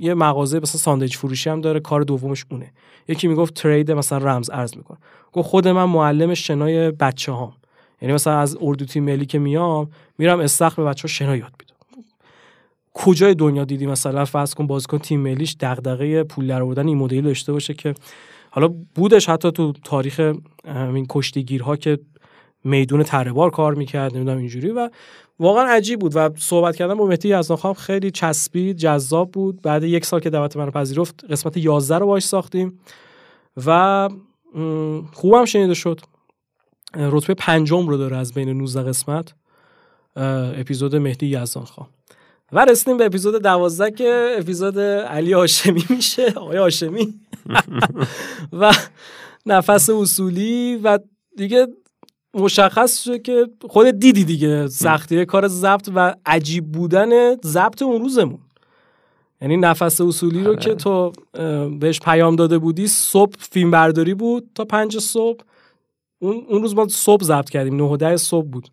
یه 0.00 0.14
مغازه 0.14 0.60
مثلا 0.60 0.78
ساندویچ 0.78 1.18
فروشی 1.18 1.50
هم 1.50 1.60
داره 1.60 1.80
کار 1.80 2.00
دومش 2.00 2.44
اونه. 2.50 2.72
یکی 3.08 3.28
می‌گفت 3.28 3.54
ترید 3.54 3.92
مثلا 3.92 4.18
رمز 4.18 4.50
ارز 4.50 4.76
می‌کنه. 4.76 4.98
گفت 5.32 5.48
خود 5.48 5.68
من 5.68 5.84
معلم 5.84 6.34
شنای 6.34 6.90
بچه 6.90 7.32
هام 7.32 7.52
یعنی 8.02 8.14
مثلا 8.14 8.38
از 8.38 8.58
اردو 8.60 8.84
تیم 8.84 9.04
ملی 9.04 9.26
که 9.26 9.38
میام 9.38 9.90
میرم 10.18 10.40
استخر 10.40 10.82
به 10.82 10.88
بچه 10.88 11.02
ها 11.02 11.08
شنا 11.08 11.36
یاد 11.36 11.52
کجای 13.04 13.34
دنیا 13.34 13.64
دیدی 13.64 13.86
مثلا؟ 13.86 14.24
فرض 14.24 14.54
کن 14.54 14.66
بازیکن 14.66 14.98
تیم 14.98 15.20
ملیش 15.20 15.56
دغدغه 15.60 16.22
پول 16.22 16.46
درآوردن 16.46 16.88
این 16.88 16.98
مدلی 16.98 17.22
داشته 17.22 17.52
باشه 17.52 17.74
که 17.74 17.94
حالا 18.50 18.68
بودش 18.94 19.28
حتی 19.28 19.52
تو 19.52 19.72
تاریخ 19.84 20.34
این 20.64 21.06
کشتیگیرها 21.08 21.76
که 21.76 21.98
میدون 22.64 23.02
تره 23.02 23.50
کار 23.50 23.74
می‌کرد 23.74 24.16
نمی‌دونم 24.16 24.38
اینجوری 24.38 24.70
و 24.70 24.90
واقعا 25.38 25.64
عجیب 25.64 26.00
بود 26.00 26.12
و 26.14 26.30
صحبت 26.36 26.76
کردن 26.76 26.94
با 26.94 27.06
مهدی 27.06 27.38
یزدان 27.38 27.74
خیلی 27.74 28.10
چسبید 28.10 28.76
جذاب 28.76 29.30
بود. 29.30 29.62
بعد 29.62 29.84
یک 29.84 30.04
سال 30.04 30.20
که 30.20 30.30
دعوت 30.30 30.56
منو 30.56 30.70
پذیرفت 30.70 31.24
قسمت 31.30 31.56
11 31.56 31.98
رو 31.98 32.06
باش 32.06 32.24
ساختیم 32.24 32.80
و 33.66 34.08
خوبم 35.12 35.44
شنیده 35.44 35.74
شد. 35.74 36.00
رتبه 36.94 37.34
پنجم 37.34 37.88
رو 37.88 37.96
داره 37.96 38.16
از 38.16 38.32
بین 38.32 38.48
19 38.48 38.82
قسمت 38.82 39.34
اپیزود 40.56 40.96
مهدی 40.96 41.26
یزدان 41.26 41.64
خان. 41.64 41.86
و 42.52 42.64
رسیدیم 42.64 42.96
به 42.96 43.06
اپیزود 43.06 43.42
دوازده 43.42 43.90
که 43.90 44.36
اپیزود 44.38 44.78
علی 44.78 45.32
هاشمی 45.32 45.84
میشه 45.90 46.32
آقای 46.36 46.56
هاشمی. 46.56 47.14
و 48.60 48.72
نفس 49.46 49.90
اصولی 49.90 50.76
و 50.76 50.98
دیگه 51.36 51.66
مشخص 52.34 53.02
شده 53.02 53.18
که 53.18 53.48
خود 53.68 53.90
دیدی 53.90 54.24
دیگه 54.24 54.68
سختی 54.68 55.24
کار 55.24 55.48
ضبط 55.48 55.88
و 55.94 56.14
عجیب 56.26 56.72
بودن 56.72 57.36
ضبط 57.36 57.82
اون 57.82 58.02
روزمون. 58.02 58.38
یعنی 59.42 59.56
نفس 59.56 60.00
اصولی 60.00 60.44
رو 60.44 60.56
که 60.56 60.74
تو 60.74 61.12
بهش 61.80 62.00
پیام 62.00 62.36
داده 62.36 62.58
بودی 62.58 62.86
صبح 62.86 63.32
فیلم 63.38 63.70
برداری 63.70 64.14
بود 64.14 64.50
تا 64.54 64.64
پنج 64.64 64.98
صبح. 64.98 65.40
اون, 66.18 66.44
اون 66.48 66.62
روز 66.62 66.74
ما 66.74 66.88
صبح 66.88 67.24
ضبط 67.24 67.50
کردیم 67.50 67.76
نه 67.76 67.96
ده 67.96 68.16
صبح 68.16 68.46
بود. 68.46 68.68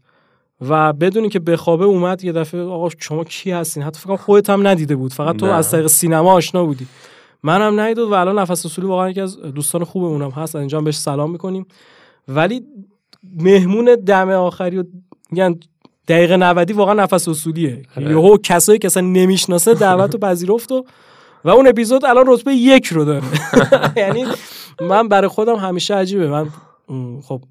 و 0.62 0.94
بدونی 0.94 1.30
که 1.30 1.40
بخوابه 1.40 1.86
اومد 1.86 2.24
یه 2.24 2.32
دفعه 2.32 2.62
آقا 2.62 2.90
شما 3.00 3.24
کی 3.24 3.52
هستین؟ 3.52 3.84
حتی 3.84 4.00
فکر 4.00 4.16
خودت 4.16 4.50
هم 4.50 4.68
ندیده 4.68 4.96
بود. 4.96 5.14
فقط 5.14 5.38
تو 5.38 5.46
از 5.46 5.72
طریق 5.72 5.88
سینما 5.88 6.34
آشنا 6.34 6.66
بودی. 6.66 6.88
منم 7.44 7.80
ندیدم 7.80 8.12
و 8.12 8.14
الان 8.14 8.40
نفس 8.40 8.66
اصولی 8.66 8.88
واقعا 8.88 9.10
یکی 9.10 9.22
از 9.22 9.38
دوستان 9.38 9.84
خوبمونم 9.84 10.30
هست. 10.30 10.56
اینجا 10.56 10.82
بهش 10.82 10.98
سلام 10.98 11.32
می‌کنیم. 11.32 11.66
ولی 12.28 12.62
مهمون 13.24 13.98
دم 14.06 14.30
آخری 14.30 14.78
و 14.78 14.84
میگن 15.32 15.60
دقیقه 16.08 16.38
90 16.38 16.72
واقعا 16.72 16.94
نفس 16.94 17.28
اصولیه. 17.28 17.84
یهو 17.98 18.38
کسایی 18.38 18.80
که 18.80 18.88
اصلا 18.88 19.04
نمی‌شناسه 19.04 19.74
دعوت 19.74 20.14
رو 20.14 20.20
پذیرفت 20.20 20.72
و 20.72 20.86
و 21.44 21.50
اون 21.50 21.68
اپیزود 21.68 22.06
الان 22.06 22.26
رتبه 22.28 22.54
یک 22.54 22.86
رو 22.88 23.06
داره. 23.06 23.24
یعنی 23.98 24.26
من 24.82 25.08
برای 25.08 25.28
خودم 25.28 25.56
همیشه 25.56 25.96
عجیبه. 25.96 26.28
من 26.28 26.50
خب 27.22 27.42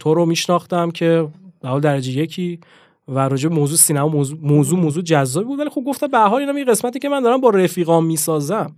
تو 0.00 0.14
رو 0.14 0.26
میشناختم 0.26 0.90
که 0.90 1.28
حال 1.68 1.80
درجه 1.80 2.12
یکی 2.12 2.60
و 3.08 3.18
راجع 3.18 3.48
موضوع 3.48 3.76
سینما 3.76 4.08
موضوع 4.08 4.38
موضوع 4.42 4.78
موضوع 4.78 5.02
جذابی 5.02 5.46
بود. 5.46 5.58
ولی 5.58 5.70
خب 5.70 5.80
گفتم 5.86 6.06
به 6.06 6.18
حال 6.18 6.40
اینا 6.40 6.52
این 6.52 6.64
قسمتی 6.64 6.98
که 6.98 7.08
من 7.08 7.22
دارم 7.22 7.40
با 7.40 7.50
رفیقام 7.50 8.06
می‌سازم. 8.06 8.76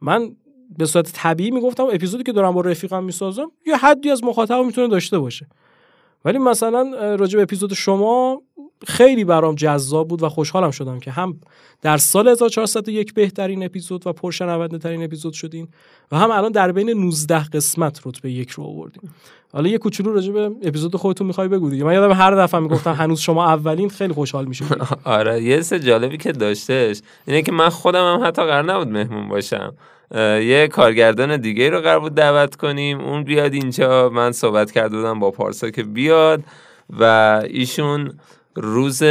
من 0.00 0.36
به 0.78 0.86
صورت 0.86 1.12
طبیعی 1.12 1.50
می‌گفتم 1.50 1.84
اپیزودی 1.92 2.22
که 2.22 2.32
دارم 2.32 2.54
با 2.54 2.60
رفیقم 2.60 3.04
می‌سازم 3.04 3.50
یه 3.66 3.76
حدی 3.76 4.10
از 4.10 4.24
مخاطب 4.24 4.64
می‌تونه 4.64 4.88
داشته 4.88 5.18
باشه. 5.18 5.46
ولی 6.24 6.38
مثلا 6.38 7.14
راجع 7.14 7.36
به 7.36 7.42
اپیزود 7.42 7.74
شما 7.74 8.42
خیلی 8.86 9.24
برام 9.24 9.54
جذاب 9.54 10.08
بود 10.08 10.22
و 10.22 10.28
خوشحالم 10.28 10.70
شدم 10.70 10.98
که 10.98 11.10
هم 11.10 11.40
در 11.82 11.96
سال 11.96 12.28
1401 12.28 13.14
بهترین 13.14 13.64
اپیزود 13.64 14.06
و 14.06 14.12
پرشنونده 14.12 14.78
ترین 14.78 15.04
اپیزود 15.04 15.32
شدین 15.32 15.68
و 16.12 16.18
هم 16.18 16.30
الان 16.30 16.52
در 16.52 16.72
بین 16.72 16.90
19 16.90 17.44
قسمت 17.44 18.06
رتبه 18.06 18.30
یک 18.32 18.50
رو 18.50 18.64
آوردیم 18.64 19.14
حالا 19.52 19.68
یه 19.68 19.78
کوچولو 19.78 20.12
راجع 20.12 20.32
به 20.32 20.50
اپیزود 20.62 20.96
خودتون 20.96 21.26
می‌خوای 21.26 21.48
بگو 21.48 21.70
دیگه. 21.70 21.84
من 21.84 21.94
یادم 21.94 22.12
هر 22.12 22.30
دفعه 22.30 22.60
می‌گفتم 22.60 22.92
هنوز 22.92 23.20
شما 23.20 23.46
اولین 23.46 23.88
خیلی 23.88 24.12
خوشحال 24.12 24.44
میشم 24.44 24.86
آره 25.04 25.42
یه 25.42 25.60
سه 25.60 25.80
جالبی 25.80 26.16
که 26.16 26.32
داشتهش 26.32 27.00
اینه 27.26 27.42
که 27.42 27.52
من 27.52 27.68
خودم 27.68 28.14
هم 28.14 28.26
حتی 28.26 28.42
قرار 28.42 28.64
نبود 28.72 28.88
مهمون 28.88 29.28
باشم. 29.28 29.74
یه 30.14 30.68
کارگردان 30.72 31.36
دیگه 31.36 31.70
رو 31.70 31.80
قرار 31.80 32.00
بود 32.00 32.14
دعوت 32.14 32.56
کنیم. 32.56 33.00
اون 33.00 33.24
بیاد 33.24 33.54
اینجا 33.54 34.08
من 34.08 34.32
صحبت 34.32 34.70
کرده 34.70 34.96
بودم 34.96 35.18
با 35.18 35.30
پارسا 35.30 35.70
که 35.70 35.82
بیاد 35.82 36.42
و 37.00 37.04
ایشون 37.44 38.12
روز 38.54 39.02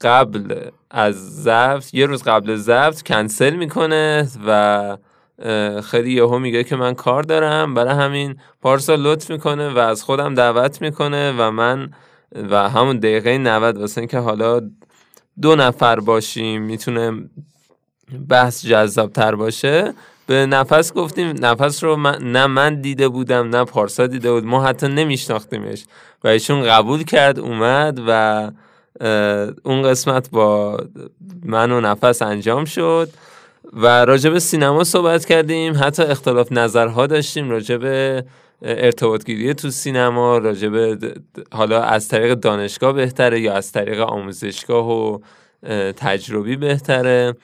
قبل 0.00 0.54
از 0.90 1.42
زفت 1.42 1.94
یه 1.94 2.06
روز 2.06 2.22
قبل 2.22 2.54
زفت 2.54 3.08
کنسل 3.08 3.54
می‌کنه 3.54 4.28
و 4.46 4.96
خیلی 5.84 6.12
یهو 6.12 6.38
میگه 6.38 6.64
که 6.64 6.76
من 6.76 6.94
کار 6.94 7.22
دارم 7.22 7.74
برای 7.74 7.94
همین 7.94 8.36
پارسا 8.62 8.94
لطف 8.94 9.30
می‌کنه 9.30 9.68
و 9.68 9.78
از 9.78 10.02
خودم 10.02 10.34
دعوت 10.34 10.82
می‌کنه 10.82 11.34
و 11.38 11.50
من 11.50 11.90
و 12.50 12.68
همون 12.68 12.96
دقیقه 12.96 13.38
90 13.38 13.78
واسه 13.78 14.06
که 14.06 14.18
حالا 14.18 14.60
دو 15.42 15.56
نفر 15.56 16.00
باشیم 16.00 16.62
می‌تونه 16.62 17.12
بحث 18.28 18.66
جذاب 18.66 19.12
تر 19.12 19.34
باشه. 19.34 19.94
به 20.26 20.46
نفس 20.46 20.92
گفتیم 20.92 21.44
نفس 21.44 21.84
رو 21.84 21.96
نه 22.20 22.46
من 22.46 22.80
دیده 22.80 23.08
بودم 23.08 23.48
نه 23.48 23.64
پارسا 23.64 24.06
دیده 24.06 24.32
بود 24.32 24.44
ما 24.44 24.64
حتی 24.64 24.88
نمیشناختیمش 24.88 25.84
و 26.24 26.28
ایشون 26.28 26.62
قبول 26.62 27.02
کرد 27.02 27.38
اومد 27.38 28.00
و 28.08 28.50
اون 29.64 29.82
قسمت 29.82 30.30
با 30.30 30.80
من 31.44 31.72
و 31.72 31.80
نفس 31.80 32.22
انجام 32.22 32.64
شد. 32.64 33.08
و 33.72 34.04
راجع 34.04 34.30
به 34.30 34.38
سینما 34.38 34.84
صحبت 34.84 35.24
کردیم. 35.24 35.74
حتی 35.80 36.02
اختلاف 36.02 36.52
نظرها 36.52 37.06
داشتیم 37.06 37.50
راجع 37.50 37.76
به 37.76 38.24
ارتباط 38.62 39.24
گیری 39.24 39.54
تو 39.54 39.70
سینما 39.70 40.38
راجع 40.38 40.68
به 40.68 40.98
حالا 41.52 41.82
از 41.82 42.08
طریق 42.08 42.34
دانشگاه 42.34 42.92
بهتره 42.92 43.40
یا 43.40 43.52
از 43.54 43.72
طریق 43.72 44.00
آموزشگاه 44.00 44.90
و 44.90 45.18
تجربی 45.96 46.56
بهتره. 46.56 47.34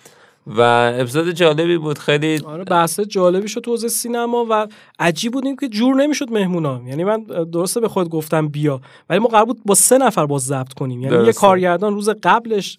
و 0.46 0.60
اپیزود 0.98 1.30
جالبی 1.30 1.78
بود. 1.78 1.98
خیلی 1.98 2.38
آره 2.44 2.64
بحث 2.64 3.00
جالبی 3.00 3.48
شد 3.48 3.60
تو 3.60 3.76
سینما 3.76 4.46
و 4.50 4.66
عجیب 4.98 5.32
بودیم 5.32 5.56
که 5.56 5.68
جور 5.68 5.94
نمی‌شد 5.94 6.32
مهمونا. 6.32 6.82
یعنی 6.86 7.04
من 7.04 7.22
درسته 7.52 7.80
به 7.80 7.88
خود 7.88 8.08
گفتم 8.08 8.48
بیا 8.48 8.80
ولی 9.10 9.18
ما 9.18 9.28
قرار 9.28 9.44
بود 9.44 9.60
با 9.66 9.74
سه 9.74 9.98
نفر 9.98 10.26
باز 10.26 10.42
ضبط 10.42 10.72
کنیم. 10.72 11.00
یعنی 11.00 11.14
درسته. 11.14 11.26
یه 11.26 11.32
کارگردان 11.32 11.94
روز 11.94 12.08
قبلش 12.08 12.78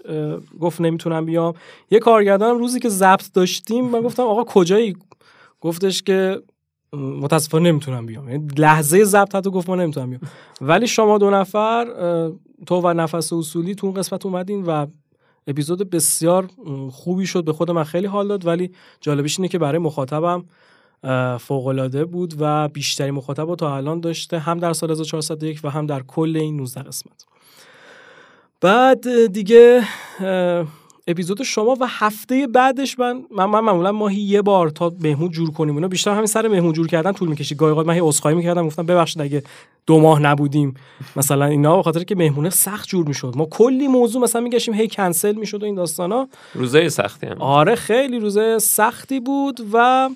گفت 0.60 0.82
نمی‌تونم 0.82 1.26
بیام. 1.26 1.54
یه 1.92 2.00
کارگردان 2.00 2.60
روزی 2.60 2.80
که 2.80 2.90
ضبط 2.90 3.34
داشتیم 3.34 3.86
من 3.86 4.02
گفتم 4.02 4.24
آقا 4.24 4.44
کجایی؟ 4.44 4.96
گفتش 5.62 6.04
که 6.04 6.42
متاسفانه 6.94 7.72
نمی‌تونم 7.72 8.06
بیام. 8.06 8.30
یعنی 8.30 8.48
لحظه 8.58 9.04
ضبط 9.04 9.36
حتی 9.36 9.50
گفت 9.50 9.70
ما 9.70 9.76
نمی‌تونم 9.76 10.10
بیام. 10.10 10.22
ولی 10.62 10.88
شما 10.88 11.18
دو 11.18 11.30
نفر 11.30 11.86
تو 12.68 12.82
و 12.84 12.94
نفس 12.94 13.34
اصولی 13.34 13.76
تو 13.76 13.88
اون 13.88 13.96
قسمت 13.96 14.26
اومدین 14.26 14.64
و 14.64 14.86
اپیزود 15.48 15.90
بسیار 15.90 16.50
خوبی 16.92 17.26
شد 17.26 17.46
به 17.46 17.54
خود 17.54 17.72
من 17.72 17.84
خیلی 17.84 18.08
حال 18.08 18.28
داد 18.28 18.46
ولی 18.46 18.72
جالبش 19.02 19.40
اینه 19.40 19.50
که 19.50 19.60
برای 19.60 19.78
مخاطبم 19.78 20.46
فوق 21.40 22.06
بود 22.12 22.34
و 22.40 22.68
بیشتری 22.68 23.12
مخاطب 23.12 23.56
تا 23.56 23.78
الان 23.78 24.00
داشته 24.00 24.40
هم 24.40 24.60
در 24.60 24.74
سال 24.74 24.92
1401 24.92 25.60
و 25.64 25.70
هم 25.70 25.86
در 25.86 26.02
کل 26.02 26.38
این 26.38 26.58
19 26.58 26.82
قسمت. 26.82 27.26
بعد 28.62 29.26
دیگه 29.26 29.84
اپیزود 31.08 31.44
شما 31.44 31.78
و 31.80 31.88
هفته 31.90 32.48
بعدش 32.48 33.00
من 33.00 33.24
من, 33.32 33.46
من 33.46 33.60
معمولا 33.60 33.92
ماهی 33.92 34.22
یه 34.22 34.42
بار 34.42 34.70
تا 34.70 34.94
مهمون 35.00 35.30
جور 35.30 35.52
کنیم 35.52 35.74
اونا 35.74 35.88
بیشتر 35.88 36.12
همین 36.12 36.26
سر 36.26 36.48
مهمون 36.48 36.74
جور 36.74 36.88
کردن 36.88 37.12
طول 37.12 37.30
می‌کشید. 37.30 37.58
گاهی 37.58 37.88
من 37.88 37.94
هی 37.94 38.00
عذرخواهی 38.00 38.38
می‌کردم 38.38 38.68
گفتم 38.68 38.86
ببخشید 38.86 39.22
اگه 39.22 39.44
دو 39.88 40.00
ماه 40.00 40.20
نبودیم. 40.20 40.74
مثلا 41.16 41.46
اینا 41.46 41.76
به 41.76 41.84
خاطر 41.84 42.04
که 42.04 42.16
مهمونه 42.16 42.50
سخت 42.50 42.90
جور 42.90 43.08
می‌شد. 43.08 43.34
ما 43.38 43.46
کلی 43.46 43.88
موضوع 43.88 44.22
مثلا 44.22 44.42
میگشیم 44.42 44.74
هی 44.74 44.88
کنسل 44.88 45.36
می‌شد 45.36 45.64
و 45.64 45.66
این 45.66 45.76
داستانا. 45.76 46.28
روزای 46.54 46.90
سختی 46.90 47.28
هم. 47.28 47.42
آره 47.42 47.76
خیلی 47.76 48.20
روزه 48.20 48.60
سختی 48.60 49.20
بود 49.20 49.60
و 49.74 50.10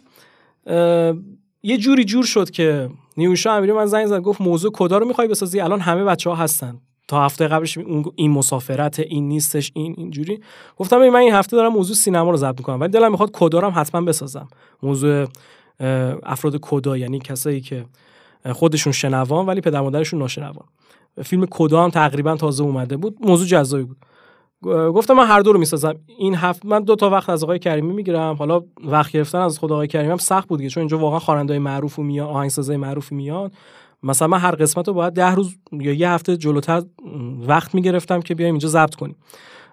یه 1.64 1.78
جوری 1.78 2.04
جور 2.04 2.26
شد 2.26 2.50
که 2.50 2.90
نیوشا 3.18 3.54
امیری 3.54 3.74
من 3.74 3.86
زنگ 3.86 4.06
زد 4.06 4.20
گفت 4.22 4.42
موضوع 4.42 4.72
کدا 4.72 4.98
رو 4.98 5.08
می‌خوای 5.08 5.28
بسازی؟ 5.28 5.60
الان 5.60 5.80
همه 5.80 6.04
بچه 6.04 6.30
ها 6.30 6.36
هستن. 6.36 6.78
تا 7.10 7.26
هفته 7.26 7.48
قبلش 7.48 7.78
این 8.16 8.32
مسافرت 8.32 9.00
این 9.00 9.28
نیستش 9.28 9.72
این 9.76 9.96
اینجوری. 9.98 10.40
گفتم 10.78 10.98
من 10.98 11.16
این 11.16 11.34
هفته 11.34 11.58
دارم 11.58 11.74
موضوع 11.74 11.96
سینما 11.96 12.32
رو 12.32 12.38
ضبط 12.38 12.58
می‌کنم 12.58 12.80
ولی 12.80 12.92
دلم 12.92 13.12
می‌خواد 13.12 13.32
کدا 13.32 13.60
رو 13.60 13.70
هم 13.70 13.82
حتما 13.82 14.02
بسازم. 14.02 14.48
موضوع 14.84 15.28
افراد 16.24 16.60
کدا 16.62 16.98
یعنی 16.98 17.20
کسایی 17.20 17.62
که 17.62 17.86
خودشون 18.52 18.94
شنوان 18.94 19.46
ولی 19.46 19.62
پدر 19.62 19.82
مادرشون 19.82 20.20
ناشنوان. 20.20 20.66
فیلم 21.24 21.46
کدا 21.46 21.84
هم 21.84 21.90
تقریبا 21.90 22.36
تازه 22.36 22.64
اومده 22.64 22.98
بود 22.98 23.18
موضوع 23.22 23.48
جذابی 23.48 23.84
بود. 23.84 23.98
گفتم 24.94 25.14
من 25.14 25.28
هر 25.28 25.40
دو 25.40 25.54
رو 25.54 25.60
می‌سازم. 25.60 25.96
این 26.18 26.36
هفته 26.36 26.68
من 26.68 26.84
دو 26.84 26.96
تا 26.96 27.10
وقت 27.10 27.30
از 27.30 27.44
آقای 27.44 27.60
کریمی 27.60 27.94
می‌گیرم. 27.94 28.36
حالا 28.36 28.64
وقت 28.84 29.12
گرفتن 29.12 29.40
از 29.40 29.60
خود 29.60 29.72
آقای 29.72 29.88
کریمی 29.88 30.12
هم 30.12 30.18
سخت 30.18 30.48
بود 30.48 30.68
چون 30.68 30.82
اینجا 30.82 30.98
واقعا 30.98 31.20
خواننده‌های 31.20 31.60
معروف 31.60 32.00
و 32.00 32.04
میان 32.04 32.28
آهنگسازای 32.28 32.78
معروفی 32.78 33.16
میان. 33.16 33.52
مثلا 34.04 34.38
هر 34.38 34.56
قسمت 34.56 34.88
رو 34.88 34.94
باید 34.94 35.14
ده 35.14 35.32
روز 35.32 35.56
یا 35.72 35.94
یه 35.94 36.10
هفته 36.10 36.38
جلوتر 36.38 36.84
وقت 37.48 37.76
می‌گرفتم 37.76 38.22
که 38.22 38.36
بیایم 38.36 38.54
اینجا 38.54 38.70
ضبط 38.70 38.96
کنیم. 38.96 39.16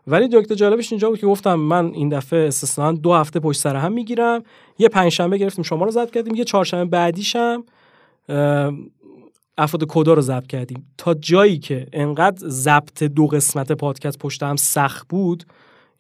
ولی 0.07 0.29
نکته 0.29 0.55
جالبش 0.55 0.93
اینجا 0.93 1.09
بود 1.09 1.19
که 1.19 1.27
گفتم 1.27 1.55
من 1.55 1.87
این 1.87 2.09
دفعه 2.09 2.49
استثنا 2.49 2.93
دو 2.93 3.15
هفته 3.15 3.41
پشت 3.41 3.61
سر 3.61 3.77
هم 3.77 3.93
می‌گیرم. 3.93 4.43
یه 4.79 4.89
پنجشنبه 4.89 5.39
گرفتیم 5.39 5.65
شما 5.65 5.85
رو 5.85 5.91
ضبط 5.91 6.11
کردیم. 6.11 6.35
یه 6.35 6.45
چهارشنبه 6.45 6.91
بعدیشم 6.91 7.65
افراد 9.59 9.85
کدا 9.89 10.15
رو 10.15 10.23
ضبط 10.23 10.47
کردیم. 10.47 10.87
تا 10.99 11.15
جایی 11.15 11.59
که 11.59 11.87
انقدر 11.93 12.49
ضبط 12.49 13.03
دو 13.03 13.27
قسمت 13.27 13.73
پادکست 13.73 14.19
پشت 14.19 14.43
هم 14.43 14.57
سخت 14.57 15.09
بود 15.09 15.45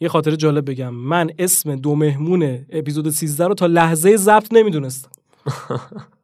یه 0.00 0.08
خاطر 0.08 0.34
جالب 0.34 0.70
بگم. 0.70 0.94
من 0.94 1.30
اسم 1.38 1.76
دو 1.76 1.94
مهمون 1.94 2.66
اپیزود 2.70 3.10
13 3.10 3.46
رو 3.46 3.54
تا 3.54 3.66
لحظه 3.66 4.16
ضبط 4.16 4.52
نمی‌دونستم. 4.52 5.10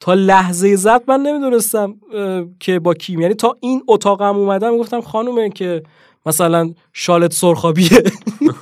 تا 0.00 0.14
لحظه 0.14 0.76
ضبط 0.76 1.02
من 1.08 1.20
نمی‌دونستم 1.20 1.94
که 2.60 2.78
با 2.78 2.94
کیم. 2.94 3.20
یعنی 3.20 3.34
تا 3.34 3.56
این 3.60 3.82
اتاقم 3.88 4.36
اومدم 4.36 4.78
گفتم 4.78 5.00
خانومه 5.00 5.50
که 5.50 5.82
مثلا 6.26 6.74
شالت 6.92 7.32
سرخابیه. 7.32 8.02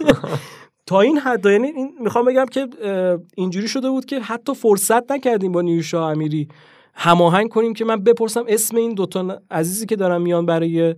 تا 0.87 1.01
این 1.01 1.19
حد 1.19 1.47
یعنی 1.47 1.67
این 1.67 1.93
می‌خوام 2.01 2.25
بگم 2.25 2.47
که 2.47 2.69
اینجوری 3.37 3.69
شده 3.69 3.91
بود 3.91 4.05
که 4.05 4.21
حتی 4.21 4.55
فرصت 4.55 5.13
نکردیم 5.13 5.53
با 5.53 5.63
نیوشا 5.63 6.09
امیری 6.11 6.49
هماهنگ 6.95 7.49
کنیم 7.49 7.75
که 7.75 7.85
من 7.85 7.97
بپرسم 7.97 8.45
اسم 8.49 8.77
این 8.77 8.95
دوتا 8.95 9.41
عزیزی 9.51 9.87
که 9.87 9.97
دارم 9.97 10.23
میان 10.23 10.47
برای 10.47 10.95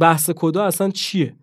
بحث 0.00 0.30
کدا 0.30 0.64
اصلا 0.64 0.90
چیه؟ 0.90 1.34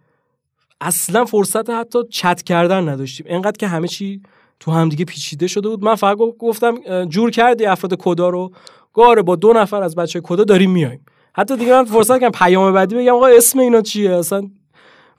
اصلا 0.81 1.25
فرصت 1.25 1.69
حتی 1.69 1.99
چت 2.09 2.41
کردن 2.41 2.89
نداشتیم. 2.89 3.25
انقدر 3.29 3.57
که 3.57 3.67
همه 3.67 3.87
چی 3.87 4.21
تو 4.61 4.71
همدیگه 4.71 5.05
پیچیده 5.05 5.47
شده 5.47 5.69
بود. 5.69 5.83
من 5.83 5.95
فقط 5.95 6.17
گفت- 6.17 6.37
گفتم 6.37 7.05
جور 7.05 7.31
کردی 7.31 7.65
افراد 7.65 7.95
کدا 7.99 8.29
رو؟ 8.29 8.51
گاره 8.93 9.21
با 9.21 9.35
دو 9.35 9.53
نفر 9.53 9.83
از 9.83 9.95
بچه 9.95 10.21
کدا 10.21 10.43
داریم 10.43 10.71
میایم. 10.71 11.05
حتی 11.33 11.57
دیگه 11.57 11.71
من 11.71 11.85
فرصت 11.85 12.19
کردم 12.19 12.39
پیام 12.39 12.73
بعدی 12.73 12.95
بگم 12.95 13.13
آقا 13.15 13.27
اسم 13.27 13.59
اینا 13.59 13.81
چیه؟ 13.81 14.11
اصلا 14.11 14.49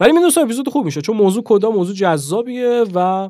ولی 0.00 0.12
می‌دونستم 0.12 0.40
اپیزود 0.40 0.68
خوب 0.68 0.84
میشه 0.84 1.00
چون 1.00 1.16
موضوع 1.16 1.42
کدا 1.46 1.70
موضوع 1.70 1.94
جذابیه 1.94 2.84
و 2.94 3.28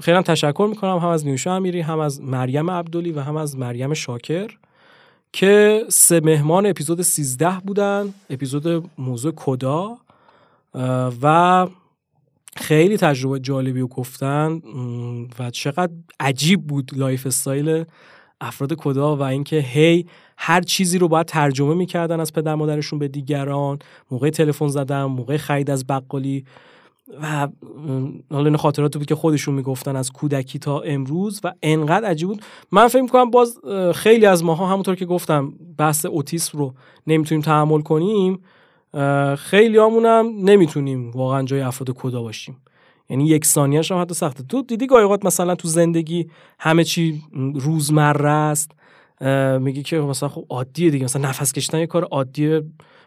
خیلی 0.00 0.16
هم 0.16 0.22
تشکر 0.22 0.66
می‌کنم. 0.70 0.98
هم 0.98 1.08
از 1.08 1.26
نیوشا 1.26 1.54
امیری 1.56 1.80
هم 1.80 1.98
از 1.98 2.22
مریم 2.22 2.70
عبدلی 2.70 3.12
و 3.12 3.20
هم 3.20 3.36
از 3.36 3.56
مریم 3.56 3.94
شاکر 3.94 4.50
که 5.32 5.84
سه 5.88 6.20
مهمان 6.20 6.66
اپیزود 6.66 7.02
13 7.02 7.50
بودن. 7.66 8.14
اپیزود 8.30 8.90
موضوع 8.98 9.32
کدا 9.36 9.98
و 11.22 11.66
خیلی 12.58 12.96
تجربه 12.96 13.40
جالبی 13.40 13.80
رو 13.80 13.86
گفتن 13.86 14.60
و 15.38 15.50
چقدر 15.50 15.92
عجیب 16.20 16.66
بود 16.66 16.90
lifestyle 16.96 17.84
افراد 18.40 18.74
کدا 18.74 19.16
و 19.16 19.22
اینکه 19.22 19.60
هی 19.60 20.06
هر 20.36 20.60
چیزی 20.60 20.98
رو 20.98 21.08
باید 21.08 21.26
ترجمه 21.26 21.74
می‌کردن 21.74 22.20
از 22.20 22.32
پدر 22.32 22.54
مادرشون 22.54 22.98
به 22.98 23.08
دیگران. 23.08 23.78
موقع 24.10 24.30
تلفن 24.30 24.68
زدن 24.68 25.04
موقع 25.04 25.36
خرید 25.36 25.70
از 25.70 25.86
بقالی 25.86 26.44
و 27.22 27.48
حالا 28.30 28.44
این 28.44 28.56
خاطراتی 28.56 28.98
بود 28.98 29.08
که 29.08 29.14
خودشون 29.14 29.54
می‌گفتن 29.54 29.96
از 29.96 30.12
کودکی 30.12 30.58
تا 30.58 30.80
امروز 30.80 31.40
و 31.44 31.52
انقدر 31.62 32.08
عجیب 32.08 32.28
بود. 32.28 32.42
من 32.72 32.88
فکر 32.88 33.02
می‌کنم 33.02 33.30
باز 33.30 33.58
خیلی 33.94 34.26
از 34.26 34.44
ماها 34.44 34.66
همونطور 34.66 34.94
که 34.94 35.06
گفتم 35.06 35.52
بحث 35.78 36.06
اوتیسم 36.06 36.58
رو 36.58 36.74
نمی‌تونیم 37.06 37.42
تحمل 37.42 37.80
کنیم. 37.80 38.38
خیلی 39.38 39.78
هم 39.78 40.26
نمی‌تونیم 40.38 41.10
واقعا 41.10 41.42
جای 41.42 41.60
افراد 41.60 41.96
کدا 41.96 42.22
باشیم. 42.22 42.56
یعنی 43.10 43.26
یک 43.26 43.44
ثانیهش 43.44 43.92
هم 43.92 44.00
حتی 44.00 44.14
سخته. 44.14 44.42
تو 44.42 44.62
دیدی 44.62 44.86
گاهی 44.86 45.18
مثلا 45.24 45.54
تو 45.54 45.68
زندگی 45.68 46.30
همه 46.58 46.84
چی 46.84 47.22
روزمره 47.54 48.30
است 48.30 48.70
میگی 49.60 49.82
که 49.82 49.98
مثلا 49.98 50.28
خب 50.28 50.44
عادیه 50.50 50.90
دیگه. 50.90 51.04
مثلا 51.04 51.28
نفس 51.28 51.52
کشیدن 51.52 51.78
یه 51.78 51.86
کار 51.86 52.04
عادیه 52.04 52.62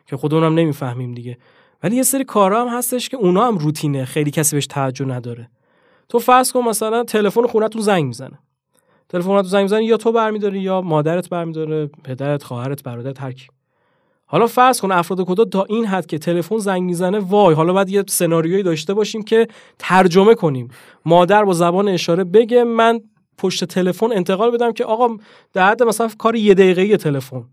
که 0.05 0.17
خودمون 0.17 0.43
هم 0.43 0.53
نمی‌فهمیم 0.53 1.13
دیگه. 1.13 1.37
ولی 1.83 1.95
یه 1.95 2.03
سری 2.03 2.23
کارها 2.23 2.61
هم 2.61 2.77
هستش 2.77 3.09
که 3.09 3.17
اونا 3.17 3.47
هم 3.47 3.57
روتینه. 3.57 4.05
خیلی 4.05 4.31
کسی 4.31 4.55
بهش 4.55 4.67
توجه 4.67 5.05
نداره. 5.05 5.49
تو 6.09 6.19
فرض 6.19 6.51
کن 6.51 6.61
مثلا 6.61 7.03
تلفن 7.03 7.47
خونتون 7.47 7.81
زنگ 7.81 8.05
می‌زنه. 8.05 8.39
تلفن 9.09 9.27
خونتون 9.27 9.49
زنگ 9.49 9.61
می‌زنه 9.61 9.85
یا 9.85 9.97
تو 9.97 10.11
برمیداری 10.11 10.59
یا 10.59 10.81
مادرت 10.81 11.29
برمیداره 11.29 11.89
پدرت 12.03 12.43
خواهرت 12.43 12.83
برادرت 12.83 13.21
هر 13.21 13.31
کی. 13.31 13.47
حالا 14.31 14.47
فرض 14.47 14.81
کن 14.81 14.91
افراد 14.91 15.25
کدا 15.27 15.45
تا 15.45 15.63
این 15.63 15.85
حد 15.85 16.05
که 16.05 16.17
تلفن 16.17 16.57
زنگ 16.57 16.83
می‌زنه 16.83 17.19
وای 17.19 17.55
حالا 17.55 17.73
باید 17.73 17.89
یه 17.89 18.03
سناریویی 18.07 18.63
داشته 18.63 18.93
باشیم 18.93 19.23
که 19.23 19.47
ترجمه 19.79 20.35
کنیم. 20.35 20.67
مادر 21.05 21.43
با 21.45 21.53
زبان 21.53 21.87
اشاره 21.87 22.23
بگه 22.23 22.63
من 22.63 22.99
پشت 23.37 23.65
تلفن 23.65 24.11
انتقال 24.11 24.51
بدم 24.51 24.71
که 24.71 24.85
آقا 24.85 25.07
در 25.53 25.67
حد 25.67 25.83
مثلا 25.83 26.09
کار 26.17 26.35
یه 26.35 26.53
دقیقه 26.53 26.97
تلفن. 26.97 27.43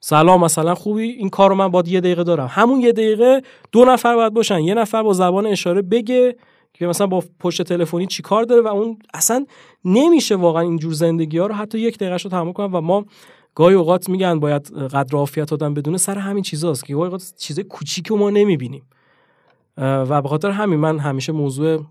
سلام 0.00 0.44
مثلا 0.44 0.74
خوبی؟ 0.74 1.02
این 1.02 1.28
کار 1.28 1.50
رو 1.50 1.56
من 1.56 1.68
باید 1.68 1.88
یه 1.88 2.00
دقیقه 2.00 2.24
دارم. 2.24 2.48
همون 2.50 2.80
یه 2.80 2.92
دقیقه 2.92 3.42
دو 3.72 3.84
نفر 3.84 4.14
باید 4.14 4.32
باشن. 4.34 4.60
یه 4.60 4.74
نفر 4.74 5.02
با 5.02 5.12
زبان 5.12 5.46
اشاره 5.46 5.82
بگه 5.82 6.36
که 6.72 6.86
مثلا 6.86 7.06
با 7.06 7.22
پشت 7.40 7.62
تلفنی 7.62 8.06
چی 8.06 8.22
کار 8.22 8.44
داره 8.44 8.62
و 8.62 8.66
اون 8.66 8.98
اصلا 9.14 9.46
نمیشه 9.84 10.36
واقعا 10.36 10.62
اینجور 10.62 10.92
زندگی 10.92 11.38
ها 11.38 11.46
رو 11.46 11.54
حتی 11.54 11.78
یک 11.78 11.98
دقیقه 11.98 12.16
رو 12.16 12.30
تحمل 12.30 12.52
کنم 12.52 12.74
و 12.74 12.80
ما 12.80 13.04
گاهی 13.54 13.74
اوقات 13.74 14.08
میگن 14.08 14.40
باید 14.40 14.72
قدر 14.72 15.16
عافیت 15.16 15.52
آدم 15.52 15.74
بدونه 15.74 15.98
سر 15.98 16.18
همین 16.18 16.42
چیزاست 16.42 16.84
که 16.84 16.94
گاهی 16.94 17.04
اوقات 17.04 17.32
چیز 17.38 17.60
کوچیک 17.60 18.12
ما 18.12 18.30
نمی‌بینیم. 18.30 18.82
و 19.76 20.22
به 20.22 20.28
خاطر 20.28 20.50
همین 20.50 20.78
من 20.78 20.98
همیشه 20.98 21.32
موضوع 21.32 21.84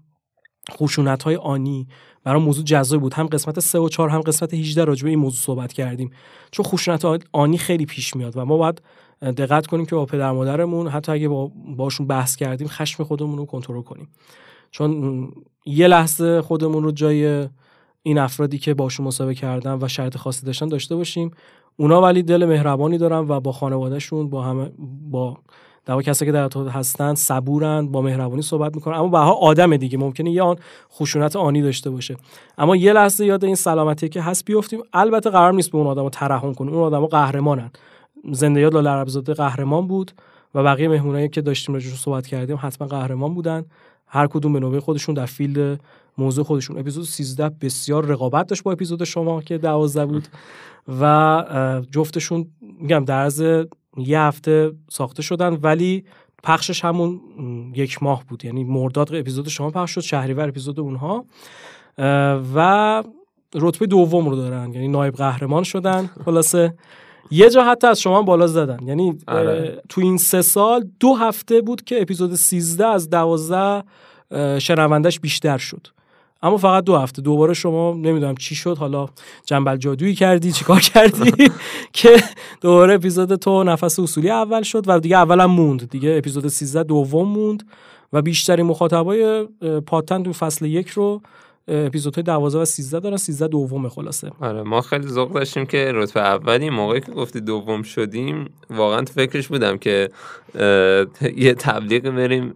خشونت 0.71 1.23
های 1.23 1.35
آنی 1.35 1.87
برای 2.23 2.41
موضوع 2.41 2.63
جذاب 2.63 3.01
بود. 3.01 3.13
هم 3.13 3.27
قسمت 3.27 3.59
3 3.59 3.79
و 3.79 3.89
4 3.89 4.09
هم 4.09 4.21
قسمت 4.21 4.53
18 4.53 4.83
راجع 4.85 5.03
به 5.03 5.09
این 5.09 5.19
موضوع 5.19 5.39
صحبت 5.39 5.73
کردیم. 5.73 6.11
چون 6.51 6.65
خشونت 6.65 7.05
آنی 7.31 7.57
خیلی 7.57 7.85
پیش 7.85 8.15
میاد 8.15 8.37
و 8.37 8.45
ما 8.45 8.57
باید 8.57 8.81
دقت 9.21 9.67
کنیم 9.67 9.85
که 9.85 9.95
با 9.95 10.05
پدر 10.05 10.31
مادرمون 10.31 10.87
حتی 10.87 11.11
اگه 11.11 11.27
با 11.27 11.51
باشون 11.77 12.07
بحث 12.07 12.35
کردیم 12.35 12.67
خشم 12.67 13.03
خودمون 13.03 13.37
رو 13.37 13.45
کنترل 13.45 13.81
کنیم. 13.81 14.09
چون 14.71 15.29
یه 15.65 15.87
لحظه 15.87 16.41
خودمون 16.41 16.83
رو 16.83 16.91
جای 16.91 17.47
این 18.03 18.17
افرادی 18.17 18.57
که 18.57 18.73
باشون 18.73 19.05
مسابقه 19.05 19.35
کردن 19.35 19.77
و 19.81 19.87
شرط 19.87 20.17
خاصی 20.17 20.45
داشتن 20.45 20.67
داشته 20.67 20.95
باشیم. 20.95 21.31
اونا 21.77 22.01
ولی 22.01 22.23
دل 22.23 22.45
مهربانی 22.45 22.97
دارن 22.97 23.25
و 23.27 23.39
با 23.39 23.51
خانوادهشون 23.51 24.29
با 24.29 24.41
همه 24.43 24.71
با 25.11 25.37
در 25.85 26.01
کسی 26.01 26.25
که 26.25 26.31
در 26.31 26.49
هستن 26.73 27.15
صبورن 27.15 27.87
با 27.87 28.01
مهربانی 28.01 28.41
صحبت 28.41 28.75
می‌کنن. 28.75 28.97
اما 28.97 29.07
بها 29.07 29.33
آدم 29.33 29.77
دیگه 29.77 29.97
ممکنه 29.97 30.31
یه 30.31 30.43
آن 30.43 30.55
خشونت 30.91 31.35
آنی 31.35 31.61
داشته 31.61 31.89
باشه. 31.89 32.15
اما 32.57 32.75
یه 32.75 32.93
لحظه 32.93 33.25
یاد 33.25 33.45
این 33.45 33.55
سلامتی 33.55 34.09
که 34.09 34.21
هست 34.21 34.45
بیفتیم. 34.45 34.79
البته 34.93 35.29
قرار 35.29 35.53
نیست 35.53 35.71
به 35.71 35.77
اون 35.77 35.87
آدمو 35.87 36.09
ترحم 36.09 36.53
کنیم. 36.53 36.73
اون 36.73 36.83
آدمو 36.83 37.07
قهرمانن. 37.07 37.71
زنده 38.31 38.61
یاد 38.61 38.73
لاله 38.73 38.89
عربزاده 38.89 39.33
قهرمان 39.33 39.87
بود 39.87 40.11
و 40.55 40.63
بقیه 40.63 40.87
مهمونایی 40.87 41.29
که 41.29 41.41
داشتیم 41.41 41.75
راجعش 41.75 41.93
صحبت 41.93 42.27
کردیم 42.27 42.57
حتما 42.61 42.87
قهرمان 42.87 43.33
بودن. 43.33 43.65
هر 44.07 44.27
کدوم 44.27 44.53
به 44.53 44.59
نوبه 44.59 44.79
خودشون 44.79 45.15
در 45.15 45.25
فیلد 45.25 45.79
موضوع 46.17 46.45
خودشون. 46.45 46.79
اپیزود 46.79 47.05
13 47.05 47.49
بسیار 47.49 48.05
رقابت 48.05 48.47
داشت 48.47 48.63
با 48.63 48.71
اپیزود 48.71 49.03
شما 49.03 49.41
که 49.41 49.57
12 49.57 50.05
بود 50.05 50.27
و 51.01 51.81
جفتشون 51.91 52.47
میگم 52.79 53.05
در 53.05 53.19
عرض 53.19 53.65
یه 53.97 54.19
هفته 54.19 54.71
ساخته 54.89 55.21
شدن 55.21 55.53
ولی 55.53 56.03
پخشش 56.43 56.85
همون 56.85 57.21
یک 57.75 58.03
ماه 58.03 58.23
بود. 58.27 58.45
یعنی 58.45 58.63
مرداد 58.63 59.15
اپیزود 59.15 59.47
شما 59.47 59.69
پخش 59.69 59.91
شد 59.91 60.01
شهریور 60.01 60.49
اپیزود 60.49 60.79
اونها. 60.79 61.25
و 62.55 63.03
رتبه 63.55 63.85
دوم 63.85 64.29
رو 64.29 64.35
دارن. 64.35 64.73
یعنی 64.73 64.87
نایب 64.87 65.13
قهرمان 65.13 65.63
شدن. 65.63 66.09
خلاصه 66.25 66.73
یه 67.31 67.49
جا 67.49 67.63
حتی 67.63 67.87
از 67.87 68.01
شما 68.01 68.21
بالا 68.21 68.47
زدن. 68.47 68.87
یعنی 68.87 69.17
آره. 69.27 69.81
تو 69.89 70.01
این 70.01 70.17
سه 70.17 70.41
سال 70.41 70.89
دو 70.99 71.13
هفته 71.13 71.61
بود 71.61 71.83
که 71.83 72.01
اپیزود 72.01 72.35
13 72.35 72.85
از 72.85 73.09
12 73.09 73.83
شنوندش 74.59 75.19
بیشتر 75.19 75.57
شد. 75.57 75.87
اما 76.43 76.57
فقط 76.57 76.83
دو 76.83 76.97
هفته. 76.97 77.21
دوباره 77.21 77.53
شما 77.53 77.93
نمی‌دونم 77.93 78.35
چی 78.35 78.55
شد. 78.55 78.77
حالا 78.77 79.05
جنبل 79.45 79.77
جادویی 79.77 80.15
کردی 80.15 80.51
چیکار 80.51 80.79
کردی؟ 80.79 81.51
که 81.93 82.23
دوباره 82.61 82.93
اپیزود 82.93 83.35
تو 83.35 83.63
نفس 83.63 83.99
اصولی 83.99 84.29
اول 84.29 84.61
شد 84.61 84.83
و 84.87 84.99
دیگه 84.99 85.17
اولم 85.17 85.51
موند. 85.51 85.89
دیگه 85.89 86.15
اپیزود 86.17 86.47
13 86.47 86.83
دوم 86.83 87.29
موند 87.29 87.63
و 88.13 88.21
بیشترین 88.21 88.65
مخاطبای 88.65 89.47
پاتن 89.85 90.23
تو 90.23 90.33
فصل 90.33 90.65
یک 90.65 90.89
رو 90.89 91.21
اپیزودهای 91.67 92.23
12 92.23 92.59
و 92.59 92.65
13 92.65 92.99
دارن 92.99 93.17
13 93.17 93.47
دوم 93.47 93.89
خلاصه. 93.89 94.31
آره 94.39 94.63
ما 94.63 94.81
خیلی 94.81 95.07
ذوق 95.07 95.33
داشتیم 95.33 95.65
که 95.65 95.91
رتبه 95.93 96.21
اولی 96.21 96.69
موقعی 96.69 97.01
که 97.01 97.11
گفتی 97.11 97.41
دوم 97.41 97.83
شدیم 97.83 98.49
واقعا 98.69 99.01
تو 99.01 99.13
فکرش 99.13 99.47
بودم 99.47 99.77
که 99.77 100.09
یه 101.37 101.53
تبلیغ 101.53 102.03
بریم 102.03 102.53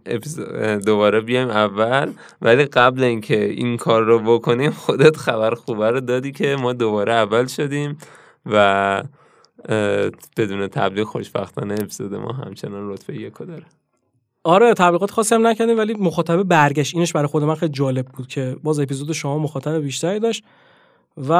دوباره 0.85 1.21
بیایم 1.21 1.49
اول. 1.49 2.11
ولی 2.41 2.65
قبل 2.65 3.03
اینکه 3.03 3.43
این 3.43 3.77
کار 3.77 4.03
رو 4.03 4.19
بکنیم 4.19 4.71
خودت 4.71 5.17
خبر 5.17 5.53
خوبه 5.55 5.91
رو 5.91 5.99
دادی 5.99 6.31
که 6.31 6.55
ما 6.55 6.73
دوباره 6.73 7.13
اول 7.13 7.47
شدیم 7.47 7.97
و 8.45 9.03
بدون 10.37 10.67
تبلیغ 10.67 11.07
خوشبختانه 11.07 11.73
اپیزود 11.73 12.15
ما 12.15 12.31
همچنان 12.31 12.89
رتبه 12.89 13.15
یک 13.15 13.37
داره. 13.37 13.65
آره 14.47 14.73
تبلیغات 14.73 15.11
خاصی 15.11 15.35
هم 15.35 15.47
نکردیم 15.47 15.77
ولی 15.77 15.93
مخاطبه 15.93 16.43
برگشت. 16.43 16.95
اینش 16.95 17.13
برای 17.13 17.27
خود 17.27 17.43
من 17.43 17.55
خیلی 17.55 17.71
جالب 17.71 18.05
بود 18.05 18.27
که 18.27 18.55
باز 18.63 18.79
اپیزود 18.79 19.11
شما 19.11 19.37
مخاطب 19.37 19.75
بیشتری 19.75 20.19
داشت 20.19 20.43
و 21.17 21.31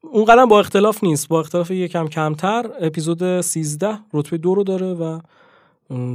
اون 0.00 0.24
قدم 0.24 0.46
با 0.46 0.60
اختلاف 0.60 1.04
نیست. 1.04 1.28
با 1.28 1.40
اختلاف 1.40 1.70
یکم 1.70 2.08
کمتر 2.08 2.70
اپیزود 2.80 3.40
13 3.40 3.98
رتبه 4.14 4.38
دو 4.38 4.54
رو 4.54 4.64
داره 4.64 4.94
و 4.94 5.18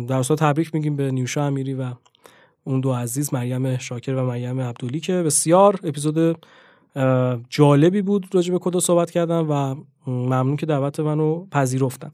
در 0.07 0.15
اصل 0.15 0.35
تبریک 0.35 0.75
میگیم 0.75 0.95
به 0.95 1.11
نیوشا 1.11 1.45
امیری 1.45 1.73
و 1.73 1.85
اون 2.63 2.81
دو 2.81 2.93
عزیز 2.93 3.33
مریم 3.33 3.77
شاکر 3.77 4.13
و 4.13 4.25
مریم 4.25 4.61
عبدولی 4.61 4.99
که 4.99 5.13
بسیار 5.13 5.79
اپیزود 5.83 6.45
جالبی 7.49 8.01
بود 8.01 8.27
راجع 8.33 8.53
به 8.53 8.59
کدا 8.59 8.79
صحبت 8.79 9.11
کردن 9.11 9.39
و 9.39 9.75
ممنون 10.07 10.57
که 10.57 10.65
دعوت 10.65 10.99
منو 10.99 11.45
پذیرفتن. 11.51 12.11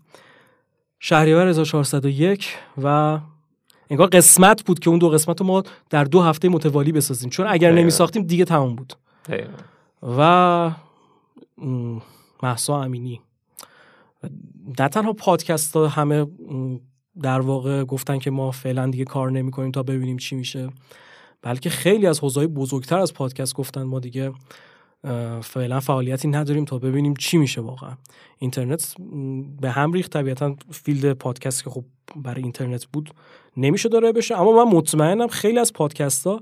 شهریور 0.99 1.48
1401 1.48 2.57
و 2.84 3.19
انگار 3.91 4.07
قسمت 4.07 4.63
بود 4.65 4.80
که 4.80 4.89
اون 4.89 4.99
دو 4.99 5.09
قسمت 5.09 5.41
رو 5.41 5.47
ما 5.47 5.63
در 5.89 6.03
دو 6.03 6.22
هفته 6.22 6.49
متوالی 6.49 6.91
بسازیم. 6.91 7.30
چون 7.30 7.47
اگر 7.49 7.72
نمی 7.72 7.91
ساختیم 7.91 8.23
دیگه 8.23 8.45
تمام 8.45 8.76
بود. 8.76 8.93
و 10.18 10.72
محسا 12.43 12.84
امینی. 12.84 13.22
نه 14.80 14.88
تنها 14.88 15.13
پادکست 15.13 15.76
ها 15.76 15.88
همه 15.88 16.27
در 17.22 17.39
واقع 17.39 17.84
گفتن 17.84 18.19
که 18.19 18.31
ما 18.31 18.51
فعلا 18.51 18.88
دیگه 18.88 19.05
کار 19.05 19.31
نمی 19.31 19.51
کنیم 19.51 19.72
تا 19.72 19.84
ببینیم 19.84 20.18
چی 20.18 20.35
میشه 20.35 20.69
بلکه 21.41 21.69
خیلی 21.69 22.07
از 22.07 22.19
حوزه‌های 22.19 22.47
بزرگتر 22.47 22.99
از 22.99 23.13
پادکست 23.13 23.55
گفتن 23.55 23.84
ما 23.84 23.99
دیگه 23.99 24.31
فعلا 25.44 25.80
فعالیتی 25.80 26.28
نداریم 26.28 26.65
تا 26.65 26.80
ببینیم 26.80 27.14
چی 27.14 27.38
میشه 27.38 27.61
واقعا. 27.61 27.98
اینترنت 28.38 28.95
به 29.61 29.72
هم 29.72 29.94
ریخت. 29.94 30.11
طبیعتا 30.11 30.56
field 30.72 31.13
پادکست 31.14 31.64
که 31.64 31.69
خب 31.69 31.84
برای 32.15 32.44
اینترنت 32.44 32.86
بود 32.86 33.14
نمیشه 33.57 33.90
داره 33.90 34.11
بشه. 34.11 34.41
اما 34.41 34.65
من 34.65 34.72
مطمئنم 34.72 35.28
خیلی 35.28 35.60
از 35.60 35.73
پادکست 35.73 36.28
ها 36.28 36.41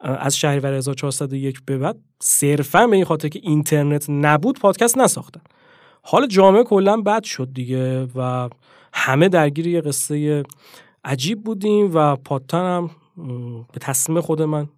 از 0.00 0.36
شهریور 0.36 0.72
1401 0.72 1.62
به 1.66 1.78
بعد 1.78 1.96
صرفا 2.20 2.86
به 2.86 2.96
این 2.96 3.04
خاطر 3.04 3.28
که 3.28 3.40
اینترنت 3.42 4.10
نبود 4.10 4.58
پادکست 4.58 4.98
نساختن. 4.98 5.40
حال 6.02 6.26
جامعه 6.26 6.64
کلا 6.64 6.96
بد 6.96 7.24
شد 7.24 7.52
دیگه 7.54 8.04
و 8.04 8.48
همه 8.92 9.28
درگیر 9.28 9.66
یه 9.66 9.80
قصه 9.80 10.42
عجیب 11.04 11.44
بودیم 11.44 11.90
و 11.94 12.16
پادتن 12.16 12.64
هم 12.76 12.90
به 13.72 13.80
تصمیم 13.80 14.20
خود 14.20 14.42
من 14.42 14.68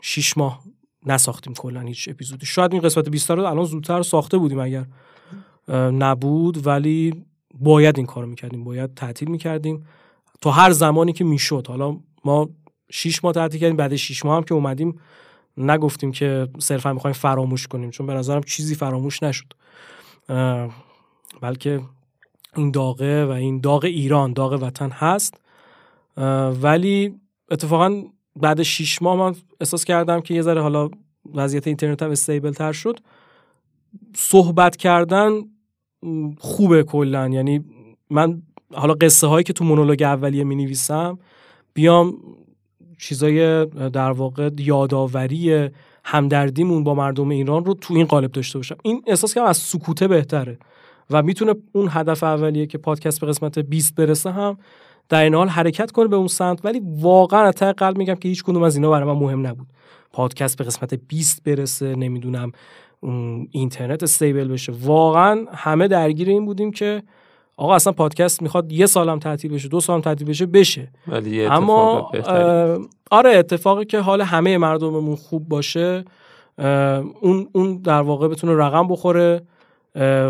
شیش 0.00 0.38
ماه 0.38 0.60
نساختیم 1.06 1.54
کلا 1.54 1.80
هیچ 1.80 2.08
اپیزودی. 2.08 2.46
شاید 2.46 2.72
این 2.72 2.82
قسمت 2.82 3.08
20 3.08 3.30
رو 3.30 3.44
الان 3.44 3.64
زودتر 3.64 4.02
ساخته 4.02 4.38
بودیم 4.38 4.58
اگر 4.58 4.86
نبود 5.74 6.66
ولی 6.66 7.24
باید 7.54 7.96
این 7.98 8.06
کارو 8.06 8.26
می‌کردیم 8.26 8.64
باید 8.64 8.94
تعطیل 8.94 9.30
می‌کردیم. 9.30 9.86
تا 10.40 10.50
هر 10.50 10.70
زمانی 10.70 11.12
که 11.12 11.24
می‌شد. 11.24 11.66
حالا 11.68 11.96
ما 12.24 12.48
شیش 12.90 13.24
ماه 13.24 13.32
تعطیل 13.32 13.60
کردیم 13.60 13.76
بعد 13.76 13.96
شیش 13.96 14.24
ماه 14.24 14.36
هم 14.36 14.42
که 14.42 14.54
اومدیم 14.54 15.00
نگفتیم 15.56 16.12
که 16.12 16.48
صرفا 16.58 16.92
می‌خوایم 16.92 17.14
فراموش 17.14 17.66
کنیم 17.66 17.90
چون 17.90 18.06
به 18.06 18.14
نظرم 18.14 18.42
چیزی 18.42 18.74
فراموش 18.74 19.22
نشد. 19.22 19.52
بلکه 21.40 21.80
این 22.56 22.70
داغه 22.70 23.24
و 23.24 23.30
این 23.30 23.60
داغ 23.60 23.84
ایران 23.84 24.32
داغ 24.32 24.62
وطن 24.62 24.90
هست. 24.90 25.34
ولی 26.62 27.14
اتفاقا 27.50 28.02
بعد 28.36 28.62
شیش 28.62 29.02
ماه 29.02 29.16
من 29.16 29.34
احساس 29.60 29.84
کردم 29.84 30.20
که 30.20 30.34
یه 30.34 30.42
ذره 30.42 30.62
حالا 30.62 30.90
وضعیت 31.34 31.66
اینترنت 31.66 32.02
هم 32.02 32.10
استیبل 32.10 32.52
تر 32.52 32.72
شد. 32.72 32.98
صحبت 34.16 34.76
کردن 34.76 35.30
خوبه 36.38 36.82
کلا. 36.82 37.28
یعنی 37.28 37.64
من 38.10 38.42
حالا 38.74 38.94
قصه 38.94 39.26
هایی 39.26 39.44
که 39.44 39.52
تو 39.52 39.64
مونولوگ 39.64 40.02
اولیه 40.02 40.44
می 40.44 40.56
نویسم 40.56 41.18
بیام 41.74 42.14
چیزای 42.98 43.66
در 43.66 44.10
واقع 44.10 44.50
یادآوری 44.58 45.70
همدردیمون 46.04 46.84
با 46.84 46.94
مردم 46.94 47.28
ایران 47.28 47.64
رو 47.64 47.74
تو 47.74 47.94
این 47.94 48.06
قالب 48.06 48.32
داشته 48.32 48.58
باشم. 48.58 48.76
این 48.82 49.02
احساس 49.06 49.34
کنم 49.34 49.44
از 49.44 49.56
سکوته 49.56 50.08
بهتره 50.08 50.58
و 51.10 51.22
می‌تونه 51.22 51.54
اون 51.72 51.88
هدف 51.90 52.22
اولیه 52.22 52.66
که 52.66 52.78
پادکست 52.78 53.20
به 53.20 53.26
قسمت 53.26 53.58
20 53.58 53.94
برسه 53.94 54.30
هم 54.30 54.58
در 55.10 55.22
این 55.22 55.34
حال 55.34 55.48
حرکت 55.48 55.90
کنه 55.90 56.08
به 56.08 56.16
اون 56.16 56.28
سمت 56.28 56.64
ولی 56.64 56.82
واقعا 57.00 57.40
از 57.40 57.54
قلب 57.54 57.98
میگم 57.98 58.14
که 58.14 58.28
هیچ 58.28 58.44
کدوم 58.44 58.62
از 58.62 58.76
اینا 58.76 58.90
برای 58.90 59.12
من 59.12 59.20
مهم 59.20 59.46
نبود. 59.46 59.66
پادکست 60.12 60.58
به 60.58 60.64
قسمت 60.64 60.94
20 60.94 61.42
برسه 61.44 61.96
نمی‌دونم 61.96 62.52
اینترنت 63.50 64.02
استیبل 64.02 64.48
بشه. 64.48 64.72
واقعا 64.82 65.44
همه 65.52 65.88
درگیر 65.88 66.28
این 66.28 66.46
بودیم 66.46 66.70
که 66.70 67.02
آقا 67.56 67.74
اصلا 67.74 67.92
پادکست 67.92 68.42
می‌خواد 68.42 68.72
یه 68.72 68.86
سالم 68.86 69.18
تعطیل 69.18 69.52
بشه 69.52 69.68
دو 69.68 69.80
سالم 69.80 70.00
تعطیل 70.00 70.28
بشه 70.28 70.46
بشه. 70.46 70.88
ولی 71.08 71.44
اما 71.46 72.10
آره 73.10 73.30
اتفاقی 73.30 73.84
که 73.84 74.00
حال 74.00 74.20
همه 74.20 74.58
مردممون 74.58 75.16
خوب 75.16 75.48
باشه 75.48 76.04
اون 77.20 77.48
اون 77.52 77.76
در 77.76 78.00
واقع 78.00 78.28
بتونه 78.28 78.54
رقم 78.54 78.88
بخوره. 78.88 79.42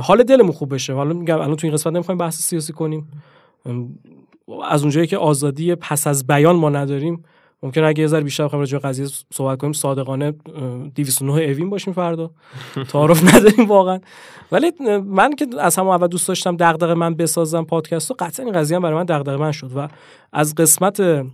حال 0.02 0.22
دلمون 0.22 0.52
خوب 0.52 0.74
بشه. 0.74 0.92
حالا 0.94 1.14
میگم 1.14 1.34
الان 1.34 1.56
تو 1.56 1.66
این 1.66 1.74
قسمت 1.74 1.92
نمی‌خوایم 1.94 2.18
بحث 2.18 2.40
سیاسی 2.40 2.72
کنیم. 2.72 3.08
از 4.70 4.82
اونجایی 4.82 5.06
که 5.06 5.18
آزادی 5.18 5.74
پس 5.74 6.06
از 6.06 6.26
بیان 6.26 6.56
ما 6.56 6.70
نداریم 6.70 7.24
ممکن 7.62 7.84
اگه 7.84 8.00
یه 8.00 8.06
ذره 8.06 8.20
بیشتر 8.20 8.44
بخوایم 8.44 8.60
راجع 8.60 8.78
قضیه 8.78 9.06
صحبت 9.32 9.58
کنیم 9.58 9.72
صادقانه 9.72 10.32
209 10.94 11.42
اوین 11.42 11.70
باشیم 11.70 11.92
فردا. 11.92 12.30
تعارف 12.92 13.34
نداریم 13.34 13.66
واقعا. 13.66 14.00
ولی 14.52 14.72
من 15.04 15.34
که 15.34 15.46
از 15.58 15.76
همون 15.76 15.94
اول 15.94 16.06
دوست 16.06 16.28
داشتم 16.28 16.56
دغدغه 16.56 16.94
من 16.94 17.14
بسازم 17.14 17.64
پادکست 17.64 18.10
و 18.10 18.14
قطعا 18.18 18.46
این 18.46 18.54
قضیه 18.54 18.76
هم 18.76 18.82
برای 18.82 18.96
من 18.96 19.04
دغدغه 19.04 19.36
من 19.36 19.52
شد 19.52 19.70
و 19.76 19.88
از 20.32 20.54
قسمت 20.54 21.26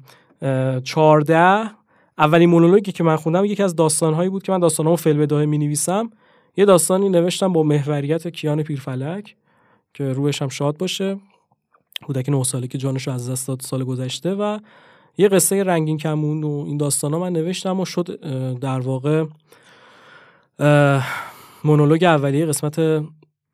14 0.84 1.70
اولین 2.18 2.50
مونولوگی 2.50 2.92
که 2.92 3.04
من 3.04 3.16
خوندم 3.16 3.44
یکی 3.44 3.62
از 3.62 3.76
داستانهایی 3.76 4.28
بود 4.28 4.42
که 4.42 4.52
من 4.52 4.58
داستانامو 4.58 4.96
بداهه 5.04 5.46
می 5.46 5.58
نویسم 5.58 6.10
یه 6.56 6.64
داستانی 6.64 7.08
نوشتم 7.08 7.52
با 7.52 7.62
محوریت 7.62 8.28
کیان 8.28 8.62
پیرفلک 8.62 9.36
که 9.94 10.12
روحش 10.12 10.42
هم 10.42 10.48
شاد 10.48 10.76
باشه. 10.76 11.16
کودک 12.04 12.28
9 12.28 12.44
ساله 12.44 12.66
که 12.66 12.78
جانش 12.78 13.08
از 13.08 13.30
دست 13.30 13.48
داد 13.48 13.60
سال 13.60 13.84
گذشته 13.84 14.34
و 14.34 14.58
یه 15.18 15.28
قصه 15.28 15.64
رنگین 15.64 15.98
کمون 15.98 16.44
و 16.44 16.64
این 16.66 16.76
داستان 16.76 17.12
ها 17.12 17.18
من 17.18 17.32
نوشتم 17.32 17.80
و 17.80 17.84
شد 17.84 18.20
در 18.58 18.80
واقع 18.80 19.24
مونولوگ 21.64 22.04
اولیه 22.04 22.46
قسمت 22.46 23.04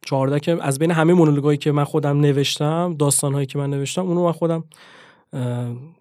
14 0.04 0.40
که 0.40 0.58
از 0.60 0.78
بین 0.78 0.90
همه 0.90 1.14
مونولوگایی 1.14 1.58
که 1.58 1.72
من 1.72 1.84
خودم 1.84 2.20
نوشتم 2.20 2.96
داستان 2.98 3.32
هایی 3.32 3.46
که 3.46 3.58
من 3.58 3.70
نوشتم 3.70 4.06
اونو 4.06 4.24
من 4.24 4.32
خودم 4.32 4.64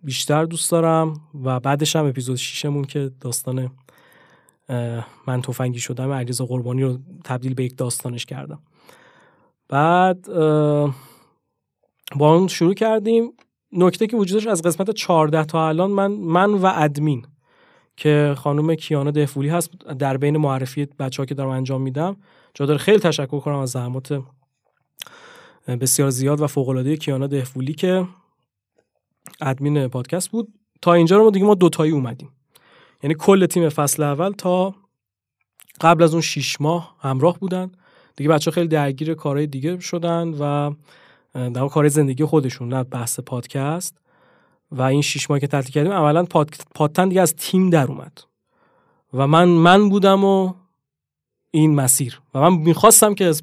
بیشتر 0.04 0.46
دوست 0.46 0.72
دارم 0.72 1.14
و 1.44 1.60
بعدش 1.60 1.96
هم 1.96 2.06
اپیزود 2.06 2.36
6 2.36 2.66
مون 2.66 2.84
که 2.84 3.12
داستان 3.22 3.72
من 5.28 5.42
تفنگی 5.42 5.80
شدم 5.80 6.12
علیرضا 6.12 6.46
قربانی 6.46 6.84
رو 6.84 6.98
تبدیل 7.24 7.54
به 7.54 7.64
یک 7.64 7.78
داستانش 7.78 8.26
کردم. 8.26 8.60
بعد 9.70 10.30
با 12.16 12.36
اون 12.36 12.48
شروع 12.48 12.74
کردیم. 12.74 13.34
نکته 13.72 14.08
که 14.08 14.18
وجودش 14.18 14.48
از 14.48 14.62
قسمت 14.62 14.92
14 14.92 15.46
تا 15.46 15.68
الان 15.68 15.92
من 15.92 16.12
من 16.12 16.54
و 16.54 16.72
ادمین 16.76 17.26
که 17.98 18.36
خانم 18.38 18.76
کیانا 18.76 19.12
دهفولی 19.12 19.50
هست 19.50 19.70
در 20.00 20.18
بین 20.18 20.38
معرفی 20.38 20.86
بچه 20.86 21.22
ها 21.22 21.26
که 21.26 21.36
دارم 21.36 21.50
انجام 21.50 21.82
میدم. 21.82 22.18
جا 22.54 22.78
خیلی 22.78 23.00
تشکر 23.00 23.40
کنم 23.40 23.56
از 23.56 23.70
زحمات 23.70 24.24
بسیار 25.68 26.10
زیاد 26.10 26.42
و 26.42 26.48
فوق 26.48 26.70
العاده 26.70 26.98
کیانا 26.98 27.28
دهفولی 27.28 27.74
که 27.74 28.08
ادمین 29.42 29.88
پادکست 29.88 30.32
بود. 30.32 30.48
تا 30.82 30.94
اینجا 30.94 31.18
رو 31.18 31.24
ما 31.24 31.30
دیگه 31.30 31.46
ما 31.46 31.56
دوتایی 31.56 31.92
اومدیم. 31.92 32.30
یعنی 33.04 33.16
کل 33.20 33.46
تیم 33.46 33.70
فصل 33.70 34.04
اول 34.04 34.32
تا 34.32 34.76
قبل 35.82 36.04
از 36.04 36.14
اون 36.14 36.22
شیش 36.22 36.62
ماه 36.62 36.96
همراه 37.00 37.40
بودن. 37.40 37.72
دیگه 38.16 38.30
بچه 38.30 38.52
خیلی 38.52 38.68
درگیر 38.68 39.14
کارهای 39.14 39.48
دیگه 39.48 39.80
شدن 39.80 40.34
و 40.40 40.74
در 41.34 41.68
کار 41.68 41.88
زندگی 41.88 42.26
خودشون 42.26 42.74
نه 42.74 42.84
بحث 42.84 43.20
پادکست. 43.20 43.98
و 44.72 44.82
این 44.82 45.02
شیش 45.02 45.30
ماه 45.30 45.40
که 45.40 45.48
تعطیل 45.48 45.72
کردیم 45.72 45.92
اولا 45.92 46.24
پاد... 46.24 46.50
پادتن 46.76 47.10
دیگه 47.10 47.22
از 47.22 47.36
تیم 47.36 47.70
در 47.70 47.88
اومد. 47.88 48.22
و 49.14 49.28
من 49.28 49.48
من 49.48 49.90
بودم 49.90 50.24
و 50.24 50.54
این 51.52 51.76
مسیر. 51.76 52.22
و 52.36 52.40
من 52.40 52.58
می‌خواستم 52.58 53.14
که 53.14 53.34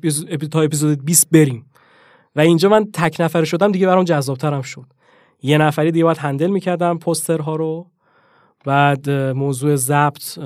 تا 0.50 0.60
اپیزود 0.60 1.04
20 1.04 1.30
بریم. 1.30 1.66
و 2.36 2.40
اینجا 2.40 2.68
من 2.68 2.84
تک 2.92 3.16
نفره 3.20 3.44
شدم 3.44 3.72
دیگه 3.72 3.86
برام 3.86 4.04
جذابترم 4.04 4.62
شد. 4.62 4.86
یه 5.42 5.58
نفری 5.58 5.90
دیگه 5.90 6.04
باید 6.04 6.18
هندل 6.18 6.50
می‌کردم 6.50 6.98
پوسترها 6.98 7.56
رو. 7.56 7.86
بعد 8.64 9.10
موضوع 9.10 9.76
ضبط 9.76 10.38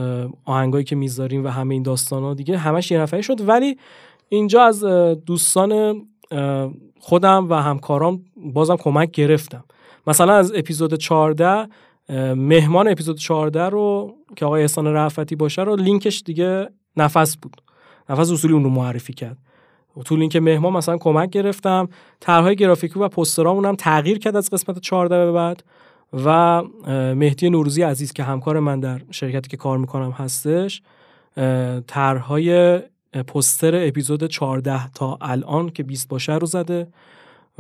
آهنگایی 0.45 0.85
که 0.85 0.97
می‌ذاریم 0.97 1.45
و 1.45 1.49
همه 1.49 1.75
این 1.75 1.83
داستان 1.83 2.23
ها 2.23 2.35
دیگه 2.35 2.59
همش 2.59 2.91
یه 2.91 2.99
نفری 3.01 3.23
شد. 3.23 3.49
ولی 3.49 3.79
اینجا 4.29 4.63
از 4.63 4.85
دوستان 5.27 6.03
خودم 7.05 7.51
و 7.51 7.55
همکارام 7.55 8.25
بازم 8.37 8.77
کمک 8.77 9.11
گرفتم. 9.11 9.65
مثلا 10.07 10.35
از 10.35 10.53
اپیزود 10.57 10.95
14 10.95 11.69
مهمان 12.35 12.89
اپیزود 12.89 13.19
14 13.19 13.69
رو 13.69 14.15
که 14.37 14.45
آقای 14.45 14.63
احسان 14.63 14.87
رفتی 14.87 15.37
باشه 15.37 15.63
رو 15.63 15.77
لینکش 15.77 16.23
دیگه 16.27 16.69
نفس 16.97 17.37
بود. 17.37 17.63
نفس 18.09 18.31
اصولی 18.31 18.55
اون 18.55 18.65
رو 18.65 18.71
معرفی 18.71 19.13
کرد. 19.13 19.39
تو 20.05 20.17
لینک 20.17 20.37
مهمان 20.37 20.73
مثلا 20.73 20.99
کمک 20.99 21.31
گرفتم. 21.31 21.89
طرحهای 22.21 22.57
گرافیکی 22.57 23.01
و 23.01 23.09
پوسترامون 23.09 23.65
هم 23.65 23.75
تغییر 23.75 24.19
کرد 24.19 24.37
از 24.37 24.51
قسمت 24.51 24.79
14 24.79 25.25
به 25.25 25.33
بعد 25.33 25.65
و 26.25 26.63
مهدی 27.15 27.51
نوروزی 27.51 27.83
عزیز 27.83 28.13
که 28.13 28.23
همکار 28.23 28.61
من 28.61 28.81
در 28.81 29.01
شرکتی 29.11 29.49
که 29.49 29.57
کار 29.57 29.79
می‌کنم 29.79 30.11
هستش 30.11 30.83
طرحهای 31.87 32.81
پوستر 33.27 33.87
اپیزود 33.89 34.27
14 34.27 34.89
تا 34.89 35.19
الان 35.21 35.71
که 35.71 35.83
20 35.83 36.09
باشه 36.09 36.35
رو 36.35 36.47
زده 36.47 36.87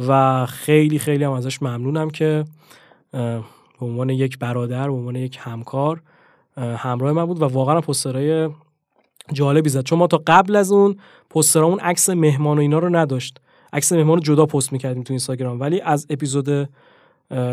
و 0.08 0.46
خیلی 0.46 0.98
خیلی 0.98 1.24
هم 1.24 1.32
ازش 1.32 1.62
ممنونم 1.62 2.10
که 2.10 2.44
به 3.12 3.42
عنوان 3.80 4.10
یک 4.10 4.38
برادر 4.38 4.88
به 4.88 4.94
عنوان 4.94 5.16
یک 5.16 5.38
همکار 5.40 6.02
همراه 6.56 7.12
من 7.12 7.26
بود 7.26 7.42
و 7.42 7.44
واقعا 7.44 7.80
پوسترهای 7.80 8.48
جالبی 9.32 9.68
زد. 9.68 9.82
چون 9.82 9.98
ما 9.98 10.06
تا 10.06 10.22
قبل 10.26 10.56
از 10.56 10.72
اون 10.72 10.96
پوسترامون 11.30 11.80
عکس 11.80 12.10
مهمان 12.10 12.58
و 12.58 12.60
اینا 12.60 12.78
رو 12.78 12.96
نداشت. 12.96 13.40
عکس 13.72 13.92
مهمان 13.92 14.16
رو 14.16 14.22
جدا 14.22 14.46
پست 14.46 14.72
می‌کردیم 14.72 15.02
تو 15.02 15.12
اینستاگرام. 15.12 15.60
ولی 15.60 15.80
از 15.80 16.06
اپیزود 16.10 16.68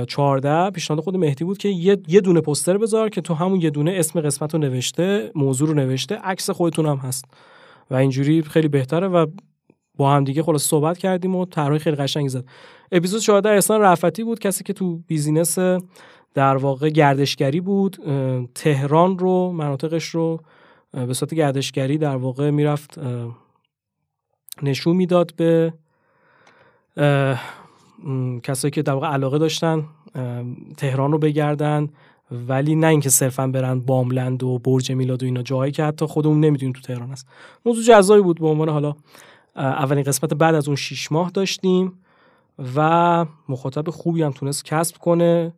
14 0.08 0.70
پیشنهاد 0.70 1.04
خود 1.04 1.18
مهدی 1.18 1.44
بود 1.44 1.58
که 1.58 1.70
یه, 1.70 1.96
دونه 1.96 2.42
پوستر 2.42 2.78
بذار 2.78 3.10
که 3.10 3.22
تو 3.22 3.34
همون 3.34 3.62
یه 3.62 3.70
دونه 3.70 3.92
اسم 3.92 4.22
قسمت 4.22 4.54
رو 4.54 4.60
نوشته 4.60 5.32
موضوع 5.36 5.68
رو 5.68 5.74
نوشته 5.74 6.16
عکس 6.16 6.50
خودتون 6.50 6.86
هم 6.86 6.98
هست. 6.98 7.26
و 7.90 7.96
اینجوری 7.96 8.42
خیلی 8.42 8.68
بهتره 8.68 9.08
و 9.08 9.26
با 9.96 10.12
هم 10.12 10.24
دیگه 10.24 10.44
خلاص 10.44 10.64
صحبت 10.64 10.98
کردیم 10.98 11.36
و 11.36 11.46
طرحی 11.46 11.80
خیلی 11.80 11.96
قشنگی 11.96 12.30
زد. 12.30 12.46
اپیزود 12.92 13.22
14 13.22 13.50
احسان 13.50 13.82
رفتی 13.82 14.24
بود 14.24 14.40
کسی 14.40 14.64
که 14.64 14.74
تو 14.74 14.98
بیزینس 15.08 15.60
در 16.34 16.58
واقع 16.58 16.90
گردشگری 16.90 17.62
بود 17.62 17.98
تهران 18.56 19.20
رو 19.20 19.52
مناطقش 19.52 20.06
رو 20.06 20.42
به 20.92 21.14
صورت 21.14 21.34
گردشگری 21.34 21.98
در 21.98 22.16
واقع 22.16 22.50
می‌رفت 22.50 23.00
نشون 24.64 24.96
می‌داد 24.96 25.34
به 25.36 25.74
کسایی 28.44 28.72
که 28.72 28.82
در 28.82 28.94
واقع 28.94 29.08
علاقه 29.08 29.38
داشتن 29.38 29.86
تهران 30.78 31.12
رو 31.12 31.18
بگردن. 31.18 31.90
ولی 32.32 32.76
نه 32.76 32.88
اینکه 32.88 33.10
صرفا 33.10 33.48
برن 33.48 33.80
باملند 33.80 34.44
و 34.44 34.60
برج 34.60 34.92
میلاد 34.92 35.24
و 35.24 35.26
اینا 35.26 35.42
جایی 35.42 35.72
که 35.72 35.84
حتی 35.84 36.06
خودمون 36.06 36.40
نمی‌دونیم 36.40 36.74
تو 36.74 36.82
تهران 36.82 37.10
هست. 37.10 37.28
موضوع 37.66 37.84
جزایی 37.84 38.24
بود 38.24 38.40
به 38.40 38.48
عنوان 38.48 38.70
حالا 38.70 38.96
اولین 39.56 40.04
قسمت 40.04 40.34
بعد 40.34 40.56
از 40.56 40.68
اون 40.68 40.76
شیش 40.76 41.12
ماه 41.12 41.32
داشتیم 41.32 41.94
و 42.76 43.26
مخاطب 43.50 43.90
خوبی 43.90 44.24
هم 44.24 44.32
تونست 44.32 44.66
کسب 44.66 44.98
کنه 44.98 45.54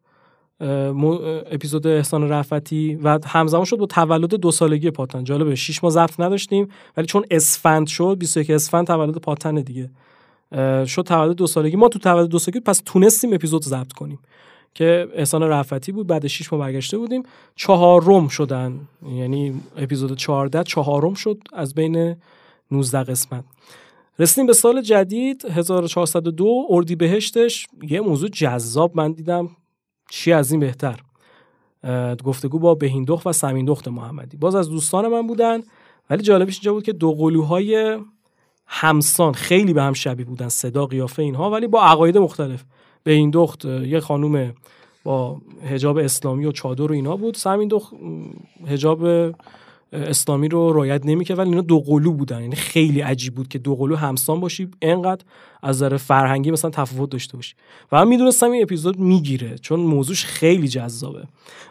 اپیزود 1.52 1.88
احسان 1.88 2.30
رفتی 2.30 2.96
و 2.96 3.20
همزمان 3.26 3.66
شد 3.66 3.78
با 3.78 3.86
تولد 3.86 4.36
دو 4.36 4.52
سالگی 4.52 4.92
پاتن. 4.92 5.24
جالبه 5.24 5.56
6 5.56 5.84
ماه 5.84 5.94
ضبط 5.94 6.20
نداشتیم 6.20 6.68
ولی 6.98 7.06
چون 7.06 7.26
اسفند 7.32 7.88
شد 7.88 8.16
21 8.20 8.50
اسفند 8.50 8.88
تولد 8.88 9.18
پاتن 9.18 9.56
دیگه. 9.56 9.90
شد 10.86 11.02
تولد 11.02 11.36
دو 11.36 11.48
سالگی. 11.48 11.76
ما 11.76 11.88
تو 11.88 12.00
تولد 12.00 12.30
دو 12.30 12.40
سالگی 12.40 12.60
پس 12.60 12.82
تونستیم 12.86 13.34
اپیزود 13.34 13.64
ضبط 13.64 13.94
کنیم. 13.94 14.20
که 14.74 15.08
احسان 15.14 15.44
رفتی 15.44 15.92
بود 15.92 16.08
بعد 16.08 16.28
6 16.28 16.54
ماه 16.54 16.62
برگشته 16.62 16.98
بودیم. 16.98 17.24
چهارم 17.56 18.28
شدن. 18.28 18.80
یعنی 19.16 19.62
اپیزود 19.78 20.18
14 20.18 20.64
چهارم 20.64 21.14
شد 21.14 21.38
از 21.54 21.74
بین 21.74 22.16
19 22.72 23.04
قسمت. 23.04 23.44
رسیدیم 24.20 24.48
به 24.48 24.54
سال 24.54 24.82
جدید 24.82 25.46
1402 25.46 26.66
اردیبهشتش 26.70 27.68
یه 27.90 28.02
موضوع 28.02 28.30
جذاب 28.30 28.92
من 28.96 29.12
دیدم. 29.12 29.50
چی 30.10 30.32
از 30.34 30.52
این 30.52 30.60
بهتر؟ 30.60 31.00
گفتگو 32.24 32.60
با 32.60 32.76
بهیندخت 32.76 33.28
و 33.28 33.34
سمیندخت 33.34 33.88
محمدی. 33.88 34.38
باز 34.38 34.56
از 34.56 34.70
دوستان 34.70 35.08
من 35.08 35.28
بودن 35.28 35.62
ولی 36.10 36.24
جالبش 36.24 36.56
اینجا 36.56 36.74
بود 36.74 36.84
که 36.84 36.94
دو 36.94 37.14
قلوهای 37.14 37.98
همسان 38.68 39.34
خیلی 39.34 39.74
به 39.74 39.84
هم 39.84 39.94
شبیه 39.94 40.26
بودن 40.26 40.50
صدا 40.50 40.86
قیافه 40.86 41.22
اینها 41.24 41.50
ولی 41.50 41.68
با 41.68 41.84
عقاید 41.84 42.18
مختلف. 42.18 42.64
به 43.04 43.12
این 43.12 43.30
دخت 43.30 43.66
یه 43.66 44.00
خانوم 44.00 44.54
با 45.04 45.42
هجاب 45.66 45.98
اسلامی 45.98 46.46
و 46.46 46.52
چادر 46.52 46.92
و 46.92 46.94
اینا 46.94 47.18
بود. 47.18 47.36
سمین 47.36 47.68
دخت 47.68 47.94
هجاب 48.68 49.06
اسلامی 49.94 50.48
رو 50.48 50.74
رعایت 50.74 51.06
نمی‌کرد 51.06 51.40
ولی 51.40 51.50
اینا 51.50 51.62
دو 51.62 51.80
قلو 51.80 52.12
بودن. 52.12 52.42
یعنی 52.42 52.56
خیلی 52.56 53.02
عجیب 53.02 53.36
بود 53.36 53.48
که 53.48 53.60
دو 53.60 53.76
قلو 53.76 53.96
همسان 53.96 54.40
باشی 54.40 54.68
انقدر 54.82 55.24
از 55.64 55.76
نظر 55.76 55.98
فرهنگی 55.98 56.52
مثلا 56.52 56.72
تفاوت 56.72 57.10
داشته 57.10 57.38
باشی. 57.38 57.56
و 57.92 57.96
من 57.96 58.08
می‌دونستم 58.08 58.52
این 58.52 58.64
اپیزود 58.64 59.00
می‌گیره 59.00 59.58
چون 59.58 59.80
موضوعش 59.80 60.26
خیلی 60.26 60.68
جذابه. 60.68 61.24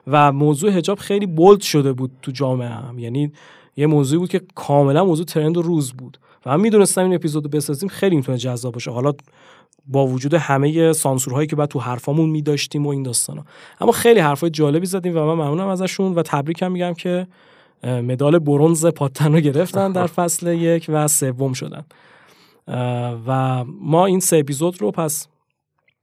و 0.06 0.32
موضوع 0.32 0.70
حجاب 0.70 0.98
خیلی 0.98 1.26
بولد 1.26 1.60
شده 1.60 1.92
بود 1.92 2.10
تو 2.22 2.30
جامعه 2.30 2.68
هم. 2.68 2.98
یعنی 2.98 3.32
یه 3.76 3.86
موضوعی 3.86 4.18
بود 4.18 4.30
که 4.30 4.40
کاملا 4.54 5.04
موضوع 5.04 5.26
ترند 5.26 5.56
و 5.56 5.62
روز 5.62 5.92
بود. 5.92 6.18
و 6.46 6.50
من 6.50 6.60
می‌دونستم 6.60 7.04
این 7.04 7.14
اپیزود 7.14 7.50
بسازیم 7.50 7.88
خیلی 7.88 8.16
می‌تونه 8.16 8.38
جذاب 8.38 8.74
باشه. 8.74 8.90
حالا 8.90 9.12
با 9.86 10.06
وجود 10.06 10.34
همه 10.34 10.92
سانسورهایی 10.92 11.46
که 11.46 11.56
بعد 11.56 11.68
تو 11.68 11.78
حرفامون 11.78 12.30
میداشتیم 12.30 12.86
و 12.86 12.88
این 12.88 13.02
داستانا. 13.02 13.44
اما 13.80 13.92
خیلی 13.92 14.20
حرفای 14.20 14.50
جالبی 14.50 14.86
زدیم 14.86 15.16
و 15.16 15.20
من 15.20 15.34
ممنونم 15.34 15.68
ازشون 15.68 16.14
و 16.14 16.22
تبریکم 16.22 16.72
میگم 16.72 16.94
که 16.94 17.26
مدال 17.84 18.38
برونز 18.38 18.86
پاتن 18.86 19.32
رو 19.32 19.40
گرفتن 19.40 19.92
در 19.92 20.06
فصل 20.16 20.46
یک 20.46 20.86
و 20.88 21.08
سوم 21.08 21.52
شدن. 21.52 21.84
و 23.26 23.64
ما 23.80 24.06
این 24.06 24.20
سه 24.20 24.36
اپیزود 24.36 24.80
رو 24.80 24.90
پس 24.90 25.28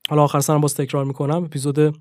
حالا 0.10 0.24
آخر 0.24 0.40
سرم 0.40 0.62
باز 0.62 0.76
تکرار 0.76 1.06
می‌کنم 1.06 1.44
اپیزود 1.44 2.00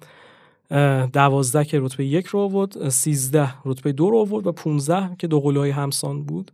دوازده 1.12 1.64
که 1.64 1.80
رتبه 1.80 2.04
یک 2.04 2.26
رو 2.26 2.40
آورد 2.40 2.88
سیزده 2.88 3.54
رتبه 3.64 3.92
دو 3.92 4.10
رو 4.10 4.18
آورد 4.18 4.46
و 4.46 4.52
پونزده 4.52 5.10
که 5.18 5.26
دو 5.26 5.40
قلوهای 5.40 5.70
همسان 5.70 6.22
بود. 6.22 6.52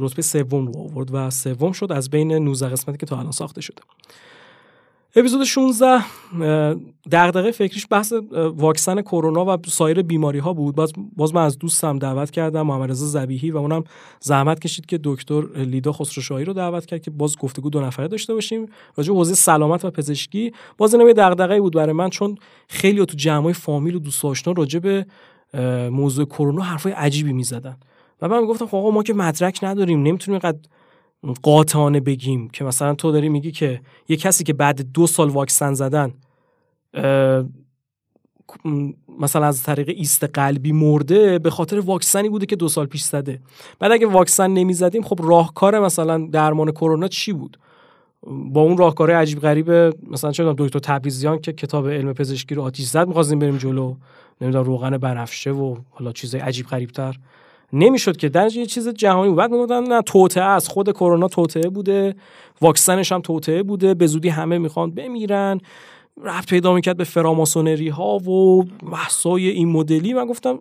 رتبه 0.00 0.22
سوم 0.22 0.66
رو 0.66 0.78
آورد 0.78 1.08
و 1.12 1.30
سوم 1.30 1.72
شد 1.72 1.92
از 1.92 2.10
بین 2.10 2.32
19 2.32 2.68
قسمتی 2.68 2.98
که 2.98 3.06
تا 3.06 3.18
الان 3.18 3.32
ساخته 3.32 3.60
شده. 3.60 3.82
اپیزود 5.18 5.44
16 5.44 6.04
دغدغه 7.12 7.50
فکریش 7.50 7.86
بحث 7.90 8.12
واکسن 8.32 9.02
کرونا 9.02 9.44
و 9.44 9.58
سایر 9.66 10.02
بیماری 10.02 10.38
ها 10.38 10.52
بود. 10.52 10.74
باز, 10.74 10.92
باز 11.16 11.34
من 11.34 11.44
از 11.44 11.58
دوستم 11.58 11.98
دعوت 11.98 12.30
کردم 12.30 12.62
محمد 12.62 12.90
رضا 12.90 13.06
زبیحی 13.06 13.50
و 13.50 13.56
اونم 13.56 13.84
زحمت 14.20 14.60
کشید 14.60 14.86
که 14.86 15.00
دکتر 15.04 15.42
لیدا 15.56 15.92
خسروشاهی 15.92 16.44
رو 16.44 16.52
دعوت 16.52 16.86
کرد 16.86 17.02
که 17.02 17.10
باز 17.10 17.38
گفتگو 17.38 17.70
دو 17.70 17.80
نفره 17.80 18.08
داشته 18.08 18.34
باشیم. 18.34 18.66
راجع 18.96 19.12
حوزه 19.12 19.34
سلامت 19.34 19.84
و 19.84 19.90
پزشکی 19.90 20.52
باز 20.78 20.94
اینم 20.94 21.06
یه 21.06 21.14
دغدغه 21.14 21.60
بود 21.60 21.74
برای 21.74 21.92
من 21.92 22.10
چون 22.10 22.38
خیلی 22.68 23.06
تو 23.06 23.16
جمعای 23.16 23.52
فامیل 23.52 23.94
و 23.94 23.98
دوست 23.98 24.24
آشنا 24.24 24.52
راجع 24.52 24.78
به 24.78 25.06
موضوع 25.90 26.24
کرونا 26.24 26.62
حرفای 26.62 26.92
عجیبی 26.92 27.32
می‌زدن. 27.32 27.76
و 28.22 28.28
من 28.28 28.40
می‌گفتم 28.40 28.66
خب 28.66 28.90
ما 28.94 29.02
که 29.02 29.14
مدرک 29.14 29.58
نداریم 29.62 30.02
نمی‌تونیم 30.02 30.40
قد 30.40 30.66
قاطعانه 31.42 32.00
بگیم 32.00 32.48
که 32.48 32.64
مثلا 32.64 32.94
تو 32.94 33.12
داری 33.12 33.28
میگی 33.28 33.52
که 33.52 33.80
یه 34.08 34.16
کسی 34.16 34.44
که 34.44 34.52
بعد 34.52 34.92
دو 34.92 35.06
سال 35.06 35.28
واکسن 35.28 35.74
زدن 35.74 36.14
مثلا 39.18 39.46
از 39.46 39.62
طریق 39.62 39.88
ایست 39.88 40.24
قلبی 40.24 40.72
مرده 40.72 41.38
به 41.38 41.50
خاطر 41.50 41.80
واکسنی 41.80 42.28
بوده 42.28 42.46
که 42.46 42.56
دو 42.56 42.68
سال 42.68 42.86
پیش 42.86 43.02
زده. 43.02 43.40
بعد 43.78 43.92
اگه 43.92 44.06
واکسن 44.06 44.50
نمی‌زدیم 44.50 45.02
خب 45.02 45.18
راهکار 45.22 45.80
مثلا 45.80 46.28
درمان 46.32 46.70
کرونا 46.70 47.08
چی 47.08 47.32
بود؟ 47.32 47.58
با 48.26 48.60
اون 48.60 48.76
راهکار 48.76 49.10
عجیب 49.10 49.40
غریب 49.40 49.70
مثلا 50.10 50.32
چه 50.32 50.54
دکتر 50.58 50.78
تبریزیان 50.78 51.38
که 51.38 51.52
کتاب 51.52 51.88
علم 51.88 52.12
پزشکی 52.12 52.54
رو 52.54 52.62
آتیش 52.62 52.86
زد 52.86 53.08
می‌خواستیم 53.08 53.38
بریم 53.38 53.56
جلو. 53.56 53.96
نمی‌دونم 54.40 54.64
روغن 54.64 54.98
بنفشه 54.98 55.50
و 55.50 55.76
حالا 55.90 56.12
چیزای 56.12 56.40
عجیب 56.40 56.66
غریبتر. 56.66 57.16
نمی‌شد 57.72 58.16
که 58.16 58.28
در 58.28 58.56
یه 58.56 58.66
چیز 58.66 58.88
جهانی 58.88 59.28
بود. 59.28 59.38
بعد 59.38 59.50
می‌گفتن 59.50 59.82
نه 59.82 60.02
توطعه 60.02 60.44
از 60.44 60.68
خود 60.68 60.90
کرونا 60.90 61.28
توطعه 61.28 61.68
بوده. 61.68 62.14
واکسنش 62.60 63.12
هم 63.12 63.20
توطعه 63.20 63.62
بوده. 63.62 63.94
به 63.94 64.06
زودی 64.06 64.28
همه 64.28 64.58
می‌خوان 64.58 64.90
بمیرن. 64.90 65.60
رفت 66.24 66.50
پیدا 66.50 66.74
می‌کرد 66.74 66.96
به 66.96 67.04
فراماسونری 67.04 67.88
ها 67.88 68.16
و 68.16 68.62
بحثای 68.92 69.48
این 69.48 69.68
مدلی. 69.68 70.14
من 70.14 70.26
گفتم 70.26 70.58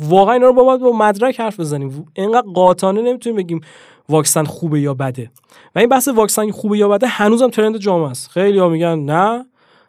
واقعا 0.00 0.34
اینا 0.34 0.46
رو 0.46 0.52
با 0.52 0.76
با 0.76 0.92
مدرک 0.92 1.40
حرف 1.40 1.60
بزنیم. 1.60 2.06
اینقدر 2.14 2.46
قاطعانه 2.54 3.02
نمی‌تونیم 3.02 3.36
بگیم 3.36 3.60
واکسن 4.08 4.44
خوبه 4.44 4.80
یا 4.80 4.94
بده. 4.94 5.30
و 5.74 5.78
این 5.78 5.88
بحث 5.88 6.08
واکسن 6.08 6.50
خوبه 6.50 6.78
یا 6.78 6.88
بده 6.88 7.06
هنوزم 7.06 7.48
ترند 7.48 7.76
جامعه 7.76 8.10
است. 8.10 8.30
خیلی 8.30 8.60
میگن 8.68 8.98
نه. 8.98 9.46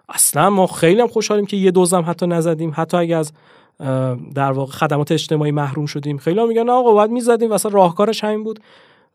اصلا 0.09 0.49
ما 0.49 0.67
خیلی 0.67 1.01
هم 1.01 1.07
خوشحالیم 1.07 1.45
که 1.45 1.57
یه 1.57 1.71
دوزم 1.71 2.03
حتی 2.07 2.27
نزدیم. 2.27 2.71
حتی 2.75 2.97
اگه 2.97 3.15
از 3.15 3.31
در 4.35 4.51
واقع 4.51 4.71
خدمات 4.71 5.11
اجتماعی 5.11 5.51
محروم 5.51 5.85
شدیم. 5.85 6.17
خیلی 6.17 6.45
میگن 6.45 6.69
آقا 6.69 6.91
باید 6.91 7.11
می‌زدیم 7.11 7.49
واسه 7.49 7.69
راهکارش 7.69 8.23
همین 8.23 8.43
بود. 8.43 8.59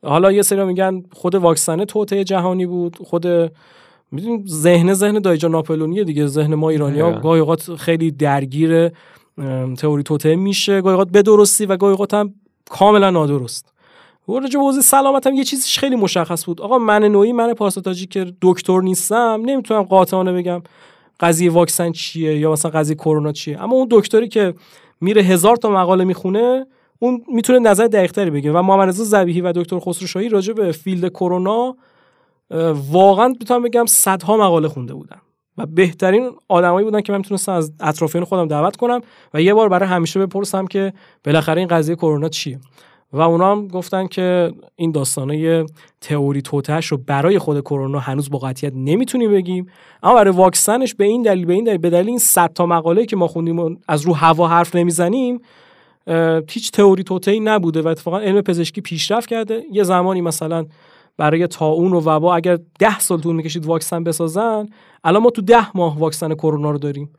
حالا 0.05 0.33
یه 0.33 0.43
سری 0.43 0.65
میگن 0.65 1.03
خود 1.13 1.35
واکسن 1.35 1.85
توته 1.85 2.25
جهانی 2.25 2.67
بود. 2.67 2.97
خود 3.05 3.27
می‌دونیم 4.13 4.45
ذهن 4.47 4.95
ذهن 4.95 5.19
دایجا 5.19 5.49
ناپلونیه 5.49 6.05
دیگه. 6.05 6.27
ذهن 6.27 6.55
ما 6.55 6.71
ایرانی 6.71 7.01
ها 7.01 7.13
گاهی 7.13 7.41
اوقات 7.41 7.75
خیلی 7.75 8.11
درگیر 8.11 8.91
تئوری 9.79 10.03
توته 10.03 10.37
میشه. 10.37 10.81
گاهی 10.81 10.93
اوقات 10.93 11.11
به 11.11 11.23
درستی 11.23 11.67
و 11.67 11.77
گاهی 11.77 11.91
اوقات 11.91 12.15
هم 12.15 12.35
کاملا 12.71 13.11
نادرست. 13.11 13.73
راجع 14.29 14.61
به 14.61 14.83
سلامت 14.83 15.27
هم 15.27 15.35
یه 15.35 15.45
چیزیش 15.45 15.79
خیلی 15.79 15.97
مشخص 15.97 16.45
بود. 16.45 16.61
آقا 16.61 16.79
من 16.79 17.05
نوعی 17.05 17.33
من 17.33 17.55
پاساتاجی 17.55 18.07
که 18.07 18.33
دکتر 18.43 18.81
نیستم. 18.81 19.43
نمی‌تونم 19.45 19.83
قاطعانه 19.83 20.33
بگم. 20.33 20.63
قضیه 21.25 21.51
واکسن 21.51 21.93
چیه 21.93 22.39
یا 22.39 22.53
مثلا 22.53 22.71
قضیه 22.71 22.97
کرونا 22.97 23.33
چیه. 23.33 23.63
اما 23.63 23.77
اون 23.77 23.89
دکتری 23.91 24.29
که 24.29 24.55
میره 25.01 25.23
هزار 25.23 25.57
تا 25.57 25.71
مقاله 25.71 26.05
می‌خونه 26.05 26.67
اون 26.99 27.23
می‌تونه 27.29 27.59
نظر 27.59 27.87
دقیقتری 27.87 28.31
بگه 28.31 28.53
و 28.53 28.63
محمد 28.63 28.89
رضا 28.89 29.05
زبیحی 29.05 29.41
و 29.41 29.53
دکتر 29.53 29.79
خسرو 29.79 30.07
شاهی 30.07 30.29
راجع 30.29 30.53
به 30.53 30.73
فیلد 30.73 31.09
کرونا 31.09 31.77
واقعا 32.91 33.29
می‌تونم 33.29 33.63
بگم 33.63 33.87
صدها 33.87 34.37
مقاله 34.37 34.69
خونده 34.69 34.95
بودن. 34.95 35.17
و 35.59 35.67
بهترین 35.67 36.31
آدمایی 36.49 36.85
بودن 36.85 37.01
که 37.01 37.13
من 37.13 37.19
می‌تونستم 37.19 37.53
از 37.53 37.73
اطرافیان 37.81 38.25
خودم 38.25 38.49
دعوت 38.49 38.77
کنم 38.77 39.01
و 39.35 39.43
یه 39.43 39.55
بار 39.55 39.69
برای 39.69 39.89
همیشه 39.89 40.27
بپرسم 40.27 40.67
که 40.67 40.93
بالاخره 41.25 41.59
این 41.59 41.69
قضیه 41.69 41.97
کرونا 41.97 42.29
چیه. 42.29 42.61
و 43.15 43.21
اونا 43.21 43.53
هم 43.53 43.69
گفتن 43.69 44.07
که 44.07 44.53
این 44.77 44.93
داستانه 44.93 45.67
تئوری 46.01 46.43
توتش 46.43 46.87
رو 46.87 46.97
برای 46.97 47.39
خود 47.39 47.61
کرونا 47.61 47.99
هنوز 47.99 48.31
با 48.31 48.39
قطعیت 48.39 48.73
نمی‌تونیم 48.77 49.33
بگیم. 49.33 49.67
اما 50.03 50.15
برای 50.15 50.35
واکسنش 50.35 50.95
به 50.95 51.05
این 51.05 51.23
دلیل 51.23 51.47
به 51.47 51.53
این 51.53 51.65
دلیل 51.65 51.79
به 51.79 51.91
دلیل 51.91 52.09
این 52.09 52.19
صد 52.19 52.53
تا 52.53 52.67
مقاله 52.67 53.07
که 53.07 53.17
ما 53.17 53.27
خوندیم 53.27 53.79
از 53.89 54.03
رو 54.03 54.13
هوا 54.13 54.49
حرف 54.49 54.77
نمی‌زنیم 54.77 55.41
هیچ 56.49 56.71
تئوری 56.71 57.03
توتهی 57.03 57.41
نبوده 57.41 57.83
و 57.83 57.89
اتفاقا 57.89 58.19
علم 58.19 58.41
پزشکی 58.41 58.81
پیشرفت 58.81 59.29
کرده. 59.29 59.63
یه 59.73 59.83
زمانی 59.83 60.21
مثلا 60.21 60.67
برای 61.17 61.47
تاون 61.47 61.93
و 61.93 62.01
وبا 62.01 62.35
اگر 62.35 62.59
ده 62.79 62.99
سال 62.99 63.21
طول 63.21 63.37
می‌کشید 63.37 63.67
واکسن 63.67 64.05
بسازن 64.05 64.67
الان 65.05 65.23
ما 65.23 65.31
تو 65.31 65.43
ده 65.43 65.77
ماه 65.77 65.99
واکسن 65.99 66.35
کرونا 66.35 66.71
رو 66.71 66.79
داریم. 66.79 67.11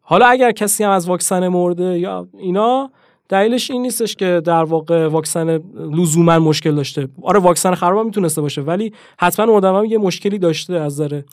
حالا 0.00 0.26
اگر 0.26 0.52
کسی 0.52 0.84
هم 0.84 0.90
از 0.90 1.08
واکسن 1.08 1.48
مرده 1.48 1.98
یا 1.98 2.28
اینا 2.38 2.90
دلیلش 3.28 3.70
این 3.70 3.82
نیستش 3.82 4.16
که 4.16 4.42
در 4.44 4.64
واقع 4.64 5.06
واکسن 5.06 5.60
لزوما 5.74 6.38
مشکل 6.38 6.74
داشته. 6.74 7.08
آره 7.22 7.40
واکسن 7.40 7.74
خراب 7.74 8.06
می‌تونسته 8.06 8.40
باشه 8.40 8.60
ولی 8.62 8.92
حتما 9.18 9.52
اون 9.52 9.64
هم 9.64 9.84
یه 9.84 9.98
مشکلی 9.98 10.38
داشته 10.38 10.74
از 10.74 10.94
ذره 10.94 11.24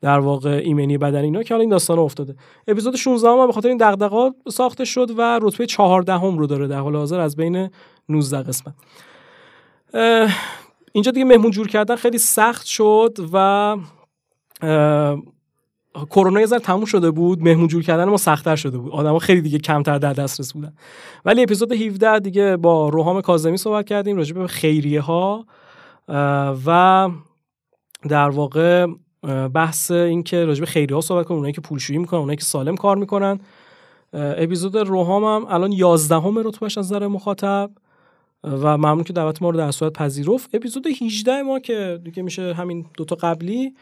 در 0.00 0.18
واقع 0.18 0.60
ایمنی 0.64 0.98
بدن 0.98 1.24
اینا 1.24 1.42
که 1.42 1.54
حالا 1.54 1.60
این 1.60 1.70
داستان 1.70 1.98
افتاده. 1.98 2.34
اپیزود 2.68 2.96
16 2.96 3.28
هم 3.28 3.46
به 3.46 3.52
خاطر 3.52 3.68
این 3.68 3.76
دغدغه 3.76 4.30
ساخته 4.48 4.84
شد 4.84 5.10
و 5.18 5.40
رتبه 5.42 5.66
14 5.66 6.12
هم 6.12 6.38
رو 6.38 6.46
داره 6.46 6.66
در 6.66 6.78
حال 6.78 6.96
حاضر 6.96 7.20
از 7.20 7.36
بین 7.36 7.70
19 8.08 8.42
قسمت. 8.42 8.74
اینجا 10.92 11.10
دیگه 11.10 11.24
مهمون 11.24 11.50
جور 11.50 11.68
کردن 11.68 11.96
خیلی 11.96 12.18
سخت 12.18 12.66
شد 12.66 13.18
و 13.32 13.76
کرونا 16.10 16.40
یه 16.40 16.46
ذره 16.46 16.58
تموم 16.58 16.84
شده 16.84 17.10
بود 17.10 17.42
مهمون 17.42 17.68
جور 17.68 17.82
کردن 17.82 18.04
ما 18.04 18.16
سختتر 18.16 18.56
شده 18.56 18.78
بود. 18.78 18.92
آدما 18.92 19.18
خیلی 19.18 19.40
دیگه 19.40 19.58
کمتر 19.58 19.98
در 19.98 20.12
دسترس 20.12 20.52
بودن. 20.52 20.72
ولی 21.24 21.42
اپیزود 21.42 21.72
17 21.72 22.18
دیگه 22.18 22.56
با 22.56 22.88
روحام 22.88 23.20
کاظمی 23.20 23.56
صحبت 23.56 23.86
کردیم 23.86 24.16
راجع 24.16 24.34
به 24.34 24.46
خیریه 24.46 25.00
ها 25.00 25.46
و 26.66 27.08
در 28.08 28.28
واقع 28.28 28.86
بحث 29.54 29.90
این 29.90 30.22
که 30.22 30.44
راجع 30.44 30.60
به 30.60 30.66
خیریه 30.66 30.94
ها 30.94 31.00
صحبت 31.00 31.26
کنیم 31.26 31.36
اونایی 31.36 31.54
که 31.54 31.60
پولشویی 31.60 31.98
می‌کنن 31.98 32.20
اونایی 32.20 32.36
که 32.36 32.44
سالم 32.44 32.76
کار 32.76 32.96
می‌کنن. 32.96 33.40
اپیزود 34.12 34.76
روحام 34.76 35.24
هم 35.24 35.46
الان 35.52 35.72
11 35.72 36.14
همه 36.14 36.42
رتبهش 36.44 36.78
از 36.78 36.86
نظر 36.86 37.06
مخاطب 37.06 37.70
و 38.44 38.78
ممنون 38.78 39.04
که 39.04 39.12
دعوت 39.12 39.42
ما 39.42 39.50
رو 39.50 39.56
در 39.56 39.70
صورت 39.70 39.92
پذیرفت. 39.92 40.54
اپیزود 40.54 40.86
18 40.86 41.42
ما 41.42 41.58
که 41.58 42.00
دیگه 42.04 42.22
میشه 42.22 42.54
همین 42.54 42.86
دوتا 42.96 43.16
قبلی. 43.16 43.74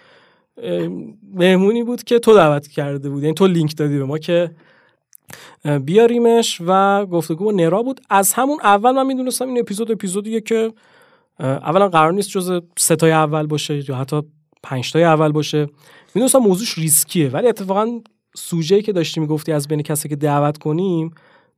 مهمونی 1.35 1.83
بود 1.83 2.03
که 2.03 2.19
تو 2.19 2.35
دعوت 2.35 2.67
کرده 2.67 3.11
بود 3.11 3.23
یعنی 3.23 3.35
تو 3.35 3.47
لینک 3.47 3.77
دادی 3.77 3.99
به 3.99 4.05
ما 4.05 4.19
که 4.19 4.51
بیاریمش 5.85 6.61
و 6.67 7.07
گفتگو 7.07 7.45
با 7.45 7.53
نرا 7.53 7.83
بود. 7.83 8.01
از 8.11 8.33
همون 8.33 8.59
اول 8.63 8.91
من 8.91 9.07
می‌دونستم 9.07 9.49
این 9.49 9.59
اپیزود 9.59 9.91
اپیزودیه 9.91 10.41
که 10.41 10.73
اولا 11.41 11.89
قرار 11.89 12.13
نیست 12.13 12.29
جز 12.29 12.61
ستای 12.79 13.13
اول 13.13 13.47
باشه 13.47 13.91
یا 13.91 13.97
حتی 13.97 14.23
پنجتای 14.63 15.05
اول 15.05 15.33
باشه. 15.33 15.67
می‌دونستم 16.15 16.39
موضوعش 16.39 16.79
ریسکیه 16.79 17.29
ولی 17.29 17.49
اتفاقا 17.49 18.01
سوژه‌ای 18.37 18.83
که 18.83 18.93
داشتی 18.93 19.21
می‌گفتی 19.21 19.53
از 19.53 19.69
بین 19.69 19.83
کسی 19.83 20.09
که 20.09 20.17
دعوت 20.17 20.59
کنیم 20.59 21.11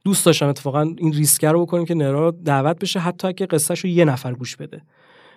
دوست 0.04 0.26
داشتم 0.26 0.48
اتفاقا 0.48 0.80
این 0.80 1.12
ریسک 1.12 1.44
رو 1.44 1.66
بکنیم 1.66 1.84
که 1.84 1.94
نرا 1.94 2.30
دعوت 2.30 2.78
بشه 2.78 3.00
حتی 3.00 3.32
که 3.32 3.46
قصهش 3.46 3.80
رو 3.80 3.90
یه 3.90 4.04
نفر 4.04 4.32
گوش 4.32 4.56
بده. 4.56 4.82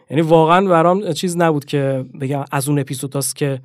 یعنی 0.09 0.21
واقعا 0.21 0.67
برام 0.67 1.13
چیز 1.13 1.37
نبود 1.37 1.65
که 1.65 2.05
بگم 2.21 2.45
از 2.51 2.69
اون 2.69 2.79
اپیزود 2.79 3.15
هست 3.15 3.35
که 3.35 3.61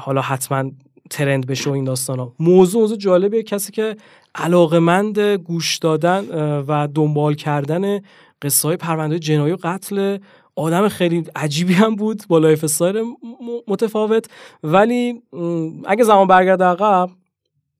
حالا 0.00 0.20
حتما 0.20 0.70
ترند 1.10 1.46
بشه 1.46 1.70
و 1.70 1.72
این 1.72 1.84
داستان 1.84 2.18
ها. 2.18 2.32
موضوع 2.38 2.80
موضوع 2.80 2.98
جالبیه 2.98 3.42
کسی 3.42 3.72
که 3.72 3.96
علاقمند 4.34 5.18
گوش 5.18 5.78
دادن 5.78 6.24
و 6.60 6.88
دنبال 6.94 7.34
کردن 7.34 8.00
قصه 8.42 8.68
های 8.68 8.76
پرونده 8.76 9.18
جنایی 9.18 9.52
و 9.52 9.56
قتل 9.62 10.18
آدم 10.56 10.88
خیلی 10.88 11.24
عجیبی 11.36 11.72
هم 11.72 11.96
بود 11.96 12.22
با 12.28 12.38
lifestyle 12.38 13.04
متفاوت. 13.68 14.26
ولی 14.62 15.22
اگه 15.86 16.04
زمان 16.04 16.26
برگرده 16.26 16.62
عقب 16.62 17.10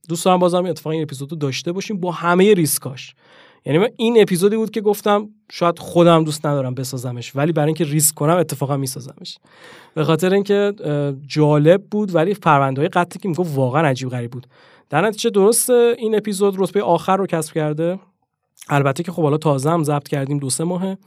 دوست 0.09 0.29
بازم 0.29 0.65
اتفاقا 0.65 0.91
این 0.91 1.03
اپیزود 1.03 1.33
رو 1.33 1.39
داشته 1.39 1.73
باشیم 1.73 2.01
با 2.01 2.11
همه 2.13 2.55
ریسکاش. 2.55 3.15
یعنی 3.65 3.79
من 3.79 3.89
این 3.97 4.23
اپیزودی 4.23 4.57
بود 4.57 4.71
که 4.71 4.81
گفتم 4.81 5.29
شاید 5.51 5.79
خودم 5.79 6.25
دوست 6.25 6.47
ندارم 6.47 6.75
بسازمش 6.75 7.37
ولی 7.37 7.53
برای 7.53 7.67
اینکه 7.67 7.85
ریسک 7.85 8.15
کنم 8.15 8.37
اتفاقا 8.37 8.77
میسازمش. 8.77 9.39
به 9.95 10.05
خاطر 10.05 10.33
اینکه 10.33 10.73
جالب 11.27 11.83
بود 11.91 12.15
ولی 12.15 12.35
پرونده 12.35 12.81
های 12.81 12.89
قطعی 12.89 13.21
که 13.21 13.29
می‌گفت 13.29 13.57
واقعا 13.57 13.89
عجیب 13.89 14.09
غریب 14.09 14.31
بود. 14.31 14.47
در 14.91 15.07
نتیجه 15.07 15.31
درست 15.31 15.71
این 15.71 16.17
اپیزود 16.17 16.55
رتبه 16.59 16.83
آخر 16.83 17.17
رو 17.17 17.27
کسب 17.27 17.55
کرده. 17.55 17.99
البته 18.69 19.03
که 19.03 19.13
خب 19.13 19.23
حالا 19.23 19.37
تازه 19.37 19.71
هم 19.71 19.85
ضبط 19.85 20.09
کردیم 20.09 20.39
دو 20.39 20.51
سه 20.51 20.65
ماهه. 20.65 20.99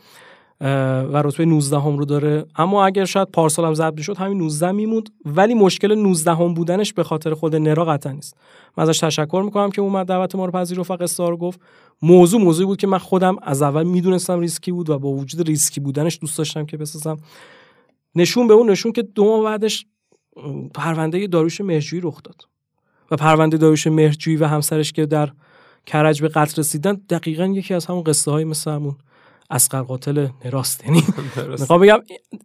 و 0.61 1.21
رتبه 1.23 1.45
19 1.45 1.79
هم 1.79 1.97
رو 1.97 2.05
داره. 2.05 2.45
اما 2.55 2.85
اگر 2.85 3.05
شاید 3.05 3.27
پارسال 3.27 3.65
هم 3.65 3.73
ضبط 3.73 4.01
شد 4.01 4.17
همین 4.17 4.37
19 4.37 4.71
میموند. 4.71 5.09
ولی 5.25 5.53
مشکل 5.53 5.95
19 5.95 6.35
هم 6.35 6.53
بودنش 6.53 6.93
به 6.93 7.03
خاطر 7.03 7.33
خود 7.33 7.55
نرا 7.55 7.85
قطعا 7.85 8.11
نیست. 8.11 8.37
من 8.77 8.83
ازش 8.83 8.99
تشکر 8.99 9.41
می‌کنم 9.45 9.69
که 9.71 9.81
اومد 9.81 10.07
دعوت 10.07 10.35
ما 10.35 10.45
رو 10.45 10.51
پذیرفت 10.51 10.91
و 10.91 10.95
قصه 10.95 11.35
گفت. 11.35 11.59
موضوع 12.01 12.41
موضوعی 12.41 12.65
بود 12.65 12.77
که 12.77 12.87
من 12.87 12.97
خودم 12.97 13.35
از 13.41 13.61
اول 13.61 13.83
می‌دونستم 13.83 14.39
ریسکی 14.39 14.71
بود 14.71 14.89
و 14.89 14.99
با 14.99 15.09
وجود 15.09 15.47
ریسکی 15.47 15.79
بودنش 15.79 16.17
دوست 16.21 16.37
داشتم 16.37 16.65
که 16.65 16.77
بسازم. 16.77 17.17
نشون 18.15 18.47
به 18.47 18.53
اون 18.53 18.69
نشون 18.69 18.91
که 18.91 19.01
دو 19.01 19.25
ماه 19.25 19.43
بعدش 19.43 19.85
پرونده 20.73 21.27
داریوش 21.27 21.61
مهرجویی 21.61 22.01
رخ 22.01 22.23
داد. 22.23 22.41
و 23.11 23.15
پرونده 23.15 23.57
داروش 23.57 23.87
مهرجویی 23.87 24.37
و 24.37 24.45
همسرش 24.45 24.91
که 24.91 25.05
در 25.05 25.29
کرج 25.85 26.21
به 26.21 26.27
قتل 26.27 26.59
رسیدن 26.59 26.93
دقیقا 27.09 27.45
یکی 27.45 27.73
از 27.73 27.85
همون 27.85 28.03
قصه 28.03 28.31
های 28.31 28.43
مثل 28.43 28.71
همون. 28.71 28.95
اسقر 29.49 29.81
قاتل 29.81 30.27
نراستنی 30.45 31.03
می‌خوام 31.59 31.81
بگم 31.81 31.99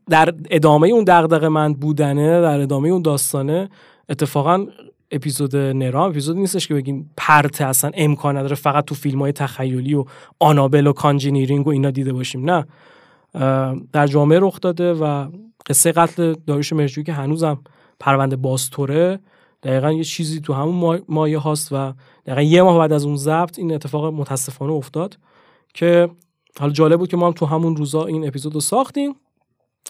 در 0.09 0.35
ادامه 0.51 0.89
اون 0.89 1.05
دغدغه 1.05 1.49
من 1.49 1.75
بودنه 1.75 2.41
در 2.41 2.61
ادامه 2.61 2.89
اون 2.89 3.03
داستانه 3.03 3.71
اتفاقا 4.09 4.67
اپیزود 5.11 5.57
نرام 5.57 6.11
اپیزود 6.11 6.37
نیستش 6.37 6.69
که 6.69 6.75
بگیم 6.75 7.11
پرت 7.17 7.61
اصلا 7.61 7.91
امکان 7.95 8.37
نداره 8.37 8.57
فقط 8.57 8.85
تو 8.85 8.95
فیلم 8.95 9.19
های 9.19 9.33
تخیلی 9.33 9.95
و 9.95 10.05
آنابل 10.39 10.87
و 10.87 10.93
کانجینیرینگ 10.93 11.67
و 11.67 11.71
اینا 11.71 11.91
دیده 11.91 12.13
باشیم. 12.13 12.51
نه. 12.51 12.67
در 13.93 14.07
جامعه 14.07 14.39
رخ 14.43 14.61
داده 14.61 14.93
و 14.93 15.29
قصه 15.67 15.93
قتل 15.93 16.35
داریوش 16.47 16.73
مرجوی 16.73 17.05
که 17.05 17.13
هنوزم 17.13 17.59
پرونده 18.01 18.37
باستوره 18.37 19.19
دقیقا 19.63 19.93
یه 19.93 20.05
چیزی 20.05 20.41
تو 20.41 20.53
همون 20.53 21.03
مایه 21.09 21.39
هاست 21.39 21.73
و 21.73 21.93
دقیقا 22.27 22.43
یه 22.43 22.63
ماه 22.63 22.79
بعد 22.79 22.93
از 22.93 23.05
اون 23.05 23.17
ضبط 23.17 23.59
این 23.59 23.75
اتفاق 23.75 24.15
متاسفانه 24.15 24.73
افتاد 24.73 25.19
که 25.75 26.09
حالا 26.59 26.73
جالب 26.73 26.99
بود 26.99 27.09
که 27.09 27.17
ما 27.17 27.27
هم 27.27 27.33
تو 27.33 27.47
همون 27.47 27.77
روزا 27.77 28.05
این 28.05 28.29
اپیزود 28.29 28.55
رو 28.55 28.61
ساختیم 28.61 29.17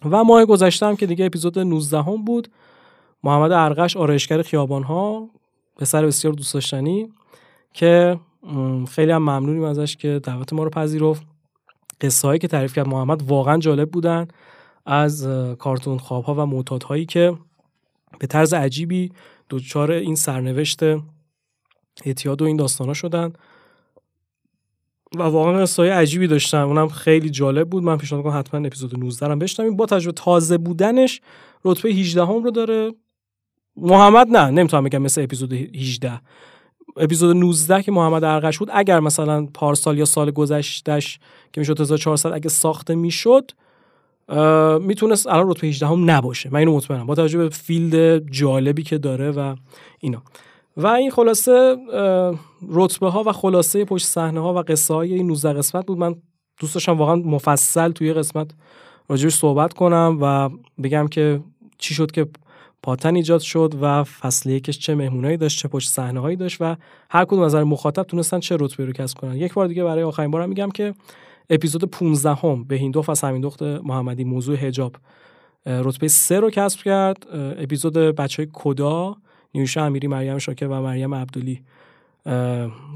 و 0.05 0.24
ماه 0.24 0.45
گذشته 0.45 0.87
هم 0.87 0.97
که 0.97 1.07
دیگه 1.07 1.24
اپیزود 1.24 1.59
19 1.59 2.03
هم 2.03 2.24
بود. 2.24 2.49
محمد 3.23 3.53
ارقش 3.53 3.97
آرایشگر 3.97 4.43
خیابان 4.43 4.82
ها 4.82 5.31
پسر 5.77 6.07
بسیار 6.07 6.35
دوست 6.35 6.55
داشتنی 6.55 7.12
که 7.73 8.20
خیلی 8.91 9.12
هم 9.12 9.23
ممنونیم 9.23 9.65
ازش 9.65 9.97
که 9.97 10.20
دعوت 10.23 10.53
ما 10.53 10.65
رو 10.65 10.70
پذیرفت. 10.70 11.23
قصه 12.01 12.28
هایی 12.28 12.39
که 12.39 12.49
تعریف 12.49 12.74
کرد 12.74 12.89
محمد 12.89 13.23
واقعا 13.23 13.59
جالب 13.59 13.91
بودن 13.91 14.28
از 14.87 15.27
کارتون 15.59 15.99
خواب 15.99 16.24
ها 16.24 16.35
و 16.35 16.47
معتاد 16.47 16.82
هایی 16.82 17.07
که 17.07 17.37
به 18.19 18.27
طرز 18.27 18.55
عجیبی 18.55 19.12
دچار 19.51 19.93
این 19.93 20.15
سرنوشت 20.15 20.81
اعتیاد 22.05 22.43
و 22.43 22.45
این 22.45 22.57
داستان 22.57 22.87
ها 22.87 22.95
شدن. 22.95 23.32
و 25.16 25.23
واقعا 25.23 25.62
قصه 25.62 25.93
عجیبی 25.93 26.27
داشتن 26.27 26.59
اونم 26.59 26.89
خیلی 26.89 27.31
جالب 27.31 27.69
بود. 27.69 27.82
من 27.82 27.99
پیشنهاد 27.99 28.24
کنم 28.24 28.39
حتما 28.39 28.66
اپیزود 28.66 28.99
19 28.99 29.27
هم 29.27 29.39
بشنویم. 29.39 29.77
با 29.77 29.87
تجربه 29.87 30.12
تازه 30.12 30.59
بودنش 30.59 31.20
رتبه 31.65 31.89
18 31.89 32.24
هم 32.24 32.45
رو 32.45 32.51
داره. 32.51 32.93
محمد 33.77 34.28
نه 34.28 34.51
نمی‌تونم 34.51 34.85
بگم 34.85 35.03
مثل 35.03 35.23
اپیزود 35.23 35.53
18 35.53 36.20
اپیزود 36.97 37.37
19 37.37 37.82
که 37.82 37.93
محمد 37.93 38.24
ارقش 38.24 38.59
بود 38.59 38.69
اگر 38.73 39.01
مثلا 39.01 39.47
پارسال 39.55 39.99
یا 39.99 40.05
سال 40.05 40.31
گذشتهش 40.31 41.19
که 41.53 41.61
می‌شد 41.61 41.81
1400 41.81 42.32
اگه 42.32 42.49
ساخته 42.49 42.95
می‌شد 42.95 43.51
می‌تونست 44.81 45.27
الان 45.27 45.51
رتبه 45.51 45.69
18 45.69 45.87
هم 45.87 46.11
نباشه. 46.11 46.51
من 46.53 46.59
اینو 46.59 46.77
مطمئنم. 46.77 47.07
با 47.07 47.15
توجه 47.15 47.39
به 47.39 47.49
فیلد 47.49 48.19
جالبی 48.31 48.82
که 48.82 48.99
داره 48.99 49.31
و 49.31 49.57
اینا. 49.99 50.23
و 50.82 50.86
این 50.86 51.11
خلاصه 51.11 51.77
رتبه 52.69 53.11
ها 53.11 53.23
و 53.27 53.32
خلاصه 53.32 53.85
پشت 53.85 54.07
صحنه 54.07 54.40
ها 54.40 54.55
و 54.55 54.59
قصه 54.59 54.94
های 54.94 55.15
این 55.15 55.27
19 55.27 55.52
قسمت 55.52 55.86
بود. 55.86 55.98
من 55.98 56.15
دوست 56.61 56.74
داشتم 56.74 56.98
واقعا 56.98 57.16
مفصل 57.16 57.93
توی 57.93 58.12
قسمت 58.12 58.51
راجبش 59.09 59.35
صحبت 59.35 59.73
کنم 59.73 60.19
و 60.20 60.48
بگم 60.82 61.09
که 61.09 61.40
چی 61.78 61.94
شد 61.94 62.11
که 62.11 62.27
پاتن 62.82 63.15
ایجاد 63.15 63.40
شد 63.40 63.74
و 63.81 64.05
فصل 64.05 64.51
یکش 64.51 64.78
چه 64.78 64.94
مهمونایی 64.94 65.36
داشت 65.36 65.59
چه 65.59 65.69
پشت 65.69 65.89
صحنه 65.89 66.20
هایی 66.20 66.36
داشت 66.36 66.57
و 66.61 66.77
هر 67.11 67.24
کدوم 67.24 67.44
نظر 67.44 67.65
مخاطب 67.65 68.02
تونستن 68.02 68.40
چه 68.40 68.57
رتبه 68.61 68.85
رو 68.85 68.93
کسب 68.93 69.19
کنن. 69.19 69.36
یک 69.36 69.55
بار 69.55 69.66
دیگه 69.66 69.85
برای 69.85 70.02
آخرین 70.02 70.31
بارم 70.31 70.48
میگم 70.48 70.70
که 70.70 70.94
اپیزود 71.51 71.85
15 71.85 72.35
هم 72.35 72.65
به 72.65 72.78
هندوف 72.78 73.09
و 73.09 73.39
دخت 73.43 73.62
محمدی 73.62 74.24
موضوع 74.24 74.57
حجاب 74.57 74.97
رتبه 75.66 76.09
3 76.09 76.40
رو 76.40 76.51
کسب 76.51 76.82
کرد. 76.82 77.27
اپیزود 77.32 77.93
بچه 77.93 78.43
های 78.43 78.51
کدا 78.55 79.16
نیوشا 79.55 79.85
امیری 79.85 80.07
مریم 80.07 80.39
شاکر 80.39 80.67
و 80.67 80.81
مریم 80.83 81.15
عبدالی. 81.15 81.63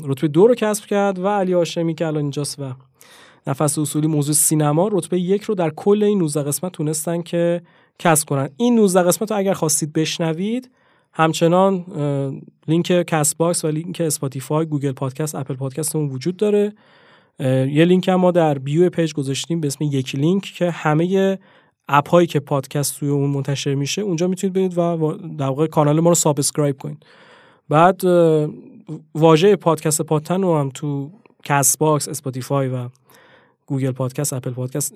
رتبه 0.04 0.28
دو 0.28 0.46
رو 0.46 0.54
کسب 0.54 0.86
کرد 0.86 1.18
و 1.18 1.28
علی 1.28 1.52
هاشمی 1.52 1.94
که 1.94 2.06
الان 2.06 2.22
اینجاست 2.22 2.58
و 2.58 2.72
نفس 3.46 3.78
اصولی 3.78 4.06
موضوع 4.06 4.34
سینما 4.34 4.88
رتبه 4.92 5.20
یک 5.20 5.42
رو 5.42 5.54
در 5.54 5.70
کل 5.70 6.02
این 6.02 6.18
19 6.18 6.42
قسمت 6.42 6.72
تونستن 6.72 7.22
که 7.22 7.62
کسب 7.98 8.28
کنن. 8.28 8.48
این 8.56 8.74
19 8.74 9.02
قسمت 9.02 9.30
رو 9.30 9.38
اگر 9.38 9.52
خواستید 9.52 9.92
بشنوید 9.92 10.70
همچنان 11.12 11.84
لینک 12.68 12.86
Castbox 12.86 13.64
و 13.64 13.68
لینک 13.68 14.00
Spotify 14.00 14.66
Google 14.66 14.92
Podcast 14.92 15.34
Apple 15.34 15.54
Podcast 15.54 15.96
اون 15.96 16.08
وجود 16.08 16.36
داره. 16.36 16.72
یه 17.40 17.84
لینک 17.84 18.08
هم 18.08 18.14
ما 18.14 18.30
در 18.30 18.58
bio 18.58 18.90
page 18.90 19.12
گذاشتیم 19.12 19.60
به 19.60 19.66
اسم 19.66 19.84
یک 19.84 20.14
لینک 20.14 20.42
که 20.42 20.70
همه 20.70 21.38
app 21.88 22.08
هایی 22.08 22.26
که 22.26 22.40
پادکست 22.40 22.98
توی 22.98 23.08
اون 23.08 23.30
منتشر 23.30 23.74
میشه 23.74 24.02
اونجا 24.02 24.28
می‌تونید 24.28 24.54
برید 24.54 24.78
و 24.78 25.12
در 25.38 25.46
واقع 25.46 25.66
کانال 25.66 26.00
ما 26.00 26.08
رو 26.08 26.14
subscribe 26.14 26.78
کنید. 26.78 27.06
بعد 27.68 28.04
واژه 29.14 29.56
پادکست 29.56 30.02
پادتن 30.02 30.42
رو 30.42 30.58
هم 30.58 30.70
تو 30.74 31.10
Castbox 31.44 32.08
Spotify 32.08 32.68
و 32.68 32.88
Google 33.66 33.92
Podcast 33.92 34.32
Apple 34.32 34.50
Podcast 34.50 34.94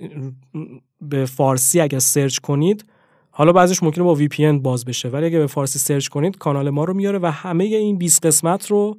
به 1.00 1.24
فارسی 1.24 1.80
اگر 1.80 1.98
search 1.98 2.38
کنید 2.38 2.84
حالا 3.30 3.52
بعضیش 3.52 3.82
ممکنه 3.82 4.04
با 4.04 4.14
وی 4.14 4.28
پی 4.28 4.52
باز 4.52 4.84
بشه 4.84 5.08
ولی 5.08 5.26
اگه 5.26 5.38
به 5.38 5.46
فارسی 5.46 5.78
سرچ 5.78 6.08
کنید 6.08 6.38
کانال 6.38 6.70
ما 6.70 6.84
رو 6.84 6.94
میاره 6.94 7.18
و 7.18 7.26
همه 7.26 7.64
این 7.64 7.98
20 7.98 8.26
قسمت 8.26 8.66
رو 8.66 8.96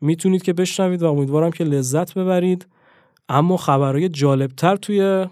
می‌تونید 0.00 0.42
که 0.42 0.52
بشنوید 0.52 1.02
و 1.02 1.06
امیدوارم 1.06 1.50
که 1.50 1.64
لذت 1.64 2.14
ببرید. 2.14 2.66
اما 3.28 3.56
خبرهای 3.56 4.08
جالبتر 4.08 4.76
توی 4.76 5.26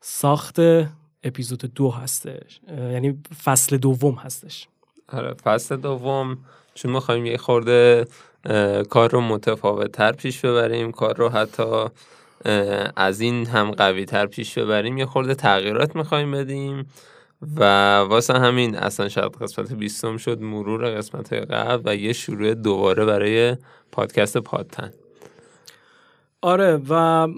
ساخت 0.00 0.56
اپیزود 1.24 1.74
دو 1.74 1.90
هستش. 1.90 2.60
یعنی 2.68 3.18
فصل 3.44 3.76
دوم 3.76 4.14
هستش. 4.14 4.68
آره 5.12 5.34
فصل 5.34 5.76
دوم. 5.76 6.38
چون 6.74 6.92
می‌خوایم 6.92 7.26
یه 7.26 7.36
خورده 7.36 8.06
کار 8.90 9.10
رو 9.10 9.20
متفاوت 9.20 9.92
تر 9.92 10.12
پیش 10.12 10.40
ببریم 10.40 10.92
کار 10.92 11.16
رو 11.16 11.28
حتی 11.28 11.84
از 12.96 13.20
این 13.20 13.46
هم 13.46 13.70
قوی 13.70 14.04
تر 14.04 14.26
پیش 14.26 14.58
ببریم 14.58 14.98
یه 14.98 15.06
خورده 15.06 15.34
تغییرات 15.34 15.96
می‌خوایم 15.96 16.32
بدیم. 16.32 16.86
و 17.56 17.64
واسه 17.98 18.38
همین 18.38 18.76
اصلا 18.76 19.08
شاید 19.08 19.32
قسمت 19.32 19.72
بیستم 19.72 20.16
شد 20.16 20.40
مرور 20.40 20.96
قسمت 20.96 21.32
قبل 21.32 21.82
و 21.92 21.96
یه 21.96 22.12
شروع 22.12 22.54
دوباره 22.54 23.04
برای 23.04 23.56
پادکست 23.92 24.38
پادتن. 24.38 24.92
آره 26.42 26.80
و 26.88 27.28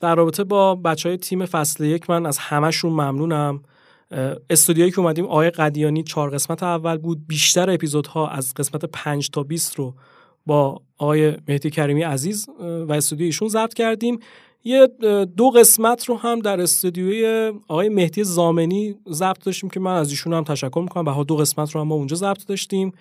در 0.00 0.14
رابطه 0.14 0.44
با 0.44 0.74
بچه 0.74 1.08
های 1.08 1.18
تیم 1.18 1.46
فصل 1.46 1.84
یک 1.84 2.10
من 2.10 2.26
از 2.26 2.38
همهشون 2.38 2.92
ممنونم. 2.92 3.62
استودیویی 4.50 4.90
که 4.90 5.00
اومدیم 5.00 5.24
آقای 5.24 5.50
قدیانی 5.50 6.02
چهار 6.02 6.30
قسمت 6.30 6.62
اول 6.62 6.96
بود. 6.96 7.26
بیشتر 7.26 7.70
اپیزودها 7.70 8.28
از 8.28 8.54
قسمت 8.54 8.84
پنج 8.84 9.30
تا 9.30 9.42
20 9.42 9.74
رو 9.74 9.94
با 10.46 10.82
آقای 10.98 11.36
مهدی 11.48 11.70
کریمی 11.70 12.02
عزیز 12.02 12.48
و 12.58 12.92
استودیوی 12.92 13.26
ایشون 13.26 13.48
ضبط 13.48 13.74
کردیم. 13.74 14.18
یه 14.66 14.86
دو 15.36 15.50
قسمت 15.50 16.04
رو 16.04 16.16
هم 16.16 16.40
در 16.40 16.60
استودیوی 16.60 17.52
آقای 17.68 17.88
مهدی 17.88 18.24
زامنی 18.24 18.94
ضبط 19.10 19.44
داشتیم 19.44 19.70
که 19.70 19.80
من 19.80 19.96
از 19.96 20.10
ایشون 20.10 20.32
هم 20.32 20.44
تشکر 20.44 20.80
می‌کنم. 20.80 21.18
و 21.18 21.24
دو 21.24 21.36
قسمت 21.36 21.72
رو 21.72 21.80
هم 21.80 21.86
ما 21.86 21.94
اونجا 21.94 22.16
ضبط 22.16 22.46
داشتیم. 22.46 22.92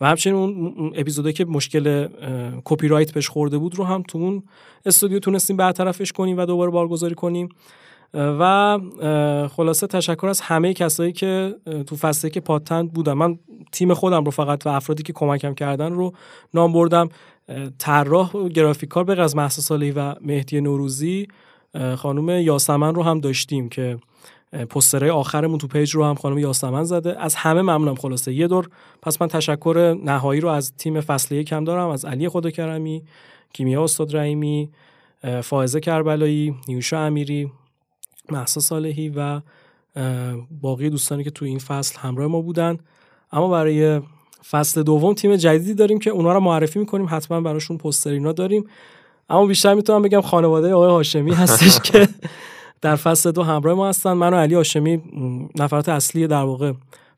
و 0.00 0.08
همچنین 0.08 0.36
اون 0.36 0.92
اپیزودی 0.96 1.32
که 1.32 1.44
مشکل 1.44 2.08
کپی 2.64 2.88
رایت 2.88 3.12
بهش 3.12 3.28
خورده 3.28 3.58
بود 3.58 3.74
رو 3.74 3.84
هم 3.84 4.02
تو 4.08 4.18
اون 4.18 4.42
استودیو 4.86 5.18
تونستیم 5.18 5.56
برطرفش 5.56 6.12
کنیم 6.12 6.38
و 6.38 6.46
دوباره 6.46 6.70
بارگذاری 6.70 7.14
کنیم. 7.14 7.48
و 8.14 8.78
خلاصه 9.56 9.86
تشکر 9.86 10.26
از 10.26 10.40
همه 10.40 10.74
کسایی 10.74 11.12
که 11.12 11.54
تو 11.86 11.96
فصلی 11.96 12.30
که 12.30 12.40
پاتند 12.40 12.92
بودن. 12.92 13.12
من 13.12 13.38
تیم 13.72 13.94
خودم 13.94 14.24
رو 14.24 14.30
فقط 14.30 14.66
و 14.66 14.68
افرادی 14.68 15.02
که 15.02 15.12
کمکم 15.12 15.54
کردن 15.54 15.92
رو 15.92 16.12
نام 16.54 16.72
بردم. 16.72 17.08
طراح 17.78 18.32
و 18.32 18.48
گرافیکار 18.48 19.04
به 19.04 19.22
از 19.22 19.36
محسا 19.36 19.78
و 19.96 20.14
مهدی 20.20 20.60
نوروزی 20.60 21.28
خانم 21.96 22.28
یاسمن 22.28 22.94
رو 22.94 23.02
هم 23.02 23.20
داشتیم 23.20 23.68
که 23.68 23.98
پسترهای 24.70 25.10
آخرمون 25.10 25.58
تو 25.58 25.66
پیج 25.66 25.94
رو 25.94 26.04
هم 26.04 26.14
خانم 26.14 26.38
یاسمن 26.38 26.84
زده. 26.84 27.20
از 27.20 27.34
همه 27.34 27.62
ممنونم 27.62 27.94
خلاصه. 27.94 28.32
یه 28.32 28.48
دور 28.48 28.68
پس 29.02 29.22
من 29.22 29.28
تشکر 29.28 29.98
نهایی 30.04 30.40
رو 30.40 30.48
از 30.48 30.72
تیم 30.76 31.00
فصل 31.00 31.34
یکم 31.34 31.64
دارم. 31.64 31.88
از 31.88 32.04
علی 32.04 32.28
خدا 32.28 32.50
کرمی 32.50 33.02
کیمیا 33.52 33.84
استاد 33.84 34.16
رحیمی 34.16 34.70
فائزه 35.42 35.80
کربلایی 35.80 36.54
نیوشا 36.68 37.00
امیری 37.06 37.52
محسا 38.30 38.60
صالحی 38.60 39.08
و 39.08 39.40
باقی 40.60 40.90
دوستانی 40.90 41.24
که 41.24 41.30
تو 41.30 41.44
این 41.44 41.58
فصل 41.58 41.98
همراه 41.98 42.26
ما 42.26 42.40
بودن. 42.40 42.78
اما 43.32 43.48
برای 43.48 44.00
فصل 44.50 44.82
دوم 44.82 45.14
تیم 45.14 45.36
جدیدی 45.36 45.74
داریم 45.74 45.98
که 45.98 46.10
اونا 46.10 46.32
رو 46.32 46.40
معرفی 46.40 46.78
می‌کنیم 46.78 47.06
حتما 47.10 47.40
براشون 47.40 47.78
پوسترینا 47.78 48.32
داریم. 48.32 48.64
اما 49.30 49.46
بیشتر 49.46 49.74
می‌تونم 49.74 50.02
بگم 50.02 50.20
خانواده 50.20 50.74
آقای 50.74 50.90
هاشمی 50.90 51.32
هستش 51.42 51.80
که 51.80 52.08
در 52.80 52.96
فصل 52.96 53.30
دو 53.30 53.42
همراه 53.42 53.74
ما 53.74 53.88
هستن. 53.88 54.12
من 54.12 54.34
و 54.34 54.36
علی 54.36 54.54
هاشمی 54.54 55.02
نفرات 55.58 55.88
اصلی 55.88 56.26
در 56.26 56.42
واقع 56.42 56.72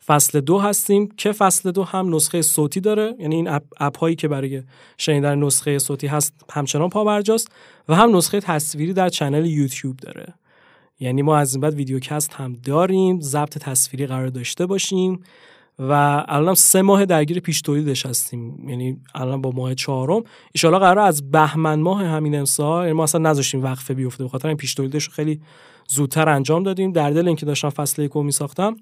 فصل 0.06 0.40
دو 0.40 0.58
هستیم 0.58 1.08
که 1.16 1.32
فصل 1.32 1.70
دو 1.70 1.84
هم 1.84 2.14
نسخه 2.14 2.42
صوتی 2.42 2.80
داره. 2.80 3.14
یعنی 3.18 3.34
این 3.34 3.48
اپ, 3.48 3.62
اپ 3.80 3.98
هایی 3.98 4.16
که 4.16 4.28
برای 4.28 4.62
شنیدن 4.98 5.38
نسخه 5.38 5.78
صوتی 5.78 6.06
هست 6.06 6.34
همچنان 6.52 6.88
پابرجاست 6.88 7.48
و 7.88 7.94
هم 7.94 8.16
نسخه 8.16 8.40
تصویری 8.40 8.92
در 8.92 9.08
چنل 9.08 9.46
یوتیوب 9.46 9.96
داره. 9.96 10.34
یعنی 11.00 11.22
ما 11.22 11.36
از 11.36 11.54
این 11.54 11.60
بعد 11.60 11.74
ویدیوکست 11.74 12.34
هم 12.34 12.56
داریم 12.64 13.20
ضبط 13.20 13.58
تصویری 13.58 14.06
قرار 14.06 14.28
داشته 14.28 14.66
باشیم. 14.66 15.20
و 15.78 16.24
الان 16.28 16.54
سه 16.54 16.82
ماه 16.82 17.04
درگیر 17.04 17.40
پیش 17.40 17.60
تولیدش 17.60 18.06
هستیم. 18.06 18.68
یعنی 18.68 19.00
الان 19.14 19.40
با 19.40 19.50
ماه 19.50 19.74
چهارم. 19.74 20.22
ان 20.64 20.78
قرار 20.78 20.98
از 20.98 21.30
بهمن 21.30 21.80
ماه 21.80 22.04
همین 22.04 22.38
امسال 22.38 22.84
یعنی 22.84 22.96
ما 22.96 23.02
اصلا 23.02 23.30
نذاشتیم 23.30 23.62
وقفه 23.62 23.94
بیفته 23.94 24.24
به 24.24 24.30
خاطر 24.30 24.48
این 24.48 24.56
پیش 24.56 24.74
تولیدش 24.74 25.08
خیلی 25.08 25.40
زودتر 25.88 26.28
انجام 26.28 26.62
دادیم. 26.62 26.92
در 26.92 27.10
دل 27.10 27.26
اینکه 27.26 27.46
داشتم 27.46 27.70
فصل 27.70 28.02
یک 28.02 28.16
می 28.16 28.32
ساختم 28.32 28.76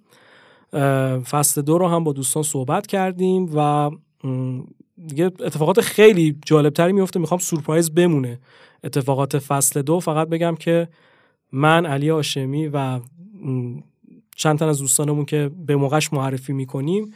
فصل 1.31 1.62
دو 1.62 1.79
رو 1.79 1.89
هم 1.89 2.05
با 2.05 2.12
دوستان 2.12 2.43
صحبت 2.43 2.87
کردیم 2.87 3.51
و 3.55 3.91
دیگه 5.07 5.25
اتفاقات 5.25 5.81
خیلی 5.81 6.39
جالبتری 6.47 6.93
میفته 6.93 7.21
می‌خوام 7.21 7.39
سورپرایز 7.39 7.95
بمونه 7.95 8.41
اتفاقات 8.85 9.39
فصل 9.39 9.83
دو. 9.83 10.01
فقط 10.01 10.29
بگم 10.29 10.55
که 10.55 10.89
من 11.53 11.87
علی 11.87 12.11
آشمی 12.11 12.69
و 12.69 13.01
چند 14.36 14.59
تن 14.59 14.69
از 14.69 14.78
دوستانمون 14.78 15.24
که 15.24 15.51
به 15.66 15.77
موقعش 15.77 16.12
معرفی 16.12 16.52
می‌کنیم 16.52 17.15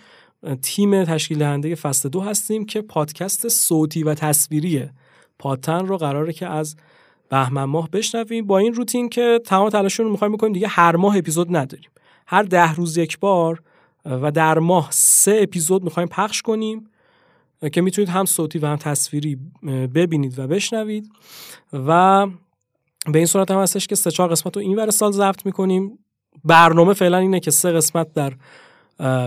تیم 0.63 1.05
تشکیل 1.05 1.39
دهنده 1.39 1.75
فصل 1.75 2.09
دو 2.09 2.21
هستیم 2.21 2.67
که 2.67 2.83
پادکست 2.83 3.49
صوتی 3.49 4.03
و 4.03 4.15
تصویری 4.15 4.89
پاتن 5.39 5.87
رو 5.87 5.97
قراره 5.97 6.33
که 6.33 6.47
از 6.47 6.77
بهمن 7.29 7.65
ماه 7.65 7.91
بشنویم. 7.91 8.47
با 8.47 8.59
این 8.59 8.75
روتین 8.75 9.09
که 9.09 9.41
تمام 9.47 9.69
تلاشمون 9.69 10.07
رو 10.07 10.13
می‌خوایم 10.13 10.33
بکنیم 10.33 10.53
دیگه 10.53 10.69
هر 10.69 10.97
ماه 10.97 11.17
اپیزود 11.17 11.57
نداریم. 11.57 11.91
هر 12.27 12.43
ده 12.43 12.75
روز 12.75 12.97
یک 12.97 13.19
بار 13.19 13.63
و 14.05 14.31
در 14.31 14.59
ماه 14.59 14.89
سه 14.91 15.39
اپیزود 15.43 15.85
می‌خوایم 15.85 16.09
پخش 16.09 16.43
کنیم 16.43 16.91
که 17.73 17.81
می‌تونید 17.81 18.09
هم 18.09 18.25
صوتی 18.25 18.59
و 18.59 18.67
هم 18.67 18.77
تصویری 18.77 19.39
ببینید 19.95 20.39
و 20.39 20.47
بشنوید. 20.47 21.11
و 21.73 22.27
به 23.07 23.19
این 23.19 23.27
صورت 23.27 23.51
هم 23.51 23.59
هستش 23.59 23.87
که 23.87 23.95
سه 23.95 24.11
چهار 24.11 24.29
قسمت 24.31 24.57
رو 24.57 24.63
این 24.63 24.79
ور 24.79 24.91
سال 24.91 25.13
ضبط 25.13 25.47
می‌کنیم. 25.47 25.99
برنامه 26.45 26.95
فعلا 26.95 27.19
اینه 27.19 27.41
که 27.41 27.51
سه 27.51 27.73
قسمت 27.73 28.07
در 28.15 28.33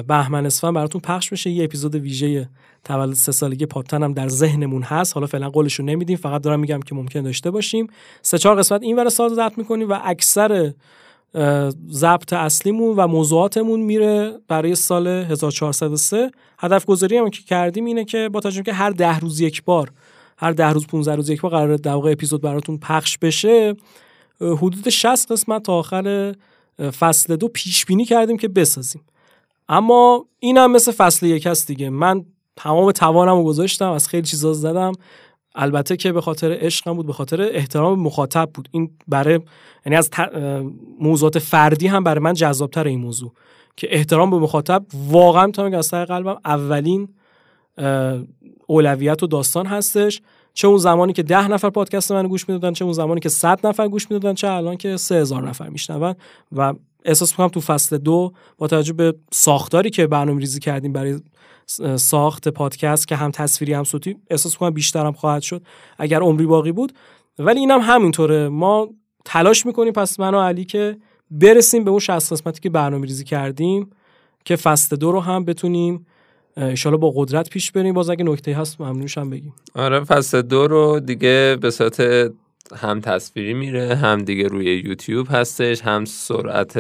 بهمن 0.02 0.46
اسفند 0.46 0.74
براتون 0.74 1.02
پخش 1.02 1.30
بشه. 1.30 1.50
یه 1.50 1.64
اپیزود 1.64 1.96
ویژه 1.96 2.50
تولد 2.84 3.14
سه 3.14 3.32
سالگی 3.32 3.66
پاتن 3.66 4.04
هم 4.04 4.14
در 4.14 4.28
ذهنمون 4.28 4.82
هست. 4.84 5.14
حالا 5.14 5.28
فعلا 5.28 5.50
قولش 5.50 5.74
رو 5.74 5.86
نمیدیم. 5.86 6.18
فقط 6.18 6.42
دارم 6.42 6.60
میگم 6.60 6.80
که 6.80 6.96
ممکن 6.96 7.22
داشته 7.22 7.52
باشیم. 7.52 7.88
سه 8.22 8.38
چهار 8.38 8.56
قسمت 8.56 8.82
این 8.84 8.96
ور 8.96 9.10
سال 9.10 9.34
ضبط 9.34 9.58
می‌کنیم 9.58 9.90
و 9.90 9.98
اکثر 10.04 10.74
ضبط 11.92 12.34
اصلیمون 12.34 12.96
و 12.98 13.08
موضوعاتمون 13.08 13.80
میره 13.80 14.40
برای 14.48 14.76
سال 14.76 15.08
1403 15.08 16.32
هدف 16.60 16.86
گذاری 16.86 17.18
هم 17.18 17.30
که 17.30 17.44
کردیم 17.44 17.86
اینه 17.86 18.06
که 18.06 18.30
با 18.30 18.40
توجه 18.40 18.64
که 18.64 18.74
هر 18.74 18.90
ده 18.90 19.20
روز 19.20 19.40
یک 19.40 19.64
بار 19.64 19.92
هر 20.38 20.52
ده 20.52 20.70
روز 20.70 20.88
15 20.88 21.16
روز 21.16 21.30
یک 21.30 21.42
بار 21.42 21.52
قرار 21.52 21.76
در 21.76 21.94
واقع 21.94 22.12
اپیزود 22.12 22.42
براتون 22.42 22.78
پخش 22.78 23.18
بشه. 23.18 23.76
حدود 24.42 24.90
60 24.90 25.32
قسمت 25.32 25.64
تا 25.64 25.74
آخر 25.74 26.36
فصل 26.80 27.36
دو 27.36 27.48
پیش 27.48 27.86
بینی 27.86 28.06
کردیم 28.06 28.38
که 28.38 28.48
بسازیم. 28.48 29.02
اما 29.70 30.26
این 30.40 30.58
هم 30.58 30.72
مثل 30.72 30.92
فصل 30.92 31.26
یک 31.26 31.46
هست 31.46 31.68
دیگه. 31.68 31.90
من 31.90 32.26
تمام 32.56 32.92
توانم 32.92 33.38
رو 33.38 33.44
گذاشتم 33.44 33.92
از 33.92 34.08
خیلی 34.08 34.28
چیزا 34.28 34.54
زدم. 34.54 34.92
البته 35.56 35.98
که 35.98 36.12
به 36.12 36.22
خاطر 36.22 36.58
عشقم 36.62 36.94
بود 36.94 37.06
به 37.06 37.14
خاطر 37.14 37.42
احترام 37.42 38.00
مخاطب 38.00 38.50
بود. 38.54 38.70
این 38.72 38.92
برای 39.08 39.40
یعنی 39.86 39.96
از 39.96 40.10
موضوعات 41.00 41.40
فردی 41.40 41.88
هم 41.88 42.04
برای 42.04 42.24
من 42.24 42.34
جذابتر 42.34 42.88
این 42.88 43.00
موضوع. 43.00 43.34
که 43.78 43.88
احترام 43.96 44.30
به 44.30 44.38
مخاطب 44.38 44.86
واقعا 44.94 45.46
می‌تونم 45.46 45.74
از 45.74 45.92
قلبم 45.94 46.38
اولین 46.46 47.10
اولویت 48.68 49.24
و 49.24 49.28
داستان 49.28 49.66
هستش. 49.66 50.22
چه 50.54 50.68
اون 50.68 50.78
زمانی 50.78 51.14
که 51.14 51.24
ده 51.24 51.48
نفر 51.48 51.70
پادکست 51.70 52.12
من 52.12 52.28
گوش 52.28 52.50
می‌دادن 52.50 52.74
چه 52.74 52.86
اون 52.86 52.94
زمانی 52.94 53.20
که 53.20 53.30
صد 53.30 53.68
نفر 53.68 53.88
گوش 53.88 54.12
می‌دادن 54.12 54.34
چه 54.34 54.48
الان 54.48 54.78
که 54.78 54.98
سه 54.98 55.16
هزار 55.16 55.48
نفر 55.50 55.70
میشنون. 55.70 56.16
و 56.52 56.74
احساس 57.06 57.32
می‌کنم 57.32 57.48
تو 57.48 57.62
فصل 57.62 57.98
دو 57.98 58.32
با 58.58 58.68
توجه 58.68 58.94
به 58.94 59.16
ساختاری 59.32 59.90
که 59.90 60.08
برنامه 60.08 60.40
ریزی 60.40 60.60
کردیم 60.60 60.94
برای 60.94 61.20
ساخت 61.96 62.48
پادکست 62.48 63.08
که 63.08 63.16
هم 63.16 63.32
تصویری 63.32 63.74
هم 63.74 63.84
صوتی 63.84 64.18
احساس 64.30 64.54
می‌کنم 64.54 64.70
بیشترم 64.70 65.14
خواهد 65.14 65.42
شد 65.42 65.64
اگر 65.98 66.20
عمری 66.22 66.46
باقی 66.46 66.72
بود. 66.72 66.94
ولی 67.40 67.60
اینم 67.60 67.82
هم 67.82 67.96
همینطوره. 67.96 68.50
ما 68.50 68.90
تلاش 69.26 69.66
می‌کنیم 69.66 69.94
پس 69.94 70.20
من 70.20 70.36
و 70.36 70.40
علی 70.40 70.66
که 70.66 70.98
برسیم 71.32 71.84
به 71.84 71.90
اون 71.90 72.00
60 72.00 72.34
قسمتی 72.34 72.60
که 72.60 72.70
برنامه 72.70 73.06
ریزی 73.06 73.24
کردیم 73.24 73.90
که 74.46 74.56
فصل 74.56 74.96
دو 74.96 75.12
رو 75.12 75.20
هم 75.20 75.46
بتونیم 75.46 76.06
انشالله 76.58 76.98
با 76.98 77.14
قدرت 77.16 77.50
پیش 77.50 77.72
بریم. 77.72 77.94
باز 77.94 78.10
اگه 78.10 78.24
نکته 78.24 78.56
هست 78.56 78.82
ممنونش 78.82 79.18
هم 79.18 79.30
بگیم. 79.30 79.54
آره 79.76 80.04
فصل 80.04 80.42
دو 80.42 80.68
رو 80.68 81.00
دیگه 81.00 81.58
به 81.62 81.72
صورت 81.72 82.32
هم 82.76 83.00
تصویری 83.02 83.54
میره 83.54 83.96
هم 83.96 84.24
دیگه 84.24 84.48
روی 84.48 84.66
یوتیوب 84.66 85.28
هستش 85.30 85.82
هم 85.82 86.06
سرعت 86.06 86.80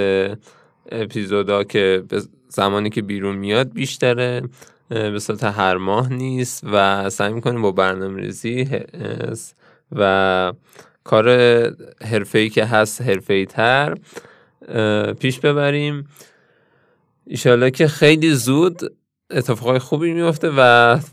اپیزودا 0.91 1.64
که 1.64 2.03
به 2.10 2.22
زمانی 2.49 2.89
که 2.89 3.02
بیرون 3.02 3.35
میاد 3.35 3.73
بیشتره 3.73 4.41
به 4.89 5.19
صورت 5.19 5.43
هر 5.43 5.77
ماه 5.77 6.14
نیست 6.14 6.64
و 6.72 7.10
سعی 7.10 7.34
می‌کنیم 7.34 7.61
با 7.61 7.72
برنامه 7.72 8.22
ریزی 8.22 8.69
و 9.91 10.53
کار 11.03 11.30
ای 12.34 12.49
که 12.49 12.65
هست 12.65 13.03
ای 13.30 13.45
تر 13.45 13.98
پیش 15.19 15.39
ببریم. 15.39 16.07
ایشالله 17.27 17.72
که 17.72 17.88
خیلی 17.88 18.30
زود 18.34 18.93
اتفاقای 19.34 19.80
خوبی 19.80 20.14
میفته 20.14 20.49
و 20.58 20.62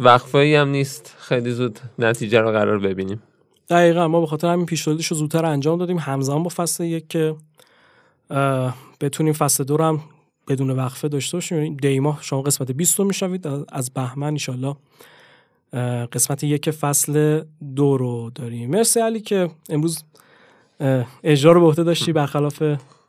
وقفایی 0.00 0.54
هم 0.54 0.68
نیست. 0.68 1.16
خیلی 1.18 1.50
زود 1.50 1.78
نتیجه 1.98 2.40
رو 2.40 2.52
قرار 2.52 2.78
ببینیم. 2.78 3.22
دقیقا 3.70 4.08
ما 4.08 4.20
به 4.20 4.26
خاطر 4.26 4.52
همین 4.52 4.66
پیشنهادش 4.66 5.06
رو 5.06 5.16
زودتر 5.16 5.44
انجام 5.44 5.78
دادیم. 5.78 5.98
همزمان 5.98 6.42
با 6.42 6.48
فصل 6.48 6.84
یک 6.84 7.08
که 7.08 7.34
بتونیم 9.00 9.32
فصل 9.32 9.64
دو 9.64 9.82
هم 9.82 10.00
بدون 10.48 10.70
وقفه 10.70 11.08
داشته 11.08 11.36
باشیم. 11.36 11.58
یعنی 11.58 11.76
دیما 11.76 12.18
شما 12.20 12.42
قسمت 12.42 12.72
20 12.72 12.98
رو 12.98 13.04
می‌شوید 13.04 13.46
از 13.68 13.90
بهمن 13.90 14.26
انشالله 14.26 14.76
قسمت 16.12 16.44
یک 16.44 16.70
فصل 16.70 17.42
دو 17.76 17.96
رو 17.96 18.30
داریم. 18.34 18.70
مرسی 18.70 19.00
علی 19.00 19.20
که 19.20 19.50
امروز 19.70 20.04
اجرا 21.24 21.52
رو 21.52 21.60
به 21.60 21.66
عهده 21.66 21.82
داشتی. 21.82 22.12
برخلاف 22.12 22.62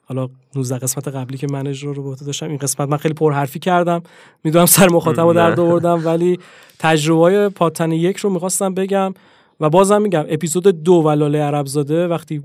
حالا 0.10 0.30
19 0.56 0.78
قسمت 0.78 1.08
قبلی 1.08 1.38
که 1.38 1.48
من 1.52 1.68
اجرا 1.68 1.92
رو 1.92 2.10
به 2.10 2.26
داشتم 2.26 2.50
این 2.50 2.58
قسمت 2.58 2.90
من 2.90 2.98
خیلی 2.98 3.14
پرحرفی 3.14 3.60
کردم. 3.60 4.04
می‌دونم 4.44 4.66
سر 4.66 4.90
مخاطب 4.90 5.20
رو 5.20 5.34
درد 5.34 5.60
آوردم 5.60 6.06
ولی 6.06 6.40
تجربه 6.80 7.50
پاتن 7.50 7.92
یک 7.92 8.18
رو 8.18 8.30
می‌خواستم 8.30 8.74
بگم 8.74 9.14
و 9.60 9.70
بازم 9.70 10.02
میگم 10.02 10.26
اپیزود 10.30 10.68
دو 10.68 10.94
و 10.94 11.10
لاله 11.10 11.42
عربزاده 11.42 12.08
وقتی 12.08 12.44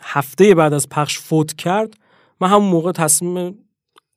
هفته 0.00 0.54
بعد 0.54 0.72
از 0.72 0.88
پخش 0.88 1.18
فوت 1.18 1.52
کرد 1.52 1.94
من 2.40 2.48
همون 2.48 2.68
موقع 2.68 2.92
تصمیم 2.92 3.58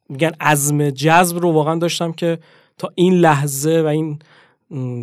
میگن 0.10 0.32
عزم 0.40 0.90
جذب 0.90 1.38
رو 1.38 1.52
واقعا 1.52 1.76
داشتم 1.76 2.12
که 2.12 2.40
تا 2.78 2.90
این 2.96 3.14
لحظه 3.14 3.82
و 3.82 3.86
این 3.86 4.20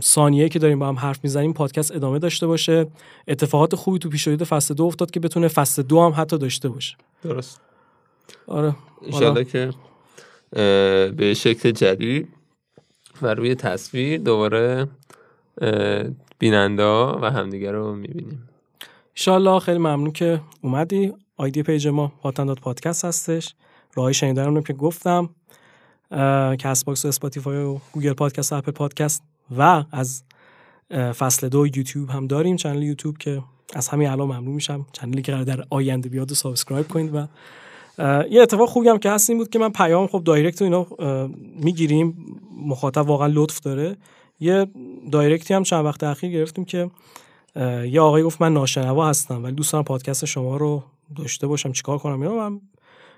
ثانیه 0.03 0.49
که 0.49 0.59
داریم 0.59 0.79
با 0.79 0.89
هم 0.89 0.97
حرف 0.97 1.19
می‌زنیم 1.23 1.53
پادکست 1.53 1.97
ادامه 1.97 2.19
داشته 2.19 2.47
باشه. 2.47 2.87
اتفاقات 3.29 3.75
خوبی 3.75 3.99
تو 3.99 4.09
پیشروی 4.09 4.37
فصل 4.37 4.75
دو 4.75 4.85
افتاد 4.85 5.11
که 5.11 5.21
بتونه 5.21 5.49
فصل 5.49 5.83
دو 5.83 6.01
هم 6.01 6.13
حتی 6.17 6.39
داشته 6.39 6.69
باشه. 6.69 6.97
درست. 7.23 7.61
آره 8.47 8.75
انشالله 9.03 9.45
که 9.45 9.71
به 11.17 11.35
شکل 11.37 11.71
جدید 11.71 12.29
و 13.23 13.35
روی 13.35 13.55
تصویر 13.55 14.21
دوباره 14.21 14.89
بیننده 16.39 16.85
و 16.85 17.25
همدیگه 17.25 17.71
رو 17.71 17.95
می‌بینیم. 17.95 18.49
انشالله 19.17 19.59
خیلی 19.59 19.79
ممنون 19.79 20.13
که 20.13 20.41
اومدی. 20.61 21.13
آیدی 21.37 21.63
پیج 21.63 21.89
ما 21.89 22.13
پاتنداد 22.23 22.59
پادکست 22.59 23.05
هستش. 23.05 23.55
راهی 23.95 24.15
شنیدن 24.15 24.63
که 24.63 24.73
گفتم 24.73 25.31
Castbox 26.59 27.05
و 27.05 27.09
Spotify 27.09 27.57
و 27.57 27.79
Google 27.93 28.13
Podcast 28.13 28.53
و 28.53 28.57
Apple 28.57 28.73
Podcast 28.73 29.23
و 29.59 29.85
از 29.93 30.25
فصل 30.91 31.49
دو 31.49 31.67
یوتیوب 31.67 32.11
هم 32.11 32.27
داریم 32.27 32.57
channel 32.57 32.83
YouTube 32.83 33.19
که 33.19 33.43
از 33.73 33.89
همین 33.89 34.09
الان 34.09 34.27
ممنون 34.27 34.55
میشم. 34.55 34.87
channel 34.93 35.19
ی 35.19 35.23
که 35.23 35.33
قراره 35.33 35.45
در 35.45 35.65
آینده 35.71 36.09
بیاد 36.09 36.33
و 36.33 36.35
subscribe 36.35 36.89
کنید 36.89 37.15
و 37.15 37.27
یه 38.31 38.43
اتفاق 38.43 38.69
خوبی 38.69 38.89
هم 38.89 38.99
که 38.99 39.11
هست 39.11 39.31
این 39.31 39.39
بود 39.39 39.51
که 39.51 39.59
من 39.59 39.73
پیام 39.73 40.07
خب 40.07 40.23
direct 40.25 40.63
و 40.63 40.65
اینا 40.65 40.87
می‌گیریم. 41.57 42.37
مخاطب 42.67 43.09
واقعا 43.09 43.27
لطف 43.27 43.61
داره. 43.61 43.97
یه 44.41 44.67
direct 45.13 45.49
ی 45.49 45.55
هم 45.55 45.63
چند 45.63 45.85
وقت 45.85 46.05
اخیر 46.05 46.31
گرفتیم 46.31 46.65
که 46.65 46.91
یه 47.91 48.01
آقای 48.01 48.23
گفت 48.23 48.43
من 48.43 48.53
ناشنوا 48.53 49.09
هستم 49.09 49.45
ولی 49.45 49.53
دوست 49.53 49.73
دارم 49.73 49.85
پادکست 49.85 50.25
شما 50.25 50.57
رو 50.57 50.83
داشته 51.17 51.47
باشم 51.47 51.73
چیکار 51.73 51.99
کنم؟ 51.99 52.23
اینا 52.23 52.51
من 52.51 52.61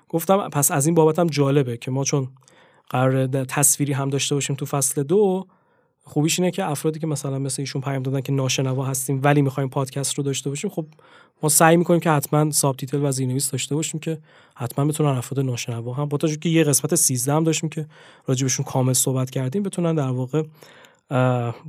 گفتم 0.09 0.48
پس 0.48 0.70
از 0.70 0.86
این 0.86 0.94
بابت 0.94 1.18
هم 1.18 1.26
جالبه 1.26 1.76
که 1.76 1.90
ما 1.90 2.05
چون 2.05 2.28
قرار 2.90 3.26
تصویری 3.26 3.93
هم 3.93 4.10
داشته 4.10 4.35
باشیم 4.35 4.56
تو 4.56 4.66
فصل 4.66 5.02
دو 5.02 5.47
خوبیش 6.06 6.39
اینه 6.39 6.51
که 6.51 6.64
افرادی 6.64 7.01
که 7.01 7.06
مثلا 7.06 7.39
مثل 7.39 7.62
ایشون 7.62 7.82
پیام 7.82 8.02
دادن 8.02 8.20
که 8.20 8.32
ناشنوا 8.32 8.85
هستیم 8.85 9.20
ولی 9.22 9.43
می‌خوایم 9.43 9.68
پادکست 9.68 10.14
رو 10.14 10.24
داشته 10.24 10.51
باشیم 10.51 10.70
خب 10.70 10.86
ما 11.43 11.48
سعی 11.48 11.76
می‌کنیم 11.76 12.01
که 12.01 12.10
حتما 12.10 12.51
ساب 12.51 12.76
تیتل 12.76 13.05
و 13.05 13.12
زیرنویس 13.12 13.51
داشته 13.51 13.74
باشیم 13.74 14.01
که 14.01 14.18
حتما 14.56 14.85
بتونن 14.85 15.09
افراد 15.09 15.47
ناشنوا 15.47 15.93
هم. 15.93 16.09
با 16.09 16.18
که 16.18 16.48
یه 16.48 16.64
قسمت 16.64 16.94
13 16.94 17.32
هم 17.32 17.44
داشتیم 17.44 17.70
که 17.70 17.86
راجبشون 18.26 18.64
کامل 18.64 18.93
صحبت 18.93 19.31
کردیم 19.31 19.62
بتونن 19.62 19.94
در 19.94 20.10
واقع 20.10 20.43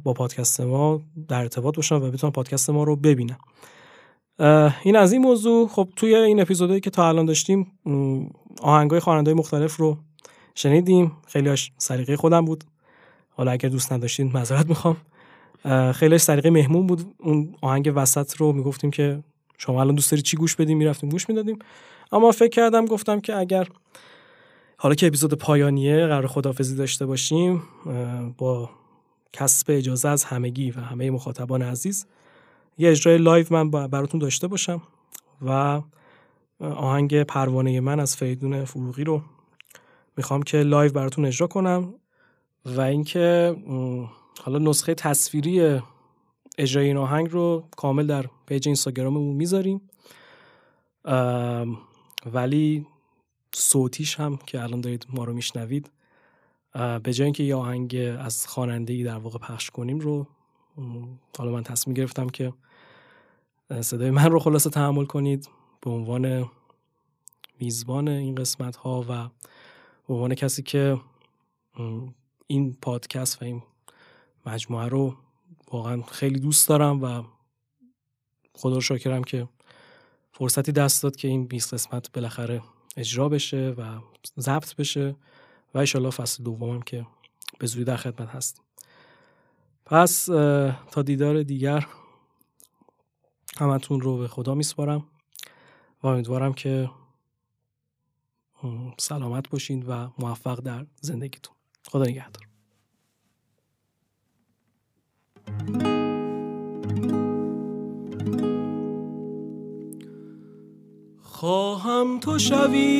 با 0.03 0.13
پادکست 0.13 0.61
ما 0.61 1.01
در 1.27 1.39
ارتباط 1.41 1.75
باشن 1.75 1.95
و 1.95 2.11
بتونن 2.11 2.31
پادکست 2.31 2.69
ما 2.69 2.83
رو 2.83 2.95
ببینن. 2.95 3.37
این 4.83 4.95
از 4.95 5.13
این 5.13 5.21
موضوع. 5.21 5.67
خب 5.67 5.89
توی 5.95 6.15
این 6.15 6.41
اپیزودهایی 6.41 6.81
که 6.81 6.89
تا 6.89 7.09
الان 7.09 7.25
داشتیم 7.25 7.71
آهنگای 8.61 8.99
خواننده 8.99 9.33
مختلف 9.33 9.75
رو 9.75 9.97
شنیدیم. 10.55 11.11
خیلیش 11.27 11.71
سلیقه 11.77 12.17
خودم 12.17 12.45
بود. 12.45 12.63
حالا 13.35 13.51
اگر 13.51 13.69
دوست 13.69 13.93
نداشتین 13.93 14.31
معذرت 14.33 14.69
می‌خوام. 14.69 14.97
خیلیش 15.93 16.21
سلیقه 16.21 16.49
مهمون 16.49 16.87
بود. 16.87 17.15
اون 17.19 17.55
آهنگ 17.61 17.91
وسط 17.95 18.35
رو 18.35 18.53
می‌گفتیم 18.53 18.91
که 18.91 19.23
شما 19.57 19.81
الان 19.81 19.95
دوست 19.95 20.11
داری 20.11 20.21
چی 20.21 20.37
گوش 20.37 20.55
بدیم؟ 20.55 20.77
می‌رفتیم 20.77 21.09
گوش 21.09 21.29
می‌دادیم. 21.29 21.59
اما 22.11 22.31
فکر 22.31 22.49
کردم 22.49 22.85
گفتم 22.85 23.19
که 23.19 23.35
اگر 23.35 23.67
حالا 24.77 24.95
که 24.95 25.07
اپیزود 25.07 25.33
پایانیه 25.33 26.07
قرار 26.07 26.27
خدافزی 26.27 26.75
داشته 26.75 27.05
باشیم 27.05 27.63
با 28.37 28.69
کسب 29.33 29.65
اجازه 29.69 30.09
از 30.09 30.23
همگی 30.23 30.71
و 30.71 30.79
همه 30.79 31.11
مخاطبان 31.11 31.61
عزیز 31.61 32.05
یه 32.77 32.91
اجرای 32.91 33.17
live 33.17 33.45
من 33.49 33.69
براتون 33.69 34.19
داشته 34.19 34.47
باشم 34.47 34.81
و 35.41 35.81
آهنگ 36.61 37.23
پروانه 37.23 37.79
من 37.79 37.99
از 37.99 38.15
فریدون 38.15 38.65
فروغی 38.65 39.03
رو 39.03 39.21
می‌خوام 40.17 40.43
که 40.43 40.57
live 40.57 40.91
براتون 40.91 41.25
اجرا 41.25 41.47
کنم. 41.47 41.93
و 42.65 42.81
اینکه 42.81 43.55
حالا 44.43 44.59
نسخه 44.59 44.93
تصویری 44.93 45.79
اجرای 46.57 46.87
این 46.87 46.97
آهنگ 46.97 47.31
رو 47.31 47.63
کامل 47.77 48.07
در 48.07 48.25
page 48.45 48.67
اینستاگراممون 48.67 49.35
می‌ذاریم. 49.35 49.81
ولی 52.33 52.87
صوتیش 53.53 54.19
هم 54.19 54.37
که 54.37 54.63
الان 54.63 54.81
دارید 54.81 55.05
ما 55.09 55.23
رو 55.23 55.33
میشنوید 55.33 55.91
به 57.03 57.13
جای 57.13 57.25
اینکه 57.25 57.43
یه 57.43 57.55
آهنگ 57.55 57.95
از 58.19 58.47
خواننده 58.47 59.03
در 59.03 59.17
واقع 59.17 59.39
پخش 59.39 59.69
کنیم 59.69 59.99
رو 59.99 60.27
حالا 61.37 61.51
من 61.51 61.63
تصمیم 61.63 61.93
گرفتم 61.93 62.29
که 62.29 62.53
صدای 63.81 64.11
من 64.11 64.31
رو 64.31 64.39
خلاصه 64.39 64.69
تحمل 64.69 65.05
کنید 65.05 65.49
به 65.81 65.89
عنوان 65.89 66.49
میزبان 67.59 68.07
این 68.07 68.35
قسمت 68.35 68.75
ها 68.75 69.01
و 69.09 69.29
به 70.07 70.13
عنوان 70.13 70.35
کسی 70.35 70.63
که 70.63 70.97
این 72.47 72.77
پادکست 72.81 73.41
و 73.41 73.45
این 73.45 73.63
مجموعه 74.45 74.87
رو 74.87 75.15
واقعا 75.71 76.01
خیلی 76.01 76.39
دوست 76.39 76.69
دارم 76.69 77.03
و 77.03 77.23
خدا 78.53 78.75
رو 78.75 78.81
شاکرم 78.81 79.23
که 79.23 79.47
فرصتی 80.31 80.71
دست 80.71 81.03
داد 81.03 81.15
که 81.15 81.27
این 81.27 81.47
20 81.47 81.73
قسمت 81.73 82.11
بالاخره 82.11 82.61
اجرا 82.97 83.29
بشه 83.29 83.75
و 83.77 83.99
ضبط 84.39 84.75
بشه 84.75 85.15
و 85.73 85.77
ایشالله 85.77 86.09
فصل 86.09 86.43
دومم 86.43 86.81
که 86.81 87.05
به 87.59 87.67
زودی 87.67 87.83
در 87.83 87.97
خدمت 87.97 88.29
هستیم. 88.29 88.63
پس 89.85 90.25
تا 90.91 91.01
دیدار 91.05 91.43
دیگر 91.43 91.87
همتون 93.57 94.01
رو 94.01 94.17
به 94.17 94.27
خدا 94.27 94.55
میسپارم 94.55 95.07
و 96.03 96.07
امیدوارم 96.07 96.53
که 96.53 96.89
سلامت 98.97 99.49
باشین 99.49 99.83
و 99.83 100.09
موفق 100.17 100.59
در 100.59 100.85
زندگیتون. 101.01 101.54
خدا 101.91 102.03
نگهدار. 102.03 102.45
خواهم 111.21 112.19
تو 112.19 112.39
شوی 112.39 112.95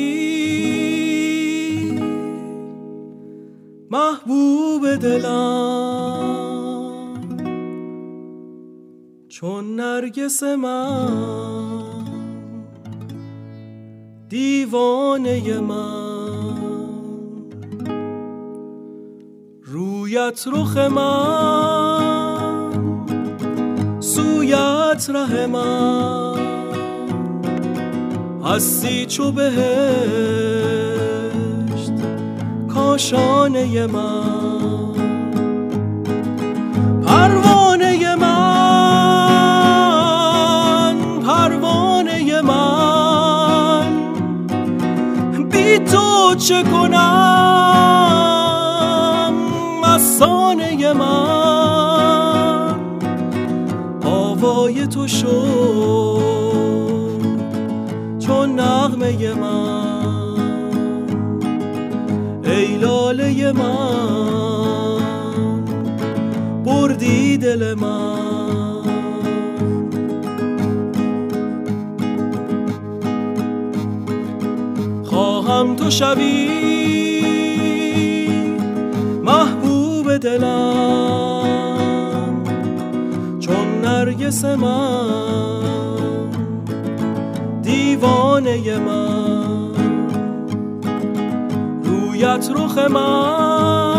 محبوب 3.90 4.96
دلم. 4.96 6.46
چون 9.28 9.76
نرگس 9.76 10.42
من 10.42 11.08
دیوانه 14.28 15.60
من. 15.60 16.05
رویت 20.16 20.44
رخ 20.52 20.76
من 20.76 22.70
سویت 24.00 25.10
ره 25.10 25.46
من. 25.46 26.36
هستی 28.44 29.06
چو 29.06 29.32
بهشت 29.32 29.52
کاشانه 32.74 33.86
من. 33.86 34.94
پروانه 37.06 38.16
من 38.16 38.56
پروانه 41.20 42.40
من. 42.40 43.92
بی 45.50 45.78
تو 45.78 46.34
چه 46.34 46.62
کنم؟ 46.62 48.15
دل 67.56 67.74
من. 67.74 68.82
خواهم 75.04 75.76
تو 75.76 75.90
شوی 75.90 76.50
محبوب 79.22 80.16
دلم 80.16 81.46
چون 83.40 83.80
نرگس 83.84 84.44
من 84.44 86.30
دیوانه 87.62 88.78
من. 88.78 89.74
رویت 91.84 92.50
رخ 92.54 92.78
من. 92.78 93.95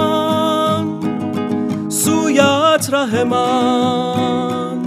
ره 2.89 3.23
من. 3.23 4.77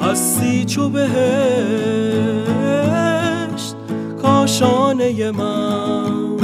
هستی 0.00 0.64
چو 0.64 0.88
بهشت 0.88 1.16
کاشانه 4.22 5.30
من. 5.30 6.36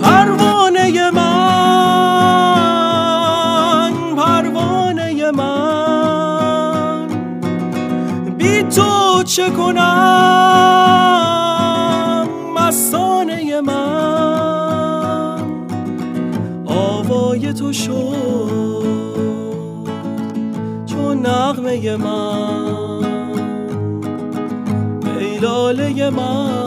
پروانه 0.00 1.10
من 1.10 1.36
پروانه 4.16 5.30
من. 5.30 7.08
بی 8.38 8.62
تو 8.62 9.22
چه 9.22 9.50
کنم؟ 9.50 11.25
من 21.80 23.04
ای 25.18 25.38
لاله 25.38 26.10
من. 26.10 26.65